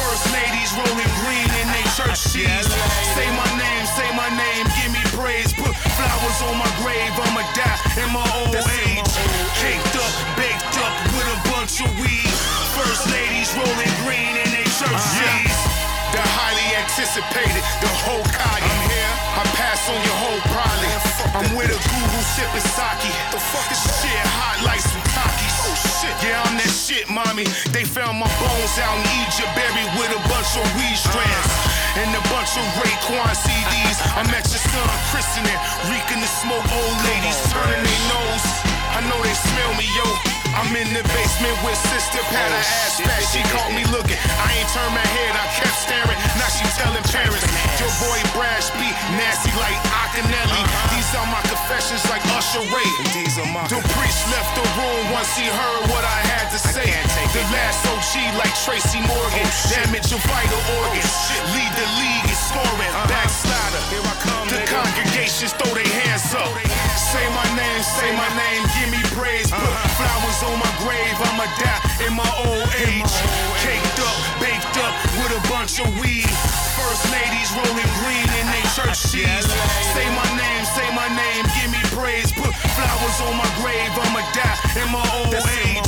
First 0.00 0.24
ladies 0.34 0.74
rolling 0.74 1.12
green 1.22 1.48
in 1.60 1.66
they 1.70 1.86
church 1.94 2.18
sheets. 2.34 2.66
Say 3.14 3.28
my 3.36 3.50
name, 3.54 3.84
say 3.94 4.08
my 4.16 4.30
name, 4.32 4.64
give 4.80 4.90
me 4.90 5.02
praise. 5.14 5.52
Put 5.54 5.76
flowers 5.94 6.38
on 6.50 6.56
my 6.58 6.70
grave, 6.82 7.12
I'ma 7.14 7.44
die 7.54 7.78
in 8.00 8.08
my 8.10 8.26
old 8.42 8.58
age. 8.58 9.12
Caked 9.60 9.94
up, 9.94 10.12
baked 10.34 10.76
up 10.82 10.92
with 11.14 11.28
a 11.30 11.38
bunch 11.52 11.78
of 11.84 11.90
weed. 12.00 12.32
First 12.74 13.06
ladies 13.12 13.54
rolling 13.54 13.94
green 14.02 14.34
in 14.40 14.48
they 14.50 14.66
church 14.72 14.98
uh-huh. 14.98 15.20
sheets. 15.20 15.73
The 16.14 16.22
highly 16.22 16.78
anticipated, 16.78 17.58
the 17.82 17.90
whole 18.06 18.22
Kagi. 18.30 18.62
I'm 18.62 18.86
here. 18.86 19.14
I 19.34 19.42
pass 19.58 19.82
on 19.90 19.98
your 19.98 20.14
whole 20.22 20.42
probably. 20.54 20.86
I'm 21.34 21.50
with 21.58 21.74
a 21.74 21.78
guru 21.90 22.20
sipping 22.38 22.62
sake. 22.70 23.10
The 23.34 23.42
fuck 23.50 23.66
is 23.66 23.82
shit 23.98 24.22
hot 24.38 24.62
like 24.62 24.78
some 24.78 25.02
Takis. 25.10 25.58
Oh 25.66 25.74
shit. 25.74 26.14
Yeah, 26.22 26.38
I'm 26.46 26.54
that 26.54 26.70
shit, 26.70 27.10
mommy. 27.10 27.50
They 27.74 27.82
found 27.82 28.22
my 28.22 28.30
bones 28.38 28.78
out 28.78 28.94
in 28.94 29.26
Egypt, 29.26 29.50
buried 29.58 29.90
with 29.98 30.14
a 30.14 30.22
bunch 30.30 30.54
of 30.54 30.62
weed 30.78 30.94
strands. 30.94 31.50
Uh. 31.50 31.98
And 32.06 32.14
a 32.14 32.22
bunch 32.30 32.54
of 32.54 32.66
Raekwon 32.78 33.34
CDs. 33.34 33.98
I 34.14 34.22
met 34.30 34.46
your 34.54 34.62
son 34.70 34.86
christening, 35.10 35.58
reeking 35.90 36.22
the 36.22 36.30
smoke. 36.30 36.62
Old 36.62 36.98
ladies 37.10 37.42
turning 37.50 37.82
their 37.82 38.02
nose. 38.06 38.73
I 38.94 39.02
know 39.10 39.18
they 39.26 39.34
smell 39.34 39.74
me, 39.74 39.90
yo. 39.98 40.06
I'm 40.54 40.70
in 40.70 40.86
the 40.94 41.02
basement 41.02 41.58
with 41.66 41.74
sister, 41.90 42.22
pat 42.30 42.46
her 42.46 42.62
ass 42.86 43.02
back. 43.02 43.26
She 43.26 43.42
caught 43.50 43.74
me 43.74 43.82
looking. 43.90 44.14
I 44.38 44.54
ain't 44.54 44.70
turned 44.70 44.94
my 44.94 45.02
head, 45.02 45.34
I 45.34 45.50
kept 45.50 45.74
staring. 45.82 46.14
Now 46.38 46.46
she 46.46 46.62
telling 46.78 47.02
parents. 47.10 47.42
Your 47.82 47.90
boy 47.98 48.22
Brash 48.38 48.70
be 48.78 48.86
nasty 49.18 49.50
like 49.58 49.74
Akinyele. 49.90 50.62
These 50.94 51.10
are 51.18 51.26
my 51.26 51.42
confessions 51.42 52.06
like 52.06 52.22
Usher 52.38 52.62
Ray. 52.70 52.86
These 53.10 53.34
are 53.42 53.50
my 53.50 53.66
The 53.66 53.82
priest 53.98 54.22
left 54.30 54.54
the 54.54 54.62
room 54.78 55.10
once 55.10 55.34
he 55.34 55.50
heard 55.50 55.82
what 55.90 56.06
I 56.06 56.18
had 56.30 56.54
to 56.54 56.60
say. 56.62 56.86
The 57.34 57.42
last 57.50 57.82
OG 57.90 58.38
like 58.38 58.54
Tracy 58.62 59.02
Morgan. 59.10 59.46
Damage 59.74 60.14
your 60.14 60.22
vital 60.22 60.62
organs. 60.78 61.10
Lead 61.50 61.72
the 61.74 61.88
league 61.98 62.30
in 62.30 62.38
scoring. 62.38 62.94
Backslider. 63.10 63.82
I 63.90 64.14
come. 64.22 64.46
The 64.54 64.62
congregations 64.70 65.50
throw 65.58 65.74
their 65.74 65.82
hands 65.82 66.30
up. 66.30 66.73
Say 67.14 67.30
my 67.30 67.46
name, 67.54 67.82
say 67.86 68.10
my 68.10 68.26
name, 68.34 68.66
give 68.74 68.90
me 68.90 68.98
praise. 69.14 69.46
Put 69.46 69.62
uh-huh. 69.62 70.02
flowers 70.02 70.40
on 70.50 70.58
my 70.58 70.72
grave, 70.82 71.14
I'ma 71.14 71.46
die 71.62 72.10
in 72.10 72.12
my 72.18 72.26
old 72.42 72.66
age. 72.74 73.14
Caked 73.62 74.02
up, 74.02 74.18
baked 74.42 74.74
up 74.82 74.90
with 75.22 75.30
a 75.30 75.42
bunch 75.46 75.78
of 75.78 75.86
weed. 76.02 76.26
First 76.74 77.06
ladies 77.14 77.54
rolling 77.54 77.92
green 78.02 78.26
in 78.34 78.50
they 78.50 78.66
church 78.74 78.98
sheets. 79.14 79.46
Say 79.94 80.10
my 80.10 80.26
name, 80.34 80.66
say 80.74 80.90
my 80.90 81.06
name, 81.06 81.46
give 81.54 81.70
me 81.70 81.78
praise. 81.94 82.34
Put 82.34 82.50
flowers 82.74 83.18
on 83.30 83.38
my 83.38 83.46
grave, 83.62 83.94
I'ma 83.94 84.26
die 84.34 84.58
in 84.82 84.90
my 84.90 85.06
old 85.14 85.38
age. 85.38 85.86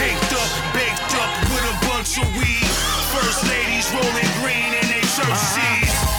Caked 0.00 0.32
up, 0.32 0.48
baked 0.72 1.12
up 1.20 1.28
with 1.52 1.68
a 1.68 1.76
bunch 1.84 2.16
of 2.16 2.24
weed. 2.40 2.72
First 3.12 3.44
ladies 3.44 3.92
rolling 3.92 4.32
green 4.40 4.72
in 4.72 4.88
they 4.88 5.04
church 5.04 5.36
uh-huh. 5.36 5.52
sheets. 5.52 6.11